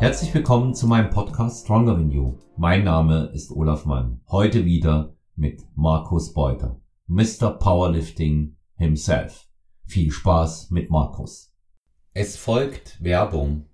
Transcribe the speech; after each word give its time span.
Herzlich 0.00 0.32
willkommen 0.32 0.74
zu 0.74 0.86
meinem 0.86 1.10
Podcast 1.10 1.64
Stronger 1.64 1.94
Than 1.94 2.10
You. 2.10 2.38
Mein 2.56 2.84
Name 2.84 3.30
ist 3.34 3.50
Olaf 3.50 3.84
Mann. 3.84 4.22
Heute 4.30 4.64
wieder 4.64 5.14
mit 5.36 5.62
Markus 5.74 6.32
Beuter, 6.32 6.80
Mr. 7.06 7.50
Powerlifting 7.50 8.56
himself. 8.78 9.46
Viel 9.86 10.10
Spaß 10.10 10.70
mit 10.70 10.88
Markus. 10.88 11.54
Es 12.14 12.38
folgt 12.38 12.96
Werbung. 13.04 13.68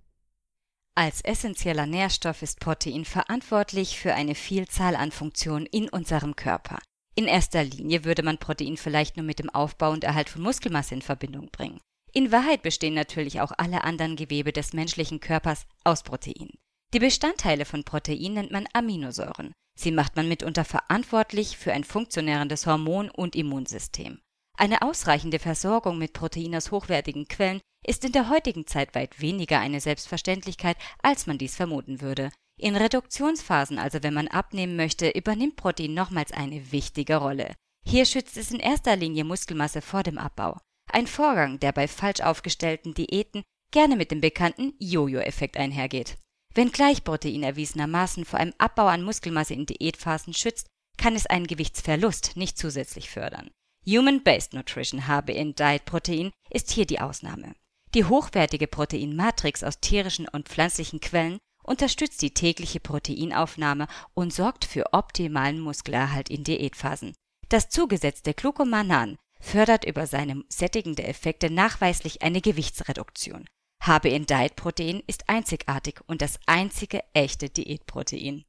Als 0.95 1.21
essentieller 1.21 1.85
Nährstoff 1.85 2.41
ist 2.41 2.59
Protein 2.59 3.05
verantwortlich 3.05 3.97
für 3.97 4.13
eine 4.13 4.35
Vielzahl 4.35 4.97
an 4.97 5.11
Funktionen 5.11 5.65
in 5.65 5.87
unserem 5.87 6.35
Körper. 6.35 6.79
In 7.15 7.23
erster 7.23 7.63
Linie 7.63 8.03
würde 8.03 8.21
man 8.21 8.37
Protein 8.37 8.75
vielleicht 8.75 9.15
nur 9.15 9.25
mit 9.25 9.39
dem 9.39 9.49
Aufbau 9.49 9.91
und 9.91 10.03
Erhalt 10.03 10.27
von 10.27 10.41
Muskelmasse 10.41 10.93
in 10.93 11.01
Verbindung 11.01 11.47
bringen. 11.53 11.79
In 12.17 12.31
Wahrheit 12.31 12.63
bestehen 12.63 12.95
natürlich 12.95 13.41
auch 13.41 13.51
alle 13.59 13.83
anderen 13.83 14.15
Gewebe 14.15 14.51
des 14.51 14.73
menschlichen 14.73 15.19
Körpers 15.19 15.67
aus 15.83 16.01
Protein. 16.01 16.49
Die 16.91 16.97
Bestandteile 16.97 17.63
von 17.63 17.83
Protein 17.83 18.33
nennt 18.33 18.49
man 18.49 18.65
Aminosäuren. 18.73 19.53
Sie 19.77 19.91
macht 19.91 20.15
man 20.15 20.27
mitunter 20.27 20.65
verantwortlich 20.65 21.59
für 21.59 21.73
ein 21.73 21.83
funktionierendes 21.83 22.65
Hormon- 22.65 23.11
und 23.11 23.35
Immunsystem. 23.35 24.19
Eine 24.57 24.81
ausreichende 24.81 25.37
Versorgung 25.37 25.99
mit 25.99 26.13
Protein 26.13 26.55
aus 26.55 26.71
hochwertigen 26.71 27.27
Quellen 27.27 27.61
ist 27.85 28.03
in 28.03 28.13
der 28.13 28.29
heutigen 28.29 28.65
Zeit 28.65 28.95
weit 28.95 29.21
weniger 29.21 29.59
eine 29.59 29.79
Selbstverständlichkeit, 29.79 30.77
als 31.03 31.27
man 31.27 31.37
dies 31.37 31.55
vermuten 31.55 32.01
würde. 32.01 32.31
In 32.59 32.75
Reduktionsphasen, 32.75 33.77
also 33.77 34.01
wenn 34.01 34.15
man 34.15 34.27
abnehmen 34.27 34.75
möchte, 34.75 35.09
übernimmt 35.09 35.55
Protein 35.55 35.93
nochmals 35.93 36.31
eine 36.31 36.71
wichtige 36.71 37.17
Rolle. 37.17 37.53
Hier 37.85 38.05
schützt 38.05 38.37
es 38.37 38.49
in 38.49 38.59
erster 38.59 38.95
Linie 38.95 39.23
Muskelmasse 39.23 39.83
vor 39.83 40.01
dem 40.01 40.17
Abbau. 40.17 40.57
Ein 40.87 41.07
Vorgang, 41.07 41.59
der 41.59 41.71
bei 41.71 41.87
falsch 41.87 42.21
aufgestellten 42.21 42.93
Diäten 42.93 43.43
gerne 43.71 43.95
mit 43.95 44.11
dem 44.11 44.21
bekannten 44.21 44.73
Jojo-Effekt 44.79 45.57
einhergeht. 45.57 46.17
Wenngleich 46.53 47.03
Protein 47.03 47.43
erwiesenermaßen 47.43 48.25
vor 48.25 48.39
einem 48.39 48.53
Abbau 48.57 48.87
an 48.87 49.03
Muskelmasse 49.03 49.53
in 49.53 49.65
Diätphasen 49.65 50.33
schützt, 50.33 50.67
kann 50.97 51.15
es 51.15 51.27
einen 51.27 51.45
Gewichtsverlust 51.45 52.35
nicht 52.35 52.57
zusätzlich 52.57 53.09
fördern. 53.09 53.51
Human-Based 53.85 54.53
Nutrition 54.53 55.07
HBN 55.07 55.53
Diet 55.55 55.85
Protein 55.85 56.31
ist 56.49 56.71
hier 56.71 56.85
die 56.85 56.99
Ausnahme. 56.99 57.55
Die 57.93 58.05
hochwertige 58.05 58.67
Proteinmatrix 58.67 59.63
aus 59.63 59.79
tierischen 59.79 60.27
und 60.27 60.49
pflanzlichen 60.49 60.99
Quellen 60.99 61.37
unterstützt 61.63 62.21
die 62.21 62.33
tägliche 62.33 62.79
Proteinaufnahme 62.79 63.87
und 64.13 64.33
sorgt 64.33 64.65
für 64.65 64.93
optimalen 64.93 65.59
Muskelerhalt 65.59 66.29
in 66.29 66.43
Diätphasen. 66.43 67.13
Das 67.49 67.69
zugesetzte 67.69 68.33
Glucomanan 68.33 69.17
fördert 69.39 69.85
über 69.85 70.07
seine 70.07 70.43
sättigende 70.49 71.03
Effekte 71.03 71.49
nachweislich 71.49 72.21
eine 72.21 72.41
Gewichtsreduktion. 72.41 73.45
HBN 73.81 74.25
Diet 74.25 74.55
Protein 74.55 75.01
ist 75.07 75.29
einzigartig 75.29 76.01
und 76.07 76.21
das 76.21 76.39
einzige 76.45 77.01
echte 77.13 77.49
Diätprotein. 77.49 78.43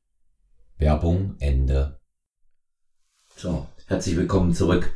Werbung 0.79 1.37
Ende. 1.39 2.01
So, 3.37 3.67
herzlich 3.87 4.17
willkommen 4.17 4.53
zurück 4.53 4.93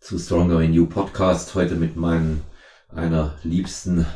zu 0.00 0.18
Stronger 0.18 0.60
in 0.60 0.72
You 0.72 0.86
Podcast. 0.86 1.54
Heute 1.54 1.74
mit 1.74 1.96
meinem 1.96 2.42
einer 2.88 3.38
liebsten 3.42 4.06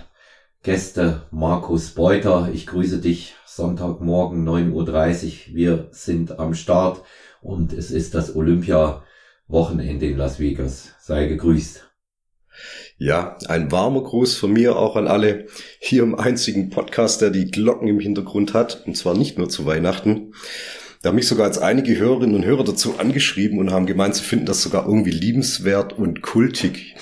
Gäste, 0.63 1.27
Markus 1.31 1.95
Beuter. 1.95 2.51
Ich 2.53 2.67
grüße 2.67 3.01
dich 3.01 3.35
Sonntagmorgen 3.47 4.47
9.30 4.49 5.51
Uhr. 5.51 5.55
Wir 5.55 5.89
sind 5.91 6.39
am 6.39 6.55
Start 6.55 7.03
und 7.41 7.73
es 7.73 7.91
ist 7.91 8.15
das 8.15 8.35
Olympia-Wochenende 8.37 10.07
in 10.07 10.17
Las 10.17 10.39
Vegas. 10.39 10.95
Sei 11.11 11.27
gegrüßt. 11.27 11.91
Ja, 12.97 13.37
ein 13.49 13.73
warmer 13.73 14.05
Gruß 14.05 14.37
von 14.37 14.53
mir 14.53 14.77
auch 14.77 14.95
an 14.95 15.09
alle 15.09 15.47
hier 15.81 16.05
im 16.05 16.15
einzigen 16.15 16.71
Podcast, 16.71 17.21
der 17.21 17.31
die 17.31 17.51
Glocken 17.51 17.89
im 17.89 17.99
Hintergrund 17.99 18.55
hat. 18.55 18.87
Und 18.87 18.97
zwar 18.97 19.19
nicht 19.19 19.37
nur 19.37 19.49
zu 19.49 19.67
Weihnachten. 19.67 20.35
Da 21.03 21.09
haben 21.09 21.17
mich 21.17 21.29
sogar 21.29 21.47
als 21.47 21.57
einige 21.57 21.97
Hörerinnen 21.97 22.37
und 22.37 22.45
Hörer 22.45 22.63
dazu 22.63 22.99
angeschrieben 22.99 23.59
und 23.59 23.71
haben 23.71 23.87
gemeint, 23.87 24.17
sie 24.17 24.23
finden 24.23 24.45
das 24.45 24.61
sogar 24.61 24.85
irgendwie 24.85 25.11
liebenswert 25.11 25.95
und 25.95 26.21
kultig, 26.21 26.95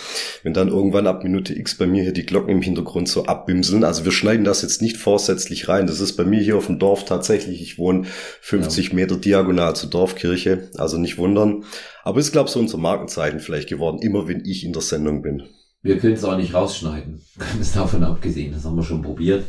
wenn 0.45 0.55
dann 0.55 0.69
irgendwann 0.69 1.09
ab 1.09 1.25
Minute 1.25 1.53
X 1.53 1.77
bei 1.77 1.89
mir 1.89 2.05
hier 2.05 2.13
die 2.13 2.25
Glocken 2.25 2.51
im 2.51 2.63
Hintergrund 2.63 3.09
so 3.09 3.27
abbimseln. 3.27 3.83
Also 3.83 4.05
wir 4.05 4.13
schneiden 4.13 4.45
das 4.45 4.63
jetzt 4.63 4.83
nicht 4.83 4.99
vorsätzlich 4.99 5.69
rein. 5.69 5.89
Das 5.89 5.99
ist 5.99 6.13
bei 6.13 6.23
mir 6.23 6.41
hier 6.41 6.57
auf 6.57 6.67
dem 6.67 6.79
Dorf 6.79 7.07
tatsächlich. 7.07 7.61
Ich 7.61 7.77
wohne 7.77 8.05
50 8.43 8.91
ja. 8.91 8.95
Meter 8.95 9.17
diagonal 9.17 9.75
zur 9.75 9.91
Dorfkirche, 9.91 10.71
also 10.77 10.97
nicht 10.97 11.19
wundern. 11.19 11.65
Aber 12.05 12.21
ist, 12.21 12.31
glaube 12.31 12.47
ich, 12.47 12.53
so 12.53 12.61
unser 12.61 12.79
Markenzeichen 12.79 13.41
vielleicht 13.41 13.69
geworden, 13.69 13.99
immer 14.01 14.29
wenn 14.29 14.45
ich 14.45 14.65
in 14.65 14.73
der 14.73 14.83
Sendung 14.83 15.23
bin. 15.23 15.43
Wir 15.83 15.99
können 15.99 16.15
es 16.15 16.23
auch 16.23 16.37
nicht 16.37 16.55
rausschneiden, 16.55 17.21
ganz 17.37 17.73
davon 17.75 18.05
abgesehen. 18.05 18.53
Das 18.53 18.65
haben 18.65 18.77
wir 18.77 18.85
schon 18.85 19.03
probiert. 19.03 19.45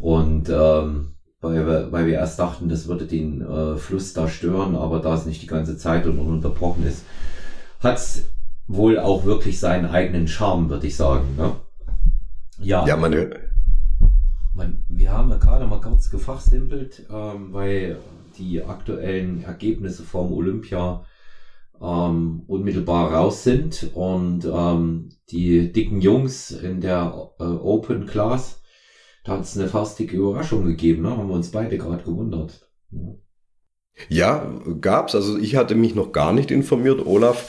Und 0.00 0.48
ähm, 0.48 1.13
weil 1.44 1.66
wir, 1.66 1.92
weil 1.92 2.06
wir 2.06 2.14
erst 2.14 2.38
dachten, 2.38 2.68
das 2.68 2.88
würde 2.88 3.06
den 3.06 3.42
äh, 3.42 3.76
Fluss 3.76 4.14
da 4.14 4.26
stören, 4.26 4.74
aber 4.74 5.00
da 5.00 5.14
es 5.14 5.26
nicht 5.26 5.42
die 5.42 5.46
ganze 5.46 5.76
Zeit 5.76 6.06
und 6.06 6.18
ununterbrochen 6.18 6.86
ist, 6.86 7.04
hat 7.80 7.98
es 7.98 8.26
wohl 8.66 8.98
auch 8.98 9.24
wirklich 9.24 9.60
seinen 9.60 9.86
eigenen 9.86 10.26
Charme, 10.26 10.70
würde 10.70 10.86
ich 10.86 10.96
sagen. 10.96 11.36
Ne? 11.36 11.52
Ja, 12.58 12.86
ja 12.86 12.96
meine. 12.96 13.40
Man, 14.54 14.84
wir 14.88 15.12
haben 15.12 15.30
ja 15.30 15.36
gerade 15.36 15.66
mal 15.66 15.80
kurz 15.80 16.10
gefachsimpelt, 16.10 17.06
ähm, 17.10 17.52
weil 17.52 17.98
die 18.38 18.62
aktuellen 18.62 19.44
Ergebnisse 19.44 20.02
vom 20.02 20.32
Olympia 20.32 21.04
ähm, 21.82 22.44
unmittelbar 22.46 23.12
raus 23.12 23.42
sind 23.44 23.90
und 23.94 24.44
ähm, 24.46 25.10
die 25.30 25.72
dicken 25.72 26.00
Jungs 26.00 26.52
in 26.52 26.80
der 26.80 27.30
äh, 27.38 27.42
Open 27.42 28.06
Class 28.06 28.62
da 29.24 29.32
hat 29.32 29.44
es 29.44 29.56
eine 29.56 29.68
faustige 29.68 30.18
Überraschung 30.18 30.64
gegeben, 30.64 31.02
ne? 31.02 31.16
Haben 31.16 31.28
wir 31.28 31.34
uns 31.34 31.50
beide 31.50 31.78
gerade 31.78 32.04
gewundert. 32.04 32.68
Ja. 32.90 33.00
ja, 34.08 34.52
gab's. 34.82 35.14
Also 35.14 35.38
ich 35.38 35.56
hatte 35.56 35.74
mich 35.74 35.94
noch 35.94 36.12
gar 36.12 36.34
nicht 36.34 36.50
informiert. 36.50 37.04
Olaf, 37.06 37.48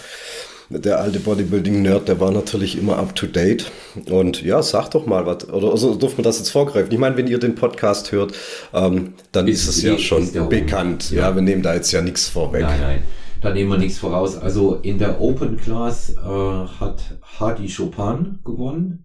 der 0.69 1.01
alte 1.01 1.19
Bodybuilding-Nerd, 1.19 2.07
der 2.07 2.21
war 2.21 2.31
natürlich 2.31 2.77
immer 2.77 2.97
up 2.97 3.13
to 3.13 3.27
date. 3.27 3.71
Und 4.09 4.41
ja, 4.41 4.63
sag 4.63 4.89
doch 4.91 5.05
mal 5.05 5.25
was. 5.25 5.49
Oder 5.49 5.71
also 5.71 5.95
dürfen 5.95 6.19
wir 6.19 6.23
das 6.23 6.37
jetzt 6.37 6.49
vorgreifen? 6.49 6.93
Ich 6.93 6.97
meine, 6.97 7.17
wenn 7.17 7.27
ihr 7.27 7.39
den 7.39 7.55
Podcast 7.55 8.13
hört, 8.13 8.33
ähm, 8.73 9.13
dann 9.33 9.49
ist, 9.49 9.67
ist 9.67 9.77
es 9.77 9.83
ja 9.83 9.97
schon 9.97 10.31
bekannt. 10.47 11.11
Ja. 11.11 11.29
ja. 11.29 11.35
wir 11.35 11.41
nehmen 11.41 11.61
da 11.61 11.73
jetzt 11.73 11.91
ja 11.91 12.01
nichts 12.01 12.29
vorweg. 12.29 12.61
Nein, 12.61 12.81
nein. 12.81 13.03
Da 13.41 13.53
nehmen 13.53 13.69
wir 13.69 13.77
nichts 13.77 13.99
voraus. 13.99 14.37
Also 14.37 14.75
in 14.75 14.97
der 14.97 15.19
Open 15.19 15.57
Class 15.57 16.15
äh, 16.15 16.19
hat 16.25 17.03
Hadi 17.37 17.67
Chopin 17.67 18.39
gewonnen 18.45 19.04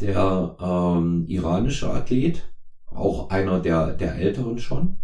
der 0.00 0.56
ähm, 0.60 1.24
iranische 1.26 1.90
Athlet, 1.90 2.48
auch 2.86 3.30
einer 3.30 3.60
der, 3.60 3.92
der 3.92 4.16
älteren 4.16 4.58
schon, 4.58 4.98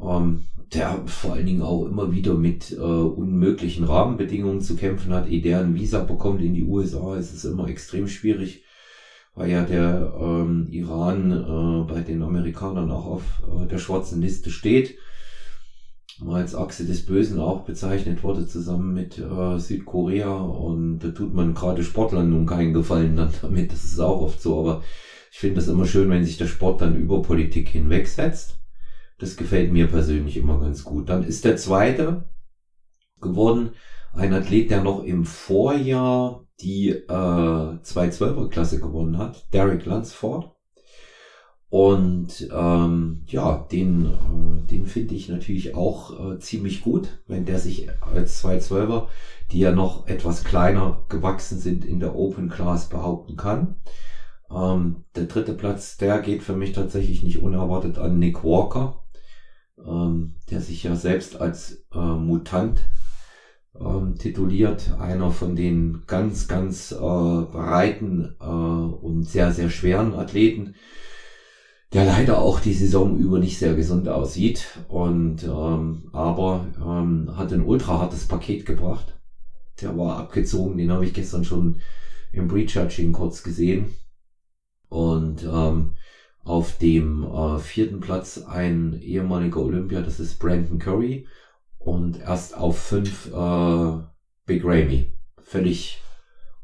ähm, 0.00 0.44
der 0.72 1.02
vor 1.06 1.34
allen 1.34 1.46
Dingen 1.46 1.62
auch 1.62 1.84
immer 1.84 2.12
wieder 2.12 2.34
mit 2.34 2.72
äh, 2.72 2.76
unmöglichen 2.76 3.84
Rahmenbedingungen 3.84 4.60
zu 4.60 4.76
kämpfen 4.76 5.12
hat. 5.12 5.28
Ehe 5.28 5.40
der 5.40 5.60
ein 5.60 5.74
Visa 5.74 6.00
bekommt 6.00 6.42
in 6.42 6.54
die 6.54 6.64
USA, 6.64 7.16
ist 7.16 7.32
es 7.32 7.44
immer 7.44 7.68
extrem 7.68 8.06
schwierig, 8.08 8.64
weil 9.34 9.50
ja 9.50 9.62
der 9.62 10.14
ähm, 10.20 10.66
Iran 10.70 11.32
äh, 11.32 11.92
bei 11.92 12.00
den 12.00 12.22
Amerikanern 12.22 12.90
auch 12.90 13.06
auf 13.06 13.42
äh, 13.48 13.66
der 13.66 13.78
schwarzen 13.78 14.20
Liste 14.20 14.50
steht 14.50 14.98
als 16.26 16.54
Achse 16.54 16.84
des 16.84 17.04
Bösen 17.04 17.38
auch 17.38 17.64
bezeichnet 17.64 18.22
wurde, 18.22 18.46
zusammen 18.46 18.92
mit 18.92 19.18
äh, 19.18 19.58
Südkorea. 19.58 20.34
Und 20.34 20.98
da 21.00 21.10
tut 21.10 21.32
man 21.32 21.54
gerade 21.54 21.82
Sportlern 21.82 22.30
nun 22.30 22.46
keinen 22.46 22.72
Gefallen 22.72 23.16
dann 23.16 23.32
damit. 23.40 23.72
Das 23.72 23.84
ist 23.84 24.00
auch 24.00 24.20
oft 24.20 24.40
so. 24.40 24.58
Aber 24.58 24.82
ich 25.30 25.38
finde 25.38 25.56
das 25.56 25.68
immer 25.68 25.86
schön, 25.86 26.10
wenn 26.10 26.24
sich 26.24 26.36
der 26.36 26.46
Sport 26.46 26.80
dann 26.80 26.96
über 26.96 27.22
Politik 27.22 27.68
hinwegsetzt. 27.68 28.58
Das 29.18 29.36
gefällt 29.36 29.72
mir 29.72 29.86
persönlich 29.86 30.36
immer 30.36 30.58
ganz 30.60 30.84
gut. 30.84 31.08
Dann 31.08 31.22
ist 31.24 31.44
der 31.44 31.56
zweite 31.56 32.28
geworden 33.20 33.70
ein 34.12 34.32
Athlet, 34.32 34.70
der 34.70 34.82
noch 34.82 35.02
im 35.02 35.24
Vorjahr 35.24 36.44
die 36.60 36.90
äh, 36.90 37.04
212er 37.08 38.48
Klasse 38.48 38.80
gewonnen 38.80 39.18
hat, 39.18 39.52
Derek 39.52 39.84
Lunsford. 39.86 40.57
Und 41.70 42.48
ähm, 42.50 43.24
ja, 43.26 43.66
den, 43.70 44.06
äh, 44.06 44.66
den 44.70 44.86
finde 44.86 45.14
ich 45.14 45.28
natürlich 45.28 45.74
auch 45.74 46.32
äh, 46.32 46.38
ziemlich 46.38 46.80
gut, 46.80 47.22
wenn 47.26 47.44
der 47.44 47.58
sich 47.58 47.88
als 48.00 48.42
212er, 48.42 49.08
die 49.50 49.58
ja 49.58 49.72
noch 49.72 50.06
etwas 50.06 50.44
kleiner 50.44 51.04
gewachsen 51.10 51.58
sind, 51.58 51.84
in 51.84 52.00
der 52.00 52.14
Open 52.14 52.48
Class 52.48 52.88
behaupten 52.88 53.36
kann. 53.36 53.76
Ähm, 54.50 55.04
der 55.14 55.24
dritte 55.24 55.52
Platz, 55.52 55.98
der 55.98 56.20
geht 56.20 56.42
für 56.42 56.56
mich 56.56 56.72
tatsächlich 56.72 57.22
nicht 57.22 57.42
unerwartet 57.42 57.98
an 57.98 58.18
Nick 58.18 58.42
Walker, 58.44 59.04
ähm, 59.84 60.36
der 60.50 60.62
sich 60.62 60.84
ja 60.84 60.94
selbst 60.94 61.38
als 61.38 61.84
äh, 61.92 61.98
Mutant 61.98 62.80
ähm, 63.78 64.14
tituliert, 64.16 64.94
einer 64.98 65.30
von 65.30 65.54
den 65.54 66.04
ganz, 66.06 66.48
ganz 66.48 66.92
äh, 66.92 66.96
breiten 66.96 68.36
äh, 68.40 68.44
und 68.44 69.24
sehr, 69.24 69.52
sehr 69.52 69.68
schweren 69.68 70.14
Athleten 70.14 70.74
der 71.92 72.04
leider 72.04 72.38
auch 72.40 72.60
die 72.60 72.74
Saison 72.74 73.16
über 73.18 73.38
nicht 73.38 73.58
sehr 73.58 73.74
gesund 73.74 74.08
aussieht 74.08 74.78
und 74.88 75.42
ähm, 75.44 76.08
aber 76.12 76.66
ähm, 76.78 77.36
hat 77.36 77.52
ein 77.52 77.64
ultra 77.64 77.98
hartes 77.98 78.26
Paket 78.26 78.66
gebracht. 78.66 79.18
Der 79.80 79.96
war 79.96 80.18
abgezogen, 80.18 80.78
den 80.78 80.90
habe 80.92 81.04
ich 81.04 81.14
gestern 81.14 81.44
schon 81.44 81.80
im 82.32 82.48
Prejudging 82.48 83.12
kurz 83.12 83.42
gesehen 83.42 83.94
und 84.88 85.44
ähm, 85.44 85.94
Auf 86.44 86.78
dem 86.78 87.24
äh, 87.24 87.58
vierten 87.58 88.00
Platz 88.00 88.38
ein 88.38 88.98
ehemaliger 89.02 89.60
Olympia, 89.60 90.00
das 90.00 90.18
ist 90.18 90.38
Brandon 90.38 90.78
Curry. 90.78 91.26
Und 91.78 92.20
erst 92.20 92.56
auf 92.56 92.78
fünf 92.78 93.26
äh, 93.26 93.98
Big 94.46 94.64
Ramy. 94.64 95.12
Völlig 95.42 96.00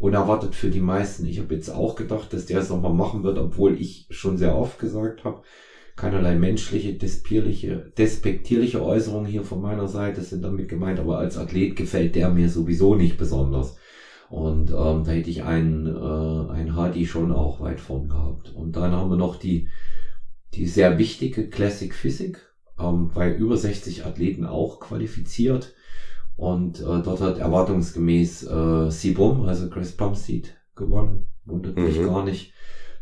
unerwartet 0.04 0.54
für 0.54 0.68
die 0.68 0.80
meisten. 0.80 1.24
Ich 1.24 1.38
habe 1.38 1.54
jetzt 1.54 1.70
auch 1.70 1.94
gedacht, 1.94 2.34
dass 2.34 2.44
der 2.44 2.58
es 2.58 2.68
nochmal 2.68 2.92
machen 2.92 3.22
wird, 3.22 3.38
obwohl 3.38 3.80
ich 3.80 4.04
schon 4.10 4.36
sehr 4.36 4.54
oft 4.54 4.78
gesagt 4.78 5.24
habe, 5.24 5.40
keinerlei 5.96 6.34
menschliche, 6.34 6.92
despektierliche, 6.92 7.90
despektierliche 7.96 8.82
Äußerungen 8.82 9.24
hier 9.26 9.42
von 9.42 9.62
meiner 9.62 9.88
Seite 9.88 10.20
sind 10.20 10.44
damit 10.44 10.68
gemeint, 10.68 10.98
aber 11.00 11.16
als 11.16 11.38
Athlet 11.38 11.74
gefällt 11.74 12.16
der 12.16 12.28
mir 12.28 12.50
sowieso 12.50 12.94
nicht 12.94 13.16
besonders. 13.16 13.76
Und 14.28 14.70
ähm, 14.70 15.04
da 15.04 15.10
hätte 15.12 15.30
ich 15.30 15.42
einen, 15.42 15.86
äh, 15.86 16.50
einen 16.52 16.74
Hardy 16.74 17.06
schon 17.06 17.32
auch 17.32 17.60
weit 17.60 17.80
vorn 17.80 18.10
gehabt. 18.10 18.52
Und 18.52 18.76
dann 18.76 18.92
haben 18.92 19.08
wir 19.08 19.16
noch 19.16 19.36
die, 19.36 19.68
die 20.52 20.66
sehr 20.66 20.98
wichtige 20.98 21.48
Classic 21.48 21.94
Physik, 21.94 22.44
ähm, 22.78 23.10
bei 23.14 23.32
über 23.32 23.56
60 23.56 24.04
Athleten 24.04 24.44
auch 24.44 24.80
qualifiziert. 24.80 25.72
Und 26.36 26.80
äh, 26.80 27.02
dort 27.02 27.20
hat 27.20 27.38
erwartungsgemäß 27.38 28.44
äh, 28.44 28.90
Sibum, 28.90 29.42
also 29.46 29.70
Chris 29.70 29.92
Plumsteed, 29.92 30.56
gewonnen. 30.74 31.26
Wundert 31.44 31.76
mich 31.76 31.98
mhm. 31.98 32.06
gar 32.06 32.24
nicht. 32.24 32.52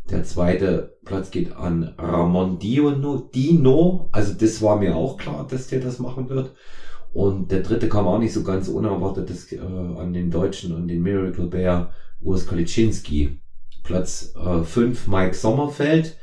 Der 0.09 0.23
zweite 0.23 0.97
Platz 1.05 1.31
geht 1.31 1.55
an 1.55 1.95
Ramon 1.97 2.59
Dino, 2.59 3.29
Dino. 3.33 4.09
Also 4.11 4.33
das 4.33 4.61
war 4.61 4.77
mir 4.77 4.95
auch 4.95 5.17
klar, 5.17 5.47
dass 5.49 5.67
der 5.67 5.79
das 5.79 5.99
machen 5.99 6.29
wird. 6.29 6.53
Und 7.13 7.51
der 7.51 7.61
dritte 7.61 7.89
kam 7.89 8.07
auch 8.07 8.19
nicht 8.19 8.33
so 8.33 8.43
ganz 8.43 8.67
unerwartet 8.67 9.29
das, 9.29 9.51
äh, 9.51 9.59
an 9.59 10.13
den 10.13 10.29
Deutschen, 10.29 10.75
an 10.75 10.87
den 10.87 11.01
Miracle 11.01 11.47
Bear, 11.47 11.91
Urs 12.21 12.47
Kaliczynski. 12.47 13.39
Platz 13.83 14.33
5 14.63 14.77
äh, 15.07 15.09
Mike 15.09 15.35
Sommerfeld. 15.35 16.17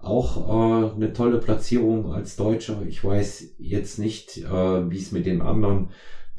Auch 0.00 0.48
äh, 0.48 0.94
eine 0.94 1.12
tolle 1.12 1.38
Platzierung 1.38 2.12
als 2.12 2.36
Deutscher. 2.36 2.82
Ich 2.88 3.04
weiß 3.04 3.54
jetzt 3.58 3.98
nicht, 3.98 4.38
äh, 4.38 4.90
wie 4.90 4.98
es 4.98 5.12
mit 5.12 5.26
den 5.26 5.42
anderen 5.42 5.90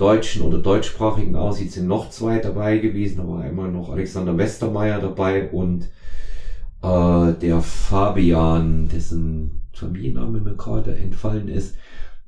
deutschen 0.01 0.42
oder 0.42 0.57
deutschsprachigen 0.57 1.36
aussieht. 1.36 1.71
Sind 1.71 1.88
noch 1.88 2.09
zwei 2.09 2.39
dabei 2.39 2.80
gewesen. 2.80 3.18
Da 3.18 3.27
war 3.27 3.42
einmal 3.42 3.71
noch 3.71 3.89
Alexander 3.89 4.38
Westermeier 4.38 5.00
dabei 5.00 5.50
und 5.50 5.89
äh, 6.81 7.33
der 7.33 7.62
Fabian, 7.62 8.89
dessen 8.89 9.62
Familienname 9.74 10.42
mir 10.42 10.56
gerade 10.56 10.95
entfallen 10.95 11.48
ist, 11.48 11.75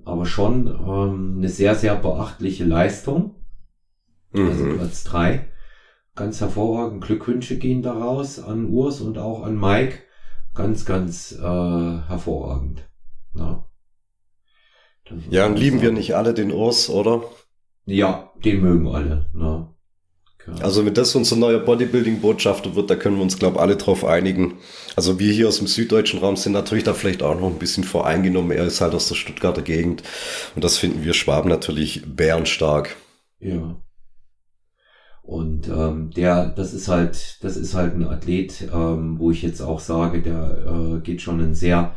aber 0.06 0.26
schon 0.26 0.68
ähm, 0.68 1.36
eine 1.38 1.50
sehr, 1.50 1.76
sehr 1.76 1.96
beachtliche 1.96 2.64
Leistung. 2.64 3.36
Also 4.34 4.44
mhm. 4.44 4.50
Also 4.50 4.78
Platz 4.78 5.04
drei. 5.04 5.48
Ganz 6.16 6.42
hervorragend. 6.42 7.04
Glückwünsche 7.04 7.58
gehen 7.58 7.82
daraus 7.82 8.40
an 8.40 8.70
Urs 8.70 9.02
und 9.02 9.18
auch 9.18 9.44
an 9.44 9.60
Mike. 9.60 9.98
Ganz, 10.54 10.86
ganz 10.86 11.32
äh, 11.32 11.42
hervorragend. 11.42 12.88
Ja, 13.34 13.66
ja 15.32 15.48
und 15.48 15.58
lieben 15.58 15.82
wir 15.82 15.92
nicht 15.92 16.16
alle 16.16 16.36
den 16.36 16.52
Urs, 16.52 16.92
oder? 16.92 17.24
Ja, 17.86 18.32
den 18.44 18.62
mögen 18.62 18.88
alle. 18.88 19.26
Na. 19.34 19.74
Also 20.62 20.86
wenn 20.86 20.94
das 20.94 21.16
unser 21.16 21.38
neuer 21.38 21.60
Bodybuilding-Botschafter 21.60 22.76
wird, 22.76 22.90
da 22.90 22.96
können 22.96 23.16
wir 23.16 23.24
uns, 23.24 23.40
glaube 23.40 23.62
alle 23.62 23.78
drauf 23.78 24.04
einigen. 24.04 24.56
Also 24.96 25.18
wir 25.20 25.32
hier 25.32 25.48
aus 25.48 25.60
dem 25.60 25.68
süddeutschen 25.68 26.20
Raum 26.20 26.36
sind 26.36 26.52
natürlich 26.52 26.84
da 26.84 26.94
vielleicht 26.94 27.24
auch 27.24 27.40
noch 27.40 27.48
ein 27.48 27.60
bisschen 27.60 27.86
voreingenommen. 27.86 28.52
Er 28.52 28.66
ist 28.66 28.82
halt 28.82 28.94
aus 28.94 29.08
der 29.08 29.16
Stuttgarter 29.16 29.62
Gegend. 29.62 30.04
Und 30.56 30.64
das 30.64 30.78
finden 30.78 31.04
wir 31.04 31.14
Schwaben 31.14 31.50
natürlich 31.50 32.04
bärenstark. 32.06 32.96
Ja. 33.40 33.78
Und 35.22 35.70
ähm, 35.70 36.12
der, 36.12 36.50
das 36.50 36.74
ist 36.74 36.90
halt, 36.90 37.38
das 37.42 37.56
ist 37.56 37.74
halt 37.74 37.96
ein 37.96 38.06
Athlet, 38.06 38.68
ähm, 38.74 39.20
wo 39.20 39.32
ich 39.32 39.42
jetzt 39.42 39.62
auch 39.62 39.80
sage, 39.80 40.22
der 40.22 40.98
äh, 40.98 41.00
geht 41.00 41.22
schon 41.22 41.40
einen 41.40 41.56
sehr, 41.56 41.96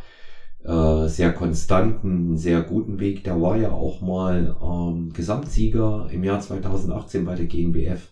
äh, 0.67 1.07
sehr 1.07 1.31
konstanten, 1.31 2.35
sehr 2.35 2.61
guten 2.61 2.99
Weg. 2.99 3.23
Der 3.23 3.41
war 3.41 3.55
ja 3.55 3.71
auch 3.71 4.01
mal 4.01 4.55
ähm, 4.61 5.13
Gesamtsieger 5.13 6.07
im 6.11 6.23
Jahr 6.23 6.41
2018 6.41 7.23
bei 7.23 7.35
der 7.35 7.45
GmbF. 7.45 8.11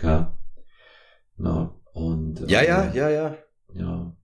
Ja. 0.00 0.38
Na, 1.36 1.74
und, 1.92 2.48
ja, 2.48 2.60
äh, 2.60 2.66
ja, 2.66 2.92
ja, 2.94 3.10
ja. 3.10 3.34
Ja. 3.74 4.14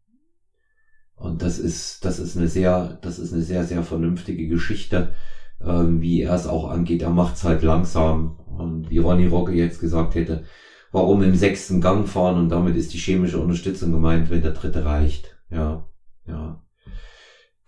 Und 1.17 1.43
das 1.43 1.59
ist, 1.59 2.05
das 2.05 2.19
ist 2.19 2.37
eine 2.37 2.47
sehr, 2.47 2.99
das 3.03 3.19
ist 3.19 3.33
eine 3.33 3.43
sehr, 3.43 3.65
sehr 3.65 3.83
vernünftige 3.83 4.47
Geschichte, 4.47 5.13
ähm, 5.61 6.01
wie 6.01 6.23
er 6.23 6.35
es 6.35 6.47
auch 6.47 6.71
angeht. 6.71 7.03
Er 7.03 7.11
macht 7.11 7.35
es 7.35 7.45
halt 7.45 7.63
langsam. 7.63 8.39
Und 8.47 8.91
wie 8.91 8.99
Ronny 8.99 9.27
Rocke 9.27 9.53
jetzt 9.53 9.81
gesagt 9.81 10.15
hätte, 10.15 10.45
warum 10.93 11.23
im 11.23 11.35
sechsten 11.35 11.81
Gang 11.81 12.07
fahren 12.09 12.39
und 12.39 12.51
damit 12.51 12.77
ist 12.77 12.93
die 12.93 12.99
chemische 12.99 13.41
Unterstützung 13.41 13.91
gemeint, 13.91 14.31
wenn 14.31 14.43
der 14.43 14.53
dritte 14.53 14.85
reicht. 14.85 15.37
Ja, 15.51 15.89
ja. 16.27 16.64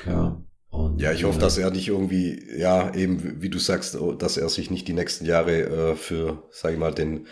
Ja. 0.05 0.43
Und, 0.71 1.01
ja, 1.01 1.13
ich 1.13 1.25
hoffe, 1.25 1.39
äh, 1.39 1.41
dass 1.41 1.57
er 1.57 1.71
nicht 1.71 1.89
irgendwie, 1.89 2.43
ja, 2.59 2.93
eben, 2.95 3.41
wie 3.41 3.49
du 3.49 3.59
sagst, 3.59 3.97
dass 4.19 4.37
er 4.37 4.49
sich 4.49 4.71
nicht 4.71 4.89
die 4.89 4.93
nächsten 4.93 5.25
Jahre 5.25 5.93
äh, 5.93 5.97
für, 5.97 6.43
sag 6.51 6.73
ich 6.73 6.79
mal, 6.79 6.93
den 6.93 7.27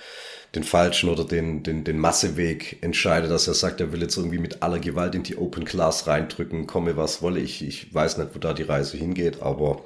den 0.55 0.63
falschen 0.63 1.09
oder 1.09 1.25
den, 1.25 1.63
den, 1.63 1.85
den 1.85 1.99
Masseweg 1.99 2.79
entscheidet, 2.83 3.31
dass 3.31 3.49
er 3.49 3.55
sagt, 3.55 3.81
er 3.81 3.93
will 3.93 4.03
jetzt 4.03 4.17
irgendwie 4.17 4.39
mit 4.39 4.63
aller 4.63 4.79
Gewalt 4.79 5.15
in 5.15 5.23
die 5.23 5.37
Open 5.37 5.65
Class 5.65 6.07
reindrücken, 6.07 6.67
komme 6.67 6.97
was 6.97 7.23
wolle. 7.23 7.41
Ich, 7.41 7.67
ich 7.67 7.93
weiß 7.93 8.19
nicht, 8.19 8.35
wo 8.35 8.39
da 8.39 8.53
die 8.53 8.63
Reise 8.63 8.97
hingeht, 8.97 9.43
aber 9.43 9.83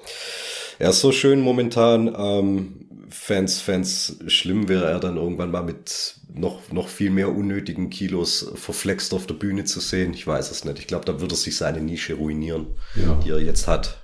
er 0.79 0.91
ist 0.91 1.01
so 1.01 1.13
schön 1.13 1.41
momentan. 1.41 2.15
Ähm, 2.17 2.88
Fans, 3.11 3.61
Fans, 3.61 4.19
schlimm 4.27 4.69
wäre 4.69 4.87
er 4.87 5.01
dann 5.01 5.17
irgendwann 5.17 5.51
mal 5.51 5.63
mit 5.63 6.17
noch, 6.33 6.73
noch 6.73 6.89
viel 6.89 7.11
mehr 7.11 7.35
unnötigen 7.35 7.91
Kilos 7.91 8.53
verflext 8.55 9.15
auf 9.15 9.27
der 9.27 9.35
Bühne 9.35 9.65
zu 9.65 9.81
sehen. 9.81 10.13
Ich 10.13 10.27
weiß 10.27 10.51
es 10.51 10.65
nicht. 10.65 10.79
Ich 10.79 10.87
glaube, 10.87 11.05
da 11.05 11.21
würde 11.21 11.35
er 11.35 11.39
sich 11.39 11.57
seine 11.57 11.81
Nische 11.81 12.15
ruinieren, 12.15 12.69
ja. 12.95 13.15
die 13.25 13.31
er 13.31 13.41
jetzt 13.41 13.67
hat. 13.67 14.03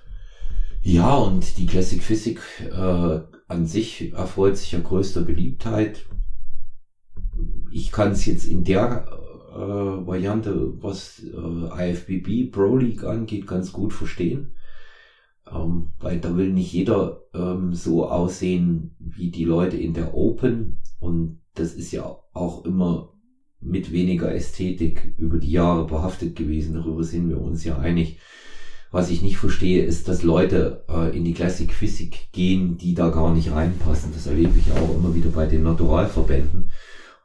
Ja, 0.82 1.14
und 1.16 1.56
die 1.56 1.66
Classic 1.66 2.02
Physik 2.02 2.40
äh, 2.60 3.20
an 3.48 3.66
sich 3.66 4.12
erfreut 4.12 4.56
sich 4.56 4.72
ja 4.72 4.80
größter 4.80 5.22
Beliebtheit 5.22 6.04
ich 7.74 7.90
kann 7.90 8.12
es 8.12 8.24
jetzt 8.24 8.46
in 8.46 8.62
der 8.62 9.04
äh, 9.52 9.56
Variante, 9.56 10.74
was 10.80 11.20
äh, 11.24 11.90
IFBB 11.90 12.52
Pro 12.52 12.76
League 12.76 13.02
angeht, 13.02 13.48
ganz 13.48 13.72
gut 13.72 13.92
verstehen. 13.92 14.53
Ähm, 15.50 15.90
weil 15.98 16.18
da 16.18 16.36
will 16.36 16.52
nicht 16.52 16.72
jeder 16.72 17.22
ähm, 17.34 17.74
so 17.74 18.06
aussehen 18.06 18.94
wie 18.98 19.30
die 19.30 19.44
Leute 19.44 19.76
in 19.76 19.92
der 19.92 20.14
Open. 20.14 20.78
Und 21.00 21.40
das 21.54 21.74
ist 21.74 21.92
ja 21.92 22.16
auch 22.32 22.64
immer 22.64 23.10
mit 23.60 23.92
weniger 23.92 24.34
Ästhetik 24.34 25.14
über 25.16 25.38
die 25.38 25.50
Jahre 25.50 25.86
behaftet 25.86 26.36
gewesen. 26.36 26.74
Darüber 26.74 27.04
sind 27.04 27.28
wir 27.28 27.40
uns 27.40 27.64
ja 27.64 27.78
einig. 27.78 28.18
Was 28.90 29.10
ich 29.10 29.22
nicht 29.22 29.38
verstehe, 29.38 29.82
ist, 29.82 30.06
dass 30.06 30.22
Leute 30.22 30.84
äh, 30.88 31.16
in 31.16 31.24
die 31.24 31.34
Classic 31.34 31.72
Physik 31.72 32.28
gehen, 32.32 32.76
die 32.76 32.94
da 32.94 33.08
gar 33.08 33.34
nicht 33.34 33.50
reinpassen. 33.50 34.12
Das 34.12 34.26
erlebe 34.26 34.58
ich 34.58 34.72
auch 34.72 34.96
immer 34.96 35.14
wieder 35.14 35.30
bei 35.30 35.46
den 35.46 35.64
Naturalverbänden 35.64 36.70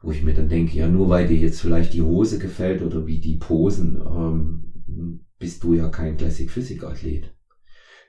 wo 0.02 0.12
ich 0.12 0.22
mir 0.22 0.34
dann 0.34 0.48
denke, 0.48 0.76
ja, 0.76 0.88
nur 0.88 1.08
weil 1.08 1.26
dir 1.26 1.36
jetzt 1.36 1.60
vielleicht 1.60 1.92
die 1.92 2.02
Hose 2.02 2.38
gefällt 2.38 2.82
oder 2.82 3.06
wie 3.06 3.20
die 3.20 3.36
Posen, 3.36 4.00
ähm, 4.00 5.20
bist 5.38 5.62
du 5.62 5.74
ja 5.74 5.88
kein 5.88 6.16
Classic 6.16 6.50
Physik 6.50 6.84
Athlet. 6.84 7.34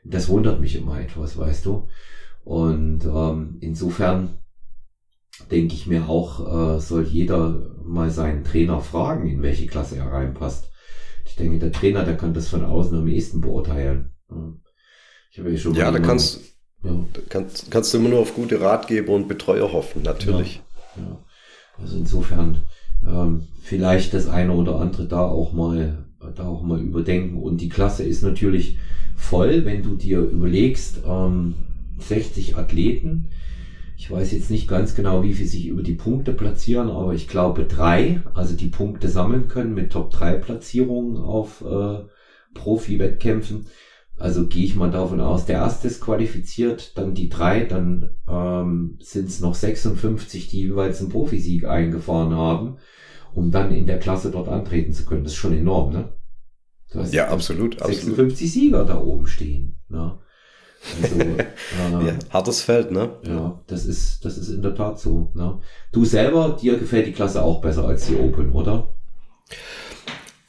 Das 0.03 0.29
wundert 0.29 0.59
mich 0.59 0.75
immer 0.75 0.99
etwas, 0.99 1.37
weißt 1.37 1.65
du. 1.65 1.87
Und 2.43 3.05
ähm, 3.05 3.57
insofern 3.61 4.39
denke 5.51 5.73
ich 5.73 5.87
mir 5.87 6.09
auch, 6.09 6.75
äh, 6.75 6.79
soll 6.79 7.05
jeder 7.05 7.75
mal 7.83 8.09
seinen 8.09 8.43
Trainer 8.43 8.81
fragen, 8.81 9.27
in 9.27 9.41
welche 9.41 9.67
Klasse 9.67 9.97
er 9.97 10.11
reinpasst. 10.11 10.69
Ich 11.25 11.35
denke, 11.35 11.59
der 11.59 11.71
Trainer, 11.71 12.03
der 12.03 12.17
kann 12.17 12.33
das 12.33 12.47
von 12.47 12.65
außen 12.65 12.97
am 12.97 13.07
ehesten 13.07 13.41
beurteilen. 13.41 14.13
Ich 15.31 15.39
habe 15.39 15.51
ja 15.51 15.57
schon 15.57 15.75
ja, 15.75 15.91
da 15.91 15.99
kannst, 15.99 16.41
ja. 16.83 17.05
kannst, 17.29 17.69
kannst 17.69 17.93
du 17.93 17.99
immer 17.99 18.09
nur 18.09 18.19
auf 18.19 18.35
gute 18.35 18.59
Ratgeber 18.59 19.13
und 19.13 19.27
Betreuer 19.27 19.71
hoffen, 19.71 20.01
natürlich. 20.03 20.61
Ja, 20.95 21.03
ja. 21.03 21.23
Also 21.77 21.97
insofern 21.97 22.63
ähm, 23.05 23.47
vielleicht 23.61 24.13
das 24.13 24.27
eine 24.27 24.53
oder 24.53 24.79
andere 24.79 25.07
da 25.07 25.21
auch 25.21 25.53
mal 25.53 26.05
da 26.35 26.47
auch 26.47 26.61
mal 26.61 26.79
überdenken. 26.79 27.37
Und 27.37 27.61
die 27.61 27.69
Klasse 27.69 28.03
ist 28.03 28.23
natürlich 28.23 28.77
voll, 29.21 29.63
wenn 29.65 29.81
du 29.81 29.95
dir 29.95 30.19
überlegst, 30.19 31.01
ähm, 31.05 31.53
60 31.99 32.57
Athleten. 32.57 33.29
Ich 33.95 34.09
weiß 34.09 34.31
jetzt 34.31 34.49
nicht 34.49 34.67
ganz 34.67 34.95
genau, 34.95 35.21
wie 35.21 35.33
viel 35.33 35.45
sich 35.45 35.67
über 35.67 35.83
die 35.83 35.93
Punkte 35.93 36.31
platzieren, 36.33 36.89
aber 36.89 37.13
ich 37.13 37.27
glaube 37.27 37.65
drei, 37.65 38.21
also 38.33 38.55
die 38.55 38.67
Punkte 38.67 39.07
sammeln 39.07 39.47
können 39.47 39.75
mit 39.75 39.91
Top 39.91 40.09
3 40.09 40.33
Platzierungen 40.33 41.17
auf 41.17 41.61
äh, 41.61 41.99
Profi-Wettkämpfen. 42.55 43.67
Also 44.17 44.47
gehe 44.47 44.63
ich 44.63 44.75
mal 44.75 44.89
davon 44.89 45.19
aus, 45.19 45.45
der 45.45 45.57
erste 45.57 45.87
ist 45.87 46.01
qualifiziert, 46.01 46.97
dann 46.97 47.13
die 47.13 47.29
drei, 47.29 47.63
dann 47.63 48.09
ähm, 48.27 48.97
sind 48.99 49.29
es 49.29 49.39
noch 49.39 49.53
56, 49.53 50.47
die 50.47 50.61
jeweils 50.61 50.99
einen 50.99 51.09
Profisieg 51.09 51.65
eingefahren 51.65 52.33
haben, 52.33 52.77
um 53.33 53.51
dann 53.51 53.71
in 53.71 53.85
der 53.85 53.99
Klasse 53.99 54.31
dort 54.31 54.47
antreten 54.47 54.93
zu 54.93 55.05
können. 55.05 55.23
Das 55.23 55.33
ist 55.33 55.39
schon 55.39 55.53
enorm, 55.53 55.91
ne? 55.91 56.13
Ja, 57.11 57.27
absolut. 57.29 57.79
56 57.79 58.07
absolut. 58.11 58.37
Sieger 58.37 58.85
da 58.85 58.99
oben 58.99 59.27
stehen. 59.27 59.77
Ne? 59.89 60.17
Also, 61.01 61.19
äh, 61.19 61.45
ja, 62.07 62.13
hartes 62.29 62.61
Feld, 62.61 62.91
ne? 62.91 63.17
Ja, 63.23 63.61
das 63.67 63.85
ist, 63.85 64.25
das 64.25 64.37
ist 64.37 64.49
in 64.49 64.61
der 64.61 64.75
Tat 64.75 64.99
so. 64.99 65.31
Ne? 65.35 65.59
Du 65.91 66.05
selber, 66.05 66.57
dir 66.59 66.77
gefällt 66.77 67.07
die 67.07 67.11
Klasse 67.11 67.43
auch 67.43 67.61
besser 67.61 67.85
als 67.85 68.07
die 68.07 68.15
Open, 68.15 68.51
oder? 68.51 68.93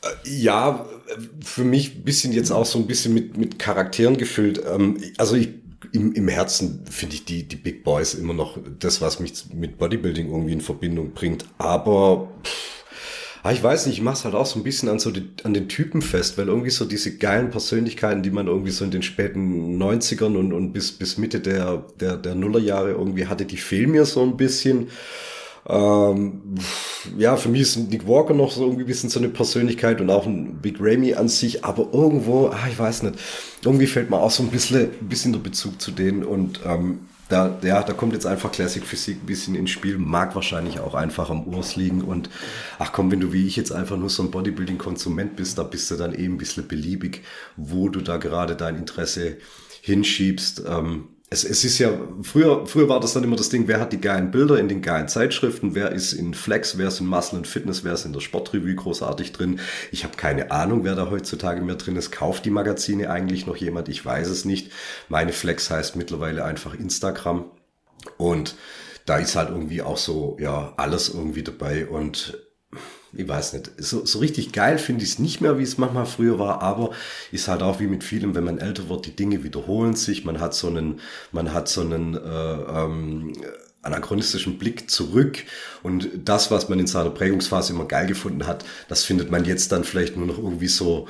Äh, 0.03 0.31
ja, 0.31 0.87
für 1.45 1.65
mich 1.65 1.97
ein 1.97 2.05
bisschen 2.05 2.33
jetzt 2.33 2.51
auch 2.51 2.65
so 2.65 2.79
ein 2.79 2.87
bisschen 2.87 3.15
mit, 3.15 3.37
mit 3.37 3.59
Charakteren 3.59 4.17
gefüllt. 4.17 4.63
Ähm, 4.67 4.99
also 5.19 5.37
ich, 5.37 5.51
im, 5.93 6.13
im 6.13 6.29
Herzen 6.29 6.85
finde 6.89 7.17
ich 7.17 7.25
die, 7.25 7.47
die 7.47 7.57
Big 7.57 7.85
Boys 7.85 8.15
immer 8.15 8.35
noch 8.35 8.59
das, 8.79 9.01
was 9.01 9.21
mich 9.21 9.53
mit 9.53 9.79
Bodybuilding 9.79 10.31
irgendwie 10.31 10.53
in 10.53 10.61
Verbindung 10.61 11.13
bringt. 11.13 11.45
Aber 11.59 12.29
pff, 12.43 12.82
ah, 13.43 13.53
ich 13.53 13.63
weiß 13.63 13.87
nicht, 13.87 13.99
ich 13.99 14.03
mache 14.03 14.17
es 14.17 14.25
halt 14.25 14.35
auch 14.35 14.47
so 14.47 14.59
ein 14.59 14.63
bisschen 14.63 14.89
an, 14.89 14.99
so 14.99 15.11
die, 15.11 15.29
an 15.43 15.55
den 15.55 15.69
Typen 15.69 16.03
fest, 16.03 16.39
weil 16.39 16.49
irgendwie 16.49 16.71
so 16.71 16.85
diese 16.85 17.17
geilen 17.17 17.51
Persönlichkeiten, 17.51 18.23
die 18.23 18.31
man 18.31 18.47
irgendwie 18.47 18.71
so 18.71 18.85
in 18.85 18.91
den 18.91 19.03
späten 19.03 19.83
90ern 19.83 20.37
und, 20.37 20.53
und 20.53 20.73
bis, 20.73 20.93
bis 20.93 21.19
Mitte 21.19 21.41
der, 21.41 21.85
der, 21.99 22.17
der 22.17 22.35
Nullerjahre 22.35 22.91
irgendwie 22.93 23.27
hatte, 23.27 23.45
die 23.45 23.57
fehlen 23.57 23.91
mir 23.91 24.05
so 24.05 24.23
ein 24.23 24.37
bisschen. 24.37 24.89
Ähm, 25.69 26.57
ja, 27.19 27.37
für 27.37 27.49
mich 27.49 27.63
ist 27.63 27.77
Nick 27.77 28.09
Walker 28.09 28.35
noch 28.35 28.51
so 28.51 28.63
irgendwie 28.63 28.83
ein 28.83 28.87
bisschen 28.87 29.11
so 29.11 29.21
eine 29.21 29.29
Persönlichkeit 29.29 30.01
und 30.01 30.11
auch 30.11 30.27
ein 30.27 30.57
Big 30.61 30.79
Ramy 30.81 31.15
an 31.15 31.29
sich, 31.29 31.65
aber 31.65 31.89
irgendwo, 31.93 32.49
ah, 32.49 32.67
ich 32.69 32.77
weiß 32.77 33.05
nicht, 33.05 33.15
irgendwie 33.65 33.87
fällt 33.87 34.11
mir 34.11 34.19
auch 34.19 34.33
so 34.33 34.43
ein 34.43 34.51
bisschen, 34.51 34.91
ein 35.01 35.09
bisschen 35.09 35.33
der 35.33 35.39
Bezug 35.39 35.81
zu 35.81 35.93
denen 35.93 36.25
und 36.25 36.61
ähm, 36.67 37.07
da, 37.33 37.59
ja, 37.63 37.83
da 37.83 37.93
kommt 37.95 38.13
jetzt 38.13 38.27
einfach 38.27 38.53
Classic 38.53 38.85
Physik 38.85 39.23
ein 39.23 39.27
bisschen 39.27 39.55
ins 39.55 39.71
Spiel, 39.71 39.97
mag 39.97 40.35
wahrscheinlich 40.35 40.81
auch 40.81 40.95
einfach 40.95 41.31
am 41.31 41.47
Urs 41.47 41.77
liegen 41.77 42.03
und 42.03 42.29
ach 42.79 42.93
komm, 42.93 43.11
wenn 43.11 43.21
du 43.21 43.33
wie 43.33 43.47
ich 43.47 43.57
jetzt 43.57 43.73
einfach 43.73 43.97
nur 43.97 44.11
so 44.11 44.23
ein 44.23 44.31
Bodybuilding-Konsument 44.31 45.37
bist, 45.37 45.57
da 45.57 45.63
bist 45.63 45.91
du 45.91 45.97
dann 45.97 46.15
eben 46.15 46.35
ein 46.35 46.39
bisschen 46.39 46.69
beliebig, 46.69 47.23
wo 47.57 47.89
du 47.89 48.01
da 48.01 48.19
gerade 48.19 48.55
dein 48.55 48.77
Interesse 48.77 49.39
hinschiebst. 49.81 50.65
Ähm, 50.69 51.09
es, 51.33 51.45
es 51.45 51.65
ist 51.65 51.79
ja, 51.79 51.91
früher, 52.23 52.67
früher 52.67 52.91
war 52.91 53.01
das 53.01 53.15
dann 53.15 53.25
immer 53.25 53.37
das 53.37 53.49
Ding, 53.49 53.67
wer 53.67 53.81
hat 53.81 53.93
die 53.93 54.01
geilen 54.01 54.31
Bilder 54.31 54.59
in 54.59 54.69
den 54.69 54.83
geilen 54.83 55.09
Zeitschriften, 55.09 55.75
wer 55.75 55.91
ist 55.91 56.13
in 56.13 56.35
Flex, 56.35 56.77
wer 56.77 56.89
ist 56.89 57.01
in 57.01 57.07
Muscle 57.07 57.39
and 57.39 57.47
Fitness, 57.47 57.85
wer 57.85 57.95
ist 57.95 58.05
in 58.05 58.13
der 58.13 58.21
Sportrevue 58.21 58.75
großartig 58.75 59.33
drin. 59.33 59.59
Ich 59.91 60.05
habe 60.05 60.15
keine 60.17 60.51
Ahnung, 60.51 60.85
wer 60.85 60.95
da 60.95 61.11
heutzutage 61.11 61.63
mehr 61.63 61.77
drin 61.77 61.97
ist. 61.97 62.13
Kauft 62.13 62.45
die 62.45 62.51
Magazine 62.51 63.09
eigentlich 63.09 63.47
noch 63.47 63.57
jemand? 63.57 63.89
Ich 63.89 64.05
weiß 64.05 64.29
es 64.29 64.45
nicht. 64.45 64.73
Meine 65.09 65.33
Flex 65.33 65.71
heißt 65.71 65.97
mittlerweile 65.97 66.45
einfach 66.45 66.75
Instagram. 66.75 67.47
Und 68.19 68.55
da 69.07 69.17
ist 69.17 69.35
halt 69.35 69.49
irgendwie 69.49 69.81
auch 69.81 69.97
so, 69.97 70.37
ja, 70.39 70.75
alles 70.77 71.09
irgendwie 71.09 71.43
dabei 71.43 71.87
und 71.87 72.39
ich 73.15 73.29
weiß 73.29 73.53
nicht, 73.53 73.71
so, 73.79 74.07
so 74.07 74.19
richtig 74.21 74.53
geil 74.53 74.79
finde 74.79 75.05
ich 75.05 75.11
es 75.11 75.19
nicht 75.19 75.41
mehr, 75.41 75.59
wie 75.59 75.63
es 75.63 75.79
manchmal 75.79 76.07
früher 76.07 76.39
war, 76.39 76.63
aber 76.63 76.91
ist 77.31 77.49
halt 77.49 77.63
auch 77.63 77.79
wie 77.79 77.87
mit 77.87 78.05
vielem, 78.05 78.35
wenn 78.35 78.45
man 78.45 78.59
älter 78.59 78.89
wird, 78.89 79.07
die 79.07 79.15
Dinge 79.15 79.45
wiederholen 79.45 79.95
sich, 79.95 80.25
man 80.25 80.41
hat 80.41 80.55
so 80.55 80.69
einen, 80.69 81.01
man 81.31 81.53
hat 81.53 81.69
so 81.69 81.83
einen 81.83 82.15
äh, 82.15 82.19
ähm, 82.19 83.33
anachronistischen 83.83 84.59
Blick 84.59 84.91
zurück 84.91 85.39
und 85.83 86.09
das, 86.25 86.51
was 86.51 86.69
man 86.69 86.79
in 86.79 86.87
seiner 86.87 87.11
Prägungsphase 87.11 87.73
immer 87.73 87.85
geil 87.85 88.07
gefunden 88.07 88.47
hat, 88.47 88.65
das 88.89 89.05
findet 89.05 89.31
man 89.31 89.45
jetzt 89.45 89.73
dann 89.73 89.85
vielleicht 89.85 90.17
nur 90.17 90.27
noch 90.27 90.39
irgendwie 90.39 90.69
so, 90.69 91.09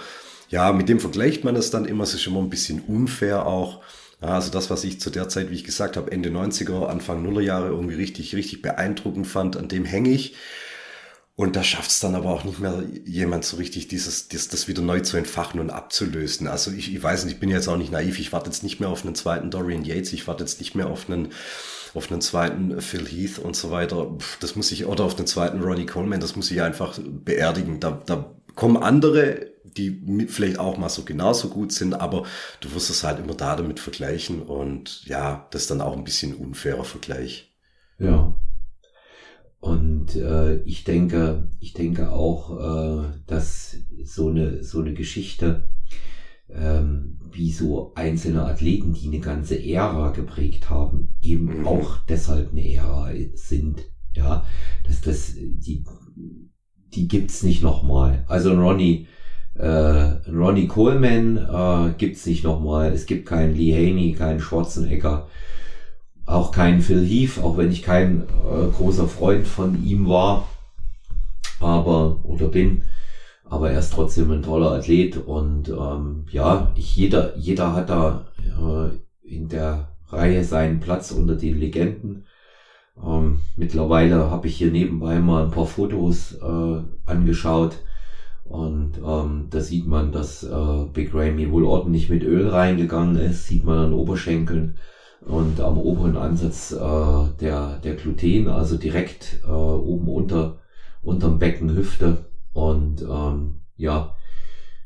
ja, 0.49 0.73
mit 0.73 0.89
dem 0.89 0.99
vergleicht 0.99 1.45
man 1.45 1.55
es 1.55 1.71
dann 1.71 1.85
immer, 1.85 2.05
es 2.05 2.15
ist 2.15 2.27
immer 2.27 2.41
ein 2.41 2.51
bisschen 2.51 2.81
unfair 2.81 3.47
auch. 3.47 3.81
Ja, 4.21 4.29
also 4.29 4.51
das, 4.51 4.71
was 4.71 4.85
ich 4.85 5.01
zu 5.01 5.11
der 5.11 5.29
Zeit, 5.29 5.51
wie 5.51 5.55
ich 5.55 5.65
gesagt 5.65 5.97
habe, 5.97 6.13
Ende 6.13 6.31
90er, 6.31 6.87
Anfang 6.87 7.23
Nullerjahre 7.23 7.69
irgendwie 7.69 7.97
richtig, 7.97 8.35
richtig 8.37 8.63
beeindruckend 8.63 9.27
fand, 9.27 9.57
an 9.57 9.69
dem 9.69 9.85
hänge 9.85 10.11
ich. 10.11 10.37
Und 11.35 11.57
da 11.57 11.65
schafft 11.65 11.91
es 11.91 12.01
dann 12.01 12.15
aber 12.15 12.29
auch 12.31 12.45
nicht 12.45 12.61
mehr 12.61 12.85
jemand 13.07 13.45
so 13.45 13.57
richtig, 13.57 13.89
dieses, 13.89 14.29
das, 14.29 14.49
das 14.49 14.69
wieder 14.69 14.83
neu 14.83 15.01
zu 15.01 15.17
entfachen 15.17 15.61
und 15.61 15.71
abzulösen. 15.71 16.47
Also 16.47 16.71
ich, 16.71 16.95
ich 16.95 17.03
weiß 17.03 17.25
nicht, 17.25 17.35
ich 17.35 17.41
bin 17.41 17.49
jetzt 17.49 17.69
auch 17.69 17.79
nicht 17.79 17.91
naiv, 17.91 18.19
ich 18.19 18.33
warte 18.33 18.51
jetzt 18.51 18.62
nicht 18.62 18.81
mehr 18.81 18.91
auf 18.91 19.05
einen 19.05 19.15
zweiten 19.15 19.51
Dorian 19.51 19.85
Yates, 19.85 20.12
ich 20.12 20.27
warte 20.29 20.45
jetzt 20.45 20.61
nicht 20.61 20.75
mehr 20.75 20.89
auf 20.89 21.09
einen, 21.09 21.29
auf 21.95 22.11
einen 22.11 22.21
zweiten 22.21 22.79
Phil 22.83 23.07
Heath 23.07 23.39
und 23.39 23.57
so 23.57 23.71
weiter. 23.71 24.15
Das 24.41 24.57
muss 24.57 24.71
ich, 24.73 24.85
oder 24.85 25.05
auf 25.05 25.17
einen 25.17 25.27
zweiten 25.27 25.62
Ronnie 25.62 25.87
Coleman, 25.87 26.21
das 26.21 26.37
muss 26.37 26.51
ich 26.51 26.61
einfach 26.61 26.99
beerdigen. 27.01 27.81
Da, 27.81 28.03
da 28.05 28.37
kommen 28.55 28.77
andere, 28.77 29.53
die 29.65 30.27
vielleicht 30.29 30.59
auch 30.59 30.77
mal 30.77 30.91
so 30.91 31.03
genauso 31.03 31.49
gut 31.49 31.73
sind, 31.73 31.95
aber 31.95 32.25
du 32.61 32.75
wirst 32.75 32.91
es 32.91 33.05
halt 33.05 33.19
immer 33.19 33.35
da 33.35 33.57
damit 33.57 33.81
vergleichen 33.81 34.43
und 34.43 35.07
ja, 35.07 35.49
das 35.51 35.62
ist 35.62 35.71
dann 35.71 35.81
auch 35.81 35.97
ein 35.97 36.05
bisschen 36.05 36.35
unfairer 36.35 36.85
Vergleich. 36.85 37.51
Ja. 37.99 38.32
Und 39.62 40.16
äh, 40.16 40.57
ich 40.64 40.83
denke, 40.83 41.49
ich 41.61 41.73
denke 41.73 42.11
auch, 42.11 42.59
äh, 42.59 43.11
dass 43.28 43.76
so 44.02 44.28
eine 44.28 44.64
so 44.64 44.81
eine 44.81 44.92
Geschichte 44.92 45.69
ähm, 46.49 47.21
wie 47.31 47.52
so 47.52 47.92
einzelne 47.95 48.45
Athleten, 48.45 48.92
die 48.92 49.07
eine 49.07 49.21
ganze 49.21 49.64
Ära 49.64 50.11
geprägt 50.11 50.69
haben, 50.69 51.14
eben 51.21 51.61
mhm. 51.61 51.66
auch 51.69 51.99
deshalb 52.09 52.50
eine 52.50 52.75
Ära 52.75 53.11
sind. 53.35 53.83
Ja, 54.16 54.45
dass 54.85 55.00
das 55.00 55.35
die 55.37 55.85
die 56.92 57.07
gibt's 57.07 57.45
nicht 57.45 57.62
nochmal. 57.62 58.25
Also 58.26 58.54
Ronnie 58.54 59.07
äh, 59.54 59.64
Ronnie 59.64 60.66
Coleman 60.66 61.37
äh, 61.37 61.95
gibt's 61.99 62.26
nicht 62.26 62.42
nochmal. 62.42 62.92
Es 62.92 63.07
gibt 63.07 63.26
keinen 63.26 63.54
Lee 63.54 63.73
Haney, 63.73 64.14
keinen 64.14 64.40
Schwarzenegger 64.40 65.28
auch 66.26 66.52
kein 66.52 66.81
Phil 66.81 67.05
Heath, 67.05 67.43
auch 67.43 67.57
wenn 67.57 67.71
ich 67.71 67.83
kein 67.83 68.23
äh, 68.23 68.69
großer 68.76 69.09
Freund 69.09 69.47
von 69.47 69.83
ihm 69.85 70.09
war, 70.09 70.49
aber 71.61 72.25
oder 72.25 72.49
bin, 72.49 72.83
aber 73.45 73.71
er 73.71 73.81
ist 73.81 73.93
trotzdem 73.93 74.31
ein 74.31 74.43
toller 74.43 74.73
Athlet 74.73 75.17
und 75.17 75.69
ähm, 75.69 76.25
ja, 76.31 76.73
ich, 76.75 76.97
jeder, 76.97 77.37
jeder 77.37 77.75
hat 77.75 77.91
da 77.91 78.26
äh, 78.38 78.97
in 79.29 79.49
der 79.49 79.88
Reihe 80.09 80.45
seinen 80.45 80.81
Platz 80.81 81.11
unter 81.11 81.35
den 81.35 81.59
Legenden. 81.59 82.25
Ähm, 83.02 83.41
mittlerweile 83.57 84.31
habe 84.31 84.47
ich 84.47 84.57
hier 84.57 84.71
nebenbei 84.71 85.19
mal 85.19 85.45
ein 85.45 85.50
paar 85.50 85.67
Fotos 85.67 86.35
äh, 86.35 86.83
angeschaut 87.07 87.79
und 88.45 88.99
ähm, 89.05 89.49
da 89.50 89.61
sieht 89.61 89.87
man, 89.87 90.12
dass 90.12 90.45
äh, 90.45 90.85
Big 90.93 91.14
Ramy 91.14 91.50
wohl 91.50 91.64
ordentlich 91.64 92.11
mit 92.11 92.23
Öl 92.23 92.49
reingegangen 92.49 93.17
ist, 93.17 93.47
sieht 93.49 93.64
man 93.64 93.79
an 93.79 93.93
Oberschenkeln 93.93 94.76
und 95.25 95.61
am 95.61 95.79
oberen 95.79 96.17
Ansatz 96.17 96.73
äh, 96.73 97.29
der, 97.41 97.79
der 97.79 97.95
Gluten, 97.95 98.49
also 98.49 98.76
direkt 98.76 99.41
äh, 99.45 99.50
oben 99.50 100.09
unter 100.09 100.59
unterm 101.02 101.38
Becken 101.38 101.75
Hüfte 101.75 102.26
und 102.52 103.02
ähm, 103.02 103.61
ja, 103.76 104.14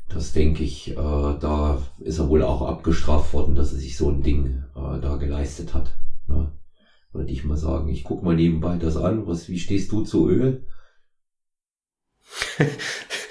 das 0.09 0.31
denke 0.31 0.63
ich, 0.63 0.91
äh, 0.91 0.95
da 0.95 1.81
ist 1.99 2.19
er 2.19 2.29
wohl 2.29 2.41
auch 2.41 2.61
abgestraft 2.61 3.33
worden, 3.33 3.55
dass 3.55 3.73
er 3.73 3.79
sich 3.79 3.97
so 3.97 4.09
ein 4.09 4.23
Ding 4.23 4.63
äh, 4.75 4.99
da 4.99 5.17
geleistet 5.17 5.73
hat. 5.73 5.97
Ja, 6.29 6.51
würde 7.11 7.31
ich 7.31 7.43
mal 7.43 7.57
sagen. 7.57 7.89
Ich 7.89 8.03
guck 8.03 8.23
mal 8.23 8.35
nebenbei 8.35 8.77
das 8.77 8.95
an. 8.95 9.27
Was, 9.27 9.49
wie 9.49 9.59
stehst 9.59 9.91
du 9.91 10.01
zu 10.01 10.29
Öl? 10.29 10.65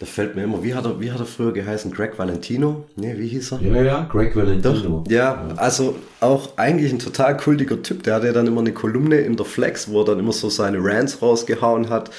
Da 0.00 0.06
fällt 0.06 0.34
mir 0.34 0.44
immer, 0.44 0.62
wie 0.64 0.74
hat 0.74 0.86
er, 0.86 0.98
wie 0.98 1.12
hat 1.12 1.20
er 1.20 1.26
früher 1.26 1.52
geheißen? 1.52 1.92
Greg 1.92 2.18
Valentino? 2.18 2.86
Nee, 2.96 3.18
wie 3.18 3.28
hieß 3.28 3.52
er? 3.52 3.60
Ja, 3.60 3.82
ja, 3.82 4.08
Greg 4.10 4.34
Valentino. 4.34 5.04
Doch, 5.04 5.10
ja, 5.10 5.46
ja, 5.46 5.54
also 5.56 5.94
auch 6.20 6.56
eigentlich 6.56 6.90
ein 6.90 6.98
total 6.98 7.36
kultiger 7.36 7.82
Typ. 7.82 8.02
Der 8.04 8.14
hatte 8.14 8.28
ja 8.28 8.32
dann 8.32 8.46
immer 8.46 8.62
eine 8.62 8.72
Kolumne 8.72 9.16
in 9.16 9.36
der 9.36 9.44
Flex, 9.44 9.90
wo 9.90 10.00
er 10.00 10.06
dann 10.06 10.18
immer 10.18 10.32
so 10.32 10.48
seine 10.48 10.78
Rants 10.80 11.20
rausgehauen 11.20 11.90
hat. 11.90 12.10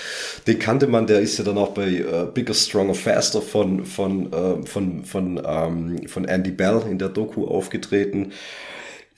Den 0.45 0.59
kannte 0.59 0.85
man, 0.85 1.07
der 1.07 1.21
ist 1.21 1.39
ja 1.39 1.43
dann 1.43 1.57
auch 1.57 1.73
bei 1.73 1.87
äh, 1.87 2.27
Bigger, 2.31 2.53
Stronger, 2.53 2.93
Faster 2.93 3.41
von, 3.41 3.83
von, 3.83 4.31
äh, 4.31 4.63
von, 4.63 5.03
von, 5.03 5.41
ähm, 5.43 6.07
von 6.07 6.25
Andy 6.25 6.51
Bell 6.51 6.83
in 6.87 6.99
der 6.99 7.09
Doku 7.09 7.47
aufgetreten. 7.47 8.31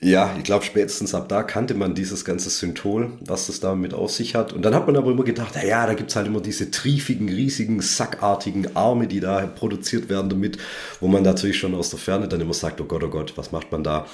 Ja, 0.04 0.34
ich 0.36 0.44
glaube, 0.44 0.66
spätestens 0.66 1.14
ab 1.14 1.30
da 1.30 1.42
kannte 1.42 1.72
man 1.72 1.94
dieses 1.94 2.26
ganze 2.26 2.50
Synthol, 2.50 3.12
was 3.24 3.46
das 3.46 3.60
damit 3.60 3.94
auf 3.94 4.10
sich 4.10 4.34
hat. 4.34 4.52
Und 4.52 4.62
dann 4.62 4.74
hat 4.74 4.86
man 4.86 4.96
aber 4.96 5.10
immer 5.10 5.24
gedacht, 5.24 5.54
ja, 5.54 5.64
ja 5.64 5.86
da 5.86 5.94
gibt's 5.94 6.14
halt 6.14 6.26
immer 6.26 6.42
diese 6.42 6.70
triefigen, 6.70 7.30
riesigen, 7.30 7.80
sackartigen 7.80 8.76
Arme, 8.76 9.06
die 9.06 9.20
da 9.20 9.46
produziert 9.46 10.10
werden 10.10 10.28
damit, 10.28 10.58
wo 11.00 11.08
man 11.08 11.22
natürlich 11.22 11.56
schon 11.56 11.74
aus 11.74 11.88
der 11.88 11.98
Ferne 11.98 12.28
dann 12.28 12.42
immer 12.42 12.52
sagt, 12.52 12.82
oh 12.82 12.84
Gott, 12.84 13.02
oh 13.02 13.08
Gott, 13.08 13.32
was 13.36 13.50
macht 13.50 13.72
man 13.72 13.82
da? 13.82 14.06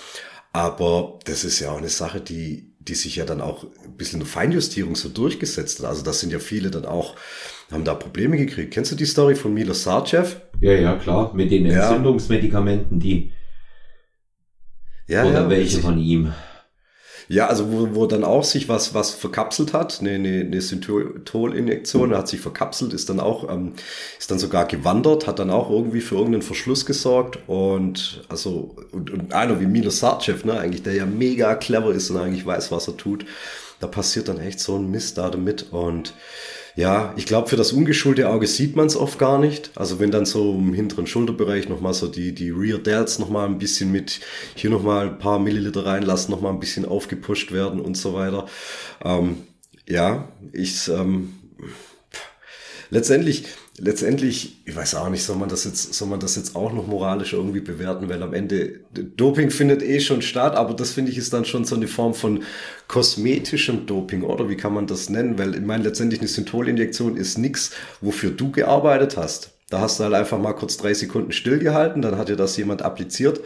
Aber 0.53 1.19
das 1.25 1.43
ist 1.43 1.59
ja 1.59 1.73
auch 1.73 1.79
eine 1.79 1.89
Sache, 1.89 2.21
die, 2.21 2.73
die 2.79 2.95
sich 2.95 3.17
ja 3.17 3.25
dann 3.25 3.41
auch 3.41 3.65
ein 3.85 3.97
bisschen 3.97 4.21
in 4.21 4.27
der 4.27 4.33
Feinjustierung 4.33 4.95
so 4.95 5.09
durchgesetzt 5.09 5.81
hat. 5.81 5.87
Also 5.87 6.05
das 6.05 6.21
sind 6.21 6.33
ja 6.33 6.39
viele 6.39 6.71
dann 6.71 6.85
auch, 6.85 7.17
haben 7.73 7.83
da 7.83 7.95
Probleme 7.95 8.37
gekriegt. 8.37 8.73
Kennst 8.73 8.93
du 8.93 8.97
die 8.97 9.07
Story 9.07 9.35
von 9.35 9.53
Milo 9.53 9.75
Sarcev? 9.75 10.37
Ja, 10.61 10.73
ja, 10.73 10.95
klar, 10.95 11.33
mit 11.35 11.51
den 11.51 11.67
Entzündungsmedikamenten, 11.67 13.01
die 13.01 13.33
ja, 15.11 15.25
Oder 15.25 15.43
ja, 15.43 15.51
welche 15.51 15.81
von 15.81 15.99
ihm? 15.99 16.33
Ja, 17.29 17.47
also 17.49 17.71
wo, 17.71 17.95
wo 17.95 18.07
dann 18.07 18.23
auch 18.23 18.45
sich 18.45 18.69
was, 18.69 18.95
was 18.95 19.11
verkapselt 19.11 19.73
hat, 19.73 19.99
eine, 20.01 20.11
eine, 20.11 20.41
eine 20.41 20.61
Synthol-Injektion, 20.61 22.15
hat 22.15 22.29
sich 22.29 22.41
verkapselt, 22.41 22.93
ist 22.93 23.09
dann 23.09 23.19
auch, 23.19 23.49
ähm, 23.49 23.75
ist 24.19 24.31
dann 24.31 24.39
sogar 24.39 24.67
gewandert, 24.67 25.27
hat 25.27 25.41
dann 25.41 25.51
auch 25.51 25.69
irgendwie 25.69 26.01
für 26.01 26.15
irgendeinen 26.15 26.43
Verschluss 26.43 26.87
gesorgt 26.87 27.39
und 27.49 28.23
also, 28.29 28.77
und, 28.93 29.11
und 29.11 29.33
einer 29.33 29.61
wie 29.61 29.67
Milo 29.67 29.91
Sarcev, 29.91 30.45
ne, 30.45 30.59
eigentlich, 30.59 30.83
der 30.83 30.95
ja 30.95 31.07
mega 31.07 31.55
clever 31.57 31.93
ist 31.93 32.11
und 32.11 32.17
eigentlich 32.17 32.47
weiß, 32.47 32.71
was 32.71 32.87
er 32.87 32.97
tut, 32.97 33.25
da 33.81 33.89
passiert 33.89 34.29
dann 34.29 34.39
echt 34.39 34.61
so 34.61 34.77
ein 34.77 34.91
Mist 34.91 35.19
da 35.19 35.29
damit 35.29 35.73
und 35.73 36.15
ja, 36.77 37.13
ich 37.17 37.27
glaube, 37.27 37.49
für 37.49 37.57
das 37.57 37.73
ungeschulte 37.73 38.29
Auge 38.29 38.47
sieht 38.47 38.77
man 38.77 38.87
es 38.87 38.97
oft 38.97 39.19
gar 39.19 39.39
nicht. 39.39 39.71
Also 39.75 39.99
wenn 39.99 40.11
dann 40.11 40.25
so 40.25 40.55
im 40.55 40.73
hinteren 40.73 41.07
Schulterbereich 41.07 41.69
nochmal 41.69 41.95
so 41.95 42.07
die, 42.07 42.35
die 42.35 42.51
Rear 42.51 42.79
Delts 42.79 43.19
nochmal 43.19 43.47
ein 43.47 43.59
bisschen 43.59 43.91
mit 43.91 44.21
hier 44.55 44.71
nochmal 44.71 45.09
ein 45.09 45.19
paar 45.19 45.39
Milliliter 45.39 45.85
reinlassen, 45.85 46.31
nochmal 46.31 46.53
ein 46.53 46.61
bisschen 46.61 46.85
aufgepusht 46.85 47.53
werden 47.53 47.81
und 47.81 47.97
so 47.97 48.15
weiter. 48.15 48.47
Ähm, 49.05 49.39
ja, 49.89 50.29
ich, 50.53 50.89
ähm, 50.89 51.35
letztendlich, 52.91 53.45
letztendlich, 53.81 54.59
ich 54.67 54.77
weiß 54.77 54.95
auch 54.95 55.09
nicht, 55.09 55.23
soll 55.23 55.37
man 55.37 55.49
das 55.49 55.65
jetzt, 55.65 55.95
soll 55.95 56.09
man 56.09 56.21
das 56.21 56.37
jetzt 56.37 56.55
auch 56.55 56.73
noch 56.73 56.87
moralisch 56.87 57.33
irgendwie 57.33 57.61
bewerten, 57.61 58.09
weil 58.09 58.23
am 58.23 58.35
Ende 58.35 58.81
Doping 58.93 59.51
findet 59.51 59.83
eh 59.83 60.01
schon 60.01 60.23
statt, 60.23 60.55
aber 60.55 60.75
das 60.75 60.93
finde 60.93 61.11
ich 61.11 61.19
ist 61.19 61.33
dann 61.33 61.45
schon 61.45 61.65
so 61.65 61.75
eine 61.75 61.89
Form 61.89 62.15
von 62.15 62.43
kosmetischem 62.89 63.87
Doping, 63.87 64.23
oder 64.23 64.49
wie 64.49 64.57
kann 64.57 64.75
man 64.75 64.87
das 64.87 65.09
nennen? 65.09 65.39
Weil 65.39 65.55
ich 65.55 65.63
meine, 65.63 65.85
letztendlich 65.85 66.21
eine 66.21 66.29
Syntholinjektion 66.29 67.17
ist 67.17 67.39
nichts, 67.39 67.73
wofür 68.01 68.31
du 68.31 68.53
gearbeitet 68.53 69.17
hast. 69.17 69.53
Da 69.71 69.81
hast 69.81 69.99
du 69.99 70.05
halt 70.05 70.15
einfach 70.15 70.39
mal 70.39 70.53
kurz 70.53 70.77
drei 70.77 70.95
Sekunden 70.95 71.33
stillgehalten, 71.33 72.03
dann 72.03 72.19
hat 72.19 72.29
dir 72.29 72.37
das 72.37 72.57
jemand 72.57 72.83
appliziert 72.83 73.41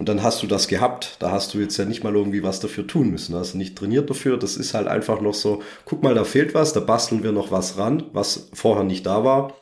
und 0.00 0.08
dann 0.08 0.22
hast 0.22 0.42
du 0.42 0.46
das 0.46 0.66
gehabt. 0.66 1.16
Da 1.18 1.30
hast 1.30 1.52
du 1.52 1.58
jetzt 1.58 1.76
ja 1.76 1.84
nicht 1.84 2.02
mal 2.02 2.16
irgendwie 2.16 2.42
was 2.42 2.58
dafür 2.58 2.86
tun 2.86 3.10
müssen. 3.10 3.34
Hast 3.34 3.52
du 3.52 3.58
nicht 3.58 3.76
trainiert 3.76 4.08
dafür. 4.08 4.38
Das 4.38 4.56
ist 4.56 4.72
halt 4.72 4.88
einfach 4.88 5.20
noch 5.20 5.34
so, 5.34 5.62
guck 5.84 6.02
mal, 6.02 6.14
da 6.14 6.24
fehlt 6.24 6.54
was, 6.54 6.72
da 6.72 6.80
basteln 6.80 7.22
wir 7.22 7.32
noch 7.32 7.52
was 7.52 7.76
ran, 7.76 8.04
was 8.14 8.48
vorher 8.54 8.84
nicht 8.84 9.04
da 9.04 9.24
war. 9.24 9.59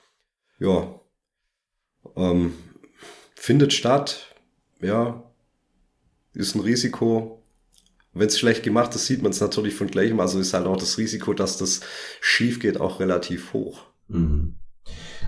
Ja. 0.59 1.01
Ähm, 2.17 2.55
findet 3.35 3.73
statt. 3.73 4.35
Ja. 4.81 5.23
Ist 6.35 6.55
ein 6.55 6.61
Risiko. 6.61 7.43
Wenn 8.13 8.29
es 8.29 8.39
schlecht 8.39 8.63
gemacht 8.63 8.95
ist, 8.95 9.07
sieht 9.07 9.23
man 9.23 9.33
es 9.33 9.41
natürlich 9.41 9.75
von 9.75 9.89
gleichem. 9.89 10.21
Also 10.21 10.39
ist 10.39 10.55
halt 10.55 10.67
auch 10.67 10.77
das 10.77 10.99
Risiko, 10.99 11.35
dass 11.35 11.59
das 11.59 11.81
schief 12.21 12.61
geht, 12.61 12.81
auch 12.81 13.01
relativ 13.01 13.53
hoch. 13.53 13.83
Mhm. 14.09 14.55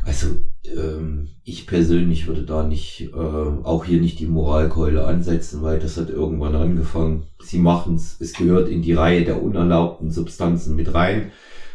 Also 0.05 0.29
ähm, 0.65 1.29
ich 1.45 1.67
persönlich 1.67 2.27
würde 2.27 2.45
da 2.45 2.63
nicht, 2.63 3.11
äh, 3.13 3.17
auch 3.17 3.85
hier 3.85 4.01
nicht 4.01 4.19
die 4.19 4.27
Moralkeule 4.27 5.05
ansetzen, 5.05 5.63
weil 5.63 5.79
das 5.79 5.97
hat 5.97 6.09
irgendwann 6.09 6.57
angefangen. 6.57 7.25
Sie 7.43 7.59
machen 7.59 7.97
es, 7.97 8.17
es 8.21 8.33
gehört 8.33 8.69
in 8.69 8.83
die 8.83 8.95
Reihe 8.95 9.25
der 9.25 9.43
unerlaubten 9.43 10.11
Substanzen 10.11 10.75
mit 10.75 10.95
rein. 10.95 11.33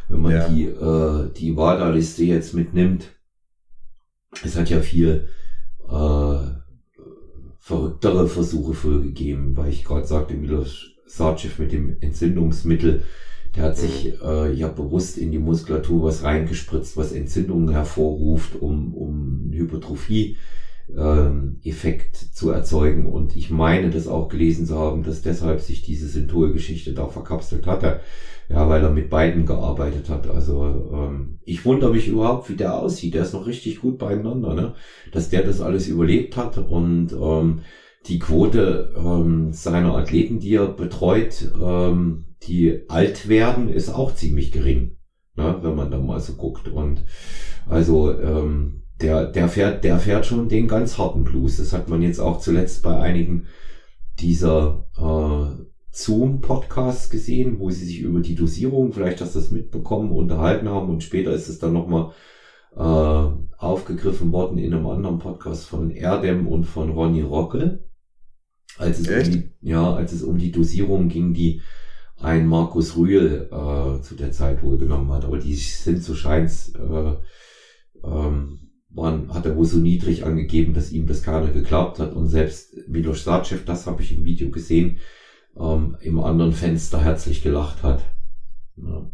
Wenn 0.07 0.21
man 0.21 0.31
ja. 0.33 0.49
die, 0.49 0.63
äh, 0.65 1.31
die 1.37 1.55
WADA-Liste 1.55 2.23
jetzt 2.23 2.53
mitnimmt, 2.53 3.09
es 4.43 4.57
hat 4.57 4.69
ja 4.69 4.79
viel 4.79 5.27
äh, 5.87 6.37
verrücktere 7.59 8.27
Versuche 8.27 8.73
vorgegeben, 8.73 9.55
weil 9.57 9.71
ich 9.71 9.83
gerade 9.83 10.05
sagte, 10.05 10.35
Milos 10.35 10.91
Sarcev 11.07 11.59
mit 11.59 11.71
dem 11.71 11.97
Entzündungsmittel, 11.99 13.03
der 13.55 13.63
hat 13.63 13.77
sich 13.77 14.05
mhm. 14.05 14.27
äh, 14.27 14.51
ja 14.51 14.67
bewusst 14.67 15.17
in 15.17 15.31
die 15.31 15.39
Muskulatur 15.39 16.03
was 16.03 16.23
reingespritzt, 16.23 16.97
was 16.97 17.11
Entzündungen 17.11 17.69
hervorruft, 17.69 18.61
um, 18.61 18.93
um 18.93 19.51
Hypertrophie 19.51 20.37
ähm, 20.95 21.59
Effekt 21.63 22.15
zu 22.15 22.51
erzeugen. 22.51 23.05
Und 23.07 23.35
ich 23.35 23.49
meine, 23.49 23.89
das 23.89 24.07
auch 24.07 24.29
gelesen 24.29 24.65
zu 24.65 24.77
haben, 24.77 25.03
dass 25.03 25.21
deshalb 25.21 25.61
sich 25.61 25.81
diese 25.81 26.07
Synthol-Geschichte 26.07 26.93
da 26.93 27.07
verkapselt 27.07 27.65
hatte. 27.65 28.01
Ja, 28.47 28.67
weil 28.67 28.83
er 28.83 28.89
mit 28.89 29.09
beiden 29.09 29.45
gearbeitet 29.45 30.09
hat. 30.09 30.27
Also 30.27 30.89
ähm, 30.93 31.37
ich 31.43 31.65
wundere 31.65 31.89
mich 31.89 32.07
überhaupt, 32.07 32.47
wie 32.49 32.55
der 32.55 32.75
aussieht. 32.77 33.13
Der 33.13 33.23
ist 33.23 33.33
noch 33.33 33.47
richtig 33.47 33.79
gut 33.79 33.97
beieinander, 33.97 34.53
ne? 34.53 34.73
Dass 35.11 35.29
der 35.29 35.41
das 35.41 35.61
alles 35.61 35.87
überlebt 35.87 36.37
hat 36.37 36.57
und 36.57 37.11
ähm, 37.11 37.55
die 38.07 38.19
Quote 38.19 38.93
ähm, 38.95 39.51
seiner 39.51 39.95
Athleten, 39.95 40.39
die 40.39 40.53
er 40.53 40.67
betreut, 40.67 41.51
ähm, 41.59 42.25
die 42.43 42.87
alt 42.87 43.27
werden, 43.27 43.67
ist 43.67 43.89
auch 43.89 44.11
ziemlich 44.11 44.51
gering, 44.51 44.93
ne, 45.35 45.57
wenn 45.61 45.73
man 45.73 45.89
da 45.89 45.97
mal 45.99 46.19
so 46.19 46.33
guckt. 46.33 46.67
Und 46.67 47.03
also 47.65 48.15
ähm, 48.17 48.83
der, 49.01 49.25
der 49.25 49.47
fährt, 49.47 49.83
der 49.83 49.97
fährt 49.97 50.25
schon 50.25 50.47
den 50.47 50.67
ganz 50.67 50.97
harten 50.97 51.23
Blues. 51.23 51.57
Das 51.57 51.73
hat 51.73 51.89
man 51.89 52.01
jetzt 52.01 52.19
auch 52.19 52.37
zuletzt 52.37 52.81
bei 52.83 52.97
einigen 52.97 53.45
dieser 54.19 54.85
äh, 54.97 55.61
Zoom-Podcasts 55.95 57.09
gesehen, 57.09 57.59
wo 57.59 57.69
sie 57.69 57.85
sich 57.85 58.01
über 58.01 58.19
die 58.19 58.35
Dosierung, 58.35 58.91
vielleicht 58.91 59.21
hast 59.21 59.33
du 59.33 59.39
das 59.39 59.51
mitbekommen, 59.51 60.11
unterhalten 60.11 60.67
haben 60.67 60.89
und 60.89 61.03
später 61.03 61.31
ist 61.31 61.47
es 61.47 61.57
dann 61.57 61.71
nochmal 61.71 62.11
äh, 62.75 63.29
aufgegriffen 63.57 64.33
worden 64.33 64.57
in 64.57 64.73
einem 64.73 64.87
anderen 64.87 65.19
Podcast 65.19 65.65
von 65.67 65.91
Erdem 65.91 66.47
und 66.47 66.65
von 66.65 66.89
Ronny 66.89 67.21
Rockel. 67.21 67.87
Als 68.77 68.99
es, 68.99 69.07
um 69.07 69.31
die, 69.31 69.51
ja, 69.61 69.93
als 69.95 70.11
es 70.11 70.21
um 70.21 70.37
die 70.37 70.51
Dosierung 70.51 71.07
ging, 71.07 71.33
die 71.33 71.61
ein 72.19 72.45
Markus 72.45 72.97
Rühl 72.97 73.47
äh, 73.49 74.01
zu 74.01 74.15
der 74.15 74.33
Zeit 74.33 74.63
wohl 74.63 74.77
genommen 74.77 75.13
hat. 75.13 75.23
Aber 75.23 75.37
die 75.37 75.55
sind 75.55 76.03
so 76.03 76.13
scheins, 76.13 76.73
äh, 76.75 77.13
ähm, 78.03 78.71
waren, 78.89 79.33
hat 79.33 79.45
er 79.45 79.55
wohl 79.55 79.65
so 79.65 79.77
niedrig 79.77 80.25
angegeben, 80.25 80.73
dass 80.73 80.91
ihm 80.91 81.07
das 81.07 81.23
keiner 81.23 81.47
geglaubt 81.47 81.99
hat. 81.99 82.13
Und 82.13 82.27
selbst 82.27 82.75
Milos 82.89 83.23
Sarcev, 83.23 83.63
das 83.63 83.87
habe 83.87 84.01
ich 84.01 84.11
im 84.11 84.25
Video 84.25 84.49
gesehen, 84.49 84.97
ähm, 85.57 85.95
im 85.99 86.19
anderen 86.19 86.51
Fenster 86.51 86.99
herzlich 86.99 87.41
gelacht 87.41 87.83
hat. 87.83 88.03
Ja. 88.75 89.09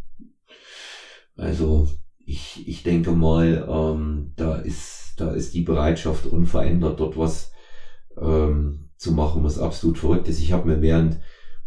Also 1.35 1.87
ich, 2.17 2.67
ich 2.67 2.83
denke 2.83 3.11
mal, 3.11 3.65
ähm, 3.67 4.33
da 4.35 4.55
ist, 4.55 5.13
da 5.17 5.31
ist 5.31 5.53
die 5.53 5.61
Bereitschaft 5.61 6.25
unverändert, 6.25 6.99
dort 6.99 7.17
was 7.17 7.51
ähm, 8.19 8.89
zu 8.95 9.11
machen, 9.11 9.43
was 9.43 9.57
absolut 9.57 9.97
verrückt 9.97 10.27
ist. 10.27 10.39
Ich 10.39 10.51
habe 10.51 10.67
mir 10.67 10.81
während 10.81 11.19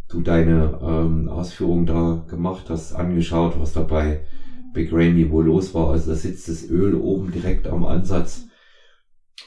du 0.09 0.21
deine 0.21 0.79
ähm, 0.81 1.29
Ausführungen 1.29 1.87
da 1.87 2.25
gemacht 2.29 2.71
hast, 2.71 2.93
angeschaut, 2.93 3.59
was 3.59 3.73
da 3.73 3.83
bei 3.83 4.25
Big 4.73 4.93
Randy 4.93 5.31
wohl 5.31 5.47
los 5.47 5.75
war. 5.75 5.91
Also 5.91 6.11
da 6.11 6.17
sitzt 6.17 6.49
das 6.49 6.69
Öl 6.69 6.95
oben 6.95 7.33
direkt 7.33 7.67
am 7.67 7.85
Ansatz, 7.85 8.47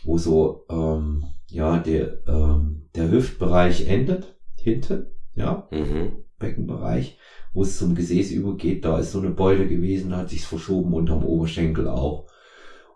wo 0.03 0.17
so 0.17 0.65
ähm, 0.69 1.25
ja 1.47 1.77
der 1.77 2.27
ähm, 2.27 2.89
der 2.95 3.11
Hüftbereich 3.11 3.87
endet 3.87 4.37
hinten, 4.55 5.07
ja, 5.37 5.67
mhm. 5.71 6.23
Beckenbereich, 6.39 7.17
wo 7.53 7.61
es 7.63 7.77
zum 7.77 7.95
Gesäß 7.95 8.31
übergeht. 8.31 8.83
Da 8.83 8.99
ist 8.99 9.11
so 9.11 9.19
eine 9.19 9.29
Beule 9.29 9.67
gewesen, 9.67 10.15
hat 10.15 10.29
sich's 10.29 10.45
verschoben 10.45 10.93
unterm 10.93 11.23
Oberschenkel 11.23 11.87
auch. 11.87 12.27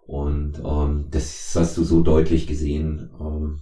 Und 0.06 0.62
ähm, 0.65 1.06
das 1.10 1.54
hast 1.56 1.77
du 1.77 1.84
so 1.84 2.01
deutlich 2.01 2.47
gesehen. 2.47 3.10
Ähm, 3.19 3.62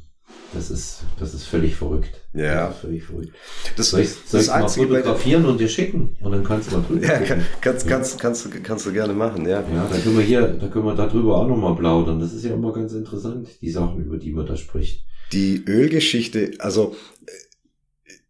das 0.54 0.72
ist, 0.72 1.02
das 1.20 1.34
ist 1.34 1.46
völlig 1.46 1.76
verrückt. 1.76 2.22
Ja. 2.34 2.68
Das 2.68 2.76
ist 2.76 2.82
völlig 2.82 3.04
verrückt. 3.04 3.34
Das, 3.76 3.90
soll 3.92 4.02
ich, 4.02 4.10
soll 4.10 4.44
das 4.44 4.48
ich 4.48 4.54
mal 4.54 4.68
fotografieren 4.68 5.46
und 5.46 5.60
dir 5.60 5.68
schicken 5.68 6.18
und 6.22 6.32
dann 6.32 6.44
kannst 6.44 6.72
du 6.72 6.78
mal 6.78 6.84
drüber 6.84 7.06
Ja, 7.06 7.20
kann, 7.20 7.46
kannst, 7.62 7.86
ja. 7.86 7.96
kannst, 7.96 8.20
kannst, 8.20 8.46
du, 8.46 8.50
kannst 8.64 8.86
du 8.86 8.94
gerne 8.94 9.14
machen, 9.14 9.46
ja. 9.46 9.62
Ja, 9.62 9.88
da 9.90 9.98
können 9.98 10.18
wir 10.18 10.24
hier, 10.24 10.48
da 10.48 10.68
können 10.68 10.86
wir 10.86 10.96
darüber 10.96 11.38
auch 11.38 11.48
nochmal 11.48 11.76
plaudern. 11.76 12.20
Das 12.20 12.34
ist 12.34 12.46
ja 12.46 12.54
immer 12.54 12.74
ganz 12.74 12.94
interessant, 12.94 13.48
die 13.62 13.70
Sachen, 13.70 14.04
über 14.04 14.18
die 14.18 14.32
man 14.32 14.48
da 14.48 14.56
spricht. 14.56 15.06
Die 15.34 15.64
Ölgeschichte, 15.68 16.54
also, 16.60 16.96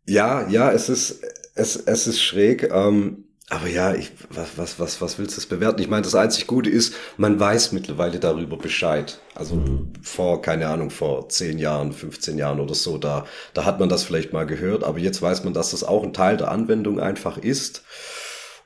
ja, 0.10 0.48
ja, 0.50 0.72
es 0.72 0.90
ist, 0.90 1.22
es, 1.56 1.76
es 1.76 2.08
ist 2.08 2.22
schräg. 2.22 2.70
Ähm, 2.72 3.26
aber 3.52 3.68
ja, 3.68 3.96
ich, 3.96 4.12
was, 4.30 4.58
was, 4.58 4.80
was, 4.80 5.02
was 5.02 5.18
willst 5.18 5.36
du 5.36 5.42
das 5.42 5.48
bewerten? 5.48 5.82
Ich 5.82 5.90
meine, 5.90 6.04
das 6.04 6.14
einzig 6.14 6.46
Gute 6.46 6.70
ist, 6.70 6.94
man 7.18 7.40
weiß 7.40 7.72
mittlerweile 7.72 8.20
darüber 8.20 8.58
Bescheid. 8.58 9.20
Also 9.34 9.56
mhm. 9.56 9.94
vor, 10.04 10.42
keine 10.44 10.68
Ahnung, 10.68 10.92
vor 10.92 11.30
10 11.30 11.58
Jahren, 11.58 11.92
15 11.92 12.38
Jahren 12.38 12.60
oder 12.60 12.76
so, 12.76 13.00
da, 13.00 13.26
da 13.56 13.66
hat 13.66 13.80
man 13.80 13.90
das 13.90 14.04
vielleicht 14.04 14.34
mal 14.34 14.46
gehört, 14.46 14.84
aber 14.84 15.00
jetzt 15.00 15.22
weiß 15.22 15.44
man, 15.46 15.54
dass 15.56 15.72
das 15.72 15.84
auch 15.84 16.04
ein 16.04 16.14
Teil 16.14 16.38
der 16.38 16.52
Anwendung 16.52 17.00
einfach 17.00 17.40
ist. 17.40 17.84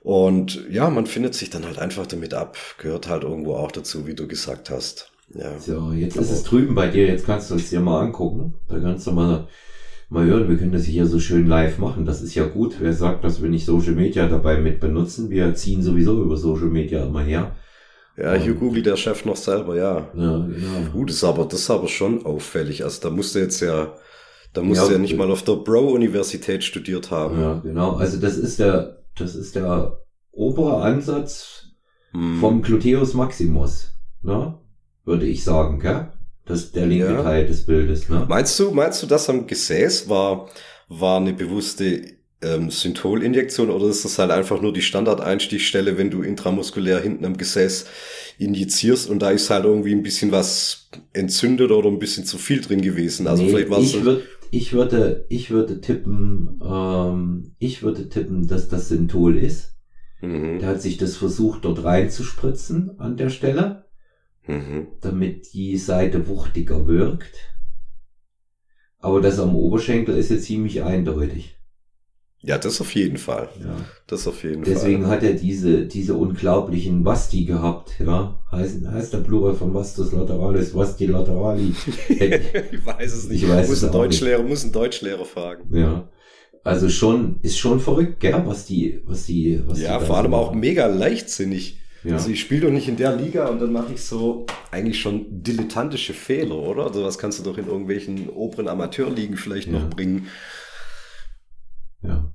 Und 0.02 0.70
ja, 0.70 0.90
man 0.90 1.06
findet 1.06 1.34
sich 1.34 1.50
dann 1.50 1.66
halt 1.66 1.80
einfach 1.80 2.06
damit 2.06 2.34
ab. 2.34 2.58
Gehört 2.78 3.08
halt 3.08 3.24
irgendwo 3.24 3.56
auch 3.56 3.72
dazu, 3.72 4.06
wie 4.06 4.16
du 4.16 4.28
gesagt 4.28 4.70
hast. 4.70 5.12
Ja. 5.34 5.58
So, 5.60 5.94
jetzt 5.94 6.18
aber 6.18 6.26
ist 6.26 6.32
es 6.32 6.44
drüben 6.44 6.76
bei 6.76 6.90
dir, 6.90 7.08
jetzt 7.08 7.26
kannst 7.26 7.50
du 7.50 7.56
es 7.56 7.70
dir 7.70 7.80
mal 7.80 8.02
angucken. 8.02 8.56
Da 8.68 8.78
kannst 8.80 9.08
du 9.08 9.14
mal 9.14 9.48
mal 10.14 10.26
hören, 10.26 10.48
wir 10.48 10.58
können 10.58 10.72
das 10.72 10.84
hier 10.84 11.06
so 11.06 11.20
schön 11.20 11.48
live 11.48 11.80
machen. 11.80 12.06
Das 12.06 12.22
ist 12.22 12.36
ja 12.36 12.46
gut. 12.46 12.76
Wer 12.80 12.94
sagt, 12.94 13.24
dass 13.24 13.42
wir 13.42 13.50
nicht 13.50 13.66
Social 13.66 13.94
Media 13.94 14.28
dabei 14.28 14.60
mit 14.60 14.80
benutzen? 14.80 15.30
Wir 15.30 15.54
ziehen 15.56 15.82
sowieso 15.82 16.22
über 16.22 16.38
Social 16.38 16.70
Media 16.70 17.04
immer 17.04 17.22
her. 17.22 17.56
Ja, 18.16 18.34
hier 18.36 18.54
googelt 18.54 18.86
der 18.86 18.96
Chef 18.96 19.26
noch 19.26 19.36
selber, 19.36 19.76
ja. 19.76 20.08
Ja, 20.16 20.38
genau. 20.46 20.92
Gut, 20.92 21.10
ist 21.10 21.24
aber, 21.24 21.46
das 21.46 21.62
ist 21.62 21.72
aber 21.72 21.88
schon 21.88 22.26
auffällig. 22.26 22.84
Also 22.84 23.02
da 23.02 23.10
musste 23.10 23.40
jetzt 23.40 23.60
ja, 23.60 23.96
da 24.54 24.62
musste 24.62 24.86
ja, 24.86 24.92
ja 24.94 24.98
nicht 25.00 25.18
mal 25.18 25.32
auf 25.32 25.42
der 25.42 25.56
Bro-Universität 25.56 26.64
studiert 26.64 27.10
haben. 27.10 27.42
Ja, 27.42 27.60
genau. 27.64 27.96
Also 27.96 28.20
das 28.20 28.38
ist 28.38 28.60
der, 28.60 29.04
das 29.18 29.34
ist 29.36 29.56
der 29.56 30.00
obere 30.32 30.84
Ansatz 30.84 31.70
hm. 32.12 32.40
vom 32.40 32.62
Gluteus 32.62 33.16
Maximus, 33.16 33.96
ne? 34.22 34.60
Würde 35.06 35.26
ich 35.26 35.44
sagen, 35.44 35.80
gell? 35.80 36.13
Das 36.46 36.72
der 36.72 36.86
linke 36.86 37.06
ja. 37.06 37.24
Teil 37.24 37.46
des 37.46 37.66
Bildes. 37.66 38.10
Ne? 38.10 38.26
Meinst 38.28 38.60
du, 38.60 38.72
meinst 38.72 39.02
du, 39.02 39.08
das 39.08 39.30
am 39.30 39.48
Gesäß 39.48 40.10
war, 40.10 40.50
war 40.90 41.18
eine 41.18 41.34
bewusste 41.34 42.02
ähm, 42.42 42.70
Syntholinjektion 42.70 43.70
oder 43.70 43.88
ist 43.88 44.04
das 44.04 44.20
halt 44.20 44.32
einfach 44.32 44.62
nur 44.62 44.74
die 44.74 44.82
Standardeinstichstelle, 44.82 45.98
wenn 45.98 46.12
du 46.12 46.22
intramuskulär 46.22 47.00
hinten 47.00 47.26
am 47.26 47.38
Gesäß 47.38 47.86
injizierst 48.38 49.10
und 49.10 49.20
da 49.20 49.30
ist 49.30 49.50
halt 49.50 49.64
irgendwie 49.66 49.94
ein 49.94 50.04
bisschen 50.04 50.32
was 50.32 50.90
entzündet 51.14 51.72
oder 51.72 51.90
ein 51.90 52.00
bisschen 52.00 52.26
zu 52.26 52.38
viel 52.38 52.60
drin 52.60 52.82
gewesen? 52.82 53.28
Also 53.28 53.44
nee, 53.44 53.50
vielleicht 53.50 53.70
war 53.70 53.80
es. 53.80 53.94
Ich, 53.94 54.04
würd, 54.04 54.24
ich 54.52 54.74
würde, 54.74 55.26
ich 55.30 55.50
würde 55.50 55.80
tippen, 55.80 56.62
ähm, 56.64 57.56
ich 57.60 57.84
würde 57.84 58.10
tippen, 58.10 58.48
dass 58.48 58.68
das 58.68 58.90
Synthol 58.90 59.38
ist. 59.38 59.76
Mhm. 60.22 60.60
Der 60.60 60.70
hat 60.70 60.82
sich 60.82 60.98
das 60.98 61.16
versucht, 61.16 61.64
dort 61.66 61.84
reinzuspritzen 61.84 63.00
an 63.00 63.16
der 63.16 63.30
Stelle 63.30 63.86
mhm. 64.48 64.88
damit 65.02 65.54
die 65.54 65.78
Seite 65.78 66.28
wuchtiger 66.28 66.88
wirkt. 66.88 67.36
Aber 69.00 69.20
das 69.22 69.40
am 69.40 69.56
Oberschenkel 69.56 70.18
ist 70.18 70.30
jetzt 70.32 70.46
ziemlich 70.46 70.84
eindeutig. 70.84 71.58
Ja, 72.46 72.58
das 72.58 72.82
auf 72.82 72.94
jeden 72.94 73.18
Fall. 73.18 73.48
Ja. 73.62 73.78
Das 74.06 74.28
auf 74.28 74.44
jeden 74.44 74.66
Deswegen 74.66 75.04
Fall. 75.04 75.12
hat 75.12 75.24
er 75.24 75.34
diese, 75.34 75.86
diese 75.86 76.14
unglaublichen 76.16 77.02
Basti 77.04 77.46
gehabt, 77.46 77.94
ja. 78.00 78.38
Heißt, 78.52 78.86
heißt 78.86 79.14
der 79.14 79.20
Plural 79.20 79.54
von 79.56 79.74
Vastus 79.74 80.12
Lateralis, 80.12 80.74
Basti 80.74 81.06
Laterali. 81.06 81.74
ich 82.10 82.86
weiß 82.86 83.14
es 83.14 83.30
nicht. 83.30 83.44
Ich 83.44 83.50
weiß 83.50 83.70
muss, 83.70 83.78
es 83.78 83.84
ein 83.86 83.92
Deutschlehrer, 83.94 84.44
muss 84.44 84.64
ein 84.66 84.74
Deutschlehrer 84.74 85.26
fragen. 85.26 85.76
ja. 85.76 86.10
Also 86.66 86.88
schon, 86.88 87.40
ist 87.42 87.58
schon 87.58 87.82
verrückt, 87.82 88.22
gell, 88.22 88.42
was 88.46 88.66
die, 88.66 89.02
was 89.06 89.26
die, 89.26 89.62
was 89.66 89.82
Ja, 89.82 90.00
die 90.00 90.06
vor 90.06 90.16
allem 90.18 90.32
so 90.32 90.38
auch 90.38 90.48
machen. 90.52 90.62
mega 90.62 90.86
leichtsinnig. 90.88 91.80
Ja. 92.04 92.14
Also 92.16 92.30
ich 92.30 92.42
spiele 92.42 92.62
doch 92.68 92.72
nicht 92.72 92.88
in 92.90 92.98
der 92.98 93.16
Liga 93.16 93.48
und 93.48 93.60
dann 93.62 93.72
mache 93.72 93.94
ich 93.94 94.04
so 94.04 94.46
eigentlich 94.72 95.00
schon 95.00 95.42
dilettantische 95.44 96.14
Fehler, 96.14 96.56
oder? 96.56 96.84
Also 96.88 97.04
was 97.04 97.18
kannst 97.18 97.40
du 97.40 97.44
doch 97.44 97.58
in 97.58 97.68
irgendwelchen 97.68 98.30
oberen 98.30 98.68
Amateurligen 98.68 99.38
vielleicht 99.38 99.70
Ja. 99.70 99.80
noch 99.80 99.90
bringen. 99.90 100.28
Ja. 102.02 102.34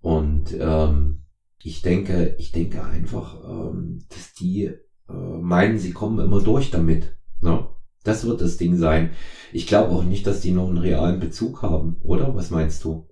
Und 0.00 0.54
ähm, 0.58 1.24
ich 1.62 1.82
denke, 1.82 2.34
ich 2.38 2.52
denke 2.52 2.82
einfach, 2.82 3.36
ähm, 3.44 3.98
dass 4.08 4.32
die 4.32 4.64
äh, 4.64 5.12
meinen, 5.12 5.78
sie 5.78 5.92
kommen 5.92 6.18
immer 6.24 6.40
durch 6.40 6.70
damit. 6.70 7.16
Ne? 7.42 7.68
Das 8.02 8.24
wird 8.24 8.40
das 8.40 8.56
Ding 8.56 8.76
sein. 8.78 9.10
Ich 9.52 9.66
glaube 9.66 9.92
auch 9.92 10.04
nicht, 10.04 10.26
dass 10.26 10.40
die 10.40 10.52
noch 10.52 10.68
einen 10.68 10.78
realen 10.78 11.20
Bezug 11.20 11.60
haben, 11.62 11.96
oder? 12.00 12.34
Was 12.34 12.48
meinst 12.50 12.82
du? 12.84 13.09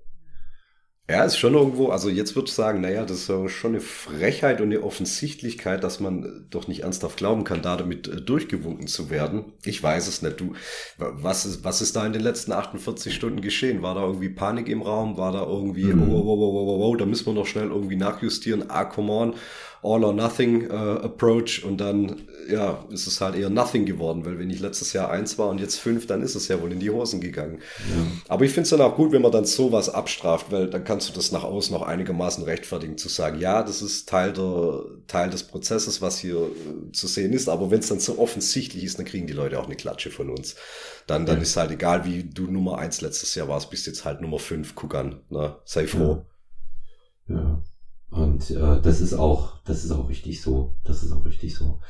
Ja, 1.10 1.24
ist 1.24 1.38
schon 1.38 1.54
irgendwo, 1.54 1.88
also 1.88 2.10
jetzt 2.10 2.36
würde 2.36 2.48
ich 2.48 2.54
sagen, 2.54 2.82
naja, 2.82 3.06
das 3.06 3.30
ist 3.30 3.50
schon 3.52 3.70
eine 3.72 3.80
Frechheit 3.80 4.60
und 4.60 4.66
eine 4.66 4.82
Offensichtlichkeit, 4.82 5.82
dass 5.82 6.00
man 6.00 6.22
äh, 6.22 6.28
doch 6.50 6.68
nicht 6.68 6.82
ernsthaft 6.82 7.16
glauben 7.16 7.44
kann, 7.44 7.62
da 7.62 7.78
damit 7.78 8.08
äh, 8.08 8.20
durchgewunken 8.20 8.86
zu 8.88 9.08
werden. 9.08 9.46
Ich 9.64 9.82
weiß 9.82 10.06
es 10.06 10.20
nicht. 10.20 10.38
Du, 10.38 10.52
wa- 10.98 11.12
was 11.14 11.46
ist, 11.46 11.64
was 11.64 11.80
ist 11.80 11.96
da 11.96 12.04
in 12.04 12.12
den 12.12 12.20
letzten 12.20 12.52
48 12.52 13.14
Stunden 13.14 13.40
geschehen? 13.40 13.80
War 13.80 13.94
da 13.94 14.02
irgendwie 14.04 14.28
Panik 14.28 14.68
im 14.68 14.82
Raum? 14.82 15.16
War 15.16 15.32
da 15.32 15.44
irgendwie, 15.46 15.84
Mhm. 15.86 16.10
oh, 16.10 16.14
oh, 16.14 16.34
oh, 16.34 16.58
oh, 16.58 16.76
oh, 16.76 16.88
oh, 16.90 16.96
da 16.96 17.06
müssen 17.06 17.24
wir 17.24 17.32
noch 17.32 17.46
schnell 17.46 17.68
irgendwie 17.68 17.96
nachjustieren. 17.96 18.64
Ah, 18.68 18.84
come 18.84 19.10
on, 19.10 19.34
all 19.82 20.04
or 20.04 20.12
nothing 20.12 20.68
äh, 20.68 20.74
approach 20.74 21.64
und 21.64 21.78
dann, 21.80 22.28
ja, 22.48 22.84
ist 22.90 23.06
es 23.06 23.20
halt 23.20 23.36
eher 23.36 23.50
nothing 23.50 23.84
geworden, 23.86 24.24
weil 24.24 24.38
wenn 24.38 24.50
ich 24.50 24.60
letztes 24.60 24.92
Jahr 24.92 25.10
eins 25.10 25.38
war 25.38 25.48
und 25.48 25.60
jetzt 25.60 25.76
fünf, 25.76 26.06
dann 26.06 26.22
ist 26.22 26.34
es 26.34 26.48
ja 26.48 26.60
wohl 26.60 26.72
in 26.72 26.80
die 26.80 26.90
Hosen 26.90 27.20
gegangen. 27.20 27.58
Ja. 27.78 28.06
Aber 28.28 28.44
ich 28.44 28.50
finde 28.52 28.62
es 28.62 28.70
dann 28.70 28.80
auch 28.80 28.96
gut, 28.96 29.12
wenn 29.12 29.22
man 29.22 29.32
dann 29.32 29.44
sowas 29.44 29.88
abstraft, 29.88 30.50
weil 30.50 30.68
dann 30.68 30.84
kannst 30.84 31.08
du 31.08 31.12
das 31.12 31.30
nach 31.30 31.44
außen 31.44 31.72
noch 31.74 31.82
einigermaßen 31.82 32.42
rechtfertigen, 32.44 32.96
zu 32.96 33.08
sagen, 33.08 33.38
ja, 33.38 33.62
das 33.62 33.82
ist 33.82 34.08
Teil, 34.08 34.32
der, 34.32 34.82
Teil 35.06 35.30
des 35.30 35.44
Prozesses, 35.44 36.00
was 36.00 36.18
hier 36.18 36.36
äh, 36.36 36.92
zu 36.92 37.06
sehen 37.06 37.32
ist. 37.32 37.48
Aber 37.48 37.70
wenn 37.70 37.80
es 37.80 37.88
dann 37.88 38.00
so 38.00 38.18
offensichtlich 38.18 38.82
ist, 38.84 38.98
dann 38.98 39.06
kriegen 39.06 39.26
die 39.26 39.32
Leute 39.34 39.58
auch 39.60 39.66
eine 39.66 39.76
Klatsche 39.76 40.10
von 40.10 40.30
uns. 40.30 40.56
Dann, 41.06 41.26
dann 41.26 41.36
Ja. 41.36 41.42
ist 41.42 41.56
halt 41.56 41.70
egal, 41.70 42.04
wie 42.04 42.24
du 42.24 42.46
Nummer 42.50 42.78
eins 42.78 43.00
letztes 43.00 43.34
Jahr 43.34 43.48
warst, 43.48 43.70
bist 43.70 43.86
jetzt 43.86 44.04
halt 44.04 44.20
Nummer 44.20 44.38
fünf. 44.38 44.74
Guck 44.74 44.94
an, 44.94 45.20
ne? 45.30 45.56
sei 45.64 45.86
froh. 45.86 46.24
Ja. 47.28 47.62
Und 48.10 48.50
äh, 48.50 48.80
das 48.80 49.00
ist 49.02 49.12
auch, 49.12 49.62
das 49.64 49.84
ist 49.84 49.90
auch 49.90 50.08
richtig 50.08 50.40
so. 50.40 50.76
Das 50.84 51.02
ist 51.02 51.12
auch 51.12 51.24
richtig 51.26 51.54
so. 51.54 51.80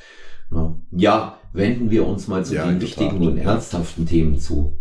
Ja, 0.50 0.76
ja 0.90 1.38
wenden 1.52 1.90
wir 1.90 2.06
uns 2.06 2.28
mal 2.28 2.44
zu 2.44 2.54
Ja, 2.54 2.66
den 2.66 2.80
wichtigen 2.80 3.18
und 3.18 3.38
ernsthaften 3.38 4.06
Themen 4.06 4.38
zu. 4.38 4.78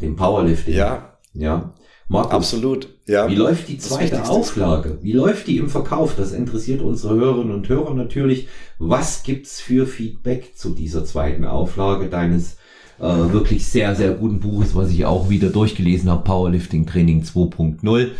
Dem 0.00 0.16
Powerlifting. 0.16 0.74
Ja, 0.74 1.18
Ja. 1.34 1.72
Markus, 2.08 2.32
absolut. 2.32 2.88
Ja. 3.06 3.28
Wie 3.30 3.34
läuft 3.34 3.68
die 3.68 3.78
zweite 3.78 4.28
Auflage? 4.28 4.98
Wie 5.00 5.12
läuft 5.12 5.46
die 5.46 5.56
im 5.56 5.70
Verkauf? 5.70 6.14
Das 6.14 6.32
interessiert 6.32 6.82
unsere 6.82 7.14
Hörerinnen 7.14 7.54
und 7.54 7.68
Hörer 7.68 7.94
natürlich. 7.94 8.48
Was 8.78 9.22
gibt's 9.22 9.60
für 9.60 9.86
Feedback 9.86 10.54
zu 10.54 10.70
dieser 10.70 11.06
zweiten 11.06 11.46
Auflage 11.46 12.08
deines 12.08 12.58
äh, 12.98 13.32
wirklich 13.32 13.66
sehr, 13.66 13.94
sehr 13.94 14.12
guten 14.12 14.40
Buches, 14.40 14.74
was 14.74 14.90
ich 14.90 15.06
auch 15.06 15.30
wieder 15.30 15.48
durchgelesen 15.48 16.10
habe, 16.10 16.22
Powerlifting 16.22 16.86
Training 16.86 17.22
2.0. 17.22 18.10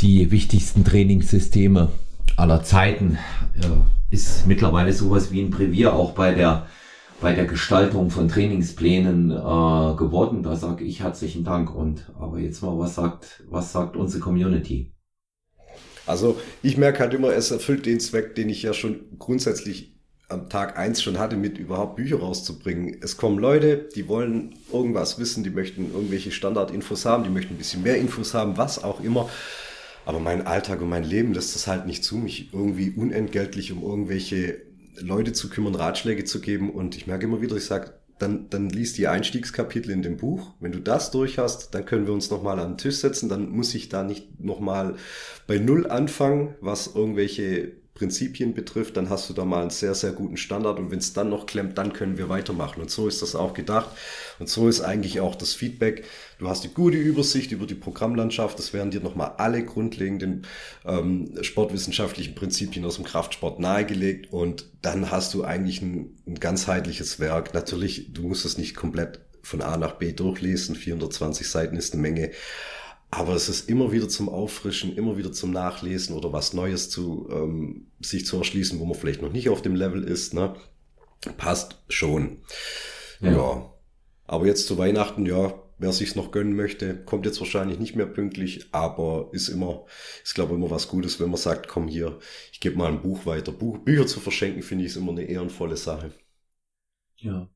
Die 0.00 0.30
wichtigsten 0.30 0.84
Trainingssysteme 0.84 1.88
aller 2.36 2.62
Zeiten 2.62 3.18
äh, 3.60 3.66
ist 4.12 4.46
mittlerweile 4.46 4.92
sowas 4.92 5.32
wie 5.32 5.40
ein 5.40 5.50
Brevier 5.50 5.94
auch 5.94 6.12
bei 6.12 6.34
der 6.34 6.68
bei 7.20 7.32
der 7.32 7.46
Gestaltung 7.46 8.10
von 8.10 8.28
Trainingsplänen 8.28 9.30
äh, 9.30 9.34
geworden. 9.34 10.42
Da 10.42 10.56
sage 10.56 10.84
ich 10.84 11.00
herzlichen 11.00 11.44
Dank. 11.44 11.72
Und 11.72 12.10
aber 12.18 12.40
jetzt 12.40 12.62
mal, 12.62 12.76
was 12.78 12.96
sagt, 12.96 13.44
was 13.48 13.72
sagt 13.72 13.96
unsere 13.96 14.20
Community? 14.20 14.92
Also 16.04 16.36
ich 16.62 16.76
merke 16.76 16.98
halt 16.98 17.14
immer, 17.14 17.32
es 17.32 17.52
erfüllt 17.52 17.86
den 17.86 18.00
Zweck, 18.00 18.34
den 18.34 18.48
ich 18.48 18.64
ja 18.64 18.74
schon 18.74 19.18
grundsätzlich 19.20 19.94
am 20.28 20.48
Tag 20.48 20.76
eins 20.76 21.00
schon 21.00 21.18
hatte, 21.18 21.36
mit 21.36 21.58
überhaupt 21.58 21.94
Bücher 21.94 22.18
rauszubringen. 22.18 22.96
Es 23.00 23.16
kommen 23.16 23.38
Leute, 23.38 23.88
die 23.94 24.08
wollen 24.08 24.56
irgendwas 24.72 25.20
wissen, 25.20 25.44
die 25.44 25.50
möchten 25.50 25.92
irgendwelche 25.92 26.32
Standardinfos 26.32 27.04
haben, 27.04 27.22
die 27.22 27.30
möchten 27.30 27.54
ein 27.54 27.58
bisschen 27.58 27.82
mehr 27.82 27.98
Infos 27.98 28.34
haben, 28.34 28.56
was 28.56 28.82
auch 28.82 29.00
immer. 29.00 29.28
Aber 30.04 30.20
mein 30.20 30.46
Alltag 30.46 30.80
und 30.80 30.88
mein 30.88 31.04
Leben 31.04 31.34
lässt 31.34 31.54
das 31.54 31.66
halt 31.66 31.86
nicht 31.86 32.04
zu, 32.04 32.16
mich 32.16 32.52
irgendwie 32.52 32.90
unentgeltlich 32.90 33.72
um 33.72 33.82
irgendwelche 33.82 34.62
Leute 35.00 35.32
zu 35.32 35.48
kümmern, 35.48 35.74
Ratschläge 35.74 36.24
zu 36.24 36.40
geben. 36.40 36.70
Und 36.70 36.96
ich 36.96 37.06
merke 37.06 37.26
immer 37.26 37.40
wieder, 37.40 37.56
ich 37.56 37.64
sage, 37.64 37.92
dann, 38.18 38.48
dann 38.50 38.68
liest 38.68 38.98
die 38.98 39.08
Einstiegskapitel 39.08 39.90
in 39.90 40.02
dem 40.02 40.16
Buch. 40.16 40.52
Wenn 40.60 40.72
du 40.72 40.80
das 40.80 41.10
durch 41.10 41.38
hast, 41.38 41.74
dann 41.74 41.84
können 41.84 42.06
wir 42.06 42.14
uns 42.14 42.30
nochmal 42.30 42.58
an 42.60 42.72
den 42.72 42.78
Tisch 42.78 42.96
setzen. 42.96 43.28
Dann 43.28 43.50
muss 43.50 43.74
ich 43.74 43.88
da 43.88 44.04
nicht 44.04 44.40
nochmal 44.40 44.94
bei 45.46 45.58
Null 45.58 45.88
anfangen, 45.88 46.54
was 46.60 46.94
irgendwelche 46.94 47.72
Prinzipien 47.94 48.54
betrifft. 48.54 48.96
Dann 48.96 49.10
hast 49.10 49.28
du 49.28 49.34
da 49.34 49.44
mal 49.44 49.62
einen 49.62 49.70
sehr, 49.70 49.94
sehr 49.94 50.12
guten 50.12 50.36
Standard. 50.36 50.78
Und 50.78 50.90
wenn 50.90 50.98
es 50.98 51.12
dann 51.12 51.30
noch 51.30 51.46
klemmt, 51.46 51.78
dann 51.78 51.92
können 51.92 52.16
wir 52.16 52.28
weitermachen. 52.28 52.80
Und 52.80 52.90
so 52.90 53.08
ist 53.08 53.22
das 53.22 53.34
auch 53.34 53.54
gedacht. 53.54 53.90
Und 54.38 54.48
so 54.48 54.68
ist 54.68 54.82
eigentlich 54.82 55.20
auch 55.20 55.34
das 55.34 55.54
Feedback. 55.54 56.04
Du 56.42 56.48
hast 56.48 56.64
eine 56.64 56.72
gute 56.72 56.96
Übersicht 56.96 57.52
über 57.52 57.66
die 57.66 57.76
Programmlandschaft. 57.76 58.58
Das 58.58 58.72
werden 58.72 58.90
dir 58.90 59.00
nochmal 59.00 59.34
alle 59.36 59.64
grundlegenden 59.64 60.44
ähm, 60.84 61.38
sportwissenschaftlichen 61.40 62.34
Prinzipien 62.34 62.84
aus 62.84 62.96
dem 62.96 63.04
Kraftsport 63.04 63.60
nahegelegt. 63.60 64.32
Und 64.32 64.66
dann 64.82 65.12
hast 65.12 65.34
du 65.34 65.44
eigentlich 65.44 65.82
ein, 65.82 66.16
ein 66.26 66.34
ganzheitliches 66.34 67.20
Werk. 67.20 67.54
Natürlich, 67.54 68.12
du 68.12 68.26
musst 68.26 68.44
es 68.44 68.58
nicht 68.58 68.74
komplett 68.74 69.20
von 69.44 69.62
A 69.62 69.76
nach 69.76 69.92
B 69.98 70.10
durchlesen. 70.10 70.74
420 70.74 71.48
Seiten 71.48 71.76
ist 71.76 71.92
eine 71.92 72.02
Menge. 72.02 72.32
Aber 73.12 73.36
es 73.36 73.48
ist 73.48 73.68
immer 73.68 73.92
wieder 73.92 74.08
zum 74.08 74.28
Auffrischen, 74.28 74.96
immer 74.96 75.16
wieder 75.16 75.30
zum 75.30 75.52
Nachlesen 75.52 76.16
oder 76.16 76.32
was 76.32 76.54
Neues 76.54 76.90
zu 76.90 77.28
ähm, 77.30 77.86
sich 78.00 78.26
zu 78.26 78.38
erschließen, 78.38 78.80
wo 78.80 78.84
man 78.84 78.98
vielleicht 78.98 79.22
noch 79.22 79.32
nicht 79.32 79.48
auf 79.48 79.62
dem 79.62 79.76
Level 79.76 80.02
ist. 80.02 80.34
Ne? 80.34 80.56
Passt 81.36 81.84
schon. 81.88 82.38
Ja. 83.20 83.30
Ja. 83.30 83.72
Aber 84.26 84.46
jetzt 84.46 84.66
zu 84.66 84.76
Weihnachten, 84.76 85.24
ja, 85.24 85.61
wer 85.82 85.92
sich's 85.92 86.16
noch 86.16 86.30
gönnen 86.32 86.56
möchte, 86.56 87.04
kommt 87.04 87.26
jetzt 87.26 87.40
wahrscheinlich 87.40 87.78
nicht 87.78 87.96
mehr 87.96 88.06
pünktlich, 88.06 88.68
aber 88.72 89.28
ist 89.32 89.48
immer, 89.48 89.84
ist 90.24 90.34
glaube 90.34 90.52
ich 90.52 90.58
immer 90.58 90.70
was 90.70 90.88
Gutes, 90.88 91.20
wenn 91.20 91.30
man 91.30 91.38
sagt, 91.38 91.68
komm 91.68 91.88
hier, 91.88 92.18
ich 92.52 92.60
gebe 92.60 92.76
mal 92.78 92.88
ein 92.92 93.02
Buch 93.02 93.26
weiter. 93.26 93.52
Buch, 93.52 93.78
Bücher 93.78 94.06
zu 94.06 94.20
verschenken, 94.20 94.62
finde 94.62 94.84
ich, 94.84 94.90
ist 94.92 94.96
immer 94.96 95.12
eine 95.12 95.24
ehrenvolle 95.24 95.76
Sache. 95.76 96.12
Ja. 97.16 97.48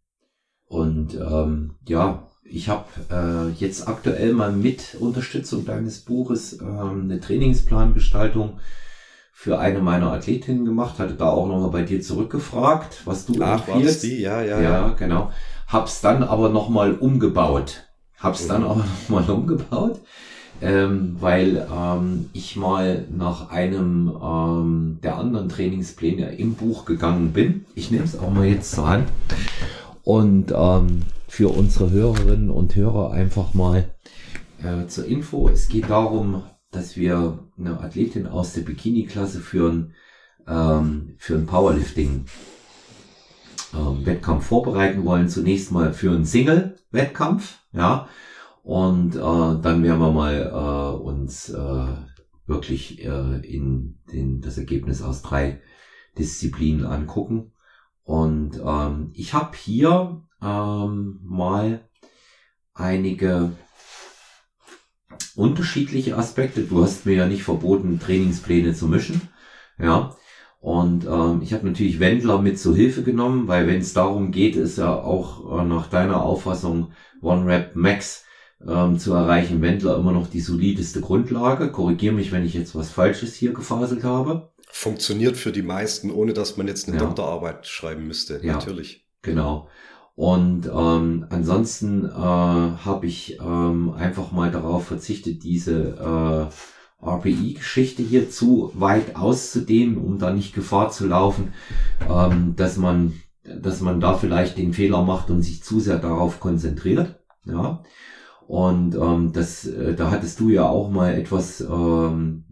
Und 0.67 1.15
ähm, 1.17 1.77
ja, 1.89 2.29
ich 2.45 2.69
habe 2.69 2.87
äh, 3.11 3.51
jetzt 3.61 3.89
aktuell 3.89 4.35
mal 4.35 4.53
mit 4.53 4.97
Unterstützung 5.01 5.65
deines 5.67 6.01
Buches 6.01 6.61
ähm, 6.61 7.03
eine 7.05 7.21
Trainingsplangestaltung 7.21 8.61
für 9.33 9.59
eine 9.61 9.81
meiner 9.81 10.12
Athletinnen 10.12 10.65
gemacht, 10.65 10.99
hatte 10.99 11.15
da 11.15 11.31
auch 11.31 11.47
nochmal 11.49 11.71
bei 11.71 11.83
dir 11.85 12.01
zurückgefragt, 12.03 13.03
was 13.07 13.27
du 13.27 13.35
Ach, 13.41 13.69
war 13.69 13.83
das 13.83 13.99
empfiehlst. 13.99 14.03
die? 14.03 14.21
Ja, 14.21 14.43
ja, 14.43 14.61
Ja, 14.61 14.62
ja. 14.62 14.95
genau. 14.95 15.33
Hab's 15.69 16.01
dann 16.01 16.23
aber 16.25 16.49
nochmal 16.51 16.95
umgebaut. 16.95 17.86
Hab's 18.18 18.44
Mhm. 18.44 18.48
dann 18.48 18.64
aber 18.64 18.85
nochmal 19.09 19.31
umgebaut, 19.31 20.00
ähm, 20.62 21.16
weil 21.20 21.66
ähm, 21.72 22.31
ich 22.33 22.57
mal 22.57 23.07
nach 23.14 23.50
einem 23.50 24.12
ähm, 24.22 24.98
der 25.02 25.16
anderen 25.16 25.48
Trainingspläne 25.48 26.37
im 26.37 26.55
Buch 26.55 26.85
gegangen 26.85 27.33
bin. 27.33 27.66
Ich 27.74 27.90
nehme 27.90 28.05
es 28.05 28.18
auch 28.18 28.31
mal 28.31 28.46
jetzt 28.46 28.72
zur 28.72 28.88
Hand. 28.88 29.09
Und 30.02 30.52
ähm, 30.57 31.02
für 31.29 31.48
unsere 31.48 31.90
Hörerinnen 31.90 32.50
und 32.50 32.74
Hörer 32.76 33.11
einfach 33.12 33.52
mal 33.55 33.90
äh, 34.62 34.87
zur 34.87 35.05
Info. 35.07 35.48
Es 35.48 35.68
geht 35.68 35.90
darum, 35.90 36.42
dass 36.70 36.96
wir 36.96 37.38
eine 37.59 37.81
Athletin 37.81 38.26
aus 38.26 38.52
der 38.52 38.62
Bikini-Klasse 38.62 39.40
führen, 39.40 39.92
ähm, 40.48 41.16
für 41.18 41.35
ein 41.35 41.46
Powerlifting 41.46 42.24
ähm, 43.77 44.07
Wettkampf 44.07 44.47
vorbereiten 44.47 45.05
wollen. 45.05 45.29
Zunächst 45.29 45.71
mal 45.71 45.93
für 45.93 46.11
einen 46.11 46.25
Single-Wettkampf, 46.25 47.59
ja. 47.73 48.09
Und 48.62 49.15
äh, 49.15 49.19
dann 49.21 49.83
werden 49.83 50.01
wir 50.01 50.11
mal 50.11 50.51
äh, 50.53 51.03
uns 51.03 51.51
äh, 51.51 51.97
wirklich 52.47 53.05
äh, 53.05 53.39
in 53.47 53.99
den, 54.12 54.41
das 54.41 54.59
Ergebnis 54.59 55.03
aus 55.03 55.23
drei 55.23 55.61
Disziplinen 56.19 56.85
angucken. 56.85 57.53
Und 58.03 58.61
ähm, 58.65 59.11
ich 59.15 59.35
habe 59.35 59.57
hier 59.57 60.23
ähm, 60.43 61.21
mal 61.23 61.89
einige 62.75 63.53
unterschiedliche 65.35 66.17
Aspekte. 66.17 66.62
Du 66.62 66.83
hast 66.83 67.07
mir 67.07 67.15
ja 67.15 67.27
nicht 67.27 67.43
verboten, 67.43 68.01
Trainingspläne 68.01 68.75
zu 68.75 68.89
mischen. 68.89 69.21
Ja. 69.79 70.17
Und 70.61 71.07
ähm, 71.07 71.42
ich 71.42 71.53
habe 71.53 71.66
natürlich 71.66 72.01
Wendler 72.01 72.40
mit 72.40 72.59
zur 72.59 72.75
Hilfe 72.75 73.03
genommen, 73.03 73.47
weil 73.47 73.66
wenn 73.66 73.81
es 73.81 73.92
darum 73.92 74.33
geht, 74.33 74.57
ist 74.57 74.79
ja 74.79 74.95
auch 74.95 75.61
äh, 75.61 75.64
nach 75.64 75.88
deiner 75.88 76.23
Auffassung 76.23 76.92
One 77.23 77.47
Rep 77.47 77.77
Max 77.77 78.25
ähm, 78.66 78.99
zu 78.99 79.12
erreichen. 79.12 79.62
Wendler 79.62 79.97
immer 79.97 80.12
noch 80.12 80.29
die 80.29 80.40
solideste 80.40 81.01
Grundlage. 81.01 81.71
Korrigiere 81.71 82.14
mich, 82.14 82.33
wenn 82.33 82.45
ich 82.45 82.55
jetzt 82.55 82.75
was 82.75 82.90
Falsches 82.90 83.35
hier 83.35 83.53
gefaselt 83.53 84.03
habe. 84.03 84.51
Funktioniert 84.69 85.37
für 85.37 85.53
die 85.53 85.62
meisten, 85.62 86.11
ohne 86.11 86.33
dass 86.33 86.57
man 86.57 86.66
jetzt 86.66 86.88
eine 86.88 86.99
ja. 86.99 87.05
Doktorarbeit 87.05 87.66
schreiben 87.66 88.07
müsste. 88.07 88.40
Ja, 88.42 88.55
Natürlich. 88.55 89.07
Genau. 89.23 89.69
Und 90.14 90.66
ähm, 90.66 91.27
ansonsten 91.29 92.07
äh, 92.07 92.11
habe 92.11 93.07
ich 93.07 93.38
ähm, 93.38 93.92
einfach 93.92 94.33
mal 94.33 94.51
darauf 94.51 94.87
verzichtet, 94.87 95.42
diese 95.42 96.51
äh, 96.51 96.53
RPI-Geschichte 97.02 98.02
hier 98.02 98.30
zu 98.30 98.72
weit 98.74 99.16
auszudehnen, 99.16 99.98
um 99.98 100.18
da 100.18 100.32
nicht 100.32 100.54
Gefahr 100.54 100.90
zu 100.90 101.06
laufen, 101.06 101.52
ähm, 102.09 102.54
dass 102.56 102.76
man, 102.76 103.14
dass 103.44 103.80
man 103.80 104.00
da 104.00 104.14
vielleicht 104.14 104.59
den 104.59 104.72
Fehler 104.72 105.02
macht 105.02 105.30
und 105.30 105.42
sich 105.42 105.62
zu 105.62 105.80
sehr 105.80 105.98
darauf 105.98 106.40
konzentriert. 106.40 107.20
Ja. 107.44 107.82
Und 108.46 108.94
ähm, 108.94 109.32
das, 109.32 109.66
äh, 109.66 109.94
da 109.94 110.11
hattest 110.11 110.40
du 110.40 110.48
ja 110.50 110.68
auch 110.68 110.90
mal 110.90 111.14
etwas 111.14 111.61
ähm, 111.61 112.44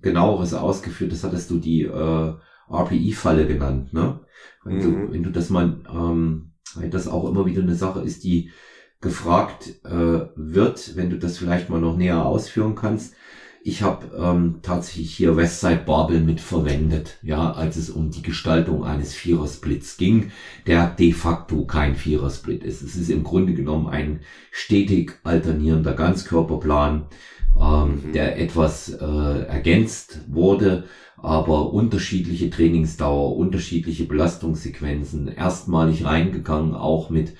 genaueres 0.00 0.54
ausgeführt. 0.54 1.12
Das 1.12 1.24
hattest 1.24 1.50
du 1.50 1.58
die 1.58 1.82
äh, 1.82 2.34
RPI-Falle 2.70 3.46
genannt, 3.46 3.92
ne? 3.92 4.20
Wenn, 4.64 4.76
mhm. 4.76 4.80
du, 4.80 5.12
wenn 5.12 5.22
du 5.22 5.30
das 5.30 5.50
mal, 5.50 5.80
ähm, 5.92 6.52
weil 6.74 6.90
das 6.90 7.08
auch 7.08 7.28
immer 7.28 7.46
wieder 7.46 7.62
eine 7.62 7.74
Sache 7.74 8.00
ist, 8.00 8.24
die 8.24 8.50
gefragt 9.00 9.84
äh, 9.84 10.26
wird, 10.34 10.96
wenn 10.96 11.10
du 11.10 11.18
das 11.18 11.36
vielleicht 11.36 11.68
mal 11.68 11.80
noch 11.80 11.96
näher 11.96 12.24
ausführen 12.24 12.74
kannst. 12.74 13.14
Ich 13.66 13.80
habe 13.80 14.14
ähm, 14.14 14.56
tatsächlich 14.60 15.16
hier 15.16 15.38
Westside 15.38 15.84
Babel 15.86 16.20
mit 16.20 16.38
verwendet, 16.38 17.16
ja, 17.22 17.50
als 17.50 17.76
es 17.76 17.88
um 17.88 18.10
die 18.10 18.20
Gestaltung 18.20 18.84
eines 18.84 19.14
Vierersplits 19.14 19.96
ging, 19.96 20.32
der 20.66 20.90
de 20.90 21.12
facto 21.12 21.64
kein 21.64 21.94
Vierersplit 21.94 22.62
ist. 22.62 22.82
Es 22.82 22.94
ist 22.94 23.08
im 23.08 23.24
Grunde 23.24 23.54
genommen 23.54 23.86
ein 23.86 24.20
stetig 24.50 25.18
alternierender 25.24 25.94
Ganzkörperplan, 25.94 27.06
ähm, 27.58 28.02
mhm. 28.04 28.12
der 28.12 28.38
etwas 28.38 28.90
äh, 28.90 29.46
ergänzt 29.46 30.20
wurde, 30.28 30.84
aber 31.16 31.72
unterschiedliche 31.72 32.50
Trainingsdauer, 32.50 33.34
unterschiedliche 33.34 34.04
Belastungssequenzen, 34.04 35.28
erstmalig 35.28 36.04
reingegangen, 36.04 36.74
auch 36.74 37.08
mit 37.08 37.32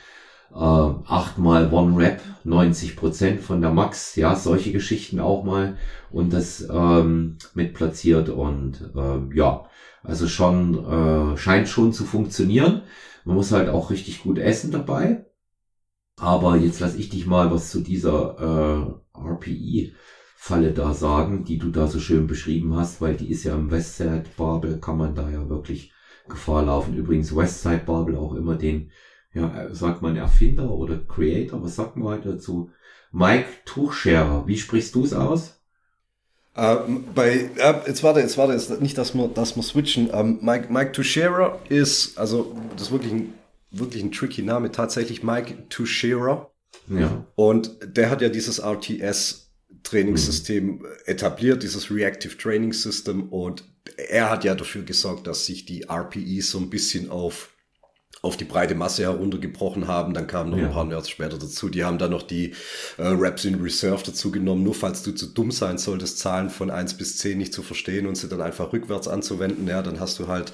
äh, 0.55 0.59
achtmal 0.59 1.73
One 1.73 1.97
Rep, 1.97 2.21
90 2.45 2.97
Prozent 2.97 3.41
von 3.41 3.61
der 3.61 3.73
Max, 3.73 4.17
ja, 4.17 4.37
solche 4.37 4.73
Geschichten 4.73 5.21
auch 5.21 5.45
mal 5.45 5.77
und 6.11 6.33
das 6.33 6.67
ähm, 6.71 7.39
mit 7.55 7.75
platziert 7.75 8.29
und 8.29 8.91
äh, 8.95 9.37
ja, 9.37 9.69
also 10.03 10.29
schon 10.29 10.85
äh, 10.85 11.37
scheint 11.37 11.69
schon 11.69 11.93
zu 11.93 12.05
funktionieren. 12.05 12.83
Man 13.25 13.37
muss 13.37 13.53
halt 13.53 13.69
auch 13.69 13.91
richtig 13.91 14.23
gut 14.23 14.39
essen 14.39 14.71
dabei. 14.71 15.27
Aber 16.17 16.57
jetzt 16.57 16.79
lass 16.81 16.95
ich 16.95 17.09
dich 17.09 17.27
mal 17.27 17.51
was 17.51 17.71
zu 17.71 17.81
dieser 17.81 19.01
äh, 19.15 19.19
RPI-Falle 19.19 20.73
da 20.73 20.95
sagen, 20.95 21.45
die 21.45 21.59
du 21.59 21.71
da 21.71 21.89
so 21.89 21.99
schön 21.99 22.27
beschrieben 22.29 22.77
hast, 22.77 23.01
weil 23.01 23.17
die 23.17 23.31
ist 23.31 23.45
ja 23.45 23.55
im 23.57 23.71
Westside 23.71 24.25
Babel, 24.37 24.79
kann 24.79 24.97
man 24.97 25.15
da 25.17 25.29
ja 25.29 25.49
wirklich 25.49 25.93
Gefahr 26.29 26.65
laufen. 26.65 26.95
Übrigens 26.95 27.35
Westside 27.35 27.83
Babel 27.85 28.17
auch 28.17 28.35
immer 28.35 28.55
den 28.55 28.93
ja, 29.35 29.75
sagt 29.75 30.01
man 30.01 30.17
Erfinder 30.17 30.71
oder 30.71 30.99
Creator, 30.99 31.63
was 31.63 31.77
sagt 31.77 31.97
man 31.97 32.09
heute 32.09 32.33
dazu? 32.35 32.71
Mike 33.13 33.47
Tuchscherer, 33.65 34.47
wie 34.47 34.57
sprichst 34.57 34.95
du 34.95 35.05
es 35.05 35.13
aus? 35.13 35.61
Uh, 36.57 37.01
bei, 37.15 37.51
uh, 37.59 37.87
jetzt 37.87 38.05
warte, 38.05 38.21
jetzt 38.21 38.39
warte, 38.39 38.53
jetzt 38.53 38.81
nicht, 38.81 38.97
dass 38.97 39.15
wir, 39.15 39.27
dass 39.27 39.57
wir 39.57 39.63
switchen. 39.65 40.09
Ähm, 40.13 40.39
Mike, 40.41 40.73
Mike 40.73 40.93
Tuchscherer 40.93 41.61
ist, 41.69 42.17
also, 42.17 42.57
das 42.73 42.83
ist 42.83 42.93
wirklich 42.93 43.13
ein, 43.13 43.35
wirklich 43.73 44.05
ein 44.05 44.13
tricky 44.13 44.43
Name, 44.43 44.71
tatsächlich 44.71 45.25
Mike 45.25 45.69
Tuchscherer. 45.69 46.53
Ja. 46.89 47.27
Und 47.35 47.77
der 47.85 48.11
hat 48.11 48.21
ja 48.23 48.29
dieses 48.29 48.61
RTS 48.61 49.53
Trainingssystem 49.83 50.67
mhm. 50.67 50.87
etabliert, 51.07 51.63
dieses 51.63 51.91
Reactive 51.91 52.37
Training 52.37 52.73
System 52.73 53.29
und 53.29 53.65
er 53.97 54.31
hat 54.31 54.45
ja 54.45 54.55
dafür 54.55 54.83
gesorgt, 54.83 55.27
dass 55.27 55.47
sich 55.47 55.67
die 55.67 55.87
RPE 55.89 56.41
so 56.41 56.59
ein 56.59 56.71
bisschen 56.71 57.11
auf 57.11 57.54
auf 58.23 58.37
die 58.37 58.45
breite 58.45 58.75
Masse 58.75 59.03
heruntergebrochen 59.03 59.87
haben. 59.87 60.15
Dann 60.15 60.27
kamen 60.27 60.51
noch 60.51 60.59
ja. 60.59 60.67
ein 60.67 60.73
paar 60.73 60.85
Nerds 60.85 61.11
später 61.11 61.39
dazu. 61.39 61.69
Die 61.69 61.85
haben 61.85 61.99
dann 61.99 62.11
noch 62.11 62.23
die 62.23 62.53
äh, 62.97 63.03
Raps 63.07 63.45
in 63.45 63.61
Reserve 63.61 64.03
dazu 64.05 64.31
genommen, 64.31 64.63
nur 64.63 64.75
falls 64.75 65.03
du 65.03 65.13
zu 65.13 65.27
dumm 65.27 65.51
sein 65.51 65.79
solltest, 65.79 66.19
Zahlen 66.19 66.51
von 66.51 66.71
eins 66.71 66.95
bis 66.95 67.19
zehn 67.19 67.39
nicht 67.39 67.53
zu 67.53 67.63
verstehen 67.63 68.07
und 68.07 68.17
sie 68.17 68.29
dann 68.29 68.41
einfach 68.41 68.73
rückwärts 68.73 69.09
anzuwenden. 69.09 69.69
Ja, 69.69 69.83
dann 69.83 70.01
hast 70.01 70.19
du 70.19 70.29
halt 70.29 70.53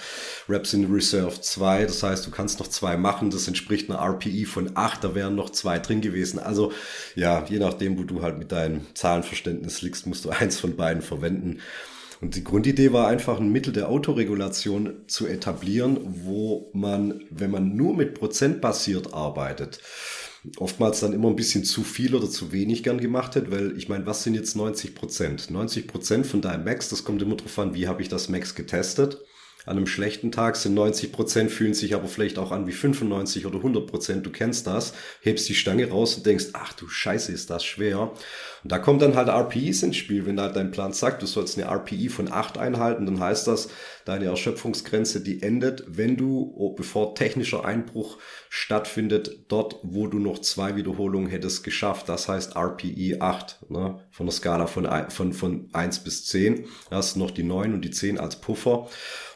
Raps 0.48 0.72
in 0.72 0.92
Reserve 0.92 1.40
2. 1.40 1.84
Das 1.84 2.02
heißt, 2.02 2.26
du 2.26 2.30
kannst 2.30 2.58
noch 2.58 2.68
zwei 2.68 2.96
machen. 2.96 3.30
Das 3.30 3.46
entspricht 3.46 3.90
einer 3.90 4.00
RPI 4.00 4.44
von 4.46 4.70
acht. 4.74 5.04
Da 5.04 5.14
wären 5.14 5.34
noch 5.34 5.50
zwei 5.50 5.78
drin 5.78 6.00
gewesen. 6.00 6.38
Also 6.38 6.72
ja, 7.14 7.44
je 7.48 7.58
nachdem, 7.58 7.98
wo 7.98 8.02
du 8.02 8.22
halt 8.22 8.38
mit 8.38 8.52
deinem 8.52 8.86
Zahlenverständnis 8.94 9.82
liegst, 9.82 10.06
musst 10.06 10.24
du 10.24 10.30
eins 10.30 10.58
von 10.58 10.76
beiden 10.76 11.02
verwenden. 11.02 11.60
Und 12.20 12.36
die 12.36 12.44
Grundidee 12.44 12.92
war 12.92 13.08
einfach 13.08 13.40
ein 13.40 13.50
Mittel 13.50 13.72
der 13.72 13.88
Autoregulation 13.88 15.04
zu 15.06 15.26
etablieren, 15.26 15.98
wo 16.04 16.70
man, 16.74 17.24
wenn 17.30 17.50
man 17.50 17.74
nur 17.76 17.96
mit 17.96 18.14
Prozent 18.14 18.60
basiert 18.60 19.14
arbeitet, 19.14 19.80
oftmals 20.58 21.00
dann 21.00 21.14
immer 21.14 21.28
ein 21.28 21.36
bisschen 21.36 21.64
zu 21.64 21.82
viel 21.82 22.14
oder 22.14 22.28
zu 22.28 22.52
wenig 22.52 22.82
gern 22.82 23.00
gemacht 23.00 23.36
hat, 23.36 23.50
weil 23.50 23.76
ich 23.76 23.88
meine, 23.88 24.04
was 24.04 24.22
sind 24.22 24.34
jetzt 24.34 24.54
90 24.54 24.94
Prozent? 24.94 25.50
90 25.50 25.88
Prozent 25.88 26.26
von 26.26 26.42
deinem 26.42 26.64
Max, 26.64 26.90
das 26.90 27.04
kommt 27.04 27.22
immer 27.22 27.36
drauf 27.36 27.58
an, 27.58 27.74
wie 27.74 27.88
habe 27.88 28.02
ich 28.02 28.08
das 28.08 28.28
Max 28.28 28.54
getestet. 28.54 29.18
An 29.66 29.76
einem 29.76 29.86
schlechten 29.86 30.32
Tag 30.32 30.56
sind 30.56 30.72
90 30.72 31.12
Prozent, 31.12 31.50
fühlen 31.50 31.74
sich 31.74 31.94
aber 31.94 32.08
vielleicht 32.08 32.38
auch 32.38 32.50
an 32.50 32.66
wie 32.66 32.72
95 32.72 33.44
oder 33.44 33.58
100 33.58 33.86
Prozent. 33.86 34.24
Du 34.24 34.30
kennst 34.30 34.66
das, 34.66 34.94
hebst 35.20 35.48
die 35.50 35.54
Stange 35.54 35.90
raus 35.90 36.16
und 36.16 36.24
denkst, 36.24 36.46
ach 36.54 36.72
du 36.72 36.88
Scheiße, 36.88 37.30
ist 37.30 37.50
das 37.50 37.62
schwer. 37.62 38.12
Und 38.62 38.72
da 38.72 38.78
kommt 38.78 39.02
dann 39.02 39.16
halt 39.16 39.28
RPIs 39.28 39.82
ins 39.82 39.96
Spiel. 39.96 40.26
Wenn 40.26 40.40
halt 40.40 40.56
dein 40.56 40.70
Plan 40.70 40.92
sagt, 40.92 41.22
du 41.22 41.26
sollst 41.26 41.58
eine 41.58 41.70
RPI 41.70 42.08
von 42.08 42.30
8 42.30 42.58
einhalten, 42.58 43.06
dann 43.06 43.20
heißt 43.20 43.46
das, 43.46 43.68
deine 44.04 44.26
Erschöpfungsgrenze, 44.26 45.22
die 45.22 45.42
endet, 45.42 45.84
wenn 45.86 46.16
du, 46.16 46.52
oh, 46.56 46.74
bevor 46.74 47.14
technischer 47.14 47.64
Einbruch 47.64 48.18
stattfindet, 48.48 49.44
dort, 49.48 49.76
wo 49.82 50.06
du 50.06 50.18
noch 50.18 50.40
zwei 50.40 50.76
Wiederholungen 50.76 51.30
hättest 51.30 51.64
geschafft. 51.64 52.08
Das 52.08 52.28
heißt 52.28 52.56
RPI 52.56 53.18
8, 53.20 53.70
ne? 53.70 54.00
von 54.10 54.26
der 54.26 54.34
Skala 54.34 54.66
von, 54.66 54.86
von, 55.08 55.32
von 55.32 55.68
1 55.72 56.00
bis 56.00 56.26
10. 56.26 56.64
Da 56.90 56.96
hast 56.96 57.16
du 57.16 57.20
noch 57.20 57.30
die 57.30 57.44
9 57.44 57.72
und 57.72 57.84
die 57.84 57.90
10 57.90 58.18
als 58.18 58.36
Puffer. 58.36 58.88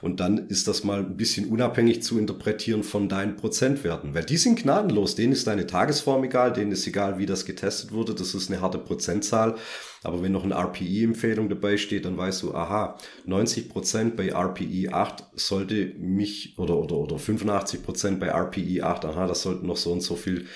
Und 0.03 0.21
dann 0.21 0.49
ist 0.49 0.69
das 0.69 0.85
mal 0.85 0.99
ein 0.99 1.17
bisschen 1.17 1.49
unabhängig 1.49 2.03
zu 2.03 2.19
interpretieren 2.19 2.83
von 2.83 3.09
deinen 3.09 3.37
Prozentwerten. 3.37 4.15
Weil 4.15 4.25
die 4.25 4.37
sind 4.37 4.61
gnadenlos. 4.61 5.15
Denen 5.15 5.33
ist 5.33 5.47
deine 5.47 5.67
Tagesform 5.67 6.25
egal, 6.25 6.53
denen 6.53 6.73
ist 6.73 6.87
egal, 6.87 7.19
wie 7.19 7.27
das 7.27 7.47
getestet 7.47 7.93
wurde. 7.93 8.15
Das 8.15 8.35
ist 8.35 8.51
eine 8.51 8.61
harte 8.61 8.79
Prozentzahl. 9.15 9.55
Aber 10.03 10.23
wenn 10.23 10.33
noch 10.33 10.45
eine 10.45 10.55
RPI-Empfehlung 10.55 11.49
dabei 11.49 11.79
steht, 11.79 12.05
dann 12.05 12.19
weißt 12.19 12.43
du, 12.43 12.55
aha, 12.55 12.99
90 13.25 13.71
Prozent 13.71 14.17
bei 14.17 14.29
RPI 14.29 14.91
8 14.91 15.25
sollte 15.35 15.95
mich, 15.99 16.59
oder, 16.59 16.77
oder, 16.77 16.97
oder 16.97 17.19
85 17.19 17.83
Prozent 17.83 18.21
bei 18.21 18.29
RPI 18.29 18.83
8, 18.83 19.07
aha, 19.07 19.27
das 19.27 19.43
sollten 19.43 19.67
noch 19.67 19.79
so 19.79 19.93
und 19.93 20.03
so 20.03 20.15
viel 20.15 20.47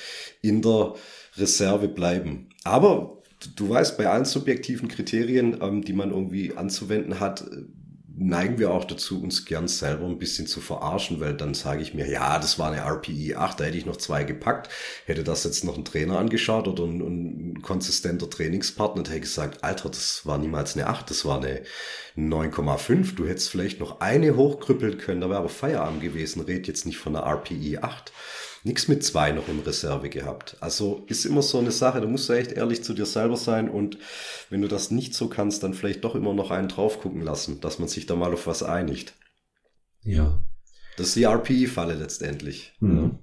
in 0.42 0.60
der 0.60 0.94
Reserve 1.38 1.88
bleiben. 1.88 2.50
Aber 2.64 3.22
du 3.56 3.70
weißt, 3.70 3.96
bei 3.96 4.08
allen 4.08 4.26
subjektiven 4.26 4.88
Kriterien, 4.88 5.58
ähm, 5.62 5.82
die 5.82 5.94
man 5.94 6.10
irgendwie 6.10 6.54
anzuwenden 6.54 7.18
hat, 7.18 7.48
neigen 8.20 8.58
wir 8.58 8.70
auch 8.70 8.84
dazu, 8.84 9.22
uns 9.22 9.44
gern 9.44 9.68
selber 9.68 10.06
ein 10.06 10.18
bisschen 10.18 10.46
zu 10.46 10.60
verarschen, 10.60 11.20
weil 11.20 11.34
dann 11.34 11.54
sage 11.54 11.82
ich 11.82 11.94
mir, 11.94 12.08
ja, 12.08 12.38
das 12.38 12.58
war 12.58 12.72
eine 12.72 12.80
RPI 12.80 13.36
8, 13.36 13.60
da 13.60 13.64
hätte 13.64 13.78
ich 13.78 13.86
noch 13.86 13.96
zwei 13.96 14.24
gepackt. 14.24 14.68
Hätte 15.06 15.22
das 15.22 15.44
jetzt 15.44 15.64
noch 15.64 15.76
ein 15.76 15.84
Trainer 15.84 16.18
angeschaut 16.18 16.66
oder 16.66 16.84
ein, 16.84 17.00
ein 17.00 17.62
konsistenter 17.62 18.28
Trainingspartner, 18.28 19.04
der 19.04 19.12
hätte 19.12 19.22
gesagt, 19.22 19.62
Alter, 19.62 19.88
das 19.88 20.26
war 20.26 20.38
niemals 20.38 20.76
eine 20.76 20.88
8, 20.88 21.08
das 21.10 21.24
war 21.24 21.38
eine 21.38 21.62
9,5. 22.16 23.14
Du 23.14 23.26
hättest 23.26 23.50
vielleicht 23.50 23.78
noch 23.78 24.00
eine 24.00 24.36
hochkrüppeln 24.36 24.98
können, 24.98 25.20
da 25.20 25.28
wäre 25.28 25.38
aber 25.38 25.48
Feierabend 25.48 26.02
gewesen. 26.02 26.42
Red 26.42 26.66
jetzt 26.66 26.86
nicht 26.86 26.98
von 26.98 27.14
einer 27.14 27.26
RPI 27.26 27.78
8 27.78 28.12
nichts 28.64 28.88
mit 28.88 29.04
zwei 29.04 29.32
noch 29.32 29.48
in 29.48 29.60
Reserve 29.60 30.08
gehabt. 30.08 30.56
Also 30.60 31.04
ist 31.06 31.24
immer 31.24 31.42
so 31.42 31.58
eine 31.58 31.70
Sache, 31.70 32.00
da 32.00 32.06
musst 32.06 32.28
du 32.28 32.32
echt 32.32 32.52
ehrlich 32.52 32.82
zu 32.82 32.94
dir 32.94 33.06
selber 33.06 33.36
sein 33.36 33.68
und 33.68 33.98
wenn 34.50 34.62
du 34.62 34.68
das 34.68 34.90
nicht 34.90 35.14
so 35.14 35.28
kannst, 35.28 35.62
dann 35.62 35.74
vielleicht 35.74 36.04
doch 36.04 36.14
immer 36.14 36.34
noch 36.34 36.50
einen 36.50 36.68
drauf 36.68 37.00
gucken 37.00 37.22
lassen, 37.22 37.60
dass 37.60 37.78
man 37.78 37.88
sich 37.88 38.06
da 38.06 38.16
mal 38.16 38.32
auf 38.32 38.46
was 38.46 38.62
einigt. 38.62 39.14
Ja. 40.02 40.42
Das 40.96 41.08
ist 41.08 41.16
die 41.16 41.24
RPI-Falle 41.24 41.94
letztendlich. 41.94 42.74
Mhm. 42.80 43.18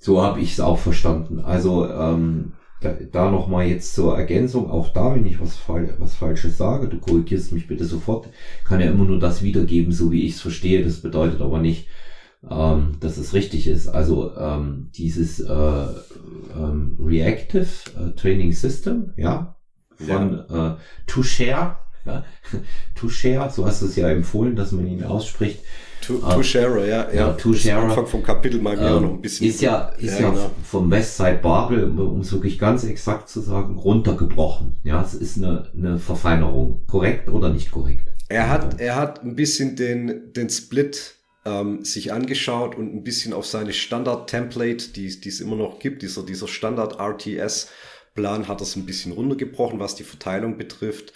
So 0.00 0.22
habe 0.22 0.40
ich 0.40 0.52
es 0.52 0.60
auch 0.60 0.78
verstanden. 0.78 1.40
Also 1.40 1.88
ähm, 1.88 2.52
da, 2.80 2.92
da 2.92 3.30
nochmal 3.30 3.66
jetzt 3.66 3.94
zur 3.94 4.16
Ergänzung, 4.16 4.70
auch 4.70 4.92
da, 4.92 5.14
wenn 5.14 5.26
ich 5.26 5.40
was, 5.40 5.58
was 5.66 6.14
Falsches 6.14 6.56
sage, 6.56 6.88
du 6.88 6.98
korrigierst 6.98 7.52
mich 7.52 7.66
bitte 7.66 7.84
sofort, 7.84 8.28
kann 8.64 8.80
ja 8.80 8.90
immer 8.90 9.04
nur 9.04 9.18
das 9.18 9.42
wiedergeben, 9.42 9.92
so 9.92 10.12
wie 10.12 10.26
ich 10.26 10.34
es 10.34 10.40
verstehe. 10.40 10.84
Das 10.84 11.00
bedeutet 11.00 11.40
aber 11.40 11.58
nicht, 11.58 11.88
ähm, 12.48 12.96
dass 13.00 13.16
es 13.16 13.34
richtig 13.34 13.66
ist. 13.66 13.88
Also 13.88 14.36
ähm, 14.36 14.90
dieses 14.94 15.40
äh, 15.40 15.86
ähm, 16.56 16.96
Reactive 17.00 17.66
äh, 17.96 18.14
Training 18.16 18.52
System, 18.52 19.12
ja, 19.16 19.56
von 19.96 20.44
ja. 20.48 20.74
äh, 20.74 20.76
To 21.06 21.22
Share, 21.22 21.78
ja, 22.04 22.24
To 22.94 23.08
Share, 23.08 23.50
so 23.50 23.66
hast 23.66 23.82
du 23.82 23.86
es 23.86 23.96
ja 23.96 24.08
empfohlen, 24.08 24.56
dass 24.56 24.72
man 24.72 24.86
ihn 24.86 25.04
ausspricht. 25.04 25.60
Tushera, 26.00 26.84
ja, 26.84 27.12
ja. 27.12 27.32
Tushera. 27.32 27.82
Anfang 27.82 28.06
vom 28.06 28.22
Kapitel 28.22 28.60
mal 28.60 28.78
ähm, 28.78 29.02
noch 29.02 29.10
ein 29.10 29.20
bisschen. 29.20 29.46
Ist 29.46 29.60
ja, 29.60 29.88
ist 29.98 30.18
ja, 30.18 30.30
genau. 30.30 30.50
vom 30.62 30.90
Westside 30.90 31.40
Babel, 31.42 31.84
um 31.84 32.20
es 32.20 32.32
wirklich 32.32 32.58
ganz 32.58 32.84
exakt 32.84 33.28
zu 33.28 33.40
sagen, 33.40 33.76
runtergebrochen. 33.76 34.76
Ja, 34.84 35.02
es 35.02 35.14
ist 35.14 35.36
eine, 35.36 35.70
eine 35.76 35.98
Verfeinerung. 35.98 36.86
Korrekt 36.86 37.28
oder 37.28 37.50
nicht 37.50 37.70
korrekt? 37.70 38.08
Er 38.28 38.48
hat, 38.48 38.80
er 38.80 38.96
hat 38.96 39.22
ein 39.22 39.36
bisschen 39.36 39.76
den, 39.76 40.32
den 40.32 40.48
Split 40.48 41.17
ähm, 41.48 41.84
sich 41.84 42.12
angeschaut 42.12 42.76
und 42.76 42.94
ein 42.94 43.02
bisschen 43.02 43.32
auf 43.32 43.46
seine 43.46 43.72
Standard-Template, 43.72 44.90
die, 44.90 45.06
es 45.06 45.40
immer 45.40 45.56
noch 45.56 45.78
gibt, 45.78 46.02
dieser, 46.02 46.22
dieser 46.22 46.46
Standard-RTS-Plan 46.46 48.48
hat 48.48 48.60
es 48.60 48.76
ein 48.76 48.84
bisschen 48.84 49.12
runtergebrochen, 49.12 49.80
was 49.80 49.94
die 49.94 50.04
Verteilung 50.04 50.58
betrifft. 50.58 51.14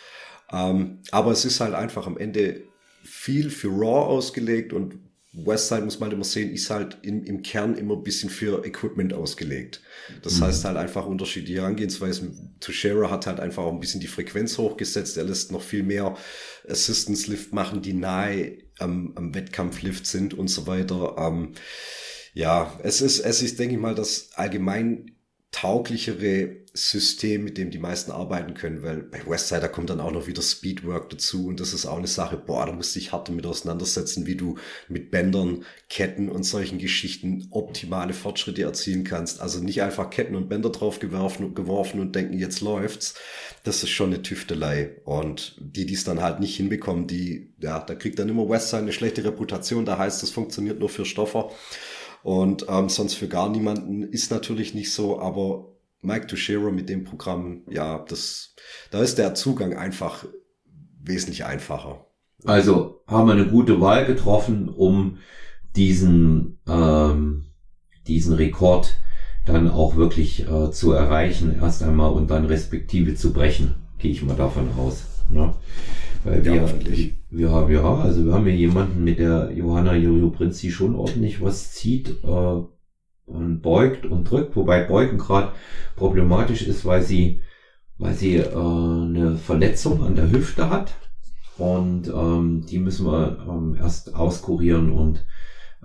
Ähm, 0.50 1.00
aber 1.10 1.32
es 1.32 1.44
ist 1.44 1.60
halt 1.60 1.74
einfach 1.74 2.06
am 2.06 2.16
Ende 2.16 2.62
viel 3.02 3.50
für 3.50 3.68
Raw 3.68 4.06
ausgelegt 4.06 4.72
und 4.72 4.98
Westside 5.34 5.82
muss 5.82 5.98
man 5.98 6.08
halt 6.08 6.14
immer 6.14 6.24
sehen, 6.24 6.52
ist 6.52 6.68
halt 6.68 6.98
im, 7.02 7.24
im 7.24 7.42
Kern 7.42 7.76
immer 7.76 7.96
ein 7.96 8.02
bisschen 8.02 8.28
für 8.28 8.66
Equipment 8.66 9.14
ausgelegt. 9.14 9.80
Das 10.20 10.38
mhm. 10.38 10.44
heißt 10.44 10.64
halt 10.66 10.76
einfach 10.76 11.06
unterschiedliche 11.06 11.60
Herangehensweisen. 11.60 12.56
Tushera 12.60 13.10
hat 13.10 13.26
halt 13.26 13.40
einfach 13.40 13.62
auch 13.62 13.72
ein 13.72 13.80
bisschen 13.80 14.00
die 14.00 14.08
Frequenz 14.08 14.58
hochgesetzt. 14.58 15.16
Er 15.16 15.24
lässt 15.24 15.50
noch 15.50 15.62
viel 15.62 15.84
mehr 15.84 16.16
Assistance 16.68 17.30
Lift 17.30 17.54
machen, 17.54 17.80
die 17.80 17.94
nahe 17.94 18.58
am, 18.82 19.12
am 19.16 19.34
Wettkampflift 19.34 20.06
sind 20.06 20.34
und 20.34 20.48
so 20.48 20.66
weiter. 20.66 21.16
Ähm, 21.18 21.52
ja, 22.34 22.78
es 22.82 23.00
ist, 23.00 23.20
es 23.20 23.42
ist, 23.42 23.58
denke 23.58 23.74
ich 23.74 23.80
mal, 23.80 23.94
das 23.94 24.30
allgemein 24.34 25.16
tauglichere 25.50 26.61
System, 26.74 27.44
mit 27.44 27.58
dem 27.58 27.70
die 27.70 27.78
meisten 27.78 28.10
arbeiten 28.10 28.54
können, 28.54 28.82
weil 28.82 29.02
bei 29.02 29.20
Westside 29.26 29.68
kommt 29.68 29.90
dann 29.90 30.00
auch 30.00 30.10
noch 30.10 30.26
wieder 30.26 30.40
Speedwork 30.40 31.10
dazu 31.10 31.46
und 31.46 31.60
das 31.60 31.74
ist 31.74 31.84
auch 31.84 31.98
eine 31.98 32.06
Sache, 32.06 32.38
boah, 32.38 32.64
da 32.64 32.72
musst 32.72 32.94
du 32.94 32.98
dich 32.98 33.12
hart 33.12 33.28
damit 33.28 33.44
auseinandersetzen, 33.44 34.26
wie 34.26 34.36
du 34.36 34.56
mit 34.88 35.10
Bändern, 35.10 35.64
Ketten 35.90 36.30
und 36.30 36.44
solchen 36.44 36.78
Geschichten 36.78 37.48
optimale 37.50 38.14
Fortschritte 38.14 38.62
erzielen 38.62 39.04
kannst. 39.04 39.42
Also 39.42 39.60
nicht 39.60 39.82
einfach 39.82 40.08
Ketten 40.08 40.34
und 40.34 40.48
Bänder 40.48 40.70
drauf 40.70 40.98
geworfen, 40.98 41.54
geworfen 41.54 42.00
und 42.00 42.16
denken, 42.16 42.38
jetzt 42.38 42.62
läuft's. 42.62 43.14
Das 43.64 43.82
ist 43.82 43.90
schon 43.90 44.12
eine 44.12 44.22
Tüftelei 44.22 44.96
und 45.04 45.56
die, 45.60 45.84
die 45.84 45.94
es 45.94 46.04
dann 46.04 46.22
halt 46.22 46.40
nicht 46.40 46.56
hinbekommen, 46.56 47.06
die, 47.06 47.52
ja, 47.60 47.80
da 47.80 47.94
kriegt 47.94 48.18
dann 48.18 48.30
immer 48.30 48.48
Westside 48.48 48.82
eine 48.82 48.92
schlechte 48.92 49.24
Reputation, 49.24 49.84
da 49.84 49.98
heißt, 49.98 50.22
es 50.22 50.30
funktioniert 50.30 50.80
nur 50.80 50.88
für 50.88 51.04
Stoffer 51.04 51.50
und 52.22 52.66
ähm, 52.68 52.88
sonst 52.88 53.14
für 53.14 53.28
gar 53.28 53.50
niemanden 53.50 54.04
ist 54.04 54.30
natürlich 54.30 54.74
nicht 54.74 54.92
so, 54.92 55.20
aber 55.20 55.71
Mike 56.02 56.26
Tuchero 56.26 56.70
mit 56.70 56.88
dem 56.88 57.04
Programm, 57.04 57.62
ja, 57.70 58.04
das, 58.08 58.54
da 58.90 59.00
ist 59.00 59.18
der 59.18 59.34
Zugang 59.34 59.74
einfach 59.74 60.26
wesentlich 61.00 61.44
einfacher. 61.44 62.06
Also 62.44 63.02
haben 63.06 63.28
wir 63.28 63.34
eine 63.34 63.46
gute 63.46 63.80
Wahl 63.80 64.04
getroffen, 64.04 64.68
um 64.68 65.18
diesen, 65.76 66.58
ähm, 66.68 67.46
diesen 68.06 68.34
Rekord 68.34 68.96
dann 69.46 69.70
auch 69.70 69.96
wirklich 69.96 70.48
äh, 70.48 70.70
zu 70.72 70.92
erreichen, 70.92 71.56
erst 71.60 71.82
einmal 71.82 72.12
und 72.12 72.30
dann 72.30 72.46
respektive 72.46 73.14
zu 73.14 73.32
brechen, 73.32 73.74
gehe 73.98 74.10
ich 74.10 74.22
mal 74.22 74.36
davon 74.36 74.68
aus. 74.76 75.04
Ne? 75.30 75.54
Weil 76.24 76.44
wir, 76.44 76.54
ja, 76.54 76.66
wir 77.30 77.50
haben 77.50 77.72
ja, 77.72 77.82
also 77.82 78.24
wir 78.24 78.32
haben 78.32 78.46
ja 78.46 78.52
jemanden 78.52 79.02
mit 79.02 79.18
der 79.18 79.50
Johanna 79.52 79.94
Jojo 79.94 80.30
Prinz, 80.30 80.60
die 80.60 80.70
schon 80.70 80.94
ordentlich 80.94 81.40
was 81.40 81.72
zieht, 81.72 82.10
äh, 82.22 82.62
und 83.26 83.60
beugt 83.60 84.06
und 84.06 84.30
drückt, 84.30 84.56
wobei 84.56 84.82
Beugen 84.84 85.18
gerade 85.18 85.52
problematisch 85.96 86.62
ist, 86.62 86.84
weil 86.84 87.02
sie, 87.02 87.40
weil 87.98 88.14
sie 88.14 88.36
äh, 88.36 88.48
eine 88.54 89.36
Verletzung 89.36 90.02
an 90.02 90.14
der 90.14 90.30
Hüfte 90.30 90.70
hat 90.70 90.94
und 91.58 92.08
ähm, 92.08 92.64
die 92.66 92.78
müssen 92.78 93.06
wir 93.06 93.46
ähm, 93.48 93.76
erst 93.78 94.14
auskurieren 94.14 94.90
und 94.90 95.24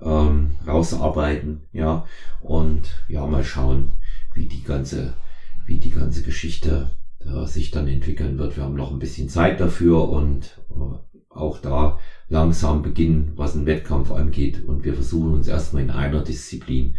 ähm, 0.01 0.57
rausarbeiten, 0.65 1.67
ja 1.71 2.05
und 2.41 3.03
ja 3.07 3.25
mal 3.25 3.43
schauen, 3.43 3.91
wie 4.33 4.47
die 4.47 4.63
ganze, 4.63 5.13
wie 5.65 5.79
die 5.79 5.91
ganze 5.91 6.23
Geschichte 6.23 6.91
äh, 7.19 7.45
sich 7.45 7.71
dann 7.71 7.87
entwickeln 7.87 8.37
wird. 8.37 8.57
Wir 8.57 8.63
haben 8.63 8.75
noch 8.75 8.91
ein 8.91 8.99
bisschen 8.99 9.29
Zeit 9.29 9.59
dafür 9.59 10.09
und 10.09 10.59
äh, 10.69 10.97
auch 11.37 11.59
da 11.59 11.99
langsam 12.29 12.81
beginnen, 12.81 13.33
was 13.35 13.55
einen 13.55 13.65
Wettkampf 13.65 14.11
angeht. 14.11 14.63
Und 14.65 14.83
wir 14.83 14.93
versuchen 14.93 15.33
uns 15.33 15.47
erstmal 15.47 15.83
in 15.83 15.91
einer 15.91 16.23
Disziplin. 16.23 16.95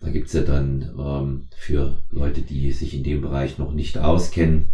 Da 0.00 0.10
gibt's 0.10 0.32
ja 0.32 0.42
dann 0.42 0.92
ähm, 0.98 1.48
für 1.56 2.02
Leute, 2.10 2.42
die 2.42 2.70
sich 2.72 2.94
in 2.94 3.02
dem 3.02 3.22
Bereich 3.22 3.58
noch 3.58 3.72
nicht 3.72 3.98
auskennen 3.98 4.68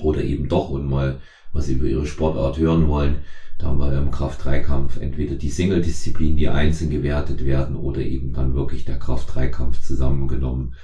oder 0.00 0.22
eben 0.22 0.48
doch 0.48 0.70
und 0.70 0.88
mal 0.88 1.20
was 1.52 1.68
über 1.68 1.86
ihre 1.86 2.06
Sportart 2.06 2.58
hören 2.58 2.88
wollen, 2.88 3.18
da 3.58 3.66
haben 3.66 3.78
wir 3.78 3.96
im 3.96 4.10
Kraft-3-Kampf 4.10 4.96
entweder 5.00 5.36
die 5.36 5.48
Single-Disziplin, 5.48 6.36
die 6.36 6.48
einzeln 6.48 6.90
gewertet 6.90 7.44
werden, 7.44 7.76
oder 7.76 8.00
eben 8.00 8.32
dann 8.32 8.54
wirklich 8.54 8.84
der 8.84 8.98
Kraft-3-Kampf 8.98 9.80
zusammengenommen. 9.80 10.74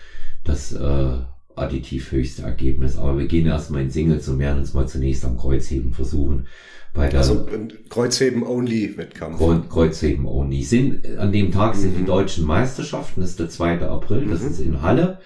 Das 0.45 0.73
äh, 0.73 1.19
additiv 1.57 2.13
höchste 2.13 2.43
Ergebnis. 2.43 2.97
Aber 2.97 3.19
wir 3.19 3.27
gehen 3.27 3.47
erstmal 3.47 3.83
in 3.83 3.91
Singles 3.91 4.29
und 4.29 4.39
werden 4.39 4.61
uns 4.61 4.73
mal 4.73 4.87
zunächst 4.87 5.25
am 5.25 5.37
Kreuzheben 5.37 5.93
versuchen. 5.93 6.47
Bei 6.93 7.09
der 7.09 7.21
also 7.21 7.47
Kreuzheben-Only-Wettkampf. 7.89 9.39
Kreuzheben-Only. 9.69 10.63
Sind, 10.63 11.19
an 11.19 11.31
dem 11.31 11.53
Tag 11.53 11.77
sind 11.77 11.95
mhm. 11.95 11.99
die 11.99 12.05
deutschen 12.05 12.45
Meisterschaften, 12.45 13.21
das 13.21 13.31
ist 13.31 13.41
der 13.41 13.49
2. 13.49 13.83
April, 13.83 14.27
das 14.27 14.43
mhm. 14.43 14.49
ist 14.49 14.61
in 14.61 14.83
Halle 14.83 15.21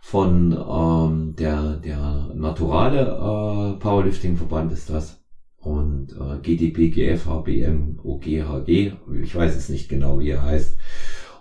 von 0.00 0.52
ähm, 0.52 1.34
der, 1.36 1.76
der 1.76 2.30
naturale 2.34 3.00
äh, 3.00 3.78
Powerlifting-Verband 3.78 4.72
ist 4.72 4.90
das. 4.90 5.22
Und 5.58 6.12
äh, 6.12 6.38
GDP, 6.40 6.88
GFHBM, 6.88 7.98
OGHG, 8.02 8.92
ich 9.22 9.34
weiß 9.34 9.56
es 9.56 9.68
nicht 9.68 9.88
genau, 9.88 10.20
wie 10.20 10.30
er 10.30 10.42
heißt. 10.42 10.78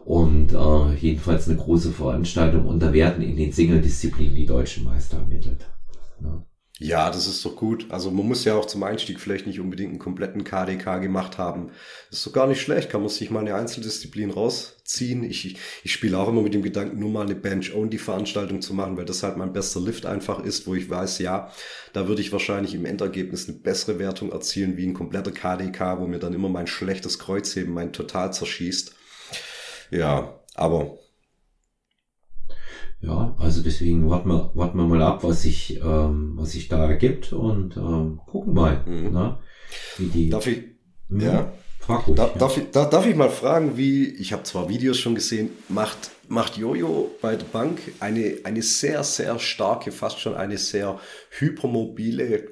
Und 0.03 0.53
äh, 0.53 0.95
jedenfalls 0.95 1.47
eine 1.47 1.57
große 1.57 1.91
Veranstaltung 1.91 2.65
und 2.65 2.81
da 2.81 2.93
werden 2.93 3.23
in 3.23 3.35
den 3.35 3.51
Single-Disziplinen 3.51 4.35
die 4.35 4.45
deutschen 4.45 4.85
Meister 4.85 5.17
ermittelt. 5.17 5.69
Ja. 6.21 6.43
Ja, 6.79 7.09
das 7.09 7.25
ist 7.25 7.43
doch 7.43 7.55
gut. 7.55 7.87
Also 7.89 8.11
man 8.11 8.27
muss 8.27 8.45
ja 8.45 8.53
auch 8.53 8.65
zum 8.65 8.83
Einstieg 8.83 9.19
vielleicht 9.19 9.47
nicht 9.47 9.59
unbedingt 9.59 9.89
einen 9.89 9.99
kompletten 9.99 10.43
KDK 10.43 10.99
gemacht 10.99 11.39
haben. 11.39 11.71
Das 12.11 12.19
ist 12.19 12.27
doch 12.27 12.33
gar 12.33 12.45
nicht 12.45 12.61
schlecht. 12.61 12.91
Kann 12.91 13.01
man 13.01 13.09
sich 13.09 13.31
mal 13.31 13.39
eine 13.39 13.55
Einzeldisziplin 13.55 14.29
rausziehen. 14.29 15.23
Ich, 15.23 15.43
ich, 15.47 15.57
ich 15.83 15.91
spiele 15.91 16.19
auch 16.19 16.27
immer 16.27 16.43
mit 16.43 16.53
dem 16.53 16.61
Gedanken, 16.61 16.99
nur 16.99 17.09
mal 17.09 17.25
eine 17.25 17.33
Bench-Only-Veranstaltung 17.33 18.61
zu 18.61 18.75
machen, 18.75 18.95
weil 18.95 19.05
das 19.05 19.23
halt 19.23 19.37
mein 19.37 19.53
bester 19.53 19.79
Lift 19.79 20.05
einfach 20.05 20.43
ist, 20.43 20.67
wo 20.67 20.75
ich 20.75 20.87
weiß, 20.87 21.17
ja, 21.17 21.51
da 21.93 22.07
würde 22.07 22.21
ich 22.21 22.31
wahrscheinlich 22.31 22.75
im 22.75 22.85
Endergebnis 22.85 23.49
eine 23.49 23.57
bessere 23.57 23.97
Wertung 23.97 24.31
erzielen 24.31 24.77
wie 24.77 24.85
ein 24.85 24.93
kompletter 24.93 25.31
KDK, 25.31 25.99
wo 25.99 26.05
mir 26.05 26.19
dann 26.19 26.33
immer 26.33 26.49
mein 26.49 26.67
schlechtes 26.67 27.17
Kreuzheben 27.17 27.73
mein 27.73 27.91
total 27.91 28.31
zerschießt. 28.33 28.93
Ja, 29.89 30.39
aber 30.53 30.99
ja, 33.07 33.35
also 33.39 33.63
deswegen 33.63 34.09
warten 34.09 34.29
wir, 34.29 34.51
warten 34.53 34.77
wir 34.77 34.85
mal 34.85 35.01
ab, 35.01 35.23
was 35.23 35.43
sich, 35.43 35.79
ähm, 35.81 36.33
was 36.35 36.51
sich 36.51 36.67
da 36.67 36.85
ergibt 36.85 37.31
und 37.31 37.77
ähm, 37.77 38.19
gucken 38.25 38.53
mal, 38.53 38.83
mhm. 38.85 39.13
ne, 39.13 39.37
wie 39.97 40.07
die. 40.07 40.29
Darf 40.29 40.45
ich? 40.47 40.63
Mh, 41.07 41.23
ja. 41.23 41.53
Frag 41.79 42.05
ruhig, 42.05 42.17
da, 42.17 42.27
ja. 42.27 42.37
darf, 42.37 42.57
ich, 42.57 42.69
da, 42.71 42.83
darf 42.83 43.07
ich 43.07 43.15
mal 43.15 43.29
fragen, 43.29 43.77
wie, 43.77 44.07
ich 44.07 44.33
habe 44.33 44.43
zwar 44.43 44.67
Videos 44.67 44.99
schon 44.99 45.15
gesehen, 45.15 45.51
macht, 45.69 46.11
macht 46.27 46.57
Jojo 46.57 47.11
bei 47.21 47.37
der 47.37 47.45
Bank 47.45 47.79
eine, 48.01 48.39
eine 48.43 48.61
sehr, 48.61 49.03
sehr 49.05 49.39
starke, 49.39 49.93
fast 49.93 50.19
schon 50.19 50.35
eine 50.35 50.57
sehr 50.57 50.99
hypermobile 51.29 52.49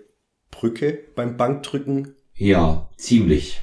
Brücke 0.51 0.99
beim 1.15 1.35
Bankdrücken? 1.35 2.15
Ja, 2.33 2.89
ziemlich. 2.95 3.61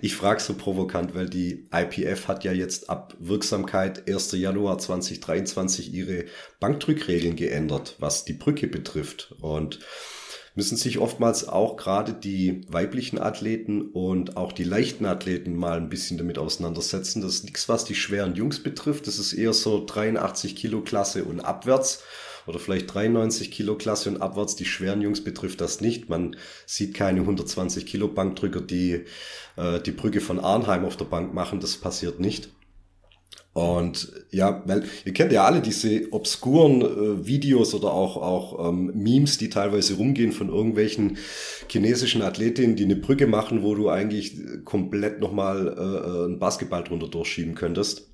Ich 0.00 0.16
frage 0.16 0.40
so 0.40 0.54
provokant, 0.54 1.14
weil 1.14 1.28
die 1.28 1.68
IPF 1.72 2.28
hat 2.28 2.44
ja 2.44 2.52
jetzt 2.52 2.90
ab 2.90 3.14
Wirksamkeit 3.18 4.08
1. 4.08 4.32
Januar 4.32 4.78
2023 4.78 5.92
ihre 5.92 6.24
Bankdrückregeln 6.60 7.36
geändert, 7.36 7.96
was 7.98 8.24
die 8.24 8.32
Brücke 8.32 8.66
betrifft. 8.66 9.34
Und 9.40 9.80
müssen 10.56 10.76
sich 10.76 10.98
oftmals 10.98 11.46
auch 11.46 11.76
gerade 11.76 12.14
die 12.14 12.62
weiblichen 12.68 13.18
Athleten 13.18 13.82
und 13.82 14.36
auch 14.38 14.52
die 14.52 14.64
leichten 14.64 15.04
Athleten 15.04 15.54
mal 15.54 15.76
ein 15.76 15.90
bisschen 15.90 16.16
damit 16.16 16.38
auseinandersetzen. 16.38 17.20
Das 17.20 17.34
ist 17.34 17.44
nichts, 17.44 17.68
was 17.68 17.84
die 17.84 17.94
schweren 17.94 18.34
Jungs 18.34 18.62
betrifft. 18.62 19.06
Das 19.06 19.18
ist 19.18 19.34
eher 19.34 19.52
so 19.52 19.84
83 19.84 20.56
Kilo 20.56 20.80
Klasse 20.80 21.24
und 21.24 21.40
abwärts 21.40 22.02
oder 22.46 22.58
vielleicht 22.58 22.92
93 22.94 23.50
Kilo 23.50 23.76
Klasse 23.76 24.10
und 24.10 24.22
abwärts. 24.22 24.56
Die 24.56 24.64
schweren 24.64 25.02
Jungs 25.02 25.22
betrifft 25.22 25.60
das 25.60 25.80
nicht. 25.80 26.08
Man 26.08 26.36
sieht 26.66 26.94
keine 26.94 27.20
120 27.20 27.86
Kilo 27.86 28.08
Bankdrücker, 28.08 28.60
die 28.60 29.04
äh, 29.56 29.80
die 29.80 29.92
Brücke 29.92 30.20
von 30.20 30.38
Arnheim 30.38 30.84
auf 30.84 30.96
der 30.96 31.06
Bank 31.06 31.34
machen. 31.34 31.60
Das 31.60 31.76
passiert 31.76 32.20
nicht. 32.20 32.50
Und 33.52 34.12
ja, 34.30 34.62
weil 34.66 34.84
ihr 35.06 35.14
kennt 35.14 35.32
ja 35.32 35.46
alle 35.46 35.62
diese 35.62 36.12
obskuren 36.12 36.82
äh, 36.82 37.26
Videos 37.26 37.72
oder 37.72 37.90
auch, 37.90 38.18
auch 38.18 38.68
ähm, 38.68 38.92
Memes, 38.94 39.38
die 39.38 39.48
teilweise 39.48 39.94
rumgehen 39.94 40.32
von 40.32 40.50
irgendwelchen 40.50 41.16
chinesischen 41.68 42.20
Athletinnen, 42.20 42.76
die 42.76 42.84
eine 42.84 42.96
Brücke 42.96 43.26
machen, 43.26 43.62
wo 43.62 43.74
du 43.74 43.88
eigentlich 43.88 44.36
komplett 44.66 45.20
nochmal 45.20 45.68
äh, 45.68 45.80
äh 45.80 46.24
einen 46.26 46.38
Basketball 46.38 46.84
drunter 46.84 47.08
durchschieben 47.08 47.54
könntest 47.54 48.10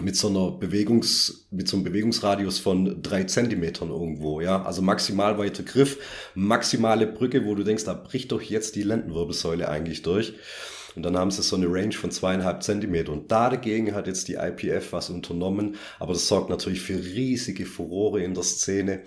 mit 0.00 0.16
so 0.16 0.28
einer 0.28 0.50
Bewegungs, 0.50 1.46
mit 1.50 1.68
so 1.68 1.76
einem 1.76 1.84
Bewegungsradius 1.84 2.58
von 2.58 3.00
drei 3.02 3.24
Zentimetern 3.24 3.90
irgendwo, 3.90 4.40
ja. 4.40 4.62
Also 4.64 4.82
maximal 4.82 5.38
weiter 5.38 5.62
Griff, 5.62 5.98
maximale 6.34 7.06
Brücke, 7.06 7.44
wo 7.44 7.54
du 7.54 7.62
denkst, 7.62 7.84
da 7.84 7.94
bricht 7.94 8.32
doch 8.32 8.42
jetzt 8.42 8.74
die 8.74 8.82
Lendenwirbelsäule 8.82 9.68
eigentlich 9.68 10.02
durch. 10.02 10.34
Und 10.96 11.02
dann 11.02 11.16
haben 11.16 11.30
sie 11.30 11.42
so 11.42 11.56
eine 11.56 11.66
Range 11.66 11.92
von 11.92 12.10
zweieinhalb 12.10 12.62
Zentimeter. 12.62 13.12
Und 13.12 13.30
da 13.30 13.50
dagegen 13.50 13.94
hat 13.94 14.06
jetzt 14.06 14.28
die 14.28 14.34
IPF 14.34 14.92
was 14.92 15.10
unternommen. 15.10 15.76
Aber 15.98 16.12
das 16.12 16.28
sorgt 16.28 16.50
natürlich 16.50 16.80
für 16.80 16.96
riesige 16.96 17.66
Furore 17.66 18.22
in 18.22 18.34
der 18.34 18.44
Szene, 18.44 19.02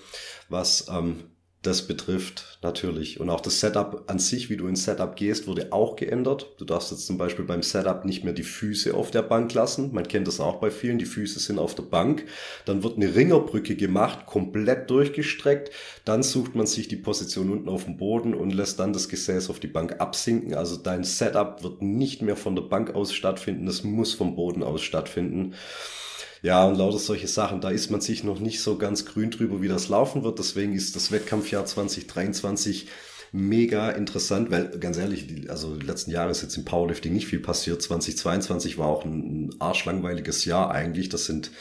was 0.50 0.88
ähm, 0.90 1.24
das 1.68 1.82
betrifft, 1.82 2.57
natürlich. 2.61 3.20
Und 3.20 3.30
auch 3.30 3.41
das 3.41 3.59
Setup 3.59 4.05
an 4.07 4.20
sich, 4.20 4.49
wie 4.49 4.55
du 4.55 4.68
ins 4.68 4.86
Setup 4.86 5.15
gehst, 5.15 5.47
wurde 5.47 5.74
auch 5.74 5.97
geändert. 5.97 6.47
Du 6.57 6.65
darfst 6.65 6.91
jetzt 6.91 7.05
zum 7.05 7.18
Beispiel 7.18 7.43
beim 7.43 7.61
Setup 7.61 8.05
nicht 8.05 8.24
mehr 8.24 8.34
die 8.34 8.43
Füße 8.43 8.93
auf 8.93 9.11
der 9.11 9.22
Bank 9.22 9.53
lassen. 9.53 9.93
Man 9.93 10.07
kennt 10.07 10.28
das 10.28 10.39
auch 10.39 10.55
bei 10.55 10.72
vielen. 10.72 10.97
Die 10.97 11.05
Füße 11.05 11.39
sind 11.39 11.59
auf 11.59 11.76
der 11.76 11.84
Bank. 11.84 12.26
Dann 12.65 12.84
wird 12.84 12.95
eine 12.95 13.13
Ringerbrücke 13.13 13.76
gemacht, 13.76 14.26
komplett 14.26 14.89
durchgestreckt. 14.89 15.72
Dann 16.05 16.24
sucht 16.24 16.55
man 16.55 16.68
sich 16.68 16.88
die 16.88 16.95
Position 16.95 17.51
unten 17.51 17.68
auf 17.68 17.84
dem 17.84 17.97
Boden 17.97 18.34
und 18.34 18.51
lässt 18.53 18.80
dann 18.80 18.93
das 18.93 19.09
Gesäß 19.09 19.49
auf 19.49 19.59
die 19.59 19.68
Bank 19.68 19.99
absinken. 19.99 20.53
Also 20.53 20.78
dein 20.78 21.03
Setup 21.03 21.61
wird 21.63 21.82
nicht 21.82 22.22
mehr 22.22 22.38
von 22.38 22.55
der 22.55 22.63
Bank 22.63 22.95
aus 22.95 23.13
stattfinden. 23.13 23.68
Es 23.68 23.84
muss 23.84 24.13
vom 24.13 24.36
Boden 24.36 24.63
aus 24.63 24.82
stattfinden. 24.82 25.53
Ja, 26.42 26.66
und 26.66 26.76
lauter 26.76 27.00
solche 27.00 27.28
Sachen, 27.28 27.62
da 27.62 27.70
ist 27.70 27.90
man 27.90 28.02
sich 28.02 28.24
noch 28.24 28.40
nicht 28.40 28.62
so 28.62 28.78
ganz 28.78 29.06
grün 29.06 29.32
drüber, 29.32 29.62
wie 29.62 29.68
das 29.68 29.90
laufen 29.90 30.24
wird. 30.24 30.40
Deswegen 30.40 30.74
ist 30.74 30.96
das 30.96 31.12
Wettkampfjahr 31.12 31.66
2023 31.66 32.88
mega 33.32 33.92
interessant, 33.92 34.52
weil 34.52 34.70
ganz 34.80 34.98
ehrlich, 34.98 35.50
also 35.50 35.76
die 35.76 35.86
letzten 35.86 36.12
Jahre 36.12 36.32
ist 36.32 36.42
jetzt 36.42 36.58
im 36.58 36.66
Powerlifting 36.66 37.14
nicht 37.14 37.28
viel 37.28 37.40
passiert. 37.40 37.82
2022 37.82 38.78
war 38.78 38.88
auch 38.88 39.06
ein 39.06 39.54
arschlangweiliges 39.60 40.46
Jahr 40.46 40.72
eigentlich. 40.72 41.10
Das 41.10 41.26
sind, 41.26 41.52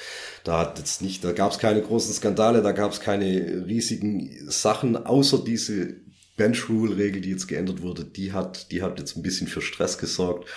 da 0.45 0.61
hat 0.61 0.79
jetzt 0.79 1.03
nicht, 1.03 1.25
da 1.25 1.33
gab 1.33 1.53
es 1.53 1.59
keine 1.59 1.83
großen 1.83 2.15
Skandale, 2.15 2.63
da 2.63 2.73
gab 2.73 2.93
es 2.93 3.01
keine 3.01 3.65
riesigen 3.67 4.31
Sachen, 4.49 4.97
außer 4.97 5.43
diese 5.45 5.97
Bench 6.37 6.69
Rule 6.69 6.97
Regel, 6.97 7.23
die 7.23 7.31
jetzt 7.31 7.49
geändert 7.49 7.83
wurde. 7.83 8.05
Die 8.05 8.33
hat, 8.33 8.71
die 8.71 8.83
hat 8.83 8.99
jetzt 8.99 9.17
ein 9.17 9.23
bisschen 9.23 9.49
für 9.49 9.63
Stress 9.63 9.99
gesorgt 9.99 10.49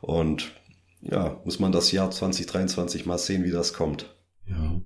und 0.00 0.50
ja, 1.00 1.40
muss 1.44 1.58
man 1.58 1.72
das 1.72 1.92
Jahr 1.92 2.10
2023 2.10 3.06
mal 3.06 3.18
sehen, 3.18 3.44
wie 3.44 3.50
das 3.50 3.72
kommt. 3.72 4.14
Ja. 4.46 4.80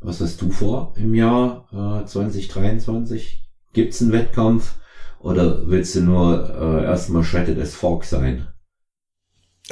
Was 0.00 0.20
hast 0.20 0.40
du 0.42 0.50
vor 0.50 0.94
im 0.96 1.14
Jahr 1.14 2.02
äh, 2.02 2.06
2023? 2.06 3.42
Gibt's 3.72 4.00
einen 4.02 4.12
Wettkampf 4.12 4.74
oder 5.20 5.68
willst 5.68 5.94
du 5.94 6.00
nur 6.00 6.50
äh, 6.50 6.84
erstmal 6.84 7.24
Shredded 7.24 7.58
as 7.58 7.74
Fork 7.74 8.04
sein? 8.04 8.48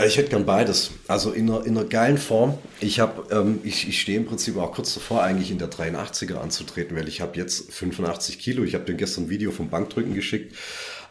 Ich 0.05 0.17
hätte 0.17 0.31
gern 0.31 0.45
beides. 0.45 0.91
Also 1.07 1.31
in 1.31 1.49
einer, 1.49 1.65
in 1.65 1.79
einer 1.79 1.87
geilen 1.87 2.19
Form. 2.19 2.59
Ich 2.81 2.99
habe, 2.99 3.33
ähm, 3.33 3.61
ich, 3.63 3.89
ich 3.89 4.01
stehe 4.01 4.19
im 4.19 4.27
Prinzip 4.27 4.57
auch 4.57 4.73
kurz 4.73 4.95
davor, 4.95 5.23
eigentlich 5.23 5.53
in 5.53 5.59
der 5.59 5.71
83er 5.71 6.35
anzutreten, 6.35 6.97
weil 6.97 7.07
ich 7.07 7.21
habe 7.21 7.37
jetzt 7.39 7.73
85 7.73 8.41
Kilo. 8.41 8.65
Ich 8.65 8.75
habe 8.75 8.85
dir 8.85 8.95
gestern 8.95 9.25
ein 9.25 9.31
Video 9.31 9.53
vom 9.53 9.71
Bankdrücken 9.71 10.15
geschickt. 10.15 10.57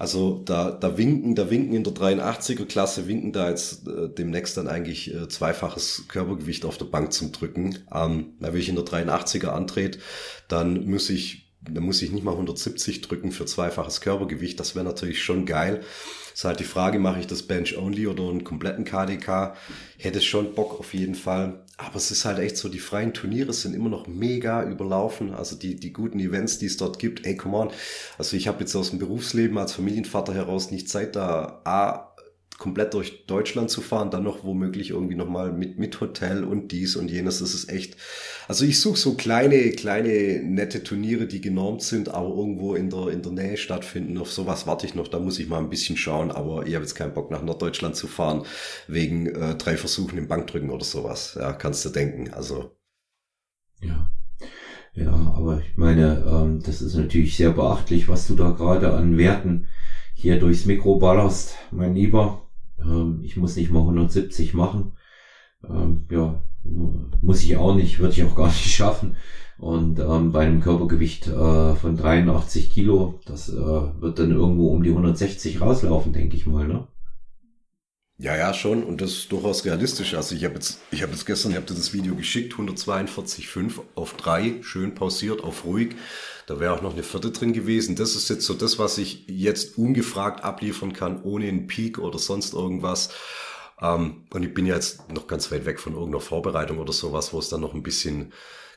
Also 0.04 0.42
da, 0.44 0.70
da 0.70 0.98
winken, 0.98 1.34
da 1.34 1.50
winken 1.50 1.74
in 1.74 1.86
der 1.86 1.94
83er 1.94 2.66
Klasse, 2.66 3.08
winken 3.08 3.32
da 3.32 3.50
jetzt 3.50 3.88
äh, 3.88 4.10
demnächst 4.10 4.58
dann 4.58 4.68
eigentlich 4.68 5.14
äh, 5.16 5.30
zweifaches 5.30 6.10
Körpergewicht 6.10 6.66
auf 6.66 6.78
der 6.78 6.88
Bank 6.88 7.14
zum 7.14 7.32
Drücken. 7.32 7.78
Ähm, 7.90 8.34
wenn 8.40 8.54
ich 8.58 8.68
in 8.68 8.76
der 8.76 8.84
83er 8.84 9.48
antrete, 9.48 10.00
dann 10.50 10.90
muss 10.90 11.10
ich 11.10 11.54
da 11.62 11.80
muss 11.80 12.02
ich 12.02 12.12
nicht 12.12 12.26
mal 12.26 12.34
170 12.34 13.00
drücken 13.00 13.32
für 13.32 13.46
zweifaches 13.46 14.02
Körpergewicht. 14.02 14.60
Das 14.60 14.76
wäre 14.76 14.84
natürlich 14.84 15.24
schon 15.24 15.46
geil. 15.46 15.86
Ist 16.34 16.44
halt 16.44 16.60
die 16.60 16.66
Frage, 16.66 17.00
mache 17.00 17.22
ich 17.22 17.28
das 17.28 17.44
Bench 17.44 17.78
Only 17.78 18.08
oder 18.08 18.30
einen 18.30 18.44
kompletten 18.44 18.84
KDK? 18.84 19.56
Hätte 19.98 20.20
schon 20.20 20.54
Bock 20.54 20.82
auf 20.82 20.94
jeden 20.94 21.16
Fall. 21.16 21.63
Aber 21.78 21.96
es 21.96 22.12
ist 22.12 22.24
halt 22.26 22.38
echt 22.38 22.56
so, 22.56 22.70
die 22.70 22.80
freien 22.80 23.14
Turniere 23.14 23.52
sind 23.52 23.74
immer 23.74 23.90
noch 23.90 24.06
mega 24.06 24.64
überlaufen. 24.64 25.34
Also 25.34 25.56
die, 25.56 25.76
die 25.76 25.92
guten 25.92 26.20
Events, 26.20 26.60
die 26.60 26.68
es 26.68 26.78
dort 26.78 27.00
gibt, 27.00 27.26
ey, 27.26 27.36
come 27.36 27.58
on. 27.58 27.72
Also 28.18 28.38
ich 28.38 28.48
habe 28.48 28.60
jetzt 28.60 28.76
aus 28.76 28.92
dem 28.92 29.00
Berufsleben 29.00 29.58
als 29.58 29.74
Familienvater 29.74 30.36
heraus 30.36 30.70
nicht 30.70 30.88
Zeit, 30.88 31.16
da 31.16 31.62
A, 31.64 32.13
komplett 32.64 32.94
durch 32.94 33.26
Deutschland 33.26 33.70
zu 33.70 33.82
fahren, 33.82 34.10
dann 34.10 34.24
noch 34.24 34.46
womöglich 34.46 34.92
irgendwie 34.92 35.16
nochmal 35.16 35.52
mit, 35.52 35.78
mit 35.78 36.00
Hotel 36.00 36.46
und 36.46 36.72
dies 36.72 36.96
und 36.96 37.12
jenes. 37.12 37.40
Das 37.40 37.54
ist 37.54 37.70
echt. 37.70 37.98
Also 38.48 38.64
ich 38.64 38.80
suche 38.80 38.98
so 38.98 39.16
kleine, 39.16 39.72
kleine, 39.72 40.42
nette 40.42 40.82
Turniere, 40.82 41.28
die 41.28 41.42
genormt 41.42 41.82
sind, 41.82 42.08
aber 42.08 42.30
irgendwo 42.30 42.76
in 42.76 42.90
der, 42.90 43.10
in 43.10 43.22
der 43.22 43.34
Nähe 43.34 43.58
stattfinden. 43.58 44.18
Auf 44.18 44.32
sowas 44.32 44.66
warte 44.66 44.86
ich 44.86 44.96
noch, 44.96 45.10
da 45.10 45.20
muss 45.20 45.40
ich 45.40 45.50
mal 45.50 45.58
ein 45.58 45.70
bisschen 45.70 45.98
schauen, 45.98 46.32
aber 46.32 46.66
ich 46.66 46.74
habe 46.76 46.86
jetzt 46.86 46.96
keinen 46.96 47.14
Bock 47.14 47.32
nach 47.32 47.44
Norddeutschland 47.44 47.98
zu 47.98 48.08
fahren, 48.08 48.46
wegen 48.88 49.28
äh, 49.28 49.56
drei 49.56 49.76
Versuchen 49.76 50.18
im 50.18 50.30
Bankdrücken 50.30 50.70
oder 50.70 50.86
sowas. 50.86 51.38
Ja, 51.38 51.52
kannst 51.52 51.84
du 51.84 51.90
denken. 51.90 52.34
Also. 52.34 52.78
Ja. 53.82 54.10
Ja, 54.94 55.12
aber 55.12 55.60
ich 55.60 55.76
meine, 55.76 56.24
ähm, 56.26 56.62
das 56.66 56.82
ist 56.82 56.96
natürlich 56.96 57.36
sehr 57.36 57.52
beachtlich, 57.52 58.08
was 58.08 58.26
du 58.28 58.36
da 58.36 58.52
gerade 58.52 58.94
an 58.94 59.18
Werten 59.18 59.68
hier 60.14 60.40
durchs 60.40 60.66
Mikro 60.66 61.00
ballerst, 61.00 61.58
mein 61.72 61.96
Lieber. 61.96 62.43
Ähm, 62.80 63.20
ich 63.24 63.38
muss 63.38 63.56
nicht 63.56 63.72
mal 63.72 63.80
170 63.80 64.54
machen. 64.54 64.94
Ähm, 65.68 66.06
ja, 66.10 66.42
muss 67.22 67.44
ich 67.44 67.58
auch 67.58 67.76
nicht, 67.76 68.00
würde 68.00 68.14
ich 68.14 68.24
auch 68.24 68.36
gar 68.36 68.48
nicht 68.48 68.74
schaffen. 68.74 69.16
Und 69.58 70.00
ähm, 70.00 70.32
bei 70.32 70.42
einem 70.46 70.60
Körpergewicht 70.62 71.28
äh, 71.28 71.76
von 71.76 71.96
83 71.96 72.70
Kilo, 72.70 73.20
das 73.26 73.50
äh, 73.50 73.56
wird 73.56 74.20
dann 74.20 74.32
irgendwo 74.32 74.70
um 74.70 74.84
die 74.84 74.90
160 74.90 75.62
rauslaufen, 75.62 76.12
denke 76.12 76.36
ich 76.36 76.46
mal, 76.46 76.68
ne? 76.68 76.88
Ja, 78.24 78.38
ja, 78.38 78.54
schon. 78.54 78.86
Und 78.86 79.02
das 79.02 79.12
ist 79.12 79.32
durchaus 79.34 79.66
realistisch. 79.66 80.14
Also 80.14 80.34
ich 80.34 80.46
habe 80.46 80.54
jetzt, 80.54 80.80
ich 80.92 81.02
habe 81.02 81.12
jetzt 81.12 81.26
gestern, 81.26 81.52
ich 81.52 81.58
habe 81.58 81.66
dir 81.66 81.74
das 81.74 81.92
Video 81.92 82.16
geschickt, 82.16 82.54
142,5 82.54 83.82
auf 83.96 84.14
3, 84.14 84.62
schön 84.62 84.96
pausiert, 84.96 85.44
auf 85.44 85.66
ruhig. 85.66 85.96
Da 86.48 86.58
wäre 86.58 86.72
auch 86.72 86.82
noch 86.82 86.94
eine 86.94 87.04
vierte 87.04 87.32
drin 87.32 87.52
gewesen. 87.52 87.98
Das 87.98 88.16
ist 88.16 88.30
jetzt 88.30 88.46
so 88.46 88.54
das, 88.54 88.80
was 88.80 88.98
ich 88.98 89.26
jetzt 89.28 89.78
ungefragt 89.78 90.42
abliefern 90.42 90.94
kann, 90.94 91.22
ohne 91.24 91.50
einen 91.50 91.68
Peak 91.68 91.98
oder 92.00 92.18
sonst 92.18 92.54
irgendwas. 92.54 93.10
Ähm, 93.82 94.24
und 94.34 94.44
ich 94.44 94.54
bin 94.54 94.68
ja 94.68 94.76
jetzt 94.76 95.12
noch 95.12 95.28
ganz 95.28 95.52
weit 95.52 95.66
weg 95.66 95.82
von 95.82 95.92
irgendeiner 95.92 96.22
Vorbereitung 96.22 96.78
oder 96.78 96.94
sowas, 96.94 97.34
wo 97.34 97.40
es 97.40 97.50
dann 97.50 97.60
noch 97.60 97.74
ein 97.74 97.84
bisschen 97.84 98.32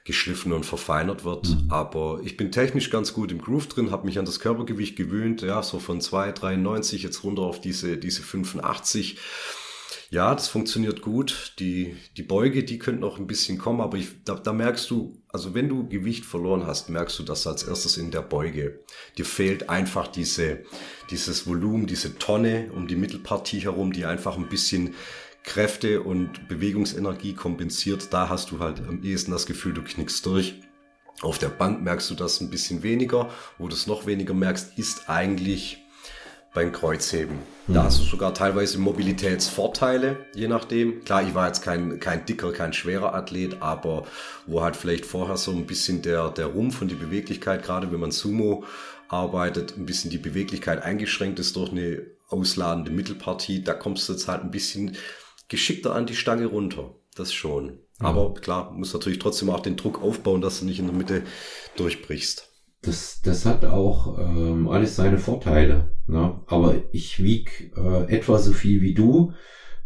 geschliffen 0.07 0.53
und 0.53 0.65
verfeinert 0.65 1.25
wird. 1.25 1.49
Mhm. 1.49 1.71
Aber 1.71 2.21
ich 2.25 2.37
bin 2.37 2.53
technisch 2.53 2.91
ganz 2.91 3.13
gut 3.13 3.33
im 3.33 3.41
Groove 3.41 3.67
drin, 3.67 3.91
habe 3.91 4.07
mich 4.07 4.19
an 4.19 4.25
das 4.25 4.41
Körpergewicht 4.41 4.97
gewöhnt, 4.97 5.43
ja, 5.43 5.63
so 5.63 5.79
von 5.79 6.01
2,93 6.01 6.99
jetzt 6.99 7.25
runter 7.25 7.43
auf 7.43 7.61
diese, 7.61 7.99
diese 7.99 8.23
85. 8.23 9.19
Ja, 10.09 10.33
das 10.33 10.47
funktioniert 10.47 11.03
gut. 11.03 11.55
Die, 11.59 11.97
die 12.17 12.23
Beuge, 12.23 12.63
die 12.63 12.79
könnte 12.79 13.01
noch 13.01 13.19
ein 13.19 13.27
bisschen 13.27 13.59
kommen, 13.59 13.81
aber 13.81 13.99
ich, 13.99 14.23
da, 14.25 14.37
da 14.37 14.53
merkst 14.53 14.89
du, 14.89 15.21
also 15.29 15.53
wenn 15.53 15.69
du 15.69 15.89
Gewicht 15.89 16.25
verloren 16.25 16.65
hast, 16.65 16.89
merkst 16.89 17.19
du 17.19 17.25
das 17.25 17.45
als 17.49 17.65
erstes 17.65 17.97
in 17.97 18.13
der 18.13 18.23
Beuge. 18.23 18.81
Dir 19.19 19.25
fehlt 19.25 19.69
einfach 19.69 20.07
diese, 20.07 20.63
dieses 21.11 21.49
Volumen, 21.49 21.89
diese 21.89 22.19
Tonne 22.19 22.71
um 22.73 22.87
die 22.87 22.95
Mittelpartie 22.95 23.61
herum, 23.61 23.93
die 23.93 24.05
einfach 24.05 24.37
ein 24.37 24.49
bisschen 24.49 24.95
Kräfte 25.47 26.03
und 26.03 26.49
Bewegungsenergie 26.49 27.33
kompensiert. 27.33 28.13
Da 28.13 28.29
hast 28.29 28.51
du 28.51 28.59
halt 28.59 28.81
am 28.87 29.03
ehesten 29.03 29.31
das 29.31 29.47
Gefühl, 29.47 29.73
du 29.73 29.83
knickst 29.83 30.27
durch. 30.27 30.61
Auf 31.23 31.39
der 31.39 31.49
Bank 31.49 31.83
merkst 31.83 32.11
du 32.11 32.15
das 32.15 32.43
ein 32.43 32.51
bisschen 32.51 32.83
weniger. 32.83 33.31
Wo 33.57 33.69
du 33.69 33.75
es 33.75 33.87
noch 33.87 34.05
weniger 34.05 34.35
merkst, 34.35 34.77
ist 34.77 35.09
eigentlich 35.09 35.79
beim 36.53 36.73
Kreuzheben. 36.73 37.39
Da 37.69 37.85
hast 37.85 38.01
du 38.01 38.05
sogar 38.05 38.35
teilweise 38.35 38.79
Mobilitätsvorteile, 38.79 40.17
je 40.35 40.49
nachdem. 40.49 41.05
Klar, 41.05 41.23
ich 41.23 41.35
war 41.35 41.47
jetzt 41.47 41.63
kein, 41.63 42.01
kein 42.01 42.25
dicker, 42.25 42.53
kein 42.53 42.73
schwerer 42.73 43.15
Athlet, 43.15 43.61
aber 43.61 44.05
wo 44.47 44.63
halt 44.63 44.75
vielleicht 44.75 45.07
vorher 45.07 45.37
so 45.37 45.53
ein 45.53 45.67
bisschen 45.67 46.03
der, 46.03 46.31
der 46.31 46.47
Rumpf 46.47 46.81
und 46.83 46.91
die 46.91 46.97
Beweglichkeit, 46.97 47.63
gerade 47.63 47.93
wenn 47.93 48.01
man 48.01 48.11
Sumo 48.11 48.65
arbeitet, 49.09 49.77
ein 49.77 49.87
bisschen 49.87 50.11
die 50.11 50.19
Beweglichkeit 50.19 50.83
eingeschränkt 50.83 51.39
ist 51.39 51.57
durch 51.57 51.71
eine 51.71 52.03
ausladende 52.29 52.91
Mittelpartie, 52.91 53.63
da 53.63 53.75
kommst 53.75 54.09
du 54.09 54.15
jetzt 54.15 54.27
halt 54.27 54.43
ein 54.43 54.51
bisschen 54.51 54.97
geschickter 55.49 55.95
an 55.95 56.07
die 56.07 56.17
Stange 56.17 56.47
runter. 56.47 56.95
Das 57.15 57.33
schon. 57.33 57.79
Aber 57.99 58.35
klar, 58.35 58.73
muss 58.73 58.93
natürlich 58.93 59.19
trotzdem 59.19 59.49
auch 59.49 59.61
den 59.61 59.77
Druck 59.77 60.03
aufbauen, 60.03 60.43
dass 60.43 60.61
du 60.61 60.67
nicht 60.67 60.79
in 60.79 60.87
der 60.87 60.95
Mitte 60.95 61.23
durchbrichst 61.77 62.51
das, 62.87 63.21
das 63.23 63.45
hat 63.47 63.65
auch 63.65 64.19
ähm, 64.19 64.69
alles 64.69 64.97
seine 64.97 65.19
Vorteile. 65.19 65.91
Ne? 66.07 66.41
Aber 66.47 66.77
ich 66.93 67.23
wieg 67.23 67.73
äh, 67.77 68.15
etwa 68.15 68.39
so 68.39 68.53
viel 68.53 68.81
wie 68.81 68.95
du, 68.95 69.33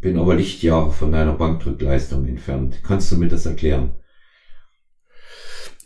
bin 0.01 0.19
aber 0.19 0.35
Lichtjahre 0.35 0.93
von 0.93 1.13
deiner 1.13 1.35
Bankdrückleistung 1.35 2.27
entfernt. 2.27 2.81
Kannst 2.83 3.11
du 3.13 3.17
mir 3.17 3.29
das 3.29 3.47
erklären? 3.47 3.97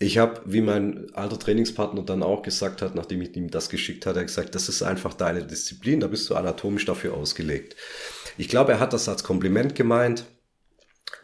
Ich 0.04 0.18
habe, 0.18 0.42
wie 0.44 0.60
mein 0.60 1.14
alter 1.14 1.38
Trainingspartner 1.38 2.02
dann 2.02 2.22
auch 2.22 2.42
gesagt 2.42 2.82
hat, 2.82 2.94
nachdem 2.94 3.22
ich 3.22 3.34
ihm 3.36 3.50
das 3.50 3.70
geschickt 3.70 4.04
hatte, 4.04 4.22
gesagt, 4.22 4.54
das 4.54 4.68
ist 4.68 4.82
einfach 4.82 5.14
deine 5.14 5.46
Disziplin, 5.46 6.00
da 6.00 6.08
bist 6.08 6.28
du 6.28 6.34
anatomisch 6.34 6.84
dafür 6.84 7.14
ausgelegt. 7.14 7.74
Ich 8.36 8.48
glaube, 8.48 8.72
er 8.72 8.80
hat 8.80 8.92
das 8.92 9.08
als 9.08 9.24
Kompliment 9.24 9.74
gemeint. 9.74 10.26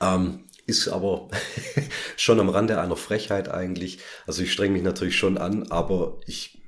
Ähm, 0.00 0.44
ist 0.66 0.88
aber 0.88 1.28
schon 2.16 2.40
am 2.40 2.48
Rande 2.48 2.80
einer 2.80 2.96
Frechheit 2.96 3.50
eigentlich. 3.50 3.98
Also 4.26 4.42
ich 4.42 4.50
streng 4.50 4.72
mich 4.72 4.82
natürlich 4.82 5.18
schon 5.18 5.36
an, 5.36 5.70
aber 5.70 6.18
ich 6.26 6.62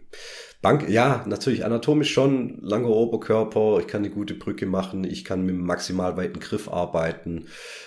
Bank, 0.62 0.88
ja, 0.88 1.24
natürlich 1.26 1.64
anatomisch 1.64 2.12
schon, 2.12 2.58
langer 2.62 2.88
Oberkörper, 2.88 3.80
ich 3.80 3.88
kann 3.88 4.02
eine 4.02 4.14
gute 4.14 4.34
Brücke 4.34 4.64
machen, 4.64 5.02
ich 5.02 5.24
kann 5.24 5.44
mit 5.44 5.56
maximal 5.56 6.16
weiten 6.16 6.38
Griff 6.38 6.68
arbeiten. 6.68 7.46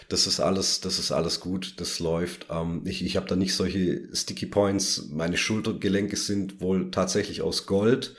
Das 0.10 0.28
ist 0.28 0.42
alles, 0.42 0.82
das 0.82 1.00
ist 1.00 1.14
alles 1.14 1.40
gut, 1.40 1.76
das 1.80 2.00
läuft. 2.00 2.48
Ähm, 2.50 2.82
ich 2.84 3.04
ich 3.06 3.16
habe 3.16 3.28
da 3.28 3.38
nicht 3.38 3.56
solche 3.56 4.10
Sticky 4.14 4.48
Points. 4.48 5.08
Meine 5.10 5.38
Schultergelenke 5.38 6.18
sind 6.18 6.60
wohl 6.60 6.92
tatsächlich 6.92 7.42
aus 7.42 7.66
Gold 7.66 8.16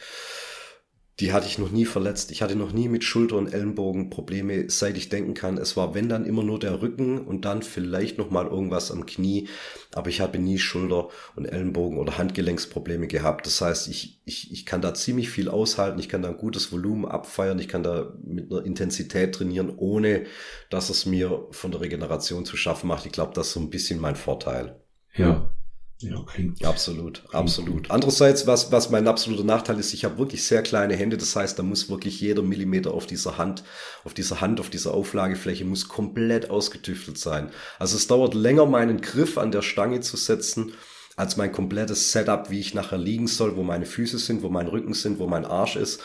die 1.19 1.33
hatte 1.33 1.47
ich 1.47 1.57
noch 1.57 1.71
nie 1.71 1.87
verletzt. 1.87 2.31
Ich 2.31 2.43
hatte 2.43 2.57
noch 2.57 2.73
nie 2.73 2.89
mit 2.89 3.03
Schulter- 3.03 3.37
und 3.37 3.53
Ellenbogen 3.53 4.11
Probleme, 4.11 4.69
seit 4.69 4.99
ich 4.99 5.09
denken 5.09 5.33
kann. 5.33 5.57
Es 5.57 5.75
war, 5.75 5.95
wenn 5.95 6.11
dann 6.11 6.27
immer 6.27 6.43
nur 6.43 6.59
der 6.59 6.83
Rücken 6.83 7.19
und 7.21 7.47
dann 7.47 7.63
vielleicht 7.63 8.19
noch 8.19 8.31
mal 8.31 8.47
irgendwas 8.47 8.91
am 8.91 9.07
Knie. 9.07 9.49
Aber 9.95 10.11
ich 10.11 10.21
habe 10.21 10.39
nie 10.39 10.59
Schulter- 10.59 11.09
und 11.35 11.47
Ellenbogen 11.47 11.97
oder 11.97 12.19
Handgelenksprobleme 12.19 13.07
gehabt. 13.07 13.47
Das 13.47 13.63
heißt, 13.63 13.89
ich, 13.89 14.21
ich, 14.27 14.53
ich 14.53 14.67
kann 14.67 14.83
da 14.83 14.93
ziemlich 14.93 15.31
viel 15.31 15.49
aushalten. 15.49 15.99
Ich 16.01 16.11
kann 16.11 16.21
da 16.21 16.29
ein 16.29 16.37
gutes 16.37 16.71
Volumen 16.71 17.07
abfeiern. 17.07 17.59
Ich 17.59 17.69
kann 17.69 17.83
da 17.83 18.13
mit 18.23 18.53
einer 18.53 18.67
Intensität 18.67 19.35
trainieren, 19.35 19.73
ohne 19.75 20.27
dass 20.69 20.91
es 20.91 21.07
mir 21.07 21.47
von 21.51 21.71
der 21.71 21.81
Regeneration 21.81 22.45
zu 22.45 22.59
schaffen 22.59 22.89
macht. 22.89 23.07
Ich 23.07 23.13
glaube, 23.13 23.33
das 23.33 23.47
ist 23.47 23.53
so 23.55 23.61
ein 23.61 23.71
bisschen 23.71 24.01
mein 24.01 24.17
Vorteil. 24.17 24.83
Ja, 25.15 25.51
ja, 25.99 26.23
klingt. 26.27 26.63
Absolut, 26.63 27.23
absolut. 27.33 27.91
Andererseits, 27.91 28.47
was, 28.47 28.71
was 28.71 28.91
mein 28.91 29.09
absoluter 29.09 29.45
Nachteil 29.45 29.79
ist, 29.79 29.95
ich 29.95 30.05
habe 30.05 30.19
wirklich 30.19 30.45
sehr 30.45 30.63
kleine 30.63 30.95
Hände. 30.95 31.17
Das 31.17 31.35
heißt, 31.35 31.59
da 31.59 31.63
muss 31.63 31.89
wirklich 31.89 32.21
jeder 32.21 32.43
Millimeter 32.43 32.93
auf 32.93 33.07
dieser 33.07 33.39
Hand, 33.39 33.65
auf 34.05 34.13
dieser 34.13 34.43
Hand, 34.43 34.61
auf 34.61 34.69
dieser 34.69 34.93
Auflagefläche 34.93 35.65
muss 35.65 35.89
komplett 35.89 36.51
ausgetüftelt 36.51 37.17
sein. 37.17 37.51
Also 37.79 37.97
es 37.97 38.07
dauert 38.07 38.35
länger, 38.35 38.67
meinen 38.67 39.01
Griff 39.01 39.39
an 39.39 39.53
der 39.53 39.63
Stange 39.63 40.01
zu 40.01 40.19
setzen, 40.19 40.75
als 41.17 41.39
mein 41.39 41.51
komplettes 41.51 42.13
Setup, 42.13 42.51
wie 42.51 42.61
ich 42.61 42.75
nachher 42.75 42.99
liegen 42.99 43.27
soll, 43.27 43.57
wo 43.57 43.63
meine 43.63 43.87
Füße 43.87 44.19
sind, 44.19 44.43
wo 44.43 44.51
mein 44.51 44.67
Rücken 44.67 44.93
sind, 44.93 45.19
wo 45.19 45.27
mein 45.27 45.47
Arsch 45.47 45.77
ist 45.77 46.03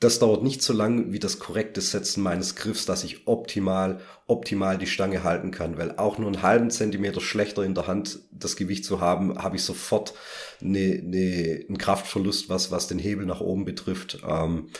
das 0.00 0.20
dauert 0.20 0.44
nicht 0.44 0.62
so 0.62 0.72
lang 0.72 1.12
wie 1.12 1.18
das 1.18 1.40
korrekte 1.40 1.80
Setzen 1.80 2.22
meines 2.22 2.54
Griffs, 2.54 2.86
dass 2.86 3.02
ich 3.02 3.26
optimal, 3.26 4.00
optimal 4.26 4.78
die 4.78 4.86
Stange 4.86 5.24
halten 5.24 5.50
kann, 5.50 5.76
weil 5.76 5.96
auch 5.96 6.18
nur 6.18 6.28
einen 6.28 6.42
halben 6.42 6.70
Zentimeter 6.70 7.20
schlechter 7.20 7.64
in 7.64 7.74
der 7.74 7.88
Hand 7.88 8.20
das 8.30 8.54
Gewicht 8.54 8.84
zu 8.84 9.00
haben, 9.00 9.42
habe 9.42 9.56
ich 9.56 9.64
sofort 9.64 10.14
eine, 10.60 10.78
eine, 10.78 11.64
einen 11.68 11.78
Kraftverlust, 11.78 12.48
was, 12.48 12.70
was 12.70 12.86
den 12.86 13.00
Hebel 13.00 13.26
nach 13.26 13.40
oben 13.40 13.64
betrifft. 13.64 14.20
Ähm, 14.26 14.70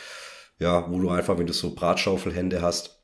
ja, 0.61 0.89
wo 0.91 1.01
du 1.01 1.11
einfach, 1.11 1.39
wenn 1.39 1.47
du 1.47 1.53
so 1.53 1.75
Bratschaufelhände 1.75 2.63
hast, 2.63 3.03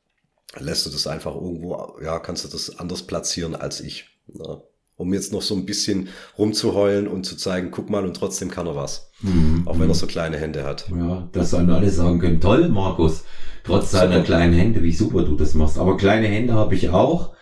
lässt 0.56 0.86
du 0.86 0.90
das 0.90 1.08
einfach 1.08 1.34
irgendwo, 1.34 1.98
ja, 2.00 2.20
kannst 2.20 2.44
du 2.44 2.48
das 2.48 2.78
anders 2.78 3.02
platzieren 3.02 3.56
als 3.56 3.80
ich. 3.80 4.06
Ja 4.28 4.62
um 4.96 5.12
jetzt 5.12 5.32
noch 5.32 5.42
so 5.42 5.54
ein 5.54 5.66
bisschen 5.66 6.08
rumzuheulen 6.38 7.08
und 7.08 7.24
zu 7.24 7.36
zeigen, 7.36 7.70
guck 7.70 7.90
mal, 7.90 8.04
und 8.04 8.16
trotzdem 8.16 8.50
kann 8.50 8.66
er 8.66 8.76
was. 8.76 9.10
Mhm. 9.22 9.62
Auch 9.66 9.78
wenn 9.78 9.88
er 9.88 9.94
so 9.94 10.06
kleine 10.06 10.36
Hände 10.36 10.64
hat. 10.64 10.86
Ja, 10.90 11.28
das 11.32 11.50
sollen 11.50 11.70
alle 11.70 11.90
sagen 11.90 12.20
können, 12.20 12.40
toll, 12.40 12.68
Markus, 12.68 13.24
trotz 13.64 13.90
seiner 13.90 14.20
kleinen 14.20 14.52
Hände, 14.52 14.82
wie 14.82 14.92
super 14.92 15.22
du 15.22 15.36
das 15.36 15.54
machst. 15.54 15.78
Aber 15.78 15.96
kleine 15.96 16.28
Hände 16.28 16.54
habe 16.54 16.74
ich 16.74 16.90
auch. 16.90 17.34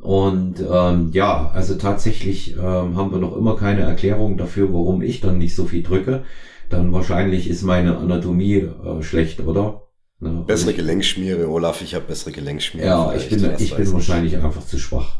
Und 0.00 0.64
ähm, 0.68 1.10
ja, 1.12 1.50
also 1.50 1.74
tatsächlich 1.74 2.56
ähm, 2.56 2.96
haben 2.96 3.12
wir 3.12 3.18
noch 3.18 3.36
immer 3.36 3.56
keine 3.56 3.82
Erklärung 3.82 4.38
dafür, 4.38 4.72
warum 4.72 5.02
ich 5.02 5.20
dann 5.20 5.38
nicht 5.38 5.54
so 5.54 5.66
viel 5.66 5.82
drücke. 5.82 6.24
Dann 6.70 6.92
wahrscheinlich 6.92 7.48
ist 7.48 7.62
meine 7.62 7.98
Anatomie 7.98 8.56
äh, 8.56 9.02
schlecht, 9.02 9.40
oder? 9.40 9.82
Ne? 10.18 10.44
Bessere 10.46 10.70
ich, 10.70 10.76
Gelenkschmiere, 10.76 11.48
Olaf, 11.48 11.82
ich 11.82 11.94
habe 11.94 12.06
bessere 12.06 12.32
Gelenkschmiere. 12.32 12.86
Ja, 12.86 13.14
ich 13.14 13.28
bin, 13.28 13.50
ich 13.58 13.74
bin 13.74 13.92
wahrscheinlich 13.92 14.36
einfach 14.38 14.64
zu 14.64 14.78
schwach. 14.78 15.19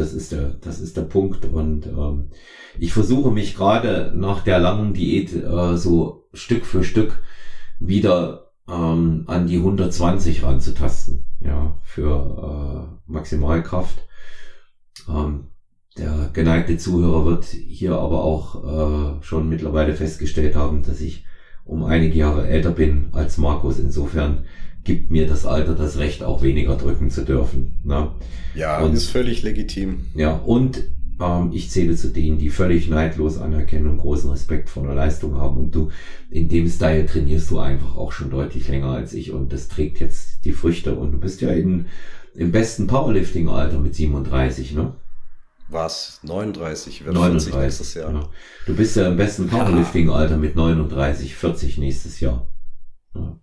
Das 0.00 0.14
ist 0.14 0.32
der, 0.32 0.54
das 0.62 0.80
ist 0.80 0.96
der 0.96 1.02
Punkt. 1.02 1.44
Und 1.44 1.86
ähm, 1.86 2.30
ich 2.78 2.92
versuche 2.92 3.30
mich 3.30 3.54
gerade 3.54 4.12
nach 4.14 4.42
der 4.42 4.58
langen 4.58 4.94
Diät 4.94 5.34
äh, 5.34 5.76
so 5.76 6.26
Stück 6.32 6.64
für 6.64 6.82
Stück 6.82 7.22
wieder 7.78 8.52
ähm, 8.66 9.24
an 9.26 9.46
die 9.46 9.58
120 9.58 10.42
ranzutasten. 10.42 11.26
Ja, 11.40 11.78
für 11.82 12.98
äh, 13.08 13.10
Maximalkraft. 13.12 14.06
Ähm, 15.08 15.48
der 15.98 16.30
geneigte 16.32 16.78
Zuhörer 16.78 17.26
wird 17.26 17.44
hier 17.44 17.92
aber 17.96 18.24
auch 18.24 19.18
äh, 19.18 19.22
schon 19.22 19.48
mittlerweile 19.48 19.94
festgestellt 19.94 20.56
haben, 20.56 20.82
dass 20.82 21.00
ich 21.00 21.26
um 21.64 21.84
einige 21.84 22.18
Jahre 22.18 22.48
älter 22.48 22.70
bin 22.70 23.08
als 23.12 23.36
Markus. 23.36 23.78
Insofern 23.78 24.44
gibt 24.84 25.10
mir 25.10 25.26
das 25.26 25.46
Alter 25.46 25.74
das 25.74 25.98
Recht, 25.98 26.22
auch 26.22 26.42
weniger 26.42 26.76
drücken 26.76 27.10
zu 27.10 27.24
dürfen. 27.24 27.80
Ne? 27.84 28.12
Ja, 28.54 28.80
und, 28.80 28.94
ist 28.94 29.10
völlig 29.10 29.42
legitim. 29.42 30.06
Ja, 30.14 30.34
und 30.34 30.82
ähm, 31.20 31.50
ich 31.52 31.70
zähle 31.70 31.96
zu 31.96 32.08
denen, 32.08 32.38
die 32.38 32.50
völlig 32.50 32.88
neidlos 32.88 33.38
anerkennen 33.38 33.88
und 33.88 33.98
großen 33.98 34.30
Respekt 34.30 34.70
vor 34.70 34.84
der 34.84 34.94
Leistung 34.94 35.36
haben. 35.36 35.58
Und 35.58 35.74
du, 35.74 35.90
in 36.30 36.48
dem 36.48 36.68
Style 36.68 37.06
trainierst 37.06 37.50
du 37.50 37.58
einfach 37.58 37.96
auch 37.96 38.12
schon 38.12 38.30
deutlich 38.30 38.68
länger 38.68 38.90
als 38.90 39.12
ich 39.12 39.32
und 39.32 39.52
das 39.52 39.68
trägt 39.68 40.00
jetzt 40.00 40.44
die 40.44 40.52
Früchte. 40.52 40.94
Und 40.94 41.12
du 41.12 41.18
bist 41.18 41.40
ja 41.40 41.50
in, 41.50 41.86
im 42.34 42.52
besten 42.52 42.86
Powerlifting-Alter 42.86 43.78
mit 43.78 43.94
37, 43.94 44.72
ne? 44.72 44.94
Was? 45.68 46.18
39, 46.24 47.04
wird 47.04 47.14
39 47.14 47.54
nächstes 47.54 47.94
Jahr. 47.94 48.12
Ja. 48.12 48.28
Du 48.66 48.74
bist 48.74 48.96
ja 48.96 49.06
im 49.06 49.16
besten 49.16 49.46
Powerlifting-Alter 49.46 50.36
mit 50.36 50.56
39, 50.56 51.36
40 51.36 51.78
nächstes 51.78 52.18
Jahr. 52.18 52.50
Ja. 53.14 53.38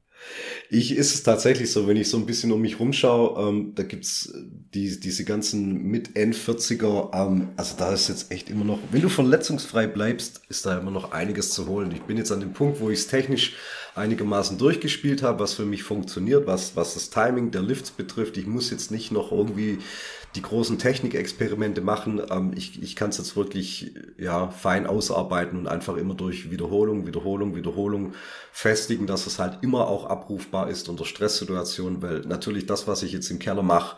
Ich 0.69 0.91
ist 0.95 1.15
es 1.15 1.23
tatsächlich 1.23 1.71
so, 1.71 1.88
wenn 1.88 1.97
ich 1.97 2.09
so 2.09 2.17
ein 2.17 2.25
bisschen 2.25 2.51
um 2.51 2.61
mich 2.61 2.80
rumschaue, 2.80 3.47
ähm, 3.47 3.71
da 3.75 3.84
gibt's 3.84 4.34
die, 4.73 4.99
diese 4.99 5.23
ganzen 5.23 5.84
mit 5.84 6.15
End-40er, 6.15 7.13
ähm, 7.13 7.49
also 7.55 7.75
da 7.78 7.93
ist 7.93 8.09
jetzt 8.09 8.32
echt 8.32 8.49
immer 8.49 8.65
noch, 8.65 8.80
wenn 8.91 9.01
du 9.01 9.09
verletzungsfrei 9.09 9.88
bleibst, 9.88 10.41
ist 10.49 10.65
da 10.65 10.78
immer 10.78 10.91
noch 10.91 11.11
einiges 11.11 11.51
zu 11.51 11.67
holen. 11.67 11.91
Ich 11.93 12.01
bin 12.01 12.17
jetzt 12.17 12.32
an 12.32 12.41
dem 12.41 12.53
Punkt, 12.53 12.82
wo 12.82 12.89
ich 12.89 12.99
es 12.99 13.07
technisch 13.07 13.55
einigermaßen 13.95 14.57
durchgespielt 14.57 15.23
habe, 15.23 15.39
was 15.39 15.53
für 15.53 15.65
mich 15.65 15.84
funktioniert, 15.84 16.45
was, 16.47 16.75
was 16.75 16.93
das 16.93 17.09
Timing 17.09 17.51
der 17.51 17.63
Lifts 17.63 17.91
betrifft. 17.91 18.38
Ich 18.38 18.45
muss 18.45 18.69
jetzt 18.69 18.91
nicht 18.91 19.11
noch 19.11 19.32
irgendwie 19.32 19.80
die 20.36 20.41
großen 20.41 20.78
Technikexperimente 20.78 21.82
machen. 21.82 22.21
Ähm, 22.30 22.53
ich 22.55 22.82
ich 22.82 22.95
kann 22.95 23.09
es 23.09 23.17
jetzt 23.17 23.36
wirklich 23.36 23.93
ja 24.17 24.49
fein 24.49 24.86
ausarbeiten 24.86 25.59
und 25.59 25.67
einfach 25.67 25.97
immer 25.97 26.13
durch 26.13 26.51
Wiederholung, 26.51 27.07
Wiederholung, 27.07 27.55
Wiederholung 27.55 28.13
festigen, 28.51 29.07
dass 29.07 29.28
es 29.28 29.39
halt 29.39 29.63
immer 29.63 29.88
auch 29.88 30.05
abrufbar 30.05 30.69
ist 30.69 30.89
unter 30.89 31.05
Stresssituationen, 31.05 32.01
weil 32.01 32.19
natürlich 32.21 32.65
das, 32.65 32.88
was 32.88 33.03
ich 33.03 33.11
jetzt 33.11 33.30
im 33.32 33.39
Keller 33.39 33.63
mache, 33.63 33.97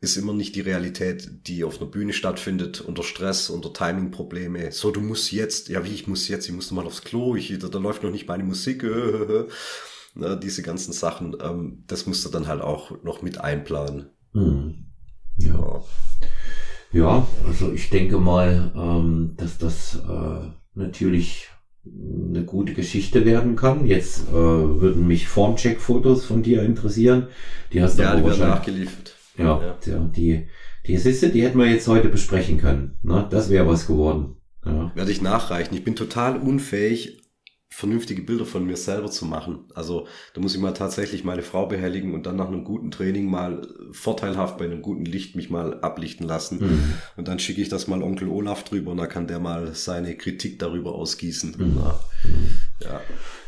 ist 0.00 0.16
immer 0.16 0.32
nicht 0.32 0.54
die 0.54 0.60
Realität, 0.60 1.46
die 1.48 1.64
auf 1.64 1.80
einer 1.80 1.90
Bühne 1.90 2.12
stattfindet, 2.12 2.80
unter 2.80 3.02
Stress, 3.02 3.50
unter 3.50 3.72
Timing-Probleme. 3.72 4.70
So, 4.70 4.92
du 4.92 5.00
musst 5.00 5.32
jetzt, 5.32 5.68
ja 5.68 5.84
wie, 5.84 5.92
ich 5.92 6.06
muss 6.06 6.28
jetzt, 6.28 6.46
ich 6.48 6.54
muss 6.54 6.70
noch 6.70 6.76
mal 6.76 6.86
aufs 6.86 7.02
Klo, 7.02 7.34
ich, 7.34 7.56
da, 7.58 7.68
da 7.68 7.78
läuft 7.78 8.04
noch 8.04 8.12
nicht 8.12 8.28
meine 8.28 8.44
Musik, 8.44 8.82
ne, 10.14 10.38
diese 10.40 10.62
ganzen 10.62 10.92
Sachen, 10.92 11.36
ähm, 11.42 11.82
das 11.88 12.06
musst 12.06 12.24
du 12.24 12.28
dann 12.28 12.46
halt 12.46 12.60
auch 12.60 13.02
noch 13.02 13.22
mit 13.22 13.40
einplanen. 13.40 14.10
Hm. 14.34 14.87
Ja. 15.38 15.82
Ja, 16.92 17.26
also 17.46 17.72
ich 17.72 17.90
denke 17.90 18.18
mal, 18.18 18.72
ähm, 18.74 19.34
dass 19.36 19.58
das 19.58 19.96
äh, 19.96 20.48
natürlich 20.74 21.48
eine 21.84 22.44
gute 22.44 22.74
Geschichte 22.74 23.24
werden 23.24 23.56
kann. 23.56 23.86
Jetzt 23.86 24.28
äh, 24.28 24.32
würden 24.32 25.06
mich 25.06 25.28
Formcheck-Fotos 25.28 26.24
von 26.24 26.42
dir 26.42 26.62
interessieren. 26.62 27.28
Die 27.72 27.82
hast 27.82 27.98
du 27.98 28.02
ja, 28.02 28.16
die 28.16 28.24
werden 28.24 28.40
nachgeliefert. 28.40 29.14
Ja, 29.36 29.76
ja. 29.86 30.10
die, 30.16 30.48
die 30.86 30.96
Assiste, 30.96 31.28
die 31.28 31.42
hätten 31.42 31.58
wir 31.58 31.66
jetzt 31.66 31.88
heute 31.88 32.08
besprechen 32.08 32.58
können. 32.58 32.98
Ne? 33.02 33.26
Das 33.30 33.50
wäre 33.50 33.68
was 33.68 33.86
geworden. 33.86 34.36
Ja. 34.64 34.90
Werde 34.94 35.12
ich 35.12 35.22
nachreichen. 35.22 35.74
Ich 35.74 35.84
bin 35.84 35.94
total 35.94 36.38
unfähig, 36.38 37.17
vernünftige 37.70 38.22
Bilder 38.22 38.46
von 38.46 38.66
mir 38.66 38.76
selber 38.76 39.10
zu 39.10 39.26
machen. 39.26 39.64
Also 39.74 40.06
da 40.34 40.40
muss 40.40 40.54
ich 40.54 40.60
mal 40.60 40.72
tatsächlich 40.72 41.22
meine 41.22 41.42
Frau 41.42 41.66
behelligen 41.66 42.14
und 42.14 42.26
dann 42.26 42.36
nach 42.36 42.48
einem 42.48 42.64
guten 42.64 42.90
Training 42.90 43.30
mal 43.30 43.68
vorteilhaft 43.92 44.56
bei 44.58 44.64
einem 44.64 44.80
guten 44.80 45.04
Licht 45.04 45.36
mich 45.36 45.50
mal 45.50 45.80
ablichten 45.80 46.26
lassen. 46.26 46.58
Mhm. 46.60 46.94
Und 47.16 47.28
dann 47.28 47.38
schicke 47.38 47.60
ich 47.60 47.68
das 47.68 47.86
mal 47.86 48.02
Onkel 48.02 48.28
Olaf 48.28 48.64
drüber 48.64 48.92
und 48.92 48.96
dann 48.96 49.08
kann 49.08 49.26
der 49.26 49.38
mal 49.38 49.74
seine 49.74 50.16
Kritik 50.16 50.58
darüber 50.58 50.94
ausgießen. 50.94 51.54
Mhm. 51.58 51.80
Ja. 52.80 53.00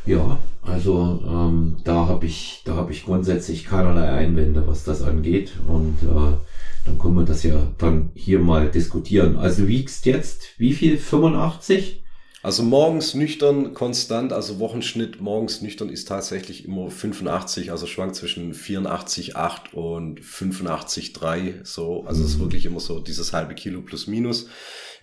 ja, 0.05 0.39
also 0.61 1.23
ähm, 1.25 1.77
da 1.83 2.07
habe 2.07 2.25
ich, 2.25 2.61
da 2.65 2.75
habe 2.75 2.91
ich 2.91 3.05
grundsätzlich 3.05 3.65
keinerlei 3.65 4.07
Einwände, 4.09 4.67
was 4.67 4.83
das 4.83 5.01
angeht. 5.01 5.53
Und 5.67 5.97
äh, 6.03 6.37
dann 6.85 6.99
können 6.99 7.15
wir 7.15 7.25
das 7.25 7.43
ja 7.43 7.67
dann 7.79 8.11
hier 8.13 8.39
mal 8.39 8.69
diskutieren. 8.69 9.37
Also 9.37 9.67
wiegst 9.67 10.05
jetzt 10.05 10.43
wie 10.57 10.73
viel? 10.73 10.97
85? 10.97 12.00
Also 12.43 12.63
morgens 12.63 13.13
nüchtern 13.13 13.75
konstant, 13.75 14.33
also 14.33 14.57
Wochenschnitt 14.57 15.21
morgens 15.21 15.61
nüchtern 15.61 15.89
ist 15.89 16.07
tatsächlich 16.07 16.65
immer 16.65 16.89
85, 16.89 17.69
also 17.69 17.85
schwankt 17.85 18.15
zwischen 18.15 18.55
84,8 18.55 19.73
und 19.73 20.21
85,3 20.21 21.63
so. 21.63 22.03
Also 22.05 22.23
es 22.23 22.31
ist 22.31 22.37
mhm. 22.37 22.41
wirklich 22.41 22.65
immer 22.65 22.79
so 22.79 22.99
dieses 22.99 23.31
halbe 23.31 23.53
Kilo 23.53 23.81
plus 23.83 24.07
minus. 24.07 24.47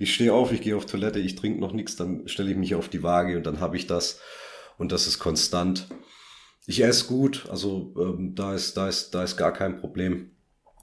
Ich 0.01 0.15
stehe 0.15 0.33
auf, 0.33 0.51
ich 0.51 0.63
gehe 0.63 0.77
auf 0.77 0.87
Toilette, 0.87 1.21
ich 1.21 1.37
trinke 1.37 1.61
noch 1.61 1.73
nichts, 1.73 1.95
dann 1.95 2.27
stelle 2.27 2.51
ich 2.51 2.57
mich 2.57 2.75
auf 2.75 2.89
die 2.89 3.05
Waage 3.05 3.37
und 3.37 3.47
dann 3.47 3.61
habe 3.61 3.77
ich 3.77 3.87
das 3.87 4.19
und 4.77 4.91
das 4.91 5.07
ist 5.07 5.21
konstant. 5.21 5.87
Ich 6.67 6.83
esse 6.83 7.07
gut, 7.07 7.47
also 7.51 7.95
ähm, 7.99 8.35
da 8.35 8.53
ist 8.53 8.77
da 8.77 8.89
ist 8.89 9.15
da 9.15 9.23
ist 9.23 9.37
gar 9.37 9.53
kein 9.53 9.77
Problem 9.77 10.33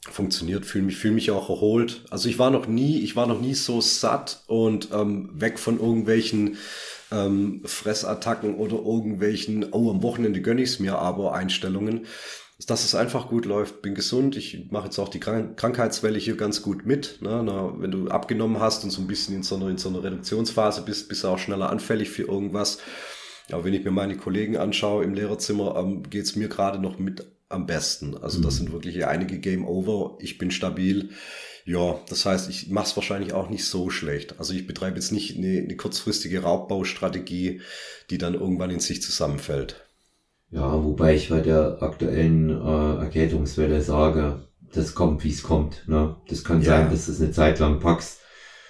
funktioniert, 0.09 0.65
fühle 0.65 0.85
mich, 0.85 0.97
fühle 0.97 1.15
mich 1.15 1.31
auch 1.31 1.49
erholt. 1.49 2.05
Also 2.09 2.29
ich 2.29 2.39
war 2.39 2.51
noch 2.51 2.67
nie, 2.67 3.01
ich 3.01 3.15
war 3.15 3.27
noch 3.27 3.41
nie 3.41 3.53
so 3.53 3.81
satt 3.81 4.43
und 4.47 4.89
ähm, 4.93 5.29
weg 5.33 5.59
von 5.59 5.79
irgendwelchen 5.79 6.57
ähm, 7.11 7.61
Fressattacken 7.65 8.55
oder 8.55 8.75
irgendwelchen, 8.77 9.67
oh, 9.71 9.89
am 9.89 10.03
Wochenende 10.03 10.41
gönne 10.41 10.61
ich 10.61 10.69
es 10.69 10.79
mir 10.79 10.97
aber 10.97 11.33
Einstellungen. 11.33 12.05
Dass 12.67 12.85
es 12.85 12.95
einfach 12.95 13.27
gut 13.27 13.45
läuft, 13.45 13.81
bin 13.81 13.95
gesund. 13.95 14.37
Ich 14.37 14.71
mache 14.71 14.85
jetzt 14.85 14.97
auch 14.97 15.09
die 15.09 15.19
Krank 15.19 15.57
Krankheitswelle 15.57 16.17
hier 16.17 16.37
ganz 16.37 16.61
gut 16.61 16.85
mit. 16.85 17.21
Ne? 17.21 17.43
Na, 17.43 17.73
wenn 17.79 17.91
du 17.91 18.07
abgenommen 18.07 18.61
hast 18.61 18.85
und 18.85 18.91
so 18.91 19.01
ein 19.01 19.07
bisschen 19.07 19.35
in 19.35 19.43
so 19.43 19.55
einer, 19.55 19.67
in 19.67 19.77
so 19.77 19.89
einer 19.89 20.01
Reduktionsphase 20.01 20.83
bist, 20.83 21.09
bist 21.09 21.25
du 21.25 21.27
auch 21.27 21.37
schneller 21.37 21.69
anfällig 21.69 22.09
für 22.09 22.23
irgendwas. 22.23 22.77
Aber 23.51 23.65
wenn 23.65 23.73
ich 23.73 23.83
mir 23.83 23.91
meine 23.91 24.15
Kollegen 24.15 24.55
anschaue 24.55 25.03
im 25.03 25.13
Lehrerzimmer, 25.13 25.75
ähm, 25.77 26.03
geht's 26.09 26.37
mir 26.37 26.47
gerade 26.47 26.79
noch 26.79 26.97
mit 26.97 27.25
am 27.49 27.65
besten. 27.65 28.17
Also 28.17 28.41
das 28.41 28.55
mhm. 28.55 28.57
sind 28.57 28.73
wirklich 28.73 29.05
einige 29.05 29.39
Game 29.39 29.65
Over. 29.67 30.17
Ich 30.19 30.37
bin 30.37 30.51
stabil. 30.51 31.09
Ja, 31.65 31.99
das 32.09 32.25
heißt, 32.25 32.49
ich 32.49 32.69
mache 32.69 32.85
es 32.85 32.95
wahrscheinlich 32.95 33.33
auch 33.33 33.49
nicht 33.49 33.65
so 33.65 33.89
schlecht. 33.89 34.39
Also 34.39 34.53
ich 34.53 34.67
betreibe 34.67 34.97
jetzt 34.97 35.11
nicht 35.11 35.37
eine, 35.37 35.59
eine 35.59 35.75
kurzfristige 35.75 36.43
Raubbaustrategie, 36.43 37.61
die 38.09 38.17
dann 38.17 38.35
irgendwann 38.35 38.69
in 38.69 38.79
sich 38.79 39.01
zusammenfällt. 39.01 39.83
Ja, 40.51 40.83
wobei 40.83 41.15
ich 41.15 41.29
bei 41.29 41.41
der 41.41 41.81
aktuellen 41.81 42.49
äh, 42.49 43.03
Erkältungswelle 43.03 43.81
sage, 43.81 44.47
das 44.73 44.93
kommt, 44.93 45.23
wie 45.23 45.31
es 45.31 45.41
kommt. 45.41 45.87
Ne? 45.87 46.17
Das 46.27 46.43
kann 46.43 46.61
ja. 46.61 46.67
sein, 46.67 46.91
dass 46.91 47.07
du 47.07 47.13
es 47.13 47.21
eine 47.21 47.31
Zeit 47.31 47.59
lang 47.59 47.79
packst 47.79 48.19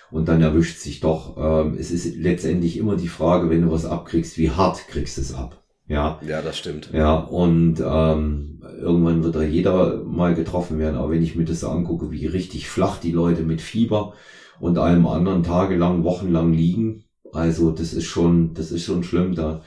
und 0.09 0.29
dann 0.29 0.41
erwischt 0.41 0.79
sich 0.79 1.01
doch. 1.01 1.35
Ähm, 1.37 1.77
es 1.77 1.91
ist 1.91 2.15
letztendlich 2.15 2.77
immer 2.77 2.95
die 2.95 3.09
Frage, 3.09 3.49
wenn 3.49 3.63
du 3.63 3.71
was 3.71 3.85
abkriegst, 3.85 4.37
wie 4.37 4.51
hart 4.51 4.87
kriegst 4.87 5.17
du 5.17 5.21
es 5.21 5.33
ab? 5.33 5.64
Ja, 5.87 6.19
ja, 6.27 6.41
das 6.41 6.57
stimmt. 6.57 6.89
Ja, 6.93 7.15
und 7.15 7.79
ähm, 7.79 8.63
irgendwann 8.79 9.23
wird 9.23 9.35
da 9.35 9.43
jeder 9.43 10.03
mal 10.03 10.33
getroffen 10.33 10.79
werden. 10.79 10.95
Aber 10.95 11.11
wenn 11.11 11.21
ich 11.23 11.35
mir 11.35 11.45
das 11.45 11.59
so 11.59 11.69
angucke, 11.69 12.11
wie 12.11 12.25
richtig 12.25 12.67
flach 12.67 12.97
die 12.99 13.11
Leute 13.11 13.43
mit 13.43 13.61
Fieber 13.61 14.13
und 14.59 14.77
allem 14.77 15.05
anderen 15.05 15.43
tagelang, 15.43 16.03
wochenlang 16.03 16.53
liegen, 16.53 17.03
also 17.31 17.71
das 17.71 17.93
ist 17.93 18.05
schon, 18.05 18.53
das 18.53 18.71
ist 18.71 18.83
schon 18.83 19.03
schlimm. 19.03 19.35
Da 19.35 19.61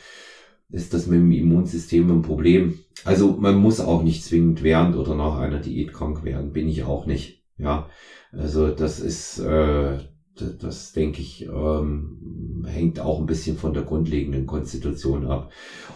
ist 0.70 0.92
das 0.92 1.06
mit 1.06 1.20
dem 1.20 1.30
Immunsystem 1.30 2.10
ein 2.10 2.22
Problem. 2.22 2.80
Also 3.04 3.36
man 3.38 3.56
muss 3.56 3.80
auch 3.80 4.02
nicht 4.02 4.24
zwingend 4.24 4.62
während 4.62 4.96
oder 4.96 5.14
nach 5.14 5.38
einer 5.38 5.60
Diät 5.60 5.92
krank 5.92 6.24
werden, 6.24 6.52
bin 6.52 6.68
ich 6.68 6.82
auch 6.82 7.06
nicht. 7.06 7.42
Ja, 7.58 7.88
also 8.32 8.68
das 8.68 9.00
ist, 9.00 9.38
äh, 9.38 9.98
das, 10.40 10.58
das 10.58 10.92
denke 10.92 11.20
ich, 11.20 11.46
ähm, 11.46 12.64
hängt 12.66 13.00
auch 13.00 13.18
ein 13.18 13.26
bisschen 13.26 13.56
von 13.56 13.74
der 13.74 13.82
grundlegenden 13.82 14.46
Konstitution 14.46 15.26
ab. 15.26 15.52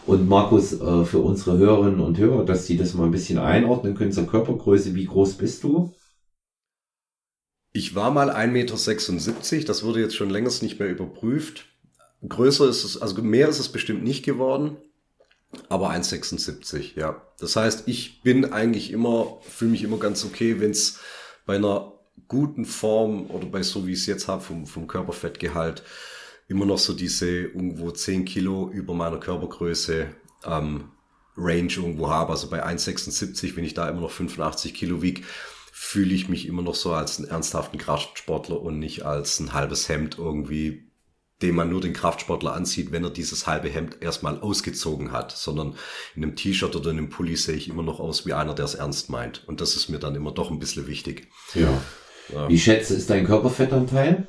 Und 0.07 0.29
Markus, 0.29 0.73
äh, 0.73 1.05
für 1.05 1.19
unsere 1.19 1.59
Hörerinnen 1.59 2.01
und 2.01 2.19
Hörer, 2.19 2.45
dass 2.45 2.67
sie 2.67 2.77
das 2.77 2.95
mal 2.95 3.05
ein 3.05 3.11
bisschen 3.11 3.39
einordnen 3.39 3.95
können 3.95 4.13
zur 4.13 4.27
Körpergröße, 4.27 4.95
wie 4.95 5.07
groß 5.07 5.35
bist 5.35 5.63
du? 5.65 5.95
Ich 7.73 7.95
war 7.95 8.11
mal 8.11 8.31
1,76 8.31 9.55
Meter, 9.55 9.67
das 9.67 9.83
wurde 9.83 10.01
jetzt 10.01 10.17
schon 10.17 10.31
längst 10.31 10.63
nicht 10.63 10.79
mehr 10.79 10.91
überprüft. 10.91 11.67
Größer 12.29 12.69
ist 12.69 12.85
es, 12.85 13.01
also 13.01 13.21
mehr 13.23 13.49
ist 13.49 13.59
es 13.59 13.71
bestimmt 13.71 14.05
nicht 14.05 14.25
geworden, 14.25 14.77
aber 15.69 15.91
1,76, 15.91 16.99
ja. 16.99 17.23
Das 17.39 17.57
heißt, 17.57 17.85
ich 17.87 18.23
bin 18.23 18.53
eigentlich 18.53 18.93
immer, 18.93 19.39
fühle 19.41 19.73
mich 19.73 19.83
immer 19.83 19.99
ganz 19.99 20.25
okay, 20.25 20.61
wenn 20.61 20.71
es 20.71 21.01
bei 21.47 21.57
einer 21.57 21.92
guten 22.29 22.65
Form 22.65 23.31
oder 23.31 23.47
bei 23.47 23.63
so 23.63 23.87
wie 23.87 23.93
ich 23.93 24.01
es 24.01 24.07
jetzt 24.07 24.29
habe 24.29 24.43
vom, 24.43 24.67
vom 24.67 24.87
Körperfettgehalt 24.87 25.83
immer 26.49 26.67
noch 26.67 26.79
so 26.79 26.93
diese 26.93 27.29
irgendwo 27.29 27.91
10 27.91 28.25
Kilo 28.25 28.71
über 28.71 28.95
meiner 28.95 29.19
Körpergröße 29.19 30.09
ähm, 30.45 30.91
Range 31.37 31.73
irgendwo 31.73 32.11
habe. 32.11 32.33
Also 32.33 32.49
bei 32.49 32.65
1,76, 32.65 33.57
wenn 33.57 33.65
ich 33.65 33.75
da 33.75 33.89
immer 33.89 34.03
noch 34.03 34.11
85 34.11 34.75
Kilo 34.75 35.03
wiege, 35.03 35.23
fühle 35.73 36.15
ich 36.15 36.29
mich 36.29 36.47
immer 36.47 36.63
noch 36.63 36.75
so 36.75 36.93
als 36.93 37.19
einen 37.19 37.29
ernsthaften 37.29 37.79
Kraftsportler 37.79 38.61
und 38.61 38.79
nicht 38.79 39.05
als 39.05 39.41
ein 39.41 39.53
halbes 39.53 39.89
Hemd 39.89 40.19
irgendwie, 40.19 40.91
dem 41.41 41.57
man 41.57 41.71
nur 41.71 41.81
den 41.81 41.93
Kraftsportler 41.93 42.53
anzieht, 42.53 42.93
wenn 42.93 43.03
er 43.03 43.11
dieses 43.11 43.47
halbe 43.47 43.69
Hemd 43.69 44.01
erstmal 44.01 44.39
ausgezogen 44.39 45.11
hat, 45.11 45.33
sondern 45.33 45.75
in 46.15 46.23
einem 46.23 46.37
T-Shirt 46.37 46.77
oder 46.77 46.91
in 46.91 46.99
einem 46.99 47.09
Pulli 47.09 47.37
sehe 47.37 47.57
ich 47.57 47.69
immer 47.69 47.83
noch 47.83 47.99
aus 47.99 48.27
wie 48.27 48.33
einer, 48.33 48.55
der 48.55 48.67
es 48.67 48.75
ernst 48.75 49.11
meint. 49.11 49.43
Und 49.49 49.61
das 49.61 49.75
ist 49.75 49.89
mir 49.89 49.99
dann 49.99 50.15
immer 50.15 50.31
doch 50.31 50.51
ein 50.51 50.61
bisschen 50.61 50.87
wichtig. 50.87 51.29
Ja. 51.55 51.83
Ja. 52.33 52.49
Wie 52.49 52.59
schätze 52.59 52.95
ist 52.95 53.11
dein 53.11 53.27
Körperfettanteil? 53.27 54.27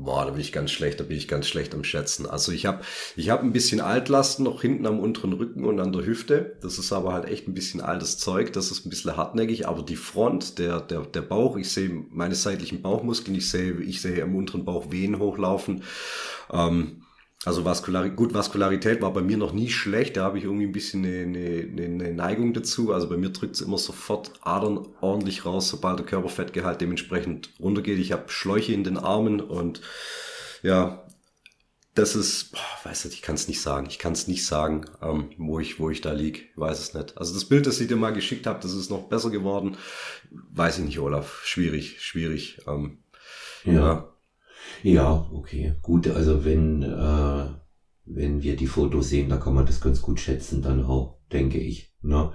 Boah, 0.00 0.24
da 0.26 0.30
bin 0.30 0.40
ich 0.40 0.52
ganz 0.52 0.70
schlecht, 0.70 1.00
da 1.00 1.04
bin 1.04 1.16
ich 1.16 1.26
ganz 1.26 1.48
schlecht 1.48 1.74
am 1.74 1.82
Schätzen. 1.82 2.24
Also 2.24 2.52
ich 2.52 2.66
habe 2.66 2.84
ich 3.16 3.30
hab 3.30 3.42
ein 3.42 3.52
bisschen 3.52 3.80
Altlasten 3.80 4.44
noch 4.44 4.62
hinten 4.62 4.86
am 4.86 5.00
unteren 5.00 5.32
Rücken 5.32 5.64
und 5.64 5.80
an 5.80 5.92
der 5.92 6.06
Hüfte. 6.06 6.56
Das 6.62 6.78
ist 6.78 6.92
aber 6.92 7.12
halt 7.12 7.24
echt 7.24 7.48
ein 7.48 7.54
bisschen 7.54 7.80
altes 7.80 8.16
Zeug. 8.16 8.52
Das 8.52 8.70
ist 8.70 8.86
ein 8.86 8.90
bisschen 8.90 9.16
hartnäckig, 9.16 9.66
aber 9.66 9.82
die 9.82 9.96
Front, 9.96 10.60
der, 10.60 10.80
der, 10.80 11.00
der 11.00 11.22
Bauch, 11.22 11.56
ich 11.56 11.72
sehe 11.72 11.90
meine 12.10 12.36
seitlichen 12.36 12.80
Bauchmuskeln, 12.80 13.36
ich 13.36 13.50
sehe, 13.50 13.72
ich 13.80 14.00
sehe 14.00 14.22
am 14.22 14.36
unteren 14.36 14.64
Bauch 14.64 14.92
Venen 14.92 15.18
hochlaufen. 15.18 15.82
Ähm, 16.52 17.02
also 17.44 17.64
Vaskulari 17.64 18.10
gut, 18.10 18.34
Vaskularität 18.34 19.00
war 19.00 19.12
bei 19.12 19.22
mir 19.22 19.36
noch 19.36 19.52
nie 19.52 19.70
schlecht, 19.70 20.16
da 20.16 20.24
habe 20.24 20.38
ich 20.38 20.44
irgendwie 20.44 20.66
ein 20.66 20.72
bisschen 20.72 21.04
eine, 21.04 21.20
eine, 21.20 21.82
eine 21.82 22.12
Neigung 22.12 22.52
dazu. 22.52 22.92
Also 22.92 23.08
bei 23.08 23.16
mir 23.16 23.30
drückt 23.30 23.54
es 23.54 23.60
immer 23.60 23.78
sofort 23.78 24.32
Adern 24.42 24.88
ordentlich 25.00 25.44
raus, 25.44 25.68
sobald 25.68 26.00
der 26.00 26.06
Körperfettgehalt 26.06 26.80
dementsprechend 26.80 27.50
runtergeht. 27.60 27.98
Ich 27.98 28.10
habe 28.12 28.24
Schläuche 28.28 28.72
in 28.72 28.82
den 28.82 28.96
Armen 28.98 29.40
und 29.40 29.80
ja, 30.62 31.04
das 31.94 32.16
ist, 32.16 32.52
boah, 32.52 32.60
weiß 32.84 33.04
nicht, 33.04 33.14
ich 33.14 33.22
kann 33.22 33.36
es 33.36 33.48
nicht 33.48 33.60
sagen. 33.60 33.86
Ich 33.88 33.98
kann 33.98 34.12
es 34.12 34.28
nicht 34.28 34.44
sagen, 34.44 34.84
ähm, 35.00 35.30
wo 35.36 35.60
ich, 35.60 35.78
wo 35.78 35.90
ich 35.90 36.00
da 36.00 36.12
lieg. 36.12 36.50
Ich 36.52 36.58
weiß 36.58 36.78
es 36.80 36.94
nicht. 36.94 37.18
Also 37.18 37.34
das 37.34 37.44
Bild, 37.44 37.66
das 37.66 37.80
ich 37.80 37.88
dir 37.88 37.96
mal 37.96 38.12
geschickt 38.12 38.46
habe, 38.46 38.60
das 38.60 38.72
ist 38.72 38.90
noch 38.90 39.08
besser 39.08 39.30
geworden. 39.30 39.76
Weiß 40.30 40.78
ich 40.78 40.84
nicht, 40.84 40.98
Olaf. 40.98 41.40
Schwierig, 41.44 42.00
schwierig. 42.00 42.60
Ähm, 42.66 42.98
ja. 43.64 43.72
ja. 43.72 44.08
Ja, 44.82 45.26
okay. 45.32 45.74
Gut, 45.82 46.08
also 46.08 46.44
wenn, 46.44 46.82
äh, 46.82 47.44
wenn 48.04 48.42
wir 48.42 48.56
die 48.56 48.66
Fotos 48.66 49.08
sehen, 49.08 49.28
da 49.28 49.36
kann 49.36 49.54
man 49.54 49.66
das 49.66 49.80
ganz 49.80 50.02
gut 50.02 50.20
schätzen, 50.20 50.62
dann 50.62 50.84
auch, 50.84 51.18
denke 51.32 51.58
ich. 51.58 51.92
Ne? 52.02 52.32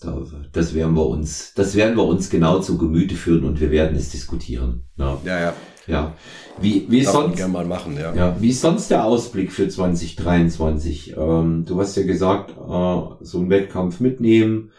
Da, 0.00 0.22
das 0.52 0.74
werden 0.74 0.94
wir 0.94 1.06
uns, 1.06 1.54
das 1.54 1.74
werden 1.74 1.96
wir 1.96 2.04
uns 2.04 2.28
genau 2.28 2.60
zu 2.60 2.76
Gemüte 2.76 3.14
führen 3.14 3.44
und 3.44 3.60
wir 3.60 3.70
werden 3.70 3.96
es 3.96 4.10
diskutieren. 4.10 4.84
Ne? 4.96 5.16
Ja, 5.24 5.40
ja. 5.40 5.54
Ja. 5.86 6.14
Wie, 6.60 6.86
wie 6.88 7.00
ist 7.00 7.12
sonst, 7.12 7.36
gerne 7.36 7.52
mal 7.52 7.64
machen, 7.64 7.96
ja. 7.96 8.12
ja. 8.14 8.36
Wie 8.40 8.50
ist 8.50 8.60
sonst 8.60 8.90
der 8.90 9.04
Ausblick 9.04 9.52
für 9.52 9.68
2023? 9.68 11.16
Ähm, 11.16 11.64
du 11.64 11.80
hast 11.80 11.96
ja 11.96 12.02
gesagt, 12.02 12.50
äh, 12.50 13.24
so 13.24 13.38
einen 13.38 13.50
Wettkampf 13.50 14.00
mitnehmen, 14.00 14.72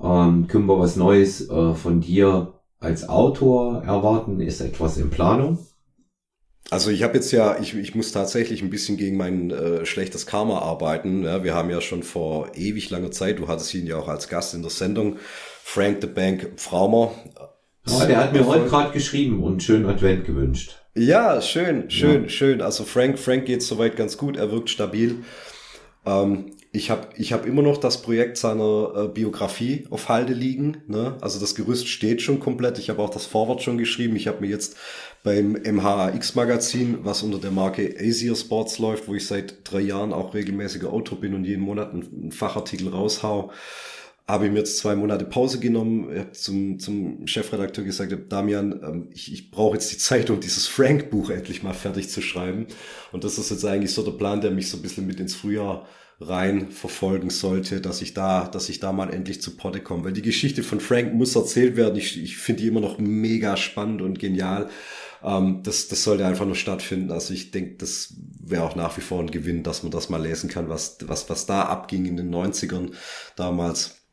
ähm, 0.00 0.46
können 0.46 0.66
wir 0.66 0.78
was 0.78 0.96
Neues 0.96 1.48
äh, 1.48 1.74
von 1.74 2.00
dir 2.00 2.54
als 2.78 3.08
Autor 3.08 3.82
erwarten? 3.82 4.40
Ist 4.40 4.60
etwas 4.60 4.96
in 4.96 5.10
Planung? 5.10 5.58
Also 6.70 6.90
ich 6.90 7.02
habe 7.04 7.14
jetzt 7.14 7.30
ja, 7.30 7.58
ich, 7.60 7.74
ich 7.74 7.94
muss 7.94 8.10
tatsächlich 8.10 8.60
ein 8.60 8.70
bisschen 8.70 8.96
gegen 8.96 9.16
mein 9.16 9.50
äh, 9.50 9.86
schlechtes 9.86 10.26
Karma 10.26 10.58
arbeiten. 10.58 11.22
Ja, 11.22 11.44
wir 11.44 11.54
haben 11.54 11.70
ja 11.70 11.80
schon 11.80 12.02
vor 12.02 12.50
ewig 12.56 12.90
langer 12.90 13.12
Zeit, 13.12 13.38
du 13.38 13.46
hattest 13.46 13.72
ihn 13.74 13.86
ja 13.86 13.96
auch 13.96 14.08
als 14.08 14.28
Gast 14.28 14.54
in 14.54 14.62
der 14.62 14.70
Sendung, 14.70 15.18
Frank 15.62 15.98
the 16.00 16.08
Bank 16.08 16.52
Fraumer. 16.56 17.12
Oh, 17.88 18.04
der 18.04 18.18
hat 18.18 18.32
mir 18.32 18.46
heute 18.46 18.66
gerade 18.66 18.92
geschrieben 18.92 19.44
und 19.44 19.62
schönen 19.62 19.86
Advent 19.86 20.24
gewünscht. 20.24 20.76
Ja, 20.96 21.40
schön, 21.40 21.88
schön, 21.88 22.24
ja. 22.24 22.28
schön. 22.28 22.60
Also 22.60 22.84
Frank, 22.84 23.18
Frank 23.18 23.44
geht 23.44 23.62
soweit 23.62 23.96
ganz 23.96 24.16
gut, 24.16 24.36
er 24.36 24.50
wirkt 24.50 24.70
stabil. 24.70 25.22
Ähm, 26.04 26.55
ich 26.76 26.90
habe 26.90 27.08
ich 27.16 27.32
hab 27.32 27.46
immer 27.46 27.62
noch 27.62 27.78
das 27.78 28.02
Projekt 28.02 28.36
seiner 28.36 28.92
äh, 28.94 29.08
Biografie 29.08 29.86
auf 29.88 30.10
Halde 30.10 30.34
liegen. 30.34 30.82
Ne? 30.86 31.16
Also 31.22 31.40
das 31.40 31.54
Gerüst 31.54 31.88
steht 31.88 32.20
schon 32.20 32.38
komplett. 32.38 32.78
Ich 32.78 32.90
habe 32.90 33.02
auch 33.02 33.08
das 33.08 33.24
Vorwort 33.24 33.62
schon 33.62 33.78
geschrieben. 33.78 34.14
Ich 34.14 34.28
habe 34.28 34.42
mir 34.42 34.48
jetzt 34.48 34.76
beim 35.22 35.52
MHX-Magazin, 35.52 36.98
was 37.02 37.22
unter 37.22 37.38
der 37.38 37.50
Marke 37.50 37.96
Asia 37.98 38.34
Sports 38.34 38.78
läuft, 38.78 39.08
wo 39.08 39.14
ich 39.14 39.26
seit 39.26 39.56
drei 39.64 39.80
Jahren 39.80 40.12
auch 40.12 40.34
regelmäßiger 40.34 40.92
Autor 40.92 41.18
bin 41.18 41.34
und 41.34 41.44
jeden 41.44 41.62
Monat 41.62 41.92
einen, 41.92 42.06
einen 42.12 42.32
Fachartikel 42.32 42.88
raushau, 42.88 43.50
habe 44.28 44.46
ich 44.46 44.52
mir 44.52 44.58
jetzt 44.58 44.78
zwei 44.78 44.96
Monate 44.96 45.24
Pause 45.24 45.60
genommen. 45.60 46.08
Habe 46.18 46.32
zum, 46.32 46.78
zum 46.80 47.26
Chefredakteur 47.26 47.84
gesagt, 47.84 48.32
Damian, 48.32 48.80
ähm, 48.82 49.08
ich, 49.12 49.32
ich 49.32 49.50
brauche 49.50 49.74
jetzt 49.74 49.92
die 49.92 49.98
Zeit, 49.98 50.30
um 50.30 50.40
dieses 50.40 50.66
Frank-Buch 50.66 51.30
endlich 51.30 51.62
mal 51.62 51.74
fertig 51.74 52.08
zu 52.08 52.20
schreiben. 52.20 52.66
Und 53.12 53.24
das 53.24 53.38
ist 53.38 53.50
jetzt 53.50 53.64
eigentlich 53.64 53.94
so 53.94 54.02
der 54.02 54.12
Plan, 54.12 54.40
der 54.40 54.50
mich 54.50 54.68
so 54.68 54.78
ein 54.78 54.82
bisschen 54.82 55.06
mit 55.06 55.20
ins 55.20 55.34
Frühjahr 55.34 55.86
rein 56.18 56.70
verfolgen 56.70 57.28
sollte, 57.28 57.80
dass 57.80 58.00
ich 58.00 58.14
da, 58.14 58.48
dass 58.48 58.70
ich 58.70 58.80
da 58.80 58.90
mal 58.90 59.12
endlich 59.12 59.42
zu 59.42 59.54
Potte 59.54 59.80
komme. 59.80 60.04
Weil 60.04 60.12
die 60.14 60.22
Geschichte 60.22 60.62
von 60.62 60.80
Frank 60.80 61.12
muss 61.14 61.36
erzählt 61.36 61.76
werden. 61.76 61.96
Ich, 61.96 62.20
ich 62.20 62.38
finde 62.38 62.62
die 62.62 62.68
immer 62.68 62.80
noch 62.80 62.98
mega 62.98 63.56
spannend 63.56 64.02
und 64.02 64.18
genial. 64.18 64.70
Ähm, 65.22 65.60
das, 65.62 65.88
das 65.88 66.02
sollte 66.02 66.26
einfach 66.26 66.46
nur 66.46 66.56
stattfinden. 66.56 67.12
Also 67.12 67.34
ich 67.34 67.50
denke, 67.50 67.76
das 67.76 68.14
wäre 68.40 68.64
auch 68.64 68.76
nach 68.76 68.96
wie 68.96 69.02
vor 69.02 69.20
ein 69.20 69.30
Gewinn, 69.30 69.62
dass 69.62 69.82
man 69.82 69.92
das 69.92 70.08
mal 70.08 70.22
lesen 70.22 70.48
kann, 70.48 70.68
was, 70.68 70.98
was, 71.06 71.28
was 71.28 71.46
da 71.46 71.62
abging 71.62 72.06
in 72.06 72.16
den 72.16 72.34
90ern 72.34 72.92
damals 73.36 74.05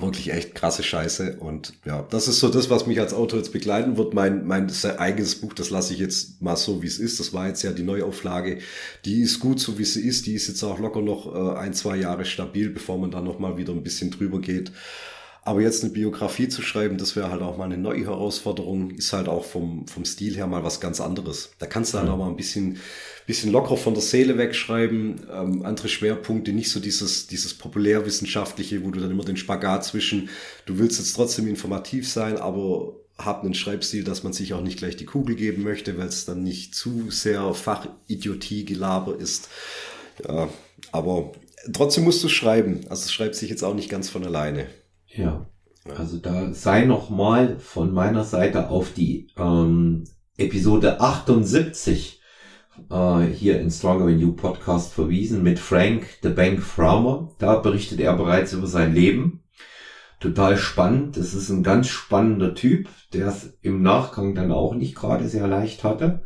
wirklich 0.00 0.32
echt 0.32 0.54
krasse 0.54 0.82
Scheiße. 0.82 1.36
Und 1.38 1.74
ja, 1.84 2.02
das 2.10 2.28
ist 2.28 2.40
so 2.40 2.48
das, 2.48 2.70
was 2.70 2.86
mich 2.86 3.00
als 3.00 3.12
Autor 3.12 3.38
jetzt 3.38 3.52
begleiten 3.52 3.96
wird. 3.96 4.14
Mein, 4.14 4.46
mein 4.46 4.70
eigenes 4.98 5.36
Buch, 5.36 5.52
das 5.52 5.70
lasse 5.70 5.92
ich 5.92 6.00
jetzt 6.00 6.40
mal 6.40 6.56
so, 6.56 6.82
wie 6.82 6.86
es 6.86 6.98
ist. 6.98 7.20
Das 7.20 7.32
war 7.32 7.48
jetzt 7.48 7.62
ja 7.62 7.72
die 7.72 7.82
Neuauflage. 7.82 8.58
Die 9.04 9.20
ist 9.20 9.40
gut, 9.40 9.60
so 9.60 9.78
wie 9.78 9.84
sie 9.84 10.06
ist. 10.06 10.26
Die 10.26 10.34
ist 10.34 10.48
jetzt 10.48 10.62
auch 10.62 10.78
locker 10.78 11.02
noch 11.02 11.34
äh, 11.34 11.58
ein, 11.58 11.74
zwei 11.74 11.96
Jahre 11.96 12.24
stabil, 12.24 12.70
bevor 12.70 12.98
man 12.98 13.10
dann 13.10 13.24
nochmal 13.24 13.56
wieder 13.56 13.72
ein 13.72 13.82
bisschen 13.82 14.10
drüber 14.10 14.40
geht. 14.40 14.72
Aber 15.44 15.60
jetzt 15.60 15.82
eine 15.82 15.92
Biografie 15.92 16.48
zu 16.48 16.62
schreiben, 16.62 16.98
das 16.98 17.16
wäre 17.16 17.30
halt 17.30 17.42
auch 17.42 17.58
mal 17.58 17.64
eine 17.64 17.76
neue 17.76 18.04
Herausforderung, 18.04 18.92
ist 18.92 19.12
halt 19.12 19.28
auch 19.28 19.44
vom, 19.44 19.88
vom 19.88 20.04
Stil 20.04 20.36
her 20.36 20.46
mal 20.46 20.62
was 20.62 20.78
ganz 20.78 21.00
anderes. 21.00 21.50
Da 21.58 21.66
kannst 21.66 21.92
du 21.92 21.98
halt 21.98 22.08
auch 22.08 22.16
mal 22.16 22.28
ein 22.28 22.36
bisschen, 22.36 22.78
bisschen 23.26 23.50
locker 23.50 23.76
von 23.76 23.94
der 23.94 24.04
Seele 24.04 24.38
wegschreiben, 24.38 25.26
ähm, 25.32 25.64
andere 25.64 25.88
Schwerpunkte, 25.88 26.52
nicht 26.52 26.70
so 26.70 26.78
dieses, 26.78 27.26
dieses 27.26 27.54
populärwissenschaftliche, 27.54 28.84
wo 28.84 28.92
du 28.92 29.00
dann 29.00 29.10
immer 29.10 29.24
den 29.24 29.36
Spagat 29.36 29.84
zwischen, 29.84 30.28
du 30.66 30.78
willst 30.78 31.00
jetzt 31.00 31.14
trotzdem 31.14 31.48
informativ 31.48 32.08
sein, 32.08 32.36
aber 32.36 32.94
hab 33.18 33.42
einen 33.42 33.54
Schreibstil, 33.54 34.04
dass 34.04 34.22
man 34.22 34.32
sich 34.32 34.54
auch 34.54 34.62
nicht 34.62 34.78
gleich 34.78 34.96
die 34.96 35.06
Kugel 35.06 35.34
geben 35.34 35.64
möchte, 35.64 35.98
weil 35.98 36.06
es 36.06 36.24
dann 36.24 36.44
nicht 36.44 36.76
zu 36.76 37.10
sehr 37.10 37.52
Fachidiotie-Gelaber 37.52 39.18
ist. 39.18 39.48
Ja, 40.24 40.48
aber 40.92 41.32
trotzdem 41.72 42.04
musst 42.04 42.22
du 42.22 42.28
schreiben. 42.28 42.82
Also 42.88 43.04
es 43.04 43.12
schreibt 43.12 43.34
sich 43.34 43.50
jetzt 43.50 43.64
auch 43.64 43.74
nicht 43.74 43.90
ganz 43.90 44.08
von 44.08 44.24
alleine. 44.24 44.68
Ja. 45.14 45.46
Also 45.96 46.18
da 46.18 46.52
sei 46.52 46.84
noch 46.84 47.10
mal 47.10 47.58
von 47.58 47.92
meiner 47.92 48.24
Seite 48.24 48.70
auf 48.70 48.92
die 48.92 49.28
ähm, 49.36 50.04
Episode 50.36 51.00
78 51.00 52.20
äh, 52.90 53.20
hier 53.22 53.60
in 53.60 53.70
Stronger 53.70 54.06
Than 54.06 54.20
You 54.20 54.32
Podcast 54.32 54.92
verwiesen 54.92 55.42
mit 55.42 55.58
Frank 55.58 56.06
the 56.22 56.28
Bank 56.28 56.62
Fraumer. 56.62 57.30
Da 57.38 57.56
berichtet 57.56 58.00
er 58.00 58.16
bereits 58.16 58.52
über 58.52 58.66
sein 58.66 58.94
Leben. 58.94 59.42
Total 60.20 60.56
spannend. 60.56 61.16
Das 61.16 61.34
ist 61.34 61.50
ein 61.50 61.64
ganz 61.64 61.88
spannender 61.88 62.54
Typ, 62.54 62.88
der 63.12 63.26
es 63.26 63.58
im 63.60 63.82
Nachgang 63.82 64.36
dann 64.36 64.52
auch 64.52 64.74
nicht 64.74 64.94
gerade 64.94 65.26
sehr 65.26 65.48
leicht 65.48 65.82
hatte. 65.82 66.22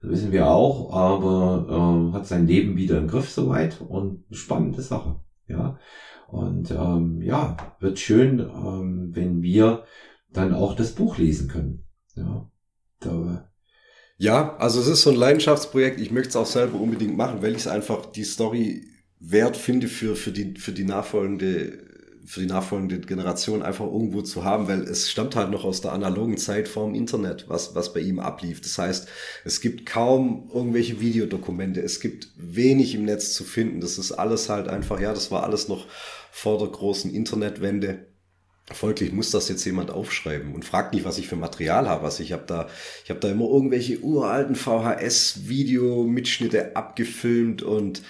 Das 0.00 0.10
wissen 0.10 0.32
wir 0.32 0.46
auch, 0.46 0.92
aber 0.92 2.10
äh, 2.12 2.14
hat 2.14 2.26
sein 2.26 2.46
Leben 2.46 2.76
wieder 2.76 2.98
im 2.98 3.08
Griff 3.08 3.30
soweit 3.30 3.80
und 3.80 4.24
spannende 4.30 4.82
Sache. 4.82 5.16
Ja. 5.48 5.78
Und 6.32 6.70
ähm, 6.70 7.20
ja, 7.20 7.58
wird 7.78 7.98
schön, 7.98 8.40
ähm, 8.40 9.10
wenn 9.12 9.42
wir 9.42 9.84
dann 10.32 10.54
auch 10.54 10.74
das 10.74 10.92
Buch 10.92 11.18
lesen 11.18 11.46
können. 11.46 11.84
Ja, 12.16 12.50
da, 13.00 13.50
ja, 14.16 14.56
also 14.56 14.80
es 14.80 14.86
ist 14.86 15.02
so 15.02 15.10
ein 15.10 15.16
Leidenschaftsprojekt. 15.16 16.00
Ich 16.00 16.10
möchte 16.10 16.30
es 16.30 16.36
auch 16.36 16.46
selber 16.46 16.80
unbedingt 16.80 17.18
machen, 17.18 17.42
weil 17.42 17.52
ich 17.52 17.58
es 17.58 17.66
einfach 17.66 18.06
die 18.06 18.24
Story 18.24 18.82
wert 19.20 19.58
finde 19.58 19.88
für, 19.88 20.16
für, 20.16 20.32
die, 20.32 20.54
für 20.58 20.72
die 20.72 20.84
nachfolgende 20.84 21.90
für 22.24 22.40
die 22.40 22.46
nachfolgende 22.46 23.00
Generation 23.00 23.62
einfach 23.62 23.84
irgendwo 23.84 24.22
zu 24.22 24.44
haben, 24.44 24.68
weil 24.68 24.82
es 24.82 25.10
stammt 25.10 25.34
halt 25.34 25.50
noch 25.50 25.64
aus 25.64 25.80
der 25.80 25.92
analogen 25.92 26.36
Zeit 26.36 26.68
vorm 26.68 26.94
Internet, 26.94 27.48
was, 27.48 27.74
was 27.74 27.92
bei 27.92 27.98
ihm 27.98 28.20
ablief. 28.20 28.60
Das 28.60 28.78
heißt, 28.78 29.08
es 29.44 29.60
gibt 29.60 29.86
kaum 29.86 30.48
irgendwelche 30.54 31.00
Videodokumente, 31.00 31.80
es 31.80 31.98
gibt 31.98 32.28
wenig 32.36 32.94
im 32.94 33.04
Netz 33.04 33.32
zu 33.32 33.42
finden. 33.42 33.80
Das 33.80 33.98
ist 33.98 34.12
alles 34.12 34.48
halt 34.48 34.68
einfach, 34.68 35.00
ja, 35.00 35.12
das 35.12 35.32
war 35.32 35.42
alles 35.42 35.66
noch 35.66 35.88
vor 36.32 36.58
der 36.58 36.66
großen 36.68 37.14
Internetwende. 37.14 38.06
Folglich 38.72 39.12
muss 39.12 39.30
das 39.30 39.48
jetzt 39.50 39.66
jemand 39.66 39.90
aufschreiben 39.90 40.54
und 40.54 40.64
fragt 40.64 40.94
nicht, 40.94 41.04
was 41.04 41.18
ich 41.18 41.28
für 41.28 41.36
Material 41.36 41.90
habe. 41.90 42.06
Also 42.06 42.22
ich 42.22 42.32
habe 42.32 42.44
da, 42.46 42.70
ich 43.04 43.10
habe 43.10 43.20
da 43.20 43.30
immer 43.30 43.44
irgendwelche 43.44 44.00
uralten 44.00 44.56
VHS-Video-Mitschnitte 44.56 46.74
abgefilmt 46.74 47.62
und 47.62 48.00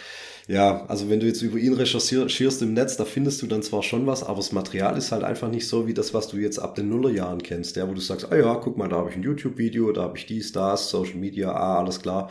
ja, 0.46 0.86
also 0.86 1.10
wenn 1.10 1.18
du 1.20 1.26
jetzt 1.26 1.42
über 1.42 1.58
ihn 1.58 1.72
recherchierst 1.72 2.62
im 2.62 2.74
Netz, 2.74 2.96
da 2.96 3.04
findest 3.04 3.42
du 3.42 3.46
dann 3.46 3.62
zwar 3.62 3.82
schon 3.82 4.06
was, 4.06 4.22
aber 4.22 4.36
das 4.36 4.52
Material 4.52 4.96
ist 4.96 5.10
halt 5.10 5.24
einfach 5.24 5.48
nicht 5.48 5.66
so 5.66 5.88
wie 5.88 5.94
das, 5.94 6.14
was 6.14 6.28
du 6.28 6.36
jetzt 6.36 6.58
ab 6.58 6.76
den 6.76 6.88
Nullerjahren 6.88 7.42
kennst, 7.42 7.76
ja, 7.76 7.88
wo 7.88 7.94
du 7.94 8.00
sagst, 8.00 8.30
ah 8.30 8.36
ja, 8.36 8.54
guck 8.54 8.76
mal, 8.76 8.88
da 8.88 8.96
habe 8.96 9.10
ich 9.10 9.16
ein 9.16 9.22
YouTube-Video, 9.22 9.92
da 9.92 10.02
habe 10.02 10.18
ich 10.18 10.26
dies, 10.26 10.52
das, 10.52 10.90
Social 10.90 11.16
Media, 11.16 11.52
ah, 11.52 11.78
alles 11.78 12.00
klar. 12.00 12.30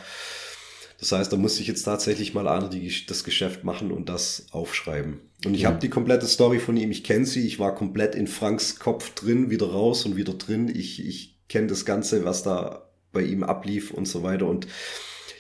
Das 1.02 1.12
heißt, 1.12 1.34
da 1.34 1.38
muss 1.38 1.60
ich 1.60 1.66
jetzt 1.66 1.82
tatsächlich 1.82 2.36
mal 2.36 2.48
einer 2.48 2.70
die, 2.70 2.94
das 3.08 3.24
Geschäft 3.24 3.64
machen 3.64 3.92
und 3.92 4.08
das 4.08 4.46
aufschreiben. 4.52 5.20
Und 5.44 5.56
ich 5.56 5.62
ja. 5.62 5.70
habe 5.70 5.80
die 5.80 5.90
komplette 5.90 6.28
Story 6.28 6.60
von 6.60 6.78
ihm, 6.78 6.92
ich 6.92 7.04
kenne 7.04 7.26
sie, 7.26 7.46
ich 7.48 7.58
war 7.58 7.74
komplett 7.74 8.14
in 8.14 8.28
Franks 8.28 8.78
Kopf 8.78 9.16
drin, 9.16 9.50
wieder 9.50 9.66
raus 9.66 10.06
und 10.06 10.16
wieder 10.16 10.36
drin. 10.36 10.72
Ich, 10.74 11.04
ich 11.04 11.40
kenne 11.50 11.66
das 11.66 11.86
Ganze, 11.86 12.24
was 12.24 12.44
da 12.44 12.88
bei 13.12 13.24
ihm 13.24 13.44
ablief 13.44 13.90
und 13.90 14.08
so 14.08 14.22
weiter. 14.22 14.46
Und 14.46 14.68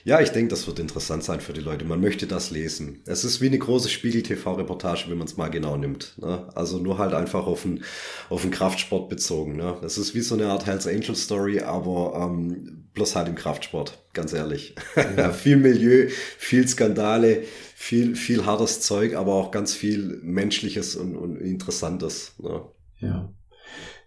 ja, 0.03 0.19
ich 0.19 0.29
denke, 0.29 0.49
das 0.49 0.65
wird 0.67 0.79
interessant 0.79 1.23
sein 1.23 1.41
für 1.41 1.53
die 1.53 1.61
Leute. 1.61 1.85
Man 1.85 2.01
möchte 2.01 2.25
das 2.25 2.49
lesen. 2.49 3.01
Es 3.05 3.23
ist 3.23 3.41
wie 3.41 3.47
eine 3.47 3.59
große 3.59 3.89
Spiegel-TV-Reportage, 3.89 5.05
wenn 5.07 5.17
man 5.17 5.27
es 5.27 5.37
mal 5.37 5.49
genau 5.49 5.77
nimmt. 5.77 6.17
Ne? 6.17 6.49
Also 6.55 6.79
nur 6.79 6.97
halt 6.97 7.13
einfach 7.13 7.45
auf 7.45 7.63
den, 7.63 7.83
auf 8.29 8.41
den 8.41 8.51
Kraftsport 8.51 9.09
bezogen. 9.09 9.55
Ne? 9.55 9.77
Es 9.83 9.97
ist 9.97 10.15
wie 10.15 10.21
so 10.21 10.35
eine 10.35 10.47
Art 10.47 10.65
Hells 10.65 10.87
Angel 10.87 11.15
Story, 11.15 11.59
aber 11.59 12.13
ähm, 12.15 12.87
bloß 12.93 13.15
halt 13.15 13.27
im 13.27 13.35
Kraftsport, 13.35 14.03
ganz 14.13 14.33
ehrlich. 14.33 14.75
Ja. 14.95 15.31
viel 15.33 15.57
Milieu, 15.57 16.07
viel 16.09 16.67
Skandale, 16.67 17.43
viel, 17.75 18.15
viel 18.15 18.45
hartes 18.45 18.81
Zeug, 18.81 19.15
aber 19.15 19.33
auch 19.33 19.51
ganz 19.51 19.73
viel 19.73 20.19
Menschliches 20.23 20.95
und, 20.95 21.15
und 21.15 21.37
Interessantes. 21.37 22.33
Ne? 22.39 22.61
Ja. 22.99 23.31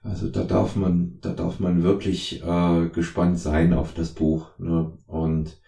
Also 0.02 0.28
da 0.28 0.44
darf 0.44 0.76
man, 0.76 1.18
da 1.22 1.32
darf 1.32 1.60
man 1.60 1.82
wirklich 1.82 2.42
äh, 2.42 2.88
gespannt 2.88 3.38
sein 3.38 3.72
auf 3.72 3.94
das 3.94 4.10
Buch. 4.10 4.58
Ne? 4.58 4.92
Und 5.06 5.58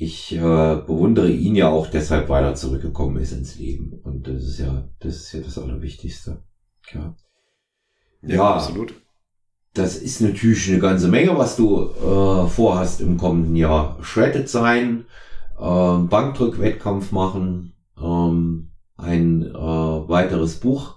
ich 0.00 0.32
äh, 0.32 0.38
bewundere 0.38 1.28
ihn 1.28 1.56
ja 1.56 1.68
auch 1.68 1.88
deshalb, 1.88 2.28
weil 2.28 2.44
er 2.44 2.54
zurückgekommen 2.54 3.16
ist 3.16 3.32
ins 3.32 3.56
Leben. 3.56 3.98
Und 4.04 4.28
das 4.28 4.44
ist 4.44 4.60
ja, 4.60 4.88
das 5.00 5.16
ist 5.16 5.32
ja 5.32 5.40
das 5.40 5.58
Allerwichtigste. 5.58 6.40
Ja, 6.94 7.16
ja, 8.22 8.34
ja 8.36 8.54
absolut. 8.54 8.94
Das 9.74 9.96
ist 9.96 10.20
natürlich 10.20 10.70
eine 10.70 10.78
ganze 10.78 11.08
Menge, 11.08 11.36
was 11.36 11.56
du 11.56 11.90
äh, 11.90 12.46
vorhast 12.46 13.00
im 13.00 13.16
kommenden 13.16 13.56
Jahr. 13.56 13.98
Shredded 14.00 14.48
sein, 14.48 15.06
äh, 15.58 15.62
Bankdrückwettkampf 15.62 17.10
machen, 17.10 17.72
ähm, 18.00 18.70
ein 18.96 19.46
äh, 19.46 19.52
weiteres 19.52 20.60
Buch 20.60 20.94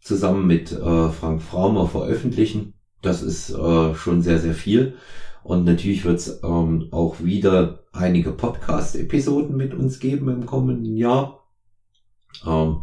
zusammen 0.00 0.48
mit 0.48 0.72
äh, 0.72 1.08
Frank 1.10 1.42
Fraumer 1.42 1.86
veröffentlichen. 1.86 2.74
Das 3.02 3.22
ist 3.22 3.50
äh, 3.50 3.94
schon 3.94 4.20
sehr, 4.20 4.40
sehr 4.40 4.54
viel. 4.54 4.96
Und 5.42 5.64
natürlich 5.64 6.04
wird 6.04 6.18
es 6.18 6.40
ähm, 6.42 6.88
auch 6.90 7.20
wieder 7.20 7.80
einige 7.92 8.32
Podcast-Episoden 8.32 9.56
mit 9.56 9.74
uns 9.74 9.98
geben 9.98 10.28
im 10.28 10.46
kommenden 10.46 10.96
Jahr. 10.96 11.40
Ähm, 12.46 12.82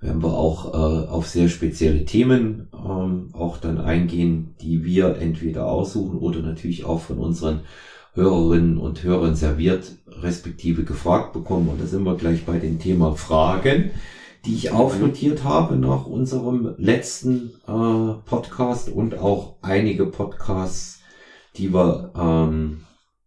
werden 0.00 0.22
wir 0.22 0.34
auch 0.34 0.74
äh, 0.74 1.08
auf 1.08 1.26
sehr 1.26 1.48
spezielle 1.48 2.04
Themen 2.04 2.68
ähm, 2.72 3.30
auch 3.32 3.56
dann 3.56 3.78
eingehen, 3.78 4.54
die 4.60 4.84
wir 4.84 5.16
entweder 5.16 5.66
aussuchen 5.66 6.18
oder 6.18 6.40
natürlich 6.40 6.84
auch 6.84 7.00
von 7.00 7.18
unseren 7.18 7.60
Hörerinnen 8.14 8.78
und 8.78 9.02
Hörern 9.02 9.34
serviert, 9.34 9.96
respektive 10.06 10.84
gefragt 10.84 11.32
bekommen. 11.32 11.68
Und 11.68 11.80
da 11.80 11.86
sind 11.86 12.04
wir 12.04 12.16
gleich 12.16 12.44
bei 12.44 12.58
dem 12.58 12.78
Thema 12.78 13.14
Fragen, 13.14 13.90
die 14.46 14.54
ich 14.54 14.70
aufnotiert 14.70 15.44
habe 15.44 15.76
nach 15.76 16.06
unserem 16.06 16.74
letzten 16.78 17.50
äh, 17.66 18.14
Podcast 18.24 18.88
und 18.88 19.18
auch 19.18 19.56
einige 19.60 20.06
Podcasts 20.06 20.95
die 21.58 21.72
wir, 21.72 22.12
ähm, 22.16 22.82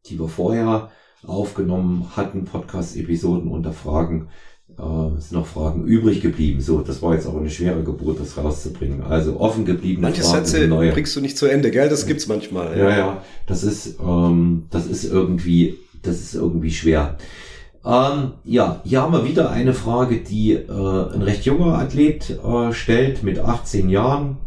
die 0.06 0.20
wir 0.20 0.28
vorher 0.28 0.90
aufgenommen 1.26 2.12
hatten, 2.16 2.46
Podcast-Episoden 2.46 3.50
unter 3.50 3.74
Fragen, 3.74 4.30
äh, 4.78 5.20
sind 5.20 5.34
noch 5.34 5.48
Fragen 5.48 5.84
übrig 5.86 6.22
geblieben. 6.22 6.62
So, 6.62 6.82
das 6.82 7.02
war 7.02 7.14
jetzt 7.14 7.28
aber 7.28 7.40
eine 7.40 7.50
schwere 7.50 7.84
Geburt, 7.84 8.20
das 8.20 8.38
rauszubringen. 8.38 9.04
Also 9.04 9.40
offen 9.40 9.66
geblieben. 9.66 10.02
Manche 10.02 10.22
Fragen 10.22 10.46
Sätze 10.46 10.68
neue. 10.68 10.92
bringst 10.92 11.16
du 11.16 11.22
nicht 11.22 11.38
zu 11.38 11.48
Ende, 11.48 11.72
gell? 11.72 11.90
Das 11.90 12.06
gibt's 12.06 12.28
manchmal. 12.28 12.78
Ja, 12.78 12.90
ja, 12.90 12.98
ja 12.98 13.24
das 13.48 13.64
ist, 13.64 14.00
ähm, 14.00 14.68
das 14.70 14.86
ist 14.86 15.06
irgendwie, 15.06 15.78
das 16.02 16.20
ist 16.20 16.36
irgendwie 16.36 16.72
schwer. 16.72 17.18
Ähm, 17.86 18.34
ja, 18.44 18.82
hier 18.84 19.02
haben 19.02 19.14
wir 19.14 19.26
wieder 19.26 19.50
eine 19.50 19.74
Frage, 19.74 20.18
die 20.18 20.54
äh, 20.54 20.70
ein 20.70 21.22
recht 21.22 21.46
junger 21.46 21.78
Athlet 21.78 22.30
äh, 22.30 22.74
stellt, 22.74 23.24
mit 23.24 23.40
18 23.40 23.90
Jahren, 23.90 24.38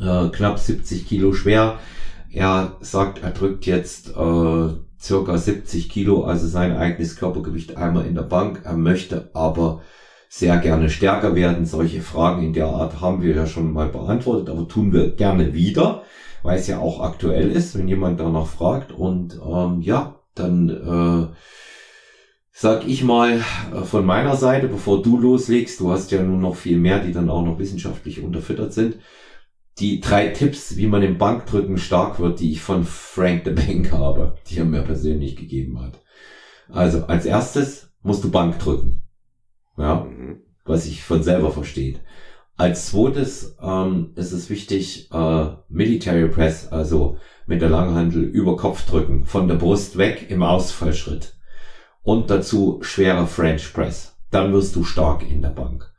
äh, 0.00 0.28
knapp 0.28 0.58
70 0.58 1.06
Kilo 1.06 1.32
schwer. 1.32 1.78
Er 2.32 2.78
sagt, 2.80 3.22
er 3.22 3.30
drückt 3.30 3.66
jetzt 3.66 4.08
äh, 4.16 4.68
circa 4.98 5.36
70 5.36 5.90
Kilo, 5.90 6.24
also 6.24 6.46
sein 6.46 6.74
eigenes 6.74 7.16
Körpergewicht 7.16 7.76
einmal 7.76 8.06
in 8.06 8.14
der 8.14 8.22
Bank. 8.22 8.62
Er 8.64 8.76
möchte 8.76 9.30
aber 9.34 9.82
sehr 10.30 10.56
gerne 10.56 10.88
stärker 10.88 11.34
werden. 11.34 11.66
Solche 11.66 12.00
Fragen 12.00 12.42
in 12.42 12.54
der 12.54 12.68
Art 12.68 13.02
haben 13.02 13.20
wir 13.20 13.34
ja 13.34 13.46
schon 13.46 13.70
mal 13.72 13.88
beantwortet, 13.88 14.48
aber 14.48 14.66
tun 14.66 14.94
wir 14.94 15.10
gerne 15.14 15.52
wieder, 15.52 16.04
weil 16.42 16.58
es 16.58 16.66
ja 16.68 16.78
auch 16.78 17.00
aktuell 17.00 17.50
ist, 17.50 17.76
wenn 17.76 17.86
jemand 17.86 18.18
danach 18.18 18.46
fragt. 18.46 18.92
Und 18.92 19.38
ähm, 19.46 19.82
ja, 19.82 20.20
dann 20.34 20.70
äh, 20.70 21.36
sag 22.50 22.88
ich 22.88 23.04
mal 23.04 23.42
äh, 23.74 23.82
von 23.82 24.06
meiner 24.06 24.36
Seite, 24.36 24.68
bevor 24.68 25.02
du 25.02 25.18
loslegst, 25.18 25.80
du 25.80 25.90
hast 25.90 26.10
ja 26.10 26.22
nun 26.22 26.40
noch 26.40 26.56
viel 26.56 26.78
mehr, 26.78 27.00
die 27.00 27.12
dann 27.12 27.28
auch 27.28 27.44
noch 27.44 27.58
wissenschaftlich 27.58 28.22
unterfüttert 28.22 28.72
sind 28.72 28.96
die 29.78 30.00
drei 30.00 30.28
Tipps, 30.28 30.76
wie 30.76 30.86
man 30.86 31.02
im 31.02 31.18
Bankdrücken 31.18 31.78
stark 31.78 32.20
wird, 32.20 32.40
die 32.40 32.52
ich 32.52 32.60
von 32.60 32.84
Frank 32.84 33.42
the 33.44 33.50
Bank 33.50 33.92
habe, 33.92 34.36
die 34.48 34.58
er 34.58 34.64
mir 34.64 34.82
persönlich 34.82 35.36
gegeben 35.36 35.80
hat. 35.80 36.00
Also 36.68 37.06
als 37.06 37.24
erstes 37.24 37.92
musst 38.02 38.24
du 38.24 38.30
Bank 38.30 38.58
drücken. 38.58 39.02
Ja, 39.76 40.04
mhm. 40.04 40.42
was 40.64 40.84
sich 40.84 41.02
von 41.02 41.22
selber 41.22 41.50
versteht. 41.50 42.00
Als 42.56 42.90
zweites 42.90 43.56
ähm, 43.62 44.12
ist 44.14 44.32
es 44.32 44.50
wichtig, 44.50 45.10
äh, 45.10 45.46
Military 45.68 46.28
Press, 46.28 46.68
also 46.68 47.16
mit 47.46 47.62
der 47.62 47.70
Langhandel 47.70 48.22
über 48.22 48.56
Kopf 48.56 48.84
drücken, 48.84 49.24
von 49.24 49.48
der 49.48 49.54
Brust 49.54 49.96
weg 49.96 50.26
im 50.28 50.42
Ausfallschritt. 50.42 51.34
Und 52.02 52.30
dazu 52.30 52.80
schwerer 52.82 53.26
French 53.26 53.72
Press. 53.72 54.18
Dann 54.30 54.52
wirst 54.52 54.76
du 54.76 54.84
stark 54.84 55.28
in 55.28 55.40
der 55.40 55.50
Bank 55.50 55.91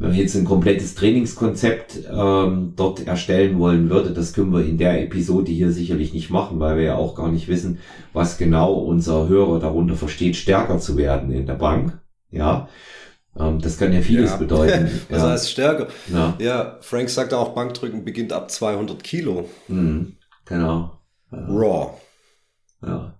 wenn 0.00 0.08
man 0.08 0.18
jetzt 0.18 0.34
ein 0.34 0.46
komplettes 0.46 0.94
Trainingskonzept 0.94 2.04
ähm, 2.10 2.72
dort 2.74 3.06
erstellen 3.06 3.58
wollen 3.58 3.90
würde, 3.90 4.12
das 4.12 4.32
können 4.32 4.50
wir 4.50 4.64
in 4.64 4.78
der 4.78 5.02
Episode 5.02 5.52
hier 5.52 5.72
sicherlich 5.72 6.14
nicht 6.14 6.30
machen, 6.30 6.58
weil 6.58 6.78
wir 6.78 6.84
ja 6.84 6.94
auch 6.96 7.14
gar 7.14 7.30
nicht 7.30 7.48
wissen, 7.48 7.80
was 8.14 8.38
genau 8.38 8.72
unser 8.72 9.28
Hörer 9.28 9.60
darunter 9.60 9.96
versteht, 9.96 10.36
stärker 10.36 10.78
zu 10.78 10.96
werden 10.96 11.30
in 11.30 11.44
der 11.44 11.54
Bank. 11.54 12.00
Ja, 12.30 12.70
ähm, 13.38 13.60
das 13.60 13.76
kann 13.76 13.92
ja 13.92 14.00
vieles 14.00 14.30
ja. 14.30 14.36
bedeuten. 14.38 14.90
Was 15.10 15.22
ja. 15.22 15.28
heißt 15.30 15.50
stärker? 15.50 15.88
Ja. 16.10 16.34
ja, 16.38 16.78
Frank 16.80 17.10
sagt 17.10 17.34
auch, 17.34 17.50
Bankdrücken 17.50 18.02
beginnt 18.02 18.32
ab 18.32 18.50
200 18.50 19.04
Kilo. 19.04 19.50
Mhm, 19.68 20.16
genau. 20.46 20.98
Raw. 21.30 21.90
Ja. 22.82 23.19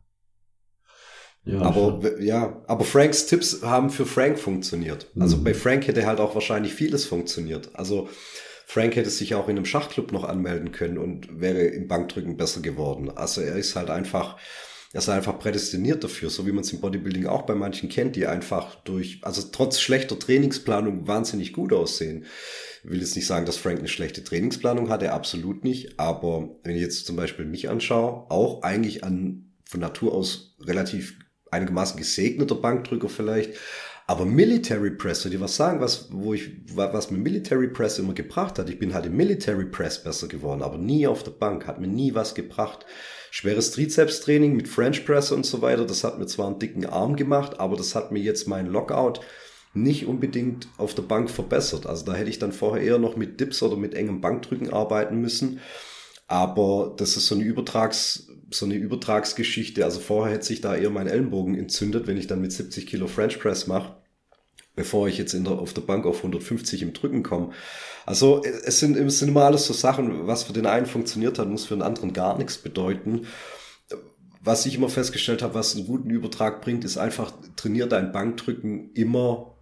Ja, 1.45 1.63
aber 1.63 2.01
schon. 2.03 2.23
ja, 2.23 2.63
aber 2.67 2.85
Franks 2.85 3.27
Tipps 3.27 3.63
haben 3.63 3.91
für 3.91 4.07
Frank 4.07 4.39
funktioniert. 4.39 5.07
Also 5.19 5.39
mhm. 5.39 5.45
bei 5.45 5.55
Frank 5.55 5.87
hätte 5.87 6.07
halt 6.07 6.21
auch 6.21 6.35
wahrscheinlich 6.35 6.75
vieles 6.75 7.07
funktioniert. 7.07 7.71
Also 7.75 8.09
Frank 8.67 8.95
hätte 8.95 9.11
sich 9.11 9.35
auch 9.35 9.49
in 9.49 9.57
einem 9.57 9.65
Schachclub 9.65 10.13
noch 10.13 10.25
anmelden 10.25 10.71
können 10.71 10.99
und 10.99 11.41
wäre 11.41 11.63
im 11.63 11.89
Bankdrücken 11.89 12.37
besser 12.37 12.61
geworden. 12.61 13.11
Also 13.11 13.41
er 13.41 13.57
ist 13.57 13.75
halt 13.75 13.91
einfach, 13.91 14.37
er 14.93 14.99
ist 14.99 15.09
einfach 15.09 15.39
prädestiniert 15.39 16.05
dafür, 16.05 16.31
so 16.31 16.47
wie 16.47 16.53
man 16.53 16.63
es 16.63 16.73
im 16.73 16.81
Bodybuilding 16.81 17.27
auch 17.27 17.43
bei 17.43 17.57
manchen 17.57 17.89
kennt, 17.89 18.15
die 18.15 18.27
einfach 18.27 18.77
durch, 18.83 19.19
also 19.23 19.43
trotz 19.51 19.81
schlechter 19.81 20.19
Trainingsplanung 20.19 21.09
wahnsinnig 21.09 21.53
gut 21.53 21.73
aussehen. 21.73 22.27
Ich 22.85 22.91
will 22.91 23.01
jetzt 23.01 23.17
nicht 23.17 23.27
sagen, 23.27 23.45
dass 23.45 23.57
Frank 23.57 23.81
eine 23.81 23.89
schlechte 23.89 24.23
Trainingsplanung 24.23 24.89
hatte, 24.89 25.13
absolut 25.13 25.65
nicht. 25.65 25.99
Aber 25.99 26.51
wenn 26.63 26.77
ich 26.77 26.83
jetzt 26.83 27.07
zum 27.07 27.17
Beispiel 27.17 27.47
mich 27.47 27.71
anschaue, 27.71 28.31
auch 28.31 28.63
eigentlich 28.63 29.03
an 29.03 29.55
von 29.65 29.81
Natur 29.81 30.15
aus 30.15 30.55
relativ 30.61 31.17
einigermaßen 31.51 31.99
gesegneter 31.99 32.55
Bankdrücker 32.55 33.09
vielleicht. 33.09 33.55
Aber 34.07 34.25
Military 34.25 34.91
Press, 34.91 35.23
soll 35.23 35.33
ich 35.35 35.41
was 35.41 35.55
sagen, 35.55 35.81
was, 35.81 36.09
wo 36.11 36.35
ich, 36.35 36.51
was 36.75 37.13
mir 37.13 37.19
Military 37.19 37.69
Press 37.69 38.01
immer 38.01 38.13
gebracht 38.13 38.59
hat? 38.59 38.69
Ich 38.69 38.79
bin 38.79 38.93
halt 38.93 39.07
im 39.07 39.17
Military 39.17 39.67
Press 39.67 40.03
besser 40.03 40.27
geworden, 40.27 40.63
aber 40.63 40.79
nie 40.79 41.07
auf 41.07 41.23
der 41.23 41.31
Bank, 41.31 41.69
hat 41.69 41.81
mir 41.81 41.87
nie 41.87 42.13
was 42.13 42.35
gebracht. 42.35 42.85
Schweres 43.31 43.71
Trizeps-Training 43.71 44.57
mit 44.57 44.67
French 44.67 45.07
Press 45.07 45.31
und 45.31 45.47
so 45.47 45.63
weiter, 45.63 45.87
das 45.87 46.03
hat 46.03 46.19
mir 46.19 46.27
zwar 46.27 46.49
einen 46.49 46.59
dicken 46.59 46.87
Arm 46.87 47.15
gemacht, 47.15 47.61
aber 47.61 47.77
das 47.77 47.95
hat 47.95 48.11
mir 48.11 48.19
jetzt 48.19 48.49
mein 48.49 48.67
Lockout 48.67 49.21
nicht 49.75 50.07
unbedingt 50.07 50.67
auf 50.79 50.95
der 50.95 51.03
Bank 51.03 51.31
verbessert. 51.31 51.87
Also 51.87 52.05
da 52.05 52.15
hätte 52.15 52.31
ich 52.31 52.41
dann 52.41 52.51
vorher 52.51 52.83
eher 52.83 52.99
noch 52.99 53.17
mit 53.17 53.39
Dips 53.39 53.63
oder 53.63 53.77
mit 53.77 53.95
engem 53.95 54.21
Bankdrücken 54.21 54.73
arbeiten 54.73 55.21
müssen. 55.21 55.61
Aber 56.27 56.95
das 56.97 57.17
ist 57.17 57.27
so 57.27 57.35
eine 57.35 57.45
Übertrags, 57.45 58.29
so 58.51 58.67
eine 58.67 58.75
Übertragsgeschichte. 58.75 59.85
Also 59.85 60.01
vorher 60.01 60.35
hätte 60.35 60.47
sich 60.47 60.61
da 60.61 60.75
eher 60.75 60.91
mein 60.91 61.07
Ellenbogen 61.07 61.55
entzündet, 61.57 62.07
wenn 62.07 62.17
ich 62.17 62.27
dann 62.27 62.41
mit 62.41 62.53
70 62.53 62.87
Kilo 62.87 63.07
French 63.07 63.39
Press 63.39 63.67
mache, 63.67 63.97
bevor 64.77 65.09
ich 65.09 65.19
jetzt 65.19 65.35
in 65.35 65.45
der, 65.45 65.55
auf 65.55 65.73
der 65.73 65.83
Bank 65.83 66.07
auf 66.07 66.19
150 66.19 66.83
im 66.83 66.93
Drücken 66.93 67.23
komme. 67.23 67.51
Also 68.07 68.43
es 68.43 68.81
sind, 68.81 68.97
es 68.97 69.19
sind 69.19 69.29
immer 69.29 69.45
alles 69.45 69.67
so 69.67 69.73
Sachen, 69.73 70.27
was 70.27 70.45
für 70.45 70.53
den 70.53 70.67
einen 70.67 70.87
funktioniert 70.87 71.39
hat, 71.39 71.49
muss 71.49 71.67
für 71.67 71.75
den 71.75 71.83
anderen 71.83 72.13
gar 72.13 72.37
nichts 72.39 72.59
bedeuten. 72.59 73.27
Was 74.43 74.65
ich 74.65 74.75
immer 74.75 74.89
festgestellt 74.89 75.43
habe, 75.43 75.55
was 75.55 75.77
einen 75.77 75.87
guten 75.87 76.11
Übertrag 76.11 76.63
bringt, 76.63 76.85
ist 76.85 76.97
einfach, 76.97 77.33
trainier 77.57 77.87
dein 77.87 78.11
Bankdrücken 78.11 78.91
immer 78.95 79.55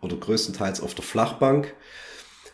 oder 0.00 0.16
größtenteils 0.16 0.80
auf 0.80 0.94
der 0.94 1.04
Flachbank. 1.04 1.74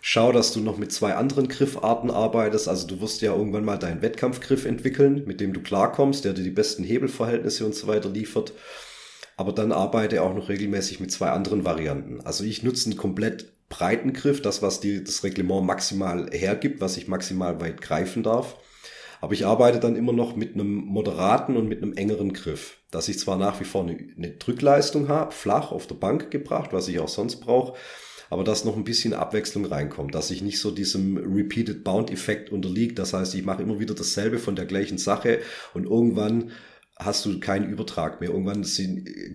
Schau, 0.06 0.32
dass 0.32 0.52
du 0.52 0.60
noch 0.60 0.76
mit 0.76 0.92
zwei 0.92 1.14
anderen 1.14 1.48
Griffarten 1.48 2.10
arbeitest. 2.10 2.68
Also 2.68 2.86
du 2.86 3.00
wirst 3.00 3.22
ja 3.22 3.34
irgendwann 3.34 3.64
mal 3.64 3.78
deinen 3.78 4.02
Wettkampfgriff 4.02 4.66
entwickeln, 4.66 5.22
mit 5.24 5.40
dem 5.40 5.54
du 5.54 5.62
klarkommst, 5.62 6.26
der 6.26 6.34
dir 6.34 6.42
die 6.42 6.50
besten 6.50 6.84
Hebelverhältnisse 6.84 7.64
und 7.64 7.74
so 7.74 7.86
weiter 7.86 8.10
liefert. 8.10 8.52
Aber 9.38 9.52
dann 9.52 9.72
arbeite 9.72 10.20
auch 10.20 10.34
noch 10.34 10.50
regelmäßig 10.50 11.00
mit 11.00 11.10
zwei 11.10 11.30
anderen 11.30 11.64
Varianten. 11.64 12.20
Also 12.20 12.44
ich 12.44 12.62
nutze 12.62 12.90
einen 12.90 12.98
komplett 12.98 13.50
breiten 13.70 14.12
Griff, 14.12 14.42
das, 14.42 14.60
was 14.60 14.78
dir 14.78 15.02
das 15.02 15.24
Reglement 15.24 15.64
maximal 15.64 16.28
hergibt, 16.32 16.82
was 16.82 16.98
ich 16.98 17.08
maximal 17.08 17.58
weit 17.62 17.80
greifen 17.80 18.22
darf. 18.22 18.58
Aber 19.22 19.32
ich 19.32 19.46
arbeite 19.46 19.80
dann 19.80 19.96
immer 19.96 20.12
noch 20.12 20.36
mit 20.36 20.52
einem 20.52 20.74
moderaten 20.84 21.56
und 21.56 21.66
mit 21.66 21.82
einem 21.82 21.94
engeren 21.94 22.34
Griff, 22.34 22.76
dass 22.90 23.08
ich 23.08 23.18
zwar 23.18 23.38
nach 23.38 23.58
wie 23.58 23.64
vor 23.64 23.84
eine, 23.84 23.96
eine 24.18 24.32
Drückleistung 24.32 25.08
habe, 25.08 25.32
flach 25.32 25.72
auf 25.72 25.86
der 25.86 25.94
Bank 25.94 26.30
gebracht, 26.30 26.74
was 26.74 26.88
ich 26.88 26.98
auch 27.00 27.08
sonst 27.08 27.36
brauche, 27.36 27.72
aber 28.34 28.42
dass 28.42 28.64
noch 28.64 28.76
ein 28.76 28.82
bisschen 28.82 29.12
Abwechslung 29.12 29.64
reinkommt, 29.64 30.12
dass 30.12 30.32
ich 30.32 30.42
nicht 30.42 30.58
so 30.58 30.72
diesem 30.72 31.16
Repeated 31.18 31.84
Bound 31.84 32.10
Effekt 32.10 32.50
unterliegt. 32.50 32.98
Das 32.98 33.12
heißt, 33.12 33.32
ich 33.36 33.44
mache 33.44 33.62
immer 33.62 33.78
wieder 33.78 33.94
dasselbe 33.94 34.40
von 34.40 34.56
der 34.56 34.66
gleichen 34.66 34.98
Sache 34.98 35.38
und 35.72 35.84
irgendwann 35.84 36.50
hast 36.96 37.24
du 37.26 37.38
keinen 37.38 37.70
Übertrag 37.70 38.20
mehr. 38.20 38.30
Irgendwann 38.30 38.66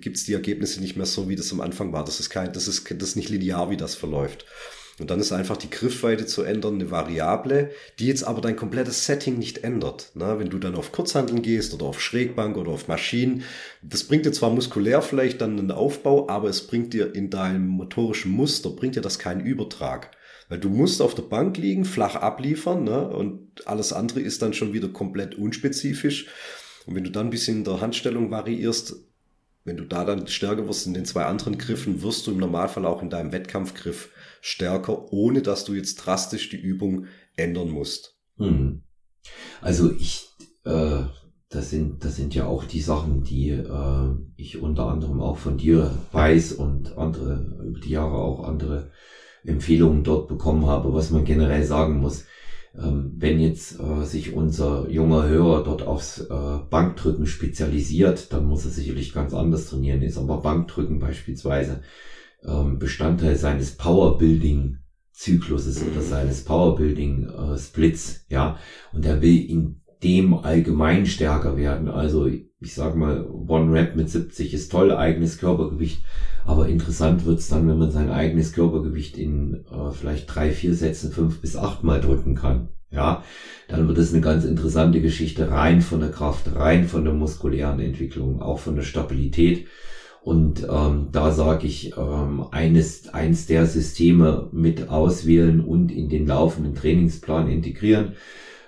gibt 0.02 0.18
es 0.18 0.26
die 0.26 0.34
Ergebnisse 0.34 0.82
nicht 0.82 0.98
mehr 0.98 1.06
so, 1.06 1.30
wie 1.30 1.38
das 1.38 1.54
am 1.54 1.62
Anfang 1.62 1.94
war. 1.94 2.04
Das 2.04 2.20
ist 2.20 2.30
kein, 2.30 2.52
das 2.52 2.68
ist, 2.68 2.92
das 2.92 3.10
ist 3.10 3.16
nicht 3.16 3.30
linear, 3.30 3.70
wie 3.70 3.78
das 3.78 3.96
verläuft. 3.96 4.44
Und 5.00 5.10
dann 5.10 5.20
ist 5.20 5.32
einfach 5.32 5.58
die 5.58 5.70
Griffweite 5.70 6.26
zu 6.26 6.44
ändern, 6.44 6.76
eine 6.76 6.92
Variable, 6.92 7.72
die 8.00 8.08
jetzt 8.08 8.24
aber 8.24 8.42
dein 8.42 8.56
komplettes 8.56 9.06
Setting 9.06 9.38
nicht 9.38 9.64
ändert. 9.64 10.12
Na, 10.14 10.40
wenn 10.40 10.50
du 10.50 10.60
dann 10.60 10.76
auf 10.76 10.92
Kurzhandeln 10.92 11.42
gehst 11.42 11.74
oder 11.74 11.86
auf 11.86 12.02
Schrägbank 12.02 12.58
oder 12.58 12.72
auf 12.72 12.88
Maschinen, 12.88 13.44
das 13.82 14.04
bringt 14.04 14.26
dir 14.26 14.32
zwar 14.32 14.50
muskulär 14.50 15.02
vielleicht 15.02 15.42
dann 15.42 15.58
einen 15.58 15.72
Aufbau, 15.72 16.28
aber 16.30 16.50
es 16.50 16.68
bringt 16.68 16.94
dir 16.94 17.16
in 17.16 17.30
deinem 17.30 17.68
motorischen 17.68 18.32
Muster, 18.32 18.70
bringt 18.72 18.96
dir 18.96 19.02
das 19.02 19.20
keinen 19.20 19.46
Übertrag. 19.46 20.12
Weil 20.50 20.60
du 20.60 20.70
musst 20.70 21.02
auf 21.02 21.16
der 21.16 21.24
Bank 21.24 21.58
liegen, 21.58 21.86
flach 21.86 22.16
abliefern, 22.16 22.84
ne? 22.84 23.08
und 23.08 23.68
alles 23.68 23.94
andere 23.94 24.20
ist 24.20 24.42
dann 24.42 24.54
schon 24.54 24.74
wieder 24.74 24.90
komplett 24.90 25.36
unspezifisch. 25.36 26.28
Und 26.86 26.96
wenn 26.96 27.04
du 27.04 27.12
dann 27.12 27.28
ein 27.28 27.30
bisschen 27.32 27.58
in 27.58 27.64
der 27.64 27.82
Handstellung 27.82 28.32
variierst, 28.32 28.96
wenn 29.64 29.78
du 29.78 29.84
da 29.84 30.06
dann 30.06 30.26
stärker 30.28 30.68
wirst 30.68 30.88
in 30.88 30.96
den 30.96 31.06
zwei 31.06 31.26
anderen 31.26 31.58
Griffen, 31.60 32.02
wirst 32.02 32.26
du 32.26 32.32
im 32.32 32.38
Normalfall 32.38 32.86
auch 32.86 33.04
in 33.04 33.12
deinem 33.12 33.32
Wettkampfgriff 33.32 34.10
stärker, 34.42 35.12
ohne 35.12 35.42
dass 35.42 35.66
du 35.66 35.74
jetzt 35.74 35.96
drastisch 35.96 36.50
die 36.50 36.58
Übung 36.58 37.06
ändern 37.36 37.70
musst. 37.70 38.18
Hm. 38.38 38.84
Also 39.62 39.92
ich, 39.92 40.30
äh, 40.66 41.04
das 41.50 41.70
sind, 41.70 42.06
das 42.06 42.16
sind 42.16 42.36
ja 42.36 42.46
auch 42.46 42.64
die 42.64 42.82
Sachen, 42.82 43.24
die 43.24 43.50
äh, 43.50 44.16
ich 44.36 44.62
unter 44.62 44.88
anderem 44.88 45.22
auch 45.22 45.38
von 45.38 45.58
dir 45.58 45.92
weiß 46.12 46.54
und 46.54 46.98
andere 46.98 47.58
über 47.66 47.80
die 47.80 47.90
Jahre 47.90 48.18
auch 48.18 48.44
andere 48.44 48.92
Empfehlungen 49.44 50.04
dort 50.04 50.28
bekommen 50.28 50.66
habe, 50.68 50.94
was 50.94 51.12
man 51.12 51.26
generell 51.26 51.64
sagen 51.64 52.00
muss. 52.00 52.26
Ähm, 52.78 53.14
wenn 53.18 53.40
jetzt 53.40 53.80
äh, 53.80 54.04
sich 54.06 54.34
unser 54.34 54.88
junger 54.90 55.28
Hörer 55.28 55.64
dort 55.64 55.82
aufs 55.82 56.20
äh, 56.20 56.60
Bankdrücken 56.70 57.26
spezialisiert, 57.26 58.32
dann 58.32 58.46
muss 58.46 58.66
er 58.66 58.72
sicherlich 58.72 59.12
ganz 59.12 59.34
anders 59.34 59.68
trainieren. 59.68 60.04
Ist 60.04 60.18
aber 60.18 60.42
Bankdrücken 60.42 61.00
beispielsweise 61.00 61.82
ähm, 62.46 62.80
Bestandteil 62.80 63.36
seines 63.36 63.78
Powerbuilding-Zykluses 63.78 65.84
oder 65.84 66.02
seines 66.02 66.44
Powerbuilding-Splits, 66.44 68.26
äh, 68.30 68.34
ja, 68.34 68.58
und 68.92 69.06
er 69.06 69.22
will 69.22 69.50
in 69.50 69.76
dem 70.04 70.34
allgemein 70.34 71.06
stärker 71.06 71.58
werden. 71.58 71.90
Also 71.90 72.28
ich 72.62 72.74
sag 72.74 72.96
mal, 72.96 73.26
One 73.26 73.72
Rep 73.72 73.96
mit 73.96 74.10
70 74.10 74.54
ist 74.54 74.72
toll, 74.72 74.92
eigenes 74.92 75.38
Körpergewicht, 75.38 76.04
aber 76.46 76.68
interessant 76.68 77.26
wird's 77.26 77.48
dann, 77.48 77.68
wenn 77.68 77.78
man 77.78 77.92
sein 77.92 78.10
eigenes 78.10 78.52
Körpergewicht 78.52 79.18
in 79.18 79.66
äh, 79.72 79.92
vielleicht 79.92 80.34
drei, 80.34 80.52
vier 80.52 80.74
Sätzen 80.74 81.12
fünf 81.12 81.42
bis 81.42 81.56
acht 81.56 81.84
Mal 81.84 82.02
drücken 82.02 82.36
kann. 82.36 82.70
Ja, 82.92 83.24
dann 83.68 83.88
wird 83.88 84.00
es 84.00 84.12
eine 84.12 84.22
ganz 84.22 84.46
interessante 84.46 85.00
Geschichte 85.00 85.52
rein 85.52 85.82
von 85.82 86.00
der 86.00 86.10
Kraft, 86.10 86.56
rein 86.56 86.88
von 86.88 87.06
der 87.06 87.14
muskulären 87.14 87.80
Entwicklung, 87.80 88.42
auch 88.42 88.60
von 88.60 88.76
der 88.76 88.82
Stabilität. 88.82 89.68
Und 90.22 90.68
ähm, 90.70 91.08
da 91.12 91.32
sage 91.32 91.66
ich, 91.66 91.94
ähm, 91.98 92.46
eines, 92.52 93.08
eins 93.14 93.48
der 93.48 93.66
Systeme 93.66 94.50
mit 94.52 94.90
auswählen 94.90 95.62
und 95.62 95.92
in 95.92 96.10
den 96.10 96.28
laufenden 96.28 96.76
Trainingsplan 96.76 97.50
integrieren. 97.50 98.14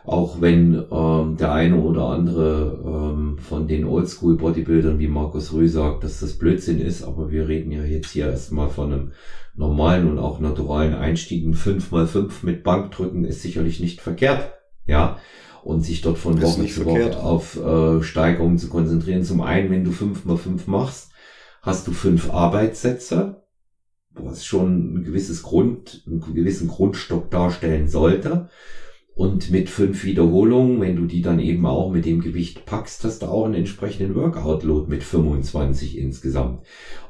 Auch 0.03 0.41
wenn 0.41 0.83
ähm, 0.91 1.37
der 1.37 1.51
eine 1.51 1.79
oder 1.79 2.05
andere 2.05 3.13
ähm, 3.13 3.37
von 3.37 3.67
den 3.67 3.85
Oldschool-Bodybuildern 3.85 4.97
wie 4.97 5.07
Markus 5.07 5.53
Rüh 5.53 5.67
sagt, 5.67 6.03
dass 6.03 6.21
das 6.21 6.33
Blödsinn 6.33 6.79
ist, 6.79 7.03
aber 7.03 7.29
wir 7.31 7.47
reden 7.47 7.71
ja 7.71 7.83
jetzt 7.83 8.11
hier 8.11 8.27
erstmal 8.27 8.69
von 8.69 8.91
einem 8.91 9.11
normalen 9.55 10.09
und 10.09 10.17
auch 10.17 10.39
naturalen 10.39 10.95
Einstieg. 10.95 11.45
Ein 11.45 11.53
5x5 11.53 12.31
mit 12.43 12.63
Bankdrücken 12.63 13.25
ist 13.25 13.43
sicherlich 13.43 13.79
nicht 13.79 14.01
verkehrt. 14.01 14.53
Ja, 14.87 15.17
und 15.63 15.85
sich 15.85 16.01
dort 16.01 16.17
von 16.17 16.41
Woche 16.41 16.65
zu 16.65 16.85
Woche 16.85 17.21
auf 17.21 17.63
äh, 17.63 18.01
Steigerungen 18.01 18.57
zu 18.57 18.69
konzentrieren. 18.69 19.23
Zum 19.23 19.41
einen, 19.41 19.69
wenn 19.69 19.83
du 19.83 19.91
5x5 19.91 20.61
machst, 20.65 21.10
hast 21.61 21.87
du 21.87 21.91
fünf 21.91 22.31
Arbeitssätze, 22.31 23.43
was 24.13 24.45
schon 24.45 24.95
ein 24.95 25.03
gewisses 25.03 25.43
Grund, 25.43 26.03
einen 26.05 26.21
gewissen 26.21 26.67
Grundstock 26.67 27.31
darstellen 27.31 27.87
sollte. 27.87 28.49
Und 29.13 29.51
mit 29.51 29.69
fünf 29.69 30.05
Wiederholungen, 30.05 30.79
wenn 30.79 30.95
du 30.95 31.05
die 31.05 31.21
dann 31.21 31.39
eben 31.39 31.65
auch 31.65 31.91
mit 31.91 32.05
dem 32.05 32.21
Gewicht 32.21 32.65
packst, 32.65 33.03
hast 33.03 33.21
du 33.21 33.25
auch 33.27 33.45
einen 33.45 33.55
entsprechenden 33.55 34.15
Workout-Load 34.15 34.89
mit 34.89 35.03
25 35.03 35.97
insgesamt. 35.97 36.61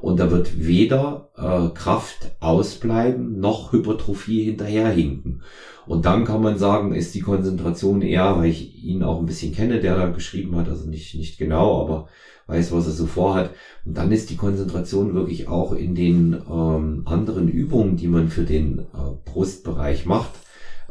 Und 0.02 0.20
da 0.20 0.32
wird 0.32 0.66
weder 0.66 1.30
äh, 1.38 1.74
Kraft 1.78 2.36
ausbleiben, 2.40 3.40
noch 3.40 3.72
Hypertrophie 3.72 4.44
hinterherhinken. 4.44 5.44
Und 5.86 6.06
dann 6.06 6.26
kann 6.26 6.42
man 6.42 6.58
sagen, 6.58 6.94
ist 6.96 7.14
die 7.14 7.22
Konzentration 7.22 8.02
eher, 8.02 8.36
weil 8.38 8.50
ich 8.50 8.84
ihn 8.84 9.04
auch 9.04 9.20
ein 9.20 9.28
bisschen 9.28 9.54
kenne, 9.54 9.80
der 9.80 9.96
da 9.96 10.10
geschrieben 10.10 10.56
hat, 10.56 10.70
also 10.70 10.90
nicht, 10.90 11.14
nicht 11.16 11.38
genau, 11.38 11.82
aber 11.82 12.10
weiß, 12.52 12.72
was 12.72 12.86
er 12.86 12.94
so 12.94 13.06
vorhat. 13.06 13.52
Und 13.86 13.98
dann 13.98 14.12
ist 14.12 14.30
die 14.30 14.36
Konzentration 14.36 15.14
wirklich 15.14 15.48
auch 15.48 15.74
in 15.74 15.96
den 15.96 16.34
ähm, 16.34 17.04
anderen 17.06 17.48
Übungen, 17.48 17.96
die 17.98 18.08
man 18.08 18.28
für 18.28 18.44
den 18.44 18.80
äh, 18.80 18.84
Brustbereich 19.26 20.06
macht, 20.06 20.32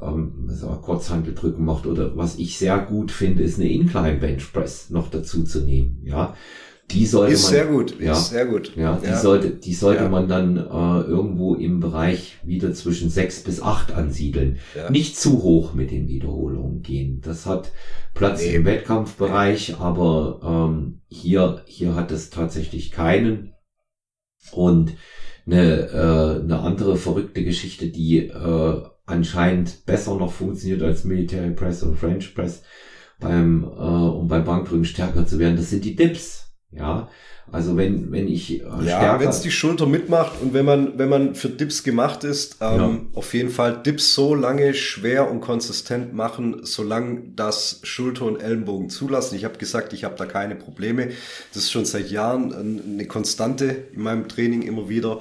ähm, 0.01 0.47
also 0.49 0.69
Kurzhanteldrücken 0.69 1.65
macht 1.65 1.87
oder 1.87 2.17
was 2.17 2.39
ich 2.39 2.59
sehr 2.59 2.79
gut 2.79 3.13
finde, 3.13 3.43
ist 3.43 3.59
eine 3.59 3.69
Incline 3.69 4.19
Bench 4.19 4.53
Press 4.53 4.91
noch 4.91 5.11
dazu 5.11 5.45
zu 5.45 5.61
nehmen. 5.61 6.01
Ja, 6.05 6.35
die 6.93 7.07
sollte 7.07 7.33
ist 7.35 7.45
man, 7.45 7.53
sehr 7.53 7.67
gut, 7.67 8.01
ja, 8.01 8.13
ist 8.13 8.31
sehr 8.31 8.47
gut. 8.47 8.77
Ja, 8.77 8.99
die 9.03 9.07
Ja. 9.07 9.19
sollte, 9.19 9.51
die 9.51 9.75
sollte 9.75 10.05
Ja. 10.05 10.09
man 10.09 10.29
dann 10.29 10.57
äh, 10.57 10.61
irgendwo 11.09 11.55
im 11.55 11.81
Bereich 11.81 12.39
wieder 12.45 12.73
zwischen 12.75 13.11
sechs 13.11 13.43
bis 13.43 13.61
acht 13.63 13.93
ansiedeln. 13.93 14.59
Ja. 14.77 14.91
Nicht 14.91 15.17
zu 15.19 15.43
hoch 15.43 15.75
mit 15.75 15.91
den 15.91 16.09
Wiederholungen 16.09 16.83
gehen. 16.83 17.21
Das 17.23 17.47
hat 17.47 17.73
Platz 18.15 18.43
Nee. 18.43 18.55
im 18.57 18.65
Wettkampfbereich, 18.65 19.79
aber 19.79 20.69
ähm, 20.71 21.01
hier, 21.09 21.63
hier 21.67 21.95
hat 21.95 22.11
es 22.11 22.31
tatsächlich 22.31 22.91
keinen. 22.91 23.53
Und 24.53 24.95
eine, 25.47 25.89
äh, 25.89 26.41
eine 26.43 26.61
andere 26.61 26.97
verrückte 26.97 27.45
Geschichte, 27.45 27.89
die 27.89 28.29
äh, 28.29 28.83
anscheinend 29.07 29.85
besser 29.87 30.17
noch 30.17 30.33
funktioniert 30.33 30.83
als 30.83 31.05
Military 31.05 31.51
Press 31.51 31.83
und 31.83 31.97
French 31.97 32.35
Press 32.35 32.63
beim, 33.19 33.65
äh, 33.65 33.67
um 33.67 34.29
beim 34.29 34.45
Bankdrücken 34.45 34.85
stärker 34.85 35.27
zu 35.27 35.39
werden, 35.39 35.57
das 35.57 35.71
sind 35.71 35.85
die 35.85 35.97
Dips. 35.97 36.50
Ja, 36.73 37.09
also 37.51 37.77
wenn, 37.77 38.13
wenn 38.13 38.29
ich 38.29 38.61
äh, 38.61 38.65
Ja, 38.87 39.19
wenn 39.21 39.29
es 39.29 39.41
die 39.41 39.51
Schulter 39.51 39.87
mitmacht 39.87 40.41
und 40.41 40.55
wenn 40.55 40.65
man, 40.65 40.99
wenn 40.99 41.09
man 41.09 41.35
für 41.35 41.49
Dips 41.49 41.83
gemacht 41.83 42.23
ist, 42.23 42.59
ähm, 42.61 43.09
auf 43.15 43.35
jeden 43.35 43.51
Fall 43.51 43.83
Dips 43.83 44.15
so 44.15 44.37
lange 44.37 44.73
schwer 44.75 45.29
und 45.29 45.41
konsistent 45.41 46.15
machen, 46.15 46.61
solange 46.63 47.23
das 47.35 47.81
Schulter 47.83 48.27
und 48.27 48.41
Ellenbogen 48.41 48.89
zulassen. 48.89 49.35
Ich 49.35 49.45
habe 49.45 49.59
gesagt, 49.59 49.93
ich 49.93 50.05
habe 50.05 50.15
da 50.17 50.27
keine 50.27 50.55
Probleme. 50.55 51.09
Das 51.53 51.65
ist 51.65 51.73
schon 51.73 51.85
seit 51.87 52.09
Jahren 52.11 52.53
ein- 52.53 52.83
eine 52.95 53.07
Konstante 53.07 53.65
in 53.93 54.03
meinem 54.03 54.29
Training 54.29 54.63
immer 54.63 54.89
wieder. 54.89 55.21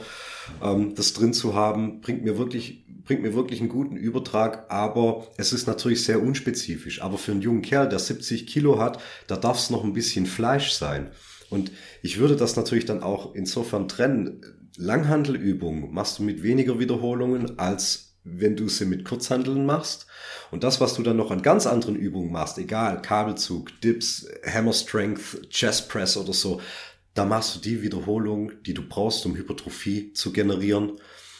Ähm, 0.63 0.93
das 0.95 1.13
drin 1.13 1.33
zu 1.33 1.55
haben, 1.55 2.01
bringt 2.01 2.23
mir 2.23 2.37
wirklich 2.37 2.85
bringt 3.05 3.23
mir 3.23 3.33
wirklich 3.33 3.59
einen 3.59 3.69
guten 3.69 3.95
Übertrag, 3.97 4.65
aber 4.71 5.25
es 5.35 5.51
ist 5.51 5.65
natürlich 5.65 6.03
sehr 6.03 6.21
unspezifisch. 6.21 7.01
Aber 7.01 7.17
für 7.17 7.31
einen 7.31 7.41
jungen 7.41 7.63
Kerl, 7.63 7.89
der 7.89 7.97
70 7.97 8.45
Kilo 8.45 8.77
hat, 8.79 8.99
da 9.25 9.35
darf 9.35 9.57
es 9.57 9.71
noch 9.71 9.83
ein 9.83 9.93
bisschen 9.93 10.27
Fleisch 10.27 10.73
sein. 10.73 11.09
Und 11.49 11.71
ich 12.01 12.19
würde 12.19 12.35
das 12.35 12.55
natürlich 12.55 12.85
dann 12.85 13.03
auch 13.03 13.33
insofern 13.35 13.87
trennen. 13.87 14.41
Langhandelübungen 14.77 15.91
machst 15.93 16.19
du 16.19 16.23
mit 16.23 16.43
weniger 16.43 16.79
Wiederholungen, 16.79 17.57
als 17.59 18.09
wenn 18.23 18.55
du 18.55 18.67
sie 18.67 18.85
mit 18.85 19.05
Kurzhandeln 19.05 19.65
machst. 19.65 20.07
Und 20.51 20.63
das, 20.63 20.81
was 20.81 20.93
du 20.93 21.03
dann 21.03 21.17
noch 21.17 21.31
an 21.31 21.41
ganz 21.41 21.65
anderen 21.65 21.95
Übungen 21.95 22.31
machst, 22.31 22.57
egal, 22.57 23.01
Kabelzug, 23.01 23.79
Dips, 23.81 24.27
Hammer 24.45 24.73
Strength, 24.73 25.49
Chest 25.49 25.89
Press 25.89 26.17
oder 26.17 26.33
so, 26.33 26.61
da 27.13 27.25
machst 27.25 27.55
du 27.55 27.59
die 27.59 27.81
Wiederholung, 27.81 28.51
die 28.63 28.73
du 28.73 28.87
brauchst, 28.87 29.25
um 29.25 29.35
Hypertrophie 29.35 30.13
zu 30.13 30.31
generieren. 30.31 30.99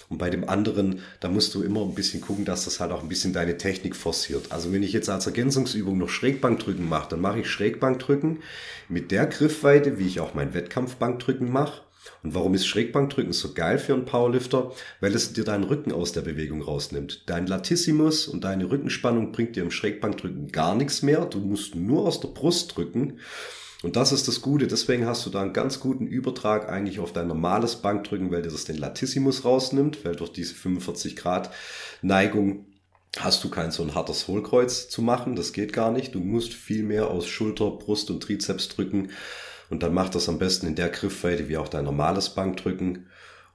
Und 0.09 0.17
bei 0.17 0.31
dem 0.31 0.49
anderen, 0.49 1.01
da 1.19 1.29
musst 1.29 1.53
du 1.53 1.61
immer 1.61 1.83
ein 1.83 1.93
bisschen 1.93 2.19
gucken, 2.19 2.43
dass 2.43 2.65
das 2.65 2.79
halt 2.79 2.91
auch 2.91 3.03
ein 3.03 3.09
bisschen 3.09 3.31
deine 3.31 3.57
Technik 3.57 3.95
forciert. 3.95 4.51
Also 4.51 4.73
wenn 4.73 4.81
ich 4.81 4.91
jetzt 4.91 5.09
als 5.09 5.27
Ergänzungsübung 5.27 5.99
noch 5.99 6.09
Schrägbankdrücken 6.09 6.89
mache, 6.89 7.09
dann 7.09 7.21
mache 7.21 7.41
ich 7.41 7.49
Schrägbankdrücken 7.49 8.39
mit 8.87 9.11
der 9.11 9.27
Griffweite, 9.27 9.99
wie 9.99 10.07
ich 10.07 10.19
auch 10.19 10.33
mein 10.33 10.55
Wettkampfbankdrücken 10.55 11.51
mache. 11.51 11.81
Und 12.23 12.33
warum 12.33 12.55
ist 12.55 12.65
Schrägbankdrücken 12.65 13.33
so 13.33 13.53
geil 13.53 13.77
für 13.77 13.93
einen 13.93 14.05
Powerlifter? 14.05 14.71
Weil 14.99 15.13
es 15.13 15.33
dir 15.33 15.43
deinen 15.43 15.63
Rücken 15.63 15.91
aus 15.91 16.11
der 16.11 16.21
Bewegung 16.21 16.61
rausnimmt. 16.61 17.23
Dein 17.27 17.45
Latissimus 17.45 18.27
und 18.27 18.43
deine 18.43 18.69
Rückenspannung 18.69 19.31
bringt 19.31 19.55
dir 19.55 19.63
im 19.63 19.71
Schrägbankdrücken 19.71 20.51
gar 20.51 20.75
nichts 20.75 21.01
mehr. 21.01 21.25
Du 21.25 21.39
musst 21.39 21.75
nur 21.75 22.07
aus 22.07 22.19
der 22.19 22.29
Brust 22.29 22.75
drücken. 22.75 23.19
Und 23.81 23.95
das 23.95 24.11
ist 24.11 24.27
das 24.27 24.41
Gute. 24.41 24.67
Deswegen 24.67 25.05
hast 25.05 25.25
du 25.25 25.29
da 25.29 25.41
einen 25.41 25.53
ganz 25.53 25.79
guten 25.79 26.05
Übertrag 26.05 26.67
eigentlich 26.69 26.99
auf 26.99 27.13
dein 27.13 27.27
normales 27.27 27.77
Bankdrücken, 27.77 28.29
weil 28.29 28.41
dir 28.41 28.51
das 28.51 28.65
den 28.65 28.77
Latissimus 28.77 29.45
rausnimmt, 29.45 30.03
weil 30.03 30.15
durch 30.15 30.33
diese 30.33 30.53
45 30.53 31.15
Grad 31.15 31.49
Neigung 32.01 32.65
hast 33.17 33.43
du 33.43 33.49
kein 33.49 33.71
so 33.71 33.81
ein 33.83 33.95
hartes 33.95 34.27
Hohlkreuz 34.27 34.89
zu 34.89 35.01
machen. 35.01 35.35
Das 35.35 35.53
geht 35.53 35.71
gar 35.71 35.91
nicht. 35.91 36.13
Du 36.13 36.19
musst 36.19 36.53
viel 36.53 36.83
mehr 36.83 37.09
aus 37.09 37.27
Schulter, 37.27 37.71
Brust 37.71 38.11
und 38.11 38.21
Trizeps 38.21 38.67
drücken. 38.67 39.11
Und 39.69 39.81
dann 39.81 39.93
macht 39.93 40.13
das 40.15 40.27
am 40.27 40.39
besten 40.39 40.67
in 40.67 40.75
der 40.75 40.89
Griffweite 40.89 41.47
wie 41.47 41.57
auch 41.57 41.69
dein 41.69 41.85
normales 41.85 42.29
Bankdrücken. 42.29 43.07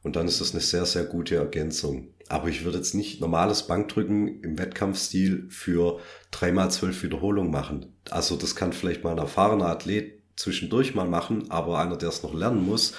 Und 0.03 0.17
dann 0.17 0.29
ist 0.29 0.41
das 0.41 0.53
eine 0.53 0.61
sehr, 0.61 0.87
sehr 0.87 1.05
gute 1.05 1.37
Ergänzung. 1.37 2.09
Aber 2.29 2.49
ich 2.49 2.65
würde 2.65 2.79
jetzt 2.79 2.95
nicht 2.95 3.21
normales 3.21 3.67
Bankdrücken 3.67 4.43
im 4.43 4.59
Wettkampfstil 4.59 5.49
für 5.51 6.01
dreimal 6.31 6.71
zwölf 6.71 7.03
Wiederholungen 7.03 7.51
machen. 7.51 7.94
Also 8.11 8.37
das 8.37 8.55
kann 8.55 8.73
vielleicht 8.73 9.05
mal 9.05 9.13
ein 9.13 9.19
erfahrener 9.19 9.67
Athlet 9.67 10.23
zwischendurch 10.37 10.95
mal 10.95 11.09
machen, 11.09 11.51
aber 11.51 11.79
einer, 11.79 11.97
der 11.97 12.09
es 12.09 12.23
noch 12.23 12.35
lernen 12.35 12.65
muss, 12.65 12.95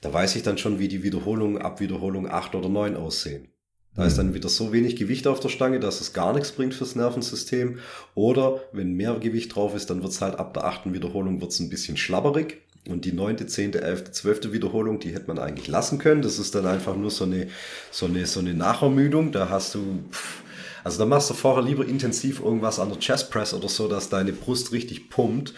da 0.00 0.12
weiß 0.12 0.36
ich 0.36 0.42
dann 0.42 0.58
schon, 0.58 0.78
wie 0.78 0.88
die 0.88 1.02
Wiederholungen 1.02 1.60
ab 1.60 1.80
Wiederholung 1.80 2.28
acht 2.28 2.54
oder 2.54 2.68
neun 2.68 2.96
aussehen. 2.96 3.48
Da 3.96 4.04
ist 4.04 4.18
dann 4.18 4.34
wieder 4.34 4.48
so 4.48 4.72
wenig 4.72 4.96
Gewicht 4.96 5.28
auf 5.28 5.38
der 5.38 5.48
Stange, 5.48 5.78
dass 5.78 6.00
es 6.00 6.12
gar 6.12 6.32
nichts 6.32 6.50
bringt 6.50 6.74
fürs 6.74 6.96
Nervensystem. 6.96 7.78
Oder 8.16 8.60
wenn 8.72 8.94
mehr 8.94 9.14
Gewicht 9.14 9.54
drauf 9.54 9.74
ist, 9.76 9.88
dann 9.88 10.02
wird 10.02 10.12
es 10.12 10.20
halt 10.20 10.38
ab 10.38 10.52
der 10.52 10.64
achten 10.64 10.92
Wiederholung 10.92 11.40
wird's 11.40 11.60
ein 11.60 11.70
bisschen 11.70 11.96
schlabberig. 11.96 12.62
Und 12.88 13.04
die 13.04 13.12
neunte, 13.12 13.46
zehnte, 13.46 13.82
elfte, 13.82 14.10
zwölfte 14.10 14.52
Wiederholung, 14.52 14.98
die 14.98 15.14
hätte 15.14 15.28
man 15.28 15.38
eigentlich 15.38 15.68
lassen 15.68 15.98
können. 15.98 16.22
Das 16.22 16.40
ist 16.40 16.54
dann 16.56 16.66
einfach 16.66 16.96
nur 16.96 17.10
so 17.10 17.24
eine, 17.24 17.48
so 17.92 18.06
eine, 18.06 18.26
so 18.26 18.40
eine 18.40 18.52
Nachermüdung. 18.52 19.30
Da 19.30 19.48
hast 19.48 19.76
du, 19.76 20.02
pff, 20.10 20.42
also 20.84 20.98
da 20.98 21.06
machst 21.06 21.30
du 21.30 21.34
vorher 21.34 21.64
lieber 21.64 21.86
intensiv 21.86 22.40
irgendwas 22.40 22.78
an 22.78 22.90
der 22.90 22.98
Chest 22.98 23.30
Press 23.30 23.54
oder 23.54 23.68
so, 23.68 23.88
dass 23.88 24.08
deine 24.10 24.32
Brust 24.32 24.72
richtig 24.72 25.10
pumpt, 25.10 25.54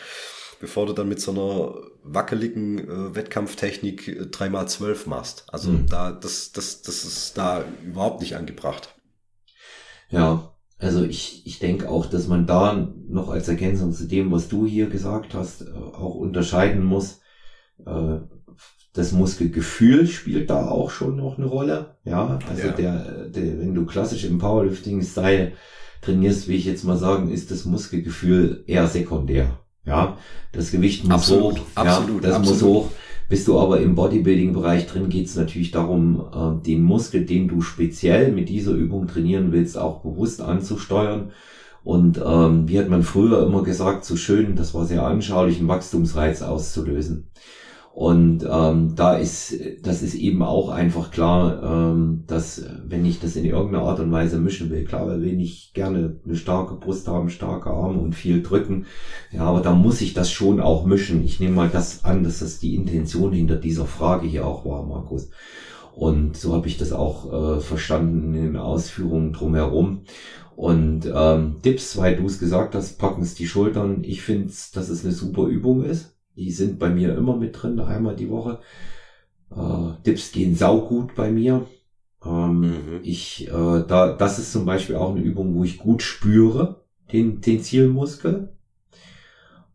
bevor 0.60 0.86
du 0.86 0.92
dann 0.94 1.08
mit 1.08 1.20
so 1.20 1.32
einer 1.32 1.74
wackeligen 2.02 2.78
äh, 2.78 3.14
Wettkampftechnik 3.14 4.08
äh, 4.08 4.26
3x12 4.30 5.08
machst. 5.08 5.44
Also 5.48 5.70
Mhm. 5.70 5.86
da, 5.88 6.12
das, 6.12 6.52
das, 6.52 6.82
das 6.82 7.04
ist 7.04 7.36
da 7.36 7.64
überhaupt 7.84 8.20
nicht 8.20 8.36
angebracht. 8.36 8.94
Ja, 10.10 10.52
also 10.78 11.04
ich, 11.04 11.46
ich 11.46 11.58
denke 11.58 11.88
auch, 11.88 12.06
dass 12.06 12.28
man 12.28 12.46
da 12.46 12.88
noch 13.08 13.28
als 13.30 13.48
Ergänzung 13.48 13.92
zu 13.92 14.06
dem, 14.06 14.30
was 14.30 14.48
du 14.48 14.66
hier 14.66 14.88
gesagt 14.88 15.34
hast, 15.34 15.62
äh, 15.62 15.70
auch 15.72 16.14
unterscheiden 16.14 16.84
muss. 16.84 17.20
Äh, 17.84 18.18
Das 18.96 19.12
Muskelgefühl 19.12 20.06
spielt 20.06 20.48
da 20.48 20.68
auch 20.68 20.90
schon 20.90 21.16
noch 21.16 21.36
eine 21.36 21.46
Rolle. 21.46 21.96
Ja, 22.04 22.38
also 22.48 22.68
Ja. 22.68 22.72
Der, 22.72 23.28
der, 23.28 23.60
wenn 23.60 23.74
du 23.74 23.84
klassisch 23.84 24.24
im 24.24 24.38
Powerlifting-Style 24.38 25.52
trainierst, 26.00 26.48
will 26.48 26.56
ich 26.56 26.64
jetzt 26.64 26.82
mal 26.82 26.96
sagen, 26.96 27.30
ist 27.30 27.50
das 27.50 27.66
Muskelgefühl 27.66 28.64
eher 28.66 28.86
sekundär. 28.86 29.58
Ja, 29.84 30.16
das 30.52 30.70
Gewicht 30.70 31.04
muss 31.04 31.12
Absolut, 31.12 31.60
hoch. 31.60 31.66
absolut, 31.74 32.22
ja, 32.22 32.28
das 32.30 32.36
absolut. 32.38 32.62
muss 32.62 32.68
hoch. 32.68 32.90
Bist 33.28 33.46
du 33.48 33.60
aber 33.60 33.80
im 33.80 33.94
Bodybuilding-Bereich 33.96 34.86
drin, 34.86 35.10
geht 35.10 35.26
es 35.26 35.36
natürlich 35.36 35.72
darum, 35.72 36.24
äh, 36.32 36.64
den 36.64 36.82
Muskel, 36.82 37.26
den 37.26 37.48
du 37.48 37.60
speziell 37.60 38.32
mit 38.32 38.48
dieser 38.48 38.72
Übung 38.72 39.08
trainieren 39.08 39.52
willst, 39.52 39.76
auch 39.76 40.00
bewusst 40.00 40.40
anzusteuern. 40.40 41.32
Und 41.84 42.18
ähm, 42.24 42.66
wie 42.66 42.78
hat 42.78 42.88
man 42.88 43.02
früher 43.02 43.46
immer 43.46 43.62
gesagt, 43.62 44.06
so 44.06 44.16
schön, 44.16 44.56
das 44.56 44.72
war 44.72 44.86
sehr 44.86 45.02
anschaulich, 45.02 45.58
einen 45.58 45.68
Wachstumsreiz 45.68 46.40
auszulösen. 46.40 47.28
Und 47.96 48.46
ähm, 48.46 48.94
da 48.94 49.14
ist, 49.14 49.58
das 49.82 50.02
ist 50.02 50.14
eben 50.16 50.42
auch 50.42 50.68
einfach 50.68 51.10
klar, 51.10 51.62
ähm, 51.62 52.24
dass 52.26 52.58
äh, 52.58 52.68
wenn 52.84 53.06
ich 53.06 53.20
das 53.20 53.36
in 53.36 53.46
irgendeiner 53.46 53.86
Art 53.86 54.00
und 54.00 54.12
Weise 54.12 54.38
mischen 54.38 54.68
will, 54.68 54.84
klar, 54.84 55.06
weil 55.06 55.22
will 55.22 55.40
ich 55.40 55.72
gerne 55.72 56.20
eine 56.22 56.36
starke 56.36 56.74
Brust 56.74 57.08
haben, 57.08 57.30
starke 57.30 57.70
Arme 57.70 57.98
und 57.98 58.14
viel 58.14 58.42
drücken. 58.42 58.84
Ja, 59.32 59.44
aber 59.44 59.62
da 59.62 59.74
muss 59.74 60.02
ich 60.02 60.12
das 60.12 60.30
schon 60.30 60.60
auch 60.60 60.84
mischen. 60.84 61.24
Ich 61.24 61.40
nehme 61.40 61.54
mal 61.54 61.70
das 61.70 62.04
an, 62.04 62.22
dass 62.22 62.40
das 62.40 62.58
die 62.58 62.74
Intention 62.74 63.32
hinter 63.32 63.56
dieser 63.56 63.86
Frage 63.86 64.26
hier 64.26 64.46
auch 64.46 64.66
war, 64.66 64.84
Markus. 64.84 65.30
Und 65.94 66.36
so 66.36 66.52
habe 66.52 66.68
ich 66.68 66.76
das 66.76 66.92
auch 66.92 67.32
äh, 67.56 67.60
verstanden 67.60 68.34
in 68.34 68.42
den 68.42 68.56
Ausführungen 68.56 69.32
drumherum. 69.32 70.02
Und 70.54 71.10
ähm, 71.14 71.62
Dips, 71.64 71.96
weil 71.96 72.16
du 72.16 72.26
es 72.26 72.38
gesagt 72.38 72.74
hast, 72.74 72.98
packen 72.98 73.22
es 73.22 73.34
die 73.34 73.46
Schultern. 73.46 74.04
Ich 74.04 74.20
finde, 74.20 74.52
dass 74.74 74.90
es 74.90 75.02
eine 75.02 75.14
super 75.14 75.46
Übung 75.46 75.82
ist. 75.82 76.15
Die 76.36 76.50
sind 76.50 76.78
bei 76.78 76.90
mir 76.90 77.16
immer 77.16 77.34
mit 77.34 77.60
drin, 77.60 77.80
einmal 77.80 78.14
die 78.14 78.28
Woche. 78.28 78.58
Äh, 79.54 79.92
Dips 80.04 80.32
gehen 80.32 80.54
saugut 80.54 81.14
bei 81.14 81.30
mir. 81.30 81.66
Ähm, 82.24 82.60
Mhm. 82.60 83.00
Ich, 83.02 83.46
äh, 83.48 83.82
da, 83.86 84.14
das 84.18 84.38
ist 84.38 84.52
zum 84.52 84.64
Beispiel 84.64 84.96
auch 84.96 85.10
eine 85.10 85.20
Übung, 85.20 85.54
wo 85.54 85.64
ich 85.64 85.78
gut 85.78 86.02
spüre, 86.02 86.82
den, 87.12 87.40
den 87.40 87.60
Zielmuskel. 87.60 88.52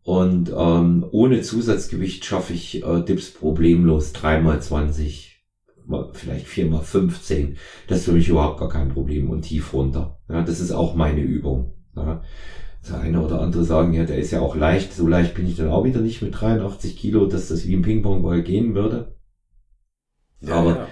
Und 0.02 0.52
ähm, 0.56 1.04
ohne 1.12 1.40
Zusatzgewicht 1.42 2.24
schaffe 2.24 2.52
ich 2.52 2.82
äh, 2.82 3.00
Dips 3.04 3.30
problemlos 3.32 4.12
dreimal 4.12 4.60
20, 4.60 5.38
mal- 5.86 6.08
vielleicht 6.12 6.46
viermal 6.48 6.82
15. 6.82 7.56
Das 7.86 7.98
ist 7.98 8.04
für 8.06 8.12
mich 8.12 8.28
überhaupt 8.28 8.58
gar 8.58 8.68
kein 8.68 8.88
Problem 8.88 9.30
und 9.30 9.42
tief 9.42 9.72
runter. 9.72 10.18
Ja, 10.28 10.42
das 10.42 10.58
ist 10.60 10.72
auch 10.72 10.94
meine 10.94 11.20
Übung. 11.20 11.74
Ja. 11.94 12.22
Der 12.88 12.98
eine 12.98 13.22
oder 13.22 13.40
andere 13.40 13.64
sagen, 13.64 13.92
ja, 13.92 14.04
der 14.04 14.18
ist 14.18 14.32
ja 14.32 14.40
auch 14.40 14.56
leicht. 14.56 14.92
So 14.92 15.06
leicht 15.06 15.34
bin 15.34 15.46
ich 15.46 15.56
dann 15.56 15.70
auch 15.70 15.84
wieder 15.84 16.00
nicht 16.00 16.20
mit 16.20 16.40
83 16.40 16.96
Kilo, 16.96 17.26
dass 17.26 17.48
das 17.48 17.66
wie 17.66 17.76
ein 17.76 17.82
Ping-Pong-Ball 17.82 18.42
gehen 18.42 18.74
würde. 18.74 19.14
Aber 20.48 20.88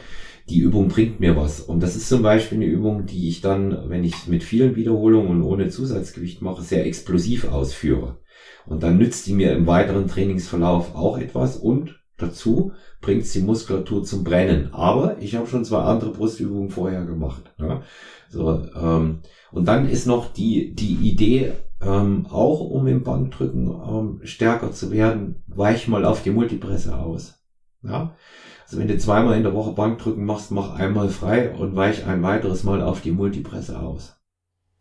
die 0.48 0.60
Übung 0.60 0.88
bringt 0.88 1.20
mir 1.20 1.36
was. 1.36 1.60
Und 1.60 1.82
das 1.82 1.96
ist 1.96 2.08
zum 2.08 2.22
Beispiel 2.22 2.58
eine 2.58 2.66
Übung, 2.66 3.06
die 3.06 3.28
ich 3.28 3.40
dann, 3.40 3.88
wenn 3.88 4.04
ich 4.04 4.28
mit 4.28 4.44
vielen 4.44 4.76
Wiederholungen 4.76 5.30
und 5.30 5.42
ohne 5.42 5.68
Zusatzgewicht 5.68 6.42
mache, 6.42 6.62
sehr 6.62 6.86
explosiv 6.86 7.50
ausführe. 7.50 8.18
Und 8.66 8.82
dann 8.82 8.98
nützt 8.98 9.26
die 9.26 9.32
mir 9.32 9.52
im 9.52 9.66
weiteren 9.66 10.06
Trainingsverlauf 10.06 10.94
auch 10.94 11.18
etwas 11.18 11.56
und 11.56 12.00
dazu, 12.18 12.72
bringt 13.00 13.32
die 13.34 13.40
Muskulatur 13.40 14.04
zum 14.04 14.24
Brennen. 14.24 14.72
Aber 14.72 15.16
ich 15.20 15.34
habe 15.36 15.46
schon 15.46 15.64
zwei 15.64 15.80
andere 15.80 16.12
Brustübungen 16.12 16.70
vorher 16.70 17.04
gemacht. 17.04 17.52
Ja? 17.58 17.82
So, 18.28 18.62
ähm, 18.74 19.20
und 19.50 19.66
dann 19.66 19.88
ist 19.88 20.06
noch 20.06 20.32
die, 20.32 20.74
die 20.74 20.94
Idee, 20.94 21.52
ähm, 21.82 22.26
auch 22.30 22.60
um 22.60 22.86
im 22.86 23.02
Bankdrücken 23.02 23.68
ähm, 23.68 24.20
stärker 24.24 24.72
zu 24.72 24.90
werden, 24.90 25.42
weich 25.46 25.88
mal 25.88 26.04
auf 26.04 26.22
die 26.22 26.30
Multipresse 26.30 26.96
aus. 26.96 27.42
Ja? 27.82 28.16
Also 28.64 28.78
wenn 28.78 28.88
du 28.88 28.98
zweimal 28.98 29.36
in 29.36 29.42
der 29.42 29.54
Woche 29.54 29.72
Bankdrücken 29.72 30.24
machst, 30.24 30.50
mach 30.50 30.74
einmal 30.74 31.08
frei 31.08 31.50
und 31.52 31.74
weich 31.74 32.06
ein 32.06 32.22
weiteres 32.22 32.64
Mal 32.64 32.82
auf 32.82 33.00
die 33.00 33.12
Multipresse 33.12 33.78
aus. 33.80 34.16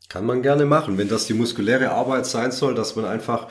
Kann 0.09 0.25
man 0.25 0.41
gerne 0.41 0.65
machen, 0.65 0.97
wenn 0.97 1.07
das 1.07 1.27
die 1.27 1.33
muskuläre 1.33 1.91
Arbeit 1.91 2.25
sein 2.25 2.51
soll, 2.51 2.75
dass 2.75 2.95
man 2.95 3.05
einfach 3.05 3.47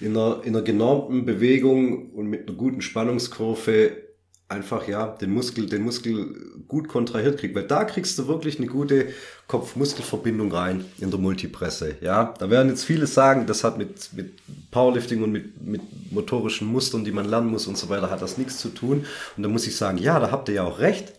in 0.00 0.16
einer, 0.16 0.40
in 0.44 0.54
einer 0.54 0.64
genormten 0.64 1.24
Bewegung 1.24 2.10
und 2.12 2.26
mit 2.26 2.48
einer 2.48 2.56
guten 2.56 2.80
Spannungskurve 2.80 4.05
einfach 4.48 4.86
ja 4.86 5.08
den 5.08 5.30
Muskel, 5.30 5.66
den 5.66 5.82
Muskel 5.82 6.62
gut 6.68 6.88
kontrahiert 6.88 7.38
kriegt, 7.38 7.54
weil 7.54 7.66
da 7.66 7.84
kriegst 7.84 8.18
du 8.18 8.28
wirklich 8.28 8.58
eine 8.58 8.68
gute 8.68 9.08
Kopf-Muskel-Verbindung 9.48 10.52
rein 10.52 10.84
in 10.98 11.10
der 11.10 11.18
Multipresse. 11.18 11.96
Ja, 12.00 12.34
da 12.38 12.48
werden 12.48 12.68
jetzt 12.68 12.84
viele 12.84 13.06
sagen, 13.06 13.46
das 13.46 13.64
hat 13.64 13.76
mit, 13.76 14.12
mit 14.12 14.34
Powerlifting 14.70 15.22
und 15.22 15.32
mit, 15.32 15.60
mit 15.60 15.82
motorischen 16.12 16.68
Mustern, 16.68 17.04
die 17.04 17.12
man 17.12 17.28
lernen 17.28 17.50
muss 17.50 17.66
und 17.66 17.76
so 17.76 17.88
weiter, 17.88 18.10
hat 18.10 18.22
das 18.22 18.38
nichts 18.38 18.58
zu 18.58 18.68
tun. 18.68 19.04
Und 19.36 19.42
da 19.42 19.48
muss 19.48 19.66
ich 19.66 19.76
sagen, 19.76 19.98
ja, 19.98 20.20
da 20.20 20.30
habt 20.30 20.48
ihr 20.48 20.56
ja 20.56 20.64
auch 20.64 20.78
recht. 20.78 21.12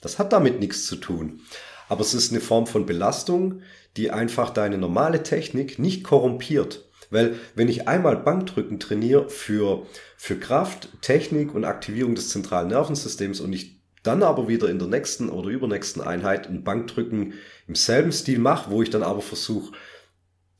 Das 0.00 0.18
hat 0.18 0.32
damit 0.32 0.60
nichts 0.60 0.86
zu 0.86 0.96
tun. 0.96 1.40
Aber 1.88 2.00
es 2.00 2.14
ist 2.14 2.30
eine 2.30 2.40
Form 2.40 2.66
von 2.66 2.86
Belastung, 2.86 3.62
die 3.96 4.10
einfach 4.10 4.50
deine 4.50 4.78
normale 4.78 5.22
Technik 5.22 5.78
nicht 5.78 6.04
korrumpiert. 6.04 6.84
Weil 7.12 7.36
wenn 7.54 7.68
ich 7.68 7.86
einmal 7.88 8.16
Bankdrücken 8.16 8.80
trainiere 8.80 9.28
für, 9.28 9.86
für 10.16 10.36
Kraft, 10.36 10.88
Technik 11.02 11.54
und 11.54 11.64
Aktivierung 11.64 12.14
des 12.14 12.30
zentralen 12.30 12.68
Nervensystems 12.68 13.40
und 13.40 13.52
ich 13.52 13.82
dann 14.02 14.22
aber 14.22 14.48
wieder 14.48 14.68
in 14.68 14.78
der 14.78 14.88
nächsten 14.88 15.28
oder 15.28 15.48
übernächsten 15.48 16.02
Einheit 16.02 16.48
ein 16.48 16.64
Bankdrücken 16.64 17.34
im 17.68 17.74
selben 17.74 18.12
Stil 18.12 18.38
mache, 18.38 18.70
wo 18.70 18.82
ich 18.82 18.90
dann 18.90 19.02
aber 19.02 19.20
versuche, 19.20 19.72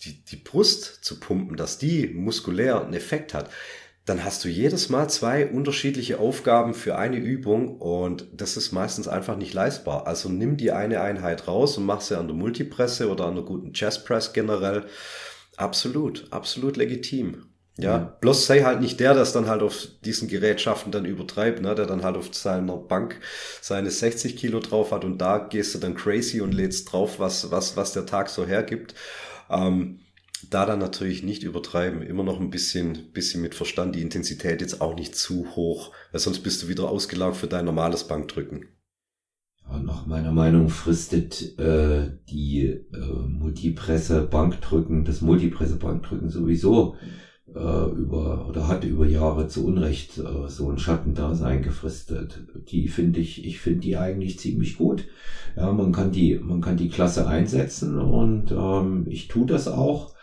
die, 0.05 0.25
die 0.25 0.37
Brust 0.37 1.05
zu 1.05 1.19
pumpen, 1.19 1.57
dass 1.57 1.79
die 1.79 2.09
muskulär 2.09 2.83
einen 2.83 2.95
Effekt 2.95 3.35
hat, 3.35 3.51
dann 4.05 4.25
hast 4.25 4.45
du 4.45 4.49
jedes 4.49 4.89
Mal 4.89 5.09
zwei 5.09 5.47
unterschiedliche 5.47 6.19
Aufgaben 6.19 6.75
für 6.75 6.99
eine 6.99 7.19
Übung 7.19 7.79
und 7.79 8.27
das 8.33 8.57
ist 8.57 8.73
meistens 8.73 9.07
einfach 9.07 9.37
nicht 9.37 9.55
leistbar. 9.55 10.09
Also 10.09 10.29
nimm 10.29 10.57
die 10.57 10.73
eine 10.73 11.01
Einheit 11.01 11.47
raus 11.47 11.79
und 11.79 11.87
mach 11.87 12.01
sie 12.01 12.19
an 12.19 12.27
der 12.27 12.37
Multipresse 12.37 13.09
oder 13.09 13.27
an 13.27 13.37
der 13.37 13.45
guten 13.45 13.73
Chest 13.73 14.05
Press 14.05 14.33
generell 14.33 14.87
Absolut, 15.57 16.27
absolut 16.31 16.77
legitim. 16.77 17.53
Ja, 17.79 17.99
mhm. 17.99 18.09
bloß 18.21 18.47
sei 18.47 18.63
halt 18.63 18.81
nicht 18.81 19.01
der, 19.01 19.15
der 19.15 19.23
es 19.23 19.33
dann 19.33 19.47
halt 19.47 19.63
auf 19.63 19.89
diesen 20.05 20.29
Gerätschaften 20.29 20.93
dann 20.93 21.07
übertreibt, 21.07 21.63
ne, 21.63 21.75
der 21.75 21.87
dann 21.87 22.03
halt 22.03 22.17
auf 22.17 22.35
seiner 22.35 22.77
Bank 22.77 23.19
seine 23.63 23.91
60 23.91 24.37
Kilo 24.37 24.61
drauf 24.61 24.93
hat 24.93 25.05
und 25.05 25.19
da 25.19 25.39
gehst 25.39 25.75
du 25.75 25.79
dann 25.79 25.95
crazy 25.95 26.43
und 26.43 26.53
lädst 26.53 26.93
drauf, 26.93 27.19
was, 27.19 27.51
was, 27.51 27.77
was 27.77 27.93
der 27.95 28.05
Tag 28.05 28.29
so 28.29 28.47
hergibt. 28.47 28.95
Ähm, 29.49 30.01
da 30.51 30.67
dann 30.67 30.81
natürlich 30.81 31.23
nicht 31.23 31.45
übertreiben, 31.45 32.03
immer 32.03 32.25
noch 32.25 32.41
ein 32.41 32.51
bisschen, 32.51 33.13
bisschen 33.13 33.41
mit 33.41 33.55
Verstand, 33.55 33.95
die 33.95 34.03
Intensität 34.03 34.61
jetzt 34.61 34.81
auch 34.81 34.95
nicht 34.95 35.15
zu 35.17 35.55
hoch, 35.55 35.93
weil 36.11 36.21
sonst 36.21 36.41
bist 36.41 36.63
du 36.63 36.69
wieder 36.69 36.89
ausgelaugt 36.89 37.37
für 37.37 37.47
dein 37.47 37.65
normales 37.65 38.05
Bankdrücken. 38.05 38.69
Nach 39.69 40.07
meiner 40.07 40.33
Meinung 40.33 40.69
fristet 40.69 41.59
äh, 41.59 42.11
die 42.29 42.63
äh, 42.63 43.27
Multipresse-Bankdrücken, 43.27 45.05
das 45.05 45.23
Multipresse-Bankdrücken 45.23 46.29
sowieso 46.29 46.97
äh, 47.55 47.91
über 47.91 48.49
oder 48.49 48.69
hatte 48.69 48.87
über 48.87 49.07
Jahre 49.07 49.49
zu 49.49 49.67
Unrecht 49.67 50.19
äh, 50.19 50.49
so 50.49 50.71
ein 50.71 50.79
Schattendasein 50.79 51.63
gefristet. 51.63 52.47
Die 52.71 52.89
finde 52.89 53.21
ich, 53.21 53.45
ich 53.45 53.61
finde 53.61 53.81
die 53.81 53.97
eigentlich 53.97 54.39
ziemlich 54.39 54.77
gut. 54.77 55.07
Ja, 55.57 55.73
man 55.73 55.93
kann 55.93 56.13
die, 56.13 56.39
man 56.39 56.61
kann 56.61 56.77
die 56.77 56.89
Klasse 56.89 57.27
einsetzen 57.27 57.99
und 57.99 58.53
ähm, 58.53 59.07
ich 59.09 59.29
tue 59.29 59.47
das 59.47 59.69
auch 59.69 60.15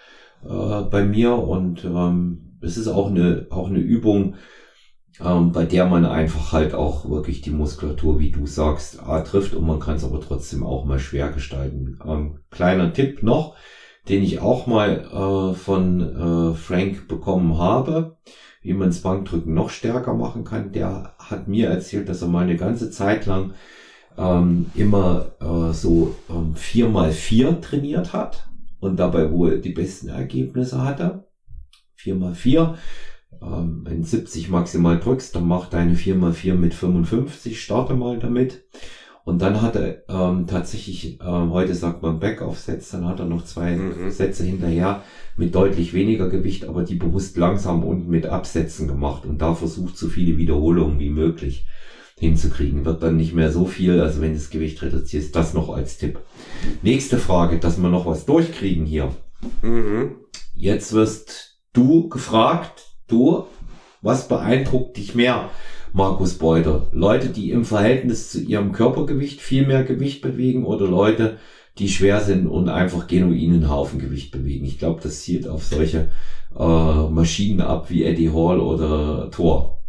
äh, 0.43 0.81
bei 0.89 1.05
mir 1.05 1.35
und 1.35 1.85
ähm, 1.85 2.57
es 2.61 2.77
ist 2.77 2.87
auch 2.87 3.09
eine 3.09 3.47
auch 3.49 3.69
eine 3.69 3.79
Übung, 3.79 4.35
ähm, 5.23 5.51
bei 5.51 5.65
der 5.65 5.85
man 5.85 6.05
einfach 6.05 6.51
halt 6.51 6.73
auch 6.73 7.09
wirklich 7.09 7.41
die 7.41 7.51
Muskulatur, 7.51 8.19
wie 8.19 8.31
du 8.31 8.45
sagst, 8.45 8.99
trifft 9.25 9.53
und 9.53 9.65
man 9.65 9.79
kann 9.79 9.95
es 9.95 10.03
aber 10.03 10.21
trotzdem 10.21 10.63
auch 10.63 10.85
mal 10.85 10.99
schwer 10.99 11.29
gestalten. 11.29 11.99
Ähm, 12.05 12.39
kleiner 12.49 12.93
Tipp 12.93 13.21
noch, 13.23 13.55
den 14.07 14.23
ich 14.23 14.39
auch 14.39 14.67
mal 14.67 15.05
äh, 15.05 15.53
von 15.53 16.01
äh, 16.01 16.53
Frank 16.53 17.07
bekommen 17.07 17.57
habe, 17.57 18.17
wie 18.61 18.73
man 18.73 18.89
das 18.89 19.01
Bankdrücken 19.01 19.53
noch 19.53 19.69
stärker 19.69 20.13
machen 20.13 20.43
kann. 20.43 20.71
Der 20.71 21.13
hat 21.19 21.47
mir 21.47 21.69
erzählt, 21.69 22.09
dass 22.09 22.21
er 22.21 22.27
mal 22.27 22.43
eine 22.43 22.55
ganze 22.55 22.89
Zeit 22.89 23.25
lang 23.25 23.53
ähm, 24.17 24.67
immer 24.75 25.31
äh, 25.39 25.73
so 25.73 26.15
ähm, 26.29 26.55
4x4 26.55 27.61
trainiert 27.61 28.13
hat 28.13 28.47
und 28.79 28.97
dabei 28.97 29.31
wohl 29.31 29.61
die 29.61 29.73
besten 29.73 30.09
Ergebnisse 30.09 30.83
hatte. 30.83 31.25
4x4 32.01 32.75
ähm, 33.41 33.81
wenn 33.83 34.03
70 34.03 34.49
maximal 34.49 34.99
drückst, 34.99 35.35
dann 35.35 35.47
mach 35.47 35.69
deine 35.69 35.95
4x4 35.95 36.55
mit 36.55 36.73
55, 36.73 37.61
starte 37.61 37.95
mal 37.95 38.19
damit. 38.19 38.63
Und 39.25 39.41
dann 39.41 39.61
hat 39.61 39.75
er 39.75 40.03
ähm, 40.09 40.47
tatsächlich, 40.47 41.21
äh, 41.21 41.23
heute 41.23 41.75
sagt 41.75 42.01
man 42.01 42.19
Backoff-Sets, 42.19 42.89
dann 42.91 43.07
hat 43.07 43.19
er 43.19 43.25
noch 43.25 43.45
zwei 43.45 43.75
mhm. 43.75 44.09
Sätze 44.09 44.43
hinterher 44.43 45.03
mit 45.37 45.53
deutlich 45.53 45.93
weniger 45.93 46.29
Gewicht, 46.29 46.65
aber 46.65 46.83
die 46.83 46.95
bewusst 46.95 47.37
langsam 47.37 47.83
und 47.83 48.07
mit 48.07 48.25
Absätzen 48.25 48.87
gemacht 48.87 49.25
und 49.25 49.39
da 49.39 49.53
versucht 49.53 49.97
so 49.97 50.07
viele 50.07 50.37
Wiederholungen 50.37 50.99
wie 50.99 51.11
möglich 51.11 51.67
hinzukriegen. 52.17 52.85
Wird 52.85 53.03
dann 53.03 53.17
nicht 53.17 53.33
mehr 53.33 53.51
so 53.51 53.65
viel, 53.65 54.01
also 54.01 54.19
wenn 54.21 54.33
das 54.33 54.49
Gewicht 54.49 54.81
reduzierst, 54.81 55.35
das 55.35 55.53
noch 55.53 55.69
als 55.69 55.97
Tipp. 55.97 56.19
Nächste 56.81 57.17
Frage, 57.17 57.59
dass 57.59 57.79
wir 57.79 57.89
noch 57.89 58.05
was 58.05 58.25
durchkriegen 58.25 58.85
hier. 58.85 59.15
Mhm. 59.61 60.15
Jetzt 60.55 60.93
wirst 60.93 61.59
du 61.73 62.09
gefragt, 62.09 62.88
Du, 63.09 63.47
was 64.01 64.27
beeindruckt 64.27 64.95
dich 64.95 65.15
mehr, 65.15 65.49
Markus 65.91 66.37
Beuter? 66.37 66.87
Leute, 66.93 67.29
die 67.29 67.51
im 67.51 67.65
Verhältnis 67.65 68.29
zu 68.31 68.39
ihrem 68.39 68.71
Körpergewicht 68.71 69.41
viel 69.41 69.67
mehr 69.67 69.83
Gewicht 69.83 70.21
bewegen 70.21 70.63
oder 70.65 70.87
Leute, 70.87 71.39
die 71.79 71.89
schwer 71.89 72.21
sind 72.21 72.47
und 72.47 72.69
einfach 72.69 73.07
genuinen 73.07 73.69
Haufen 73.69 73.99
Gewicht 73.99 74.31
bewegen? 74.31 74.65
Ich 74.65 74.79
glaube, 74.79 75.01
das 75.01 75.21
zielt 75.21 75.47
auf 75.47 75.65
solche 75.65 76.11
äh, 76.57 77.09
Maschinen 77.09 77.61
ab 77.61 77.89
wie 77.89 78.03
Eddie 78.03 78.31
Hall 78.31 78.59
oder 78.59 79.29
Thor. 79.31 79.83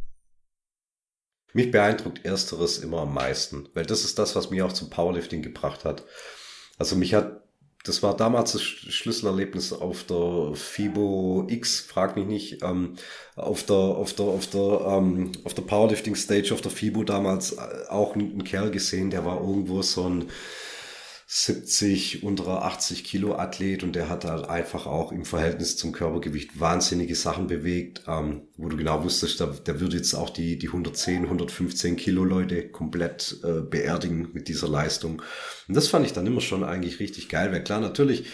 Mich 1.53 1.71
beeindruckt 1.71 2.25
ersteres 2.25 2.79
immer 2.79 3.01
am 3.01 3.13
meisten, 3.13 3.69
weil 3.75 3.85
das 3.85 4.05
ist 4.05 4.19
das, 4.19 4.35
was 4.35 4.51
mich 4.51 4.63
auch 4.63 4.73
zum 4.73 4.89
Powerlifting 4.89 5.43
gebracht 5.43 5.85
hat. 5.85 6.05
Also 6.79 6.97
mich 6.97 7.15
hat 7.15 7.43
das 7.85 8.03
war 8.03 8.15
damals 8.15 8.53
das 8.53 8.63
Schlüsselerlebnis 8.63 9.73
auf 9.73 10.05
der 10.05 10.53
FIBO 10.55 11.47
X, 11.49 11.81
frag 11.81 12.17
mich 12.17 12.27
nicht, 12.27 12.63
ähm, 12.63 12.97
auf 13.37 13.65
der, 13.65 13.77
auf 13.77 14.13
der, 14.13 14.27
auf 14.27 14.47
der, 14.49 14.81
ähm, 14.87 15.33
auf 15.45 15.55
der 15.55 15.63
Powerlifting 15.63 16.15
Stage 16.15 16.53
auf 16.53 16.61
der 16.61 16.71
FIBO 16.71 17.05
damals 17.05 17.53
äh, 17.53 17.59
auch 17.89 18.15
einen 18.15 18.45
Kerl 18.45 18.71
gesehen, 18.71 19.11
der 19.11 19.25
war 19.25 19.41
irgendwo 19.41 19.81
so 19.81 20.05
ein, 20.05 20.29
70, 21.33 22.25
unter 22.25 22.65
80 22.65 23.05
Kilo 23.05 23.37
Athlet 23.37 23.85
und 23.85 23.95
der 23.95 24.09
hat 24.09 24.25
halt 24.25 24.49
einfach 24.51 24.87
auch 24.87 25.13
im 25.13 25.25
Verhältnis 25.25 25.77
zum 25.77 25.93
Körpergewicht 25.93 26.59
wahnsinnige 26.59 27.15
Sachen 27.15 27.47
bewegt, 27.47 28.03
ähm, 28.09 28.49
wo 28.57 28.69
du 28.69 28.77
genau 28.77 29.05
wusstest, 29.05 29.39
der, 29.39 29.47
der 29.47 29.79
würde 29.79 29.97
jetzt 29.97 30.13
auch 30.15 30.31
die, 30.31 30.59
die 30.59 30.67
110, 30.67 31.23
115 31.27 31.95
Kilo 31.95 32.25
Leute 32.25 32.69
komplett 32.69 33.39
äh, 33.45 33.61
beerdigen 33.61 34.31
mit 34.33 34.49
dieser 34.49 34.67
Leistung. 34.67 35.23
Und 35.69 35.77
das 35.77 35.87
fand 35.87 36.05
ich 36.05 36.13
dann 36.13 36.27
immer 36.27 36.41
schon 36.41 36.65
eigentlich 36.65 36.99
richtig 36.99 37.29
geil, 37.29 37.53
weil 37.53 37.63
klar, 37.63 37.79
natürlich, 37.79 38.25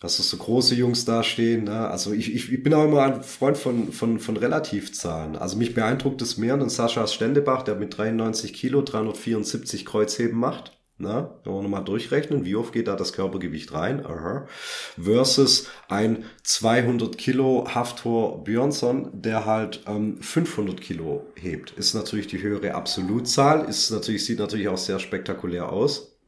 hast 0.00 0.20
du 0.20 0.22
so 0.22 0.36
große 0.36 0.76
Jungs 0.76 1.04
da 1.04 1.24
stehen. 1.24 1.64
Ne? 1.64 1.88
Also 1.88 2.12
ich, 2.12 2.32
ich, 2.32 2.52
ich 2.52 2.62
bin 2.62 2.74
auch 2.74 2.84
immer 2.84 3.02
ein 3.02 3.24
Freund 3.24 3.58
von, 3.58 3.90
von, 3.90 4.20
von 4.20 4.36
Relativzahlen. 4.36 5.34
Also 5.34 5.56
mich 5.56 5.74
beeindruckt 5.74 6.22
es 6.22 6.36
mehr, 6.36 6.54
ein 6.54 6.68
Sascha 6.68 7.08
Stendebach, 7.08 7.64
der 7.64 7.74
mit 7.74 7.98
93 7.98 8.52
Kilo 8.52 8.82
374 8.82 9.84
Kreuzheben 9.84 10.38
macht. 10.38 10.79
Na, 11.02 11.34
wenn 11.44 11.54
wir 11.54 11.62
nochmal 11.62 11.82
durchrechnen, 11.82 12.44
wie 12.44 12.56
oft 12.56 12.74
geht 12.74 12.86
da 12.86 12.94
das 12.94 13.14
Körpergewicht 13.14 13.72
rein? 13.72 14.04
Aha. 14.04 14.46
Versus 15.02 15.66
ein 15.88 16.26
200 16.42 17.16
Kilo 17.16 17.66
Haftor 17.74 18.44
Björnsson, 18.44 19.10
der 19.14 19.46
halt 19.46 19.82
ähm, 19.86 20.20
500 20.20 20.78
Kilo 20.78 21.24
hebt. 21.36 21.70
Ist 21.70 21.94
natürlich 21.94 22.26
die 22.26 22.42
höhere 22.42 22.74
Absolutzahl, 22.74 23.66
ist 23.66 23.90
natürlich, 23.90 24.26
sieht 24.26 24.40
natürlich 24.40 24.68
auch 24.68 24.76
sehr 24.76 24.98
spektakulär 24.98 25.72
aus. 25.72 26.18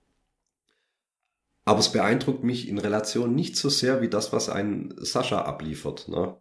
Aber 1.67 1.81
es 1.81 1.93
beeindruckt 1.93 2.43
mich 2.43 2.67
in 2.67 2.79
Relation 2.79 3.35
nicht 3.35 3.57
so 3.57 3.69
sehr 3.69 4.01
wie 4.01 4.09
das, 4.09 4.33
was 4.33 4.49
ein 4.49 4.95
Sascha 4.97 5.43
abliefert. 5.43 6.09
Ne? 6.09 6.35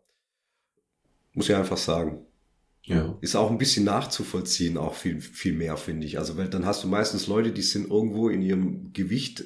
Muss 1.34 1.50
ich 1.50 1.56
einfach 1.56 1.78
sagen. 1.78 2.26
Ja. 2.84 3.18
Ist 3.22 3.36
auch 3.36 3.52
ein 3.52 3.58
bisschen 3.58 3.86
nachzuvollziehen, 3.86 4.78
auch 4.78 4.96
viel, 4.96 5.22
viel 5.22 5.54
mehr, 5.54 5.78
finde 5.78 6.08
ich. 6.08 6.18
Also, 6.18 6.38
weil 6.38 6.50
dann 6.50 6.66
hast 6.66 6.84
du 6.84 6.88
meistens 6.88 7.28
Leute, 7.28 7.52
die 7.52 7.62
sind 7.62 7.90
irgendwo 7.90 8.30
in 8.30 8.42
ihrem 8.42 8.92
Gewicht 8.92 9.44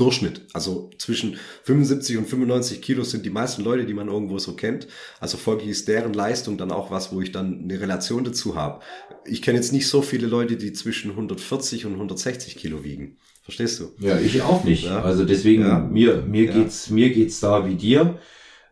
Durchschnitt. 0.00 0.46
Also 0.54 0.90
zwischen 0.98 1.36
75 1.64 2.16
und 2.16 2.26
95 2.26 2.80
Kilo 2.80 3.04
sind 3.04 3.26
die 3.26 3.30
meisten 3.30 3.62
Leute, 3.62 3.84
die 3.84 3.92
man 3.92 4.08
irgendwo 4.08 4.38
so 4.38 4.54
kennt. 4.54 4.88
Also 5.20 5.36
folglich 5.36 5.68
ist 5.68 5.88
deren 5.88 6.14
Leistung 6.14 6.56
dann 6.56 6.72
auch 6.72 6.90
was, 6.90 7.12
wo 7.12 7.20
ich 7.20 7.32
dann 7.32 7.64
eine 7.64 7.80
Relation 7.80 8.24
dazu 8.24 8.56
habe. 8.56 8.80
Ich 9.26 9.42
kenne 9.42 9.58
jetzt 9.58 9.72
nicht 9.72 9.88
so 9.88 10.00
viele 10.00 10.26
Leute, 10.26 10.56
die 10.56 10.72
zwischen 10.72 11.10
140 11.10 11.84
und 11.84 11.94
160 11.94 12.56
Kilo 12.56 12.82
wiegen. 12.82 13.18
Verstehst 13.42 13.80
du? 13.80 13.92
Ja, 13.98 14.18
ich 14.18 14.40
auch 14.42 14.64
nicht. 14.64 14.84
Ja. 14.84 15.02
Also 15.02 15.24
deswegen, 15.24 15.62
ja. 15.62 15.78
mir, 15.78 16.22
mir 16.22 16.44
ja. 16.44 16.52
geht's, 16.52 16.88
mir 16.88 17.10
geht's 17.10 17.40
da 17.40 17.68
wie 17.68 17.74
dir. 17.74 18.18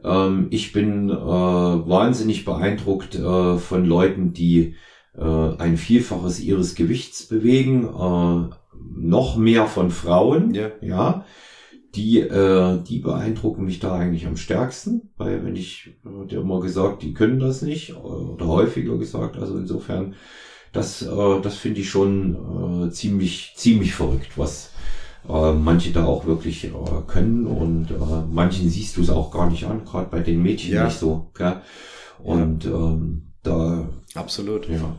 Ähm, 0.04 0.48
ich 0.50 0.72
bin 0.72 1.10
äh, 1.10 1.14
wahnsinnig 1.14 2.44
beeindruckt 2.44 3.14
äh, 3.14 3.56
von 3.58 3.84
Leuten, 3.84 4.32
die 4.32 4.74
äh, 5.16 5.22
ein 5.22 5.76
Vielfaches 5.76 6.40
ihres 6.40 6.74
Gewichts 6.74 7.26
bewegen, 7.26 7.84
äh, 7.84 8.54
noch 8.96 9.36
mehr 9.36 9.66
von 9.66 9.90
Frauen, 9.90 10.54
ja, 10.54 10.70
ja. 10.80 11.24
Die, 11.94 12.20
äh, 12.20 12.82
die 12.82 12.98
beeindrucken 12.98 13.64
mich 13.64 13.80
da 13.80 13.94
eigentlich 13.94 14.26
am 14.26 14.36
stärksten, 14.36 15.10
weil 15.16 15.44
wenn 15.44 15.56
ich, 15.56 15.96
dir 16.26 16.40
immer 16.40 16.60
gesagt, 16.60 17.02
die 17.02 17.14
können 17.14 17.40
das 17.40 17.62
nicht, 17.62 17.96
oder 17.96 18.46
häufiger 18.46 18.98
gesagt, 18.98 19.38
also 19.38 19.56
insofern, 19.56 20.14
das, 20.72 21.02
äh, 21.02 21.40
das 21.42 21.56
finde 21.56 21.80
ich 21.80 21.88
schon 21.88 22.88
äh, 22.88 22.90
ziemlich, 22.90 23.54
ziemlich 23.56 23.94
verrückt, 23.94 24.36
was 24.36 24.72
äh, 25.28 25.52
manche 25.52 25.92
da 25.92 26.04
auch 26.04 26.26
wirklich 26.26 26.64
äh, 26.64 26.70
können 27.06 27.46
und 27.46 27.90
äh, 27.90 27.94
manchen 28.30 28.68
siehst 28.68 28.96
du 28.96 29.02
es 29.02 29.10
auch 29.10 29.30
gar 29.30 29.48
nicht 29.50 29.64
an, 29.64 29.84
gerade 29.84 30.08
bei 30.10 30.20
den 30.20 30.42
Mädchen 30.42 30.74
ja. 30.74 30.84
nicht 30.84 30.98
so. 30.98 31.30
Gell? 31.34 31.60
Und 32.22 32.64
ja. 32.64 32.70
ähm, 32.70 33.32
da 33.42 33.88
absolut. 34.14 34.68
Ja. 34.68 34.94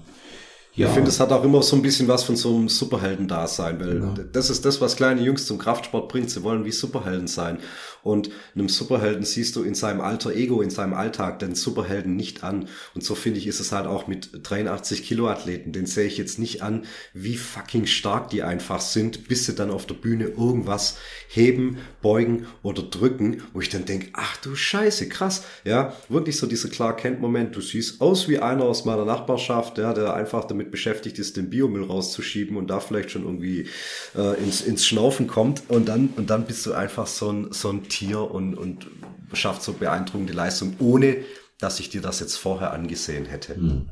Ja. 0.76 0.88
Ich 0.88 0.94
finde, 0.94 1.10
es 1.10 1.20
hat 1.20 1.32
auch 1.34 1.44
immer 1.44 1.62
so 1.62 1.76
ein 1.76 1.82
bisschen 1.82 2.08
was 2.08 2.24
von 2.24 2.38
so 2.38 2.56
einem 2.56 2.70
Superhelden-Dasein, 2.70 3.80
weil 3.82 4.02
ja. 4.02 4.24
das 4.32 4.50
ist 4.50 4.64
das, 4.64 4.80
was 4.80 4.96
kleine 4.96 5.22
Jungs 5.22 5.46
zum 5.46 5.58
Kraftsport 5.58 6.08
bringt. 6.08 6.30
Sie 6.30 6.42
wollen 6.44 6.64
wie 6.64 6.72
Superhelden 6.72 7.28
sein. 7.28 7.60
Und 8.04 8.30
einem 8.56 8.70
Superhelden 8.70 9.24
siehst 9.24 9.56
du 9.56 9.64
in 9.64 9.76
seinem 9.76 10.02
alter 10.02 10.34
Ego, 10.34 10.62
in 10.62 10.70
seinem 10.70 10.94
Alltag 10.94 11.40
den 11.40 11.56
Superhelden 11.56 12.16
nicht 12.16 12.44
an. 12.44 12.68
Und 12.96 13.04
so 13.04 13.16
finde 13.16 13.40
ich, 13.40 13.48
ist 13.48 13.60
es 13.60 13.72
halt 13.72 13.88
auch 13.88 14.08
mit 14.08 14.30
83 14.44 15.04
Kilo 15.04 15.28
Athleten. 15.28 15.72
Den 15.72 15.86
sehe 15.86 16.08
ich 16.08 16.18
jetzt 16.18 16.40
nicht 16.40 16.62
an, 16.62 16.86
wie 17.14 17.38
fucking 17.38 17.86
stark 17.86 18.30
die 18.30 18.44
einfach 18.44 18.82
sind, 18.82 19.28
bis 19.28 19.46
sie 19.46 19.56
dann 19.56 19.72
auf 19.72 19.86
der 19.86 19.96
Bühne 19.96 20.26
irgendwas 20.26 20.98
heben, 21.28 21.78
beugen 22.02 22.48
oder 22.64 22.84
drücken, 22.84 23.44
wo 23.54 23.62
ich 23.62 23.70
dann 23.70 23.86
denke, 23.86 24.10
ach 24.14 24.38
du 24.38 24.56
Scheiße, 24.56 25.10
krass. 25.10 25.44
Ja, 25.64 25.94
wirklich 26.08 26.38
so 26.38 26.48
dieser 26.48 26.70
Clark 26.70 27.00
Kent 27.00 27.20
Moment. 27.20 27.56
Du 27.56 27.62
siehst 27.62 28.02
aus 28.02 28.28
wie 28.28 28.40
einer 28.40 28.64
aus 28.64 28.86
meiner 28.86 29.06
Nachbarschaft, 29.06 29.78
ja, 29.78 29.94
der 29.94 30.14
einfach 30.14 30.46
damit 30.46 30.72
beschäftigt 30.72 31.20
ist, 31.20 31.38
den 31.38 31.50
Biomüll 31.50 31.84
rauszuschieben 31.84 32.58
und 32.58 32.68
da 32.68 32.80
vielleicht 32.80 33.12
schon 33.12 33.24
irgendwie 33.24 33.68
äh, 34.16 34.42
ins, 34.42 34.62
ins 34.62 34.86
Schnaufen 34.86 35.28
kommt. 35.28 35.64
Und 35.68 35.88
dann, 35.88 36.10
und 36.16 36.30
dann 36.30 36.46
bist 36.46 36.66
du 36.66 36.74
einfach 36.74 37.08
so 37.08 37.32
ein, 37.32 37.52
so 37.52 37.70
ein 37.70 37.89
Tier 37.90 38.32
und, 38.32 38.56
und 38.56 38.88
schafft 39.34 39.64
so 39.64 39.74
beeindruckende 39.74 40.34
Leistung, 40.34 40.76
ohne 40.80 41.18
dass 41.60 41.80
ich 41.80 41.90
dir 41.90 42.02
das 42.02 42.20
jetzt 42.20 42.38
vorher 42.38 42.74
angesehen 42.74 43.26
hätte. 43.26 43.56
Hm. 43.56 43.90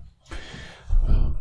Ja. 1.08 1.36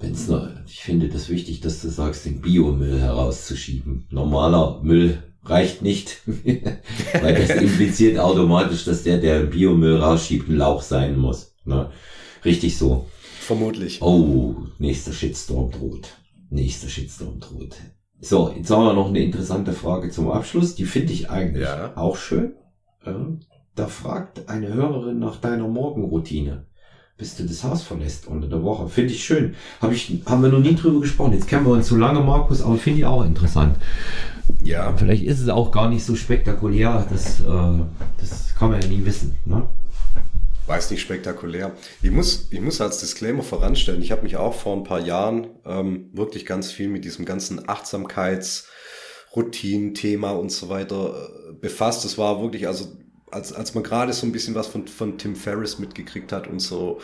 Wenn's 0.00 0.28
noch, 0.28 0.48
ich 0.66 0.80
finde 0.80 1.08
das 1.08 1.28
wichtig, 1.28 1.60
dass 1.60 1.82
du 1.82 1.88
sagst, 1.88 2.24
den 2.24 2.40
Biomüll 2.40 3.00
herauszuschieben. 3.00 4.06
Normaler 4.10 4.80
Müll 4.82 5.22
reicht 5.44 5.82
nicht, 5.82 6.20
weil 6.26 7.34
das 7.34 7.50
impliziert 7.50 8.18
automatisch, 8.18 8.84
dass 8.84 9.02
der, 9.02 9.18
der 9.18 9.40
Biomüll 9.40 9.96
rausschiebt, 9.96 10.48
ein 10.48 10.56
Lauch 10.56 10.82
sein 10.82 11.18
muss. 11.18 11.54
Ne? 11.64 11.90
Richtig 12.44 12.78
so. 12.78 13.08
Vermutlich. 13.40 14.00
Oh, 14.02 14.56
nächster 14.78 15.12
Shitstorm 15.12 15.70
droht. 15.70 16.08
Nächster 16.50 16.88
Shitstorm 16.88 17.40
droht. 17.40 17.76
So, 18.20 18.52
jetzt 18.56 18.70
haben 18.70 18.84
wir 18.84 18.94
noch 18.94 19.08
eine 19.08 19.20
interessante 19.20 19.72
Frage 19.72 20.10
zum 20.10 20.30
Abschluss. 20.30 20.74
Die 20.74 20.86
finde 20.86 21.12
ich 21.12 21.30
eigentlich 21.30 21.64
ja. 21.64 21.96
auch 21.96 22.16
schön. 22.16 22.54
Da 23.74 23.86
fragt 23.86 24.48
eine 24.48 24.72
Hörerin 24.74 25.20
nach 25.20 25.36
deiner 25.36 25.68
Morgenroutine, 25.68 26.66
bis 27.16 27.36
du 27.36 27.44
das 27.44 27.62
Haus 27.62 27.82
verlässt 27.84 28.26
unter 28.26 28.48
der 28.48 28.64
Woche. 28.64 28.88
Finde 28.88 29.12
ich 29.12 29.24
schön. 29.24 29.54
Hab 29.80 29.92
ich, 29.92 30.20
haben 30.26 30.42
wir 30.42 30.50
noch 30.50 30.58
nie 30.58 30.74
drüber 30.74 31.00
gesprochen. 31.00 31.32
Jetzt 31.32 31.46
kennen 31.46 31.64
wir 31.64 31.72
uns 31.72 31.86
so 31.86 31.96
lange, 31.96 32.20
Markus, 32.20 32.60
aber 32.60 32.76
finde 32.76 33.00
ich 33.00 33.06
auch 33.06 33.24
interessant. 33.24 33.76
Ja. 34.64 34.92
Vielleicht 34.96 35.22
ist 35.22 35.40
es 35.40 35.48
auch 35.48 35.70
gar 35.70 35.88
nicht 35.88 36.04
so 36.04 36.16
spektakulär. 36.16 37.06
Das, 37.08 37.40
äh, 37.40 37.44
das 38.18 38.54
kann 38.56 38.72
man 38.72 38.82
ja 38.82 38.88
nie 38.88 39.04
wissen. 39.04 39.36
Ne? 39.44 39.62
Weiß 40.68 40.90
nicht 40.90 41.00
spektakulär. 41.00 41.72
Ich 42.02 42.10
muss, 42.10 42.48
ich 42.50 42.60
muss 42.60 42.82
als 42.82 43.00
Disclaimer 43.00 43.42
voranstellen, 43.42 44.02
ich 44.02 44.12
habe 44.12 44.22
mich 44.22 44.36
auch 44.36 44.52
vor 44.52 44.76
ein 44.76 44.84
paar 44.84 45.00
Jahren 45.00 45.46
ähm, 45.64 46.10
wirklich 46.12 46.44
ganz 46.44 46.70
viel 46.70 46.88
mit 46.88 47.06
diesem 47.06 47.24
ganzen 47.24 47.66
Achtsamkeitsroutinen-Thema 47.66 50.32
und 50.32 50.52
so 50.52 50.68
weiter 50.68 51.30
äh, 51.48 51.54
befasst. 51.54 52.04
Das 52.04 52.18
war 52.18 52.42
wirklich, 52.42 52.66
also 52.66 52.98
als, 53.30 53.54
als 53.54 53.74
man 53.74 53.82
gerade 53.82 54.12
so 54.12 54.26
ein 54.26 54.32
bisschen 54.32 54.54
was 54.54 54.66
von, 54.66 54.86
von 54.86 55.16
Tim 55.16 55.36
Ferriss 55.36 55.78
mitgekriegt 55.78 56.32
hat 56.32 56.46
und 56.46 56.60
so, 56.60 57.00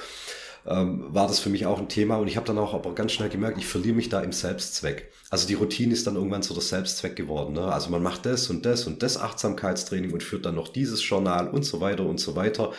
ähm, 0.66 1.06
war 1.08 1.26
das 1.26 1.40
für 1.40 1.48
mich 1.48 1.64
auch 1.64 1.78
ein 1.78 1.88
Thema. 1.88 2.16
Und 2.16 2.28
ich 2.28 2.36
habe 2.36 2.46
dann 2.46 2.58
auch 2.58 2.74
aber 2.74 2.94
ganz 2.94 3.12
schnell 3.12 3.30
gemerkt, 3.30 3.56
ich 3.56 3.66
verliere 3.66 3.96
mich 3.96 4.10
da 4.10 4.20
im 4.20 4.32
Selbstzweck. 4.32 5.10
Also 5.30 5.48
die 5.48 5.54
Routine 5.54 5.94
ist 5.94 6.06
dann 6.06 6.16
irgendwann 6.16 6.42
so 6.42 6.52
der 6.52 6.62
Selbstzweck 6.62 7.16
geworden. 7.16 7.54
Ne? 7.54 7.72
Also 7.72 7.88
man 7.88 8.02
macht 8.02 8.26
das 8.26 8.50
und 8.50 8.66
das 8.66 8.86
und 8.86 9.02
das 9.02 9.16
Achtsamkeitstraining 9.16 10.12
und 10.12 10.22
führt 10.22 10.44
dann 10.44 10.54
noch 10.54 10.68
dieses 10.68 11.08
Journal 11.08 11.48
und 11.48 11.64
so 11.64 11.80
weiter 11.80 12.04
und 12.04 12.20
so 12.20 12.36
weiter. 12.36 12.70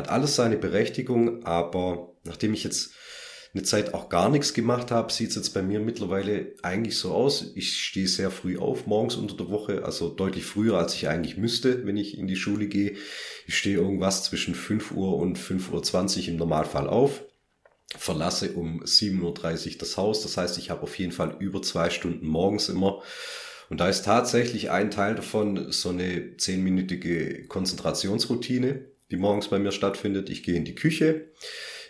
Hat 0.00 0.08
alles 0.08 0.34
seine 0.34 0.56
Berechtigung, 0.56 1.44
aber 1.44 2.14
nachdem 2.24 2.54
ich 2.54 2.64
jetzt 2.64 2.94
eine 3.52 3.64
Zeit 3.64 3.92
auch 3.92 4.08
gar 4.08 4.30
nichts 4.30 4.54
gemacht 4.54 4.90
habe, 4.90 5.12
sieht 5.12 5.28
es 5.28 5.36
jetzt 5.36 5.50
bei 5.50 5.60
mir 5.60 5.78
mittlerweile 5.78 6.54
eigentlich 6.62 6.96
so 6.96 7.12
aus. 7.12 7.52
Ich 7.54 7.82
stehe 7.82 8.08
sehr 8.08 8.30
früh 8.30 8.56
auf, 8.56 8.86
morgens 8.86 9.16
unter 9.16 9.36
der 9.36 9.50
Woche, 9.50 9.84
also 9.84 10.08
deutlich 10.08 10.46
früher, 10.46 10.78
als 10.78 10.94
ich 10.94 11.08
eigentlich 11.08 11.36
müsste, 11.36 11.84
wenn 11.84 11.98
ich 11.98 12.16
in 12.16 12.26
die 12.28 12.36
Schule 12.36 12.66
gehe. 12.66 12.96
Ich 13.46 13.58
stehe 13.58 13.76
irgendwas 13.76 14.24
zwischen 14.24 14.54
5 14.54 14.92
Uhr 14.92 15.18
und 15.18 15.38
5.20 15.38 16.22
Uhr 16.22 16.28
im 16.28 16.36
Normalfall 16.36 16.88
auf, 16.88 17.22
verlasse 17.94 18.52
um 18.52 18.82
7.30 18.82 19.72
Uhr 19.72 19.78
das 19.80 19.98
Haus. 19.98 20.22
Das 20.22 20.38
heißt, 20.38 20.56
ich 20.56 20.70
habe 20.70 20.84
auf 20.84 20.98
jeden 20.98 21.12
Fall 21.12 21.36
über 21.40 21.60
zwei 21.60 21.90
Stunden 21.90 22.26
morgens 22.26 22.70
immer. 22.70 23.02
Und 23.68 23.80
da 23.80 23.88
ist 23.90 24.06
tatsächlich 24.06 24.70
ein 24.70 24.90
Teil 24.90 25.14
davon 25.14 25.70
so 25.72 25.90
eine 25.90 26.38
zehnminütige 26.38 27.44
Konzentrationsroutine 27.48 28.89
die 29.10 29.16
morgens 29.16 29.48
bei 29.48 29.58
mir 29.58 29.72
stattfindet. 29.72 30.30
Ich 30.30 30.42
gehe 30.42 30.56
in 30.56 30.64
die 30.64 30.74
Küche, 30.74 31.30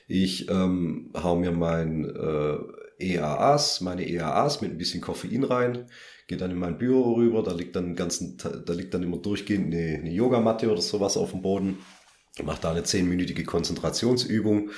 ich 0.08 0.48
ähm, 0.50 1.10
hau 1.14 1.36
mir 1.36 1.52
mein 1.52 2.04
äh, 2.04 2.58
EAAs, 2.98 3.80
meine 3.80 4.08
EAAs 4.08 4.60
mit 4.60 4.72
ein 4.72 4.78
bisschen 4.78 5.00
Koffein 5.00 5.44
rein, 5.44 5.86
gehe 6.26 6.38
dann 6.38 6.50
in 6.50 6.58
mein 6.58 6.78
Büro 6.78 7.14
rüber, 7.14 7.42
da 7.42 7.52
liegt 7.52 7.76
dann 7.76 7.94
ganzen, 7.94 8.36
da 8.36 8.72
liegt 8.72 8.94
dann 8.94 9.02
immer 9.02 9.18
durchgehend 9.18 9.72
eine, 9.72 9.98
eine 9.98 10.10
Yogamatte 10.10 10.70
oder 10.70 10.82
sowas 10.82 11.16
auf 11.16 11.30
dem 11.30 11.42
Boden, 11.42 11.78
mache 12.42 12.60
da 12.60 12.70
eine 12.70 12.82
zehnminütige 12.82 13.44
Konzentrationsübung. 13.44 14.70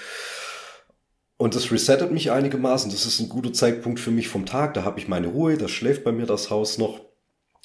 Und 1.36 1.56
das 1.56 1.72
resettet 1.72 2.12
mich 2.12 2.30
einigermaßen. 2.30 2.90
Das 2.90 3.04
ist 3.04 3.18
ein 3.18 3.28
guter 3.28 3.52
Zeitpunkt 3.52 3.98
für 3.98 4.12
mich 4.12 4.28
vom 4.28 4.46
Tag. 4.46 4.74
Da 4.74 4.84
habe 4.84 5.00
ich 5.00 5.08
meine 5.08 5.26
Ruhe, 5.26 5.56
da 5.56 5.66
schläft 5.66 6.04
bei 6.04 6.12
mir 6.12 6.26
das 6.26 6.50
Haus 6.50 6.78
noch. 6.78 7.00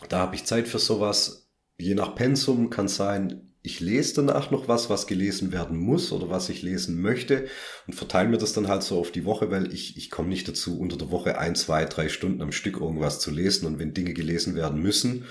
Da 0.10 0.18
habe 0.20 0.36
ich 0.36 0.46
Zeit 0.46 0.68
für 0.68 0.80
sowas. 0.80 1.48
Je 1.78 1.94
nach 1.94 2.16
Pensum 2.16 2.72
kann 2.72 2.88
sein, 2.88 3.47
ich 3.68 3.82
lese 3.82 4.16
danach 4.16 4.50
noch 4.50 4.70
was, 4.70 4.90
was 4.90 5.08
gelesen 5.08 5.52
werden 5.52 5.78
muss 5.78 6.14
oder 6.14 6.30
was 6.30 6.48
ich 6.48 6.62
lesen 6.62 7.02
möchte 7.02 7.48
und 7.86 7.96
verteile 7.96 8.30
mir 8.30 8.38
das 8.38 8.54
dann 8.54 8.70
halt 8.70 8.82
so 8.82 8.98
auf 8.98 9.12
die 9.12 9.26
Woche, 9.26 9.52
weil 9.52 9.74
ich, 9.74 9.98
ich 9.98 10.10
komme 10.10 10.30
nicht 10.30 10.48
dazu, 10.48 10.80
unter 10.80 10.98
der 10.98 11.12
Woche 11.12 11.38
ein, 11.38 11.54
zwei, 11.54 11.84
drei 11.84 12.08
Stunden 12.08 12.42
am 12.42 12.54
Stück 12.54 12.80
irgendwas 12.80 13.20
zu 13.20 13.30
lesen 13.30 13.68
und 13.68 13.78
wenn 13.78 13.94
Dinge 13.94 14.14
gelesen 14.14 14.56
werden 14.56 14.82
müssen, 14.82 15.26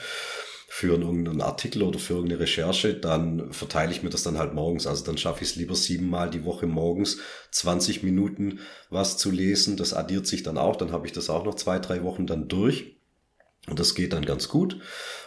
für 0.68 0.88
irgendeinen 0.88 1.40
Artikel 1.40 1.82
oder 1.82 1.98
für 1.98 2.14
irgendeine 2.14 2.42
Recherche, 2.42 2.92
dann 2.92 3.50
verteile 3.54 3.92
ich 3.92 4.02
mir 4.02 4.10
das 4.10 4.24
dann 4.24 4.36
halt 4.36 4.52
morgens. 4.52 4.86
Also 4.86 5.06
dann 5.06 5.16
schaffe 5.16 5.42
ich 5.42 5.50
es 5.50 5.56
lieber 5.56 5.74
siebenmal 5.74 6.28
die 6.28 6.44
Woche 6.44 6.66
morgens 6.66 7.18
20 7.52 8.02
Minuten 8.02 8.58
was 8.90 9.16
zu 9.16 9.30
lesen. 9.30 9.78
Das 9.78 9.94
addiert 9.94 10.26
sich 10.26 10.42
dann 10.42 10.58
auch. 10.58 10.76
Dann 10.76 10.92
habe 10.92 11.06
ich 11.06 11.14
das 11.14 11.30
auch 11.30 11.46
noch 11.46 11.54
zwei, 11.54 11.78
drei 11.78 12.02
Wochen 12.02 12.26
dann 12.26 12.48
durch. 12.48 12.95
Und 13.68 13.80
das 13.80 13.94
geht 13.94 14.12
dann 14.12 14.24
ganz 14.24 14.48
gut. 14.48 14.78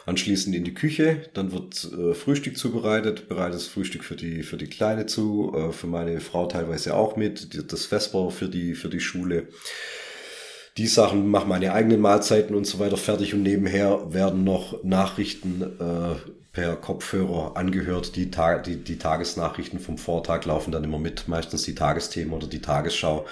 Anschließend 0.06 0.56
in 0.56 0.64
die 0.64 0.74
Küche, 0.74 1.30
dann 1.34 1.52
wird 1.52 1.88
äh, 1.94 2.14
Frühstück 2.14 2.58
zubereitet, 2.58 3.28
bereitet 3.28 3.56
das 3.56 3.68
Frühstück 3.68 4.04
für 4.04 4.16
die, 4.16 4.44
für 4.44 4.58
die 4.58 4.68
Kleine 4.68 5.06
zu, 5.06 5.54
äh, 5.56 5.72
für 5.72 5.88
meine 5.88 6.20
Frau 6.20 6.48
teilweise 6.48 6.96
auch 6.96 7.16
mit, 7.16 7.72
das 7.72 7.86
Vesper 7.86 8.32
für 8.32 8.48
die, 8.48 8.76
für 8.76 8.90
die 8.90 9.02
Schule. 9.02 9.48
Die 10.78 10.88
Sachen 10.88 11.28
machen 11.28 11.50
meine 11.50 11.74
eigenen 11.74 12.00
Mahlzeiten 12.00 12.56
und 12.56 12.66
so 12.66 12.80
weiter 12.80 12.98
fertig 12.98 13.34
und 13.34 13.44
nebenher 13.44 14.14
werden 14.14 14.46
noch 14.46 14.84
Nachrichten 14.84 15.62
äh, 15.62 16.16
per 16.54 16.76
Kopfhörer 16.78 17.58
angehört. 17.58 18.16
Die, 18.16 18.32
Tag, 18.32 18.64
die, 18.64 18.78
die 18.78 18.98
Tagesnachrichten 18.98 19.80
vom 19.80 19.98
Vortag 19.98 20.46
laufen 20.46 20.72
dann 20.72 20.84
immer 20.86 21.00
mit, 21.00 21.28
meistens 21.28 21.64
die 21.64 21.76
Tagesthemen 21.76 22.34
oder 22.34 22.48
die 22.48 22.62
Tagesschau, 22.62 23.26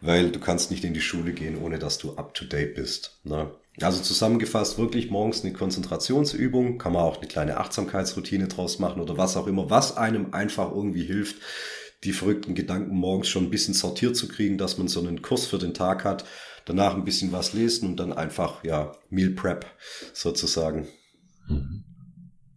weil 0.00 0.30
du 0.30 0.38
kannst 0.38 0.70
nicht 0.70 0.84
in 0.84 0.94
die 0.94 1.00
Schule 1.00 1.32
gehen, 1.32 1.60
ohne 1.60 1.78
dass 1.78 1.98
du 1.98 2.14
up 2.16 2.34
to 2.34 2.44
date 2.44 2.74
bist. 2.74 3.18
Ne? 3.24 3.50
Also 3.80 4.02
zusammengefasst 4.02 4.78
wirklich 4.78 5.10
morgens 5.10 5.42
eine 5.42 5.54
Konzentrationsübung, 5.54 6.76
kann 6.76 6.92
man 6.92 7.02
auch 7.02 7.18
eine 7.18 7.26
kleine 7.26 7.56
Achtsamkeitsroutine 7.56 8.48
draus 8.48 8.78
machen 8.78 9.00
oder 9.00 9.16
was 9.16 9.36
auch 9.36 9.46
immer, 9.46 9.70
was 9.70 9.96
einem 9.96 10.34
einfach 10.34 10.70
irgendwie 10.70 11.04
hilft, 11.04 11.36
die 12.04 12.12
verrückten 12.12 12.54
Gedanken 12.54 12.94
morgens 12.94 13.28
schon 13.28 13.44
ein 13.44 13.50
bisschen 13.50 13.74
sortiert 13.74 14.16
zu 14.16 14.28
kriegen, 14.28 14.58
dass 14.58 14.76
man 14.76 14.88
so 14.88 15.00
einen 15.00 15.22
Kurs 15.22 15.46
für 15.46 15.58
den 15.58 15.72
Tag 15.72 16.04
hat, 16.04 16.24
danach 16.64 16.94
ein 16.94 17.04
bisschen 17.04 17.32
was 17.32 17.54
lesen 17.54 17.88
und 17.88 17.96
dann 17.96 18.12
einfach, 18.12 18.62
ja, 18.64 18.92
Meal 19.08 19.30
Prep 19.30 19.66
sozusagen. 20.12 20.88
Mhm. 21.48 21.84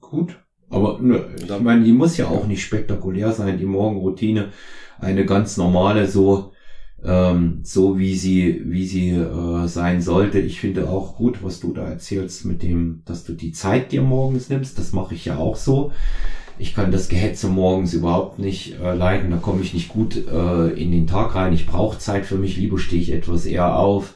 Gut. 0.02 0.38
Aber 0.70 1.00
ne, 1.00 1.30
ich 1.38 1.60
meine, 1.60 1.84
die 1.84 1.92
muss 1.92 2.18
ja 2.18 2.28
auch 2.28 2.48
nicht 2.48 2.64
spektakulär 2.64 3.32
sein, 3.32 3.58
die 3.58 3.66
Morgenroutine. 3.66 4.52
Eine 5.00 5.26
ganz 5.26 5.58
normale, 5.58 6.08
so, 6.08 6.54
ähm, 7.06 7.60
so 7.64 7.98
wie 7.98 8.16
sie, 8.16 8.62
wie 8.66 8.86
sie 8.86 9.10
äh, 9.12 9.68
sein 9.68 10.02
sollte. 10.02 10.40
Ich 10.40 10.60
finde 10.60 10.90
auch 10.90 11.16
gut, 11.16 11.44
was 11.44 11.60
du 11.60 11.74
da 11.74 11.88
erzählst 11.88 12.46
mit 12.46 12.64
dem, 12.64 13.02
dass 13.06 13.24
du 13.24 13.34
die 13.34 13.52
Zeit 13.52 13.92
dir 13.92 14.02
morgens 14.02 14.50
nimmst. 14.50 14.78
Das 14.80 14.94
mache 14.94 15.16
ich 15.16 15.26
ja 15.26 15.38
auch 15.38 15.56
so. 15.56 15.92
Ich 16.58 16.74
kann 16.74 16.92
das 16.92 17.10
Gehetze 17.10 17.48
morgens 17.48 17.94
überhaupt 17.94 18.40
nicht 18.40 18.80
äh, 18.80 18.96
leiden. 18.96 19.32
Da 19.32 19.38
komme 19.38 19.62
ich 19.62 19.74
nicht 19.74 19.90
gut 19.90 20.16
äh, 20.16 20.68
in 20.70 20.92
den 20.92 21.08
Tag 21.08 21.36
rein. 21.36 21.54
Ich 21.54 21.68
brauche 21.68 22.00
Zeit 22.00 22.26
für 22.26 22.38
mich. 22.38 22.58
Lieber 22.58 22.80
stehe 22.80 23.02
ich 23.02 23.12
etwas 23.12 23.46
eher 23.46 23.78
auf 23.78 24.16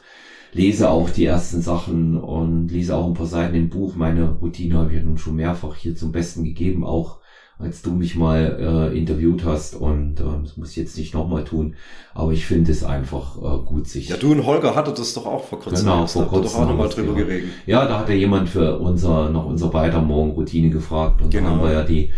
lese 0.52 0.90
auch 0.90 1.10
die 1.10 1.26
ersten 1.26 1.62
Sachen 1.62 2.16
und 2.16 2.68
lese 2.68 2.96
auch 2.96 3.06
ein 3.06 3.14
paar 3.14 3.26
Seiten 3.26 3.54
im 3.54 3.68
Buch. 3.68 3.94
Meine 3.96 4.30
Routine 4.40 4.78
habe 4.78 4.90
ich 4.90 4.96
ja 4.96 5.02
nun 5.02 5.18
schon 5.18 5.36
mehrfach 5.36 5.76
hier 5.76 5.94
zum 5.94 6.12
Besten 6.12 6.44
gegeben, 6.44 6.84
auch 6.84 7.19
als 7.60 7.82
du 7.82 7.92
mich 7.92 8.16
mal 8.16 8.90
äh, 8.92 8.98
interviewt 8.98 9.44
hast 9.44 9.74
und 9.74 10.20
äh, 10.20 10.24
das 10.42 10.56
muss 10.56 10.70
ich 10.70 10.76
jetzt 10.76 10.96
nicht 10.96 11.14
nochmal 11.14 11.44
tun, 11.44 11.76
aber 12.14 12.32
ich 12.32 12.46
finde 12.46 12.72
es 12.72 12.84
einfach 12.84 13.36
äh, 13.36 13.64
gut 13.64 13.88
sich. 13.88 14.08
Ja, 14.08 14.16
du 14.16 14.32
und 14.32 14.46
Holger 14.46 14.74
hattet 14.74 14.98
das 14.98 15.14
doch 15.14 15.26
auch 15.26 15.44
vor 15.44 15.60
kurzem. 15.60 15.84
Genau, 15.84 16.06
vor 16.06 16.26
kurzem. 16.26 16.44
doch 16.44 16.54
auch 16.60 16.68
nochmal 16.68 16.88
drüber 16.88 17.14
geredet. 17.14 17.50
Ja, 17.66 17.86
da 17.86 18.00
hat 18.00 18.08
ja 18.08 18.14
jemand 18.14 18.48
für 18.48 18.78
unser, 18.78 19.30
nach 19.30 19.44
unserer 19.44 19.70
beider 19.70 20.00
Morgenroutine 20.00 20.70
gefragt 20.70 21.22
und 21.22 21.30
genau. 21.30 21.50
dann 21.50 21.58
haben 21.58 21.64
wir 21.64 21.72
ja 21.72 21.82
die 21.84 22.12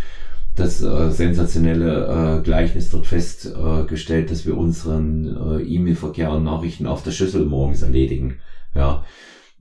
das 0.55 0.81
äh, 0.83 1.09
sensationelle 1.09 2.39
äh, 2.39 2.43
Gleichnis 2.43 2.91
dort 2.91 3.07
festgestellt, 3.07 4.27
äh, 4.27 4.29
dass 4.29 4.45
wir 4.45 4.55
unseren 4.55 5.59
äh, 5.59 5.63
E-Mail-Verkehr 5.63 6.31
und 6.31 6.43
Nachrichten 6.43 6.85
auf 6.85 7.01
der 7.01 7.11
Schüssel 7.11 7.45
morgens 7.45 7.81
erledigen. 7.81 8.37
Ja. 8.75 9.03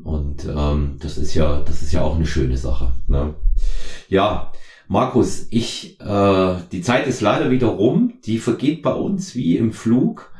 Und 0.02 0.44
ähm, 0.44 0.96
das 1.00 1.16
ist 1.16 1.34
ja, 1.34 1.60
das 1.60 1.80
ist 1.82 1.92
ja 1.92 2.02
auch 2.02 2.16
eine 2.16 2.26
schöne 2.26 2.56
Sache. 2.56 2.92
Ne? 3.06 3.34
Ja, 4.08 4.52
Markus, 4.88 5.46
ich, 5.50 6.00
äh, 6.00 6.54
die 6.70 6.82
Zeit 6.82 7.06
ist 7.06 7.20
leider 7.20 7.50
wieder 7.50 7.68
rum. 7.68 8.14
Die 8.24 8.38
vergeht 8.38 8.82
bei 8.82 8.92
uns 8.92 9.34
wie 9.34 9.56
im 9.56 9.72
Flug. 9.72 10.32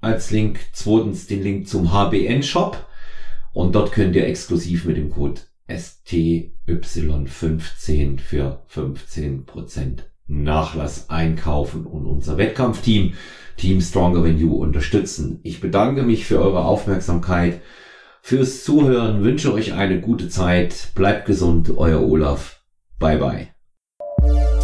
als 0.00 0.30
Link, 0.30 0.60
zweitens 0.72 1.26
den 1.26 1.42
Link 1.42 1.68
zum 1.68 1.92
HBN-Shop 1.92 2.86
und 3.52 3.74
dort 3.74 3.92
könnt 3.92 4.14
ihr 4.14 4.26
exklusiv 4.26 4.84
mit 4.84 4.96
dem 4.96 5.10
Code 5.10 5.40
STY15 5.68 8.20
für 8.20 8.64
15% 8.70 10.07
Nachlass 10.28 11.10
einkaufen 11.10 11.86
und 11.86 12.06
unser 12.06 12.36
Wettkampfteam 12.36 13.14
Team 13.56 13.80
Stronger 13.80 14.22
Than 14.22 14.38
You 14.38 14.54
unterstützen. 14.54 15.40
Ich 15.42 15.60
bedanke 15.60 16.02
mich 16.02 16.26
für 16.26 16.40
eure 16.40 16.64
Aufmerksamkeit, 16.64 17.60
fürs 18.22 18.62
Zuhören, 18.62 19.24
wünsche 19.24 19.52
euch 19.52 19.72
eine 19.72 20.00
gute 20.00 20.28
Zeit, 20.28 20.92
bleibt 20.94 21.26
gesund, 21.26 21.72
euer 21.76 22.00
Olaf. 22.00 22.62
Bye 22.98 23.18
bye. 23.18 24.57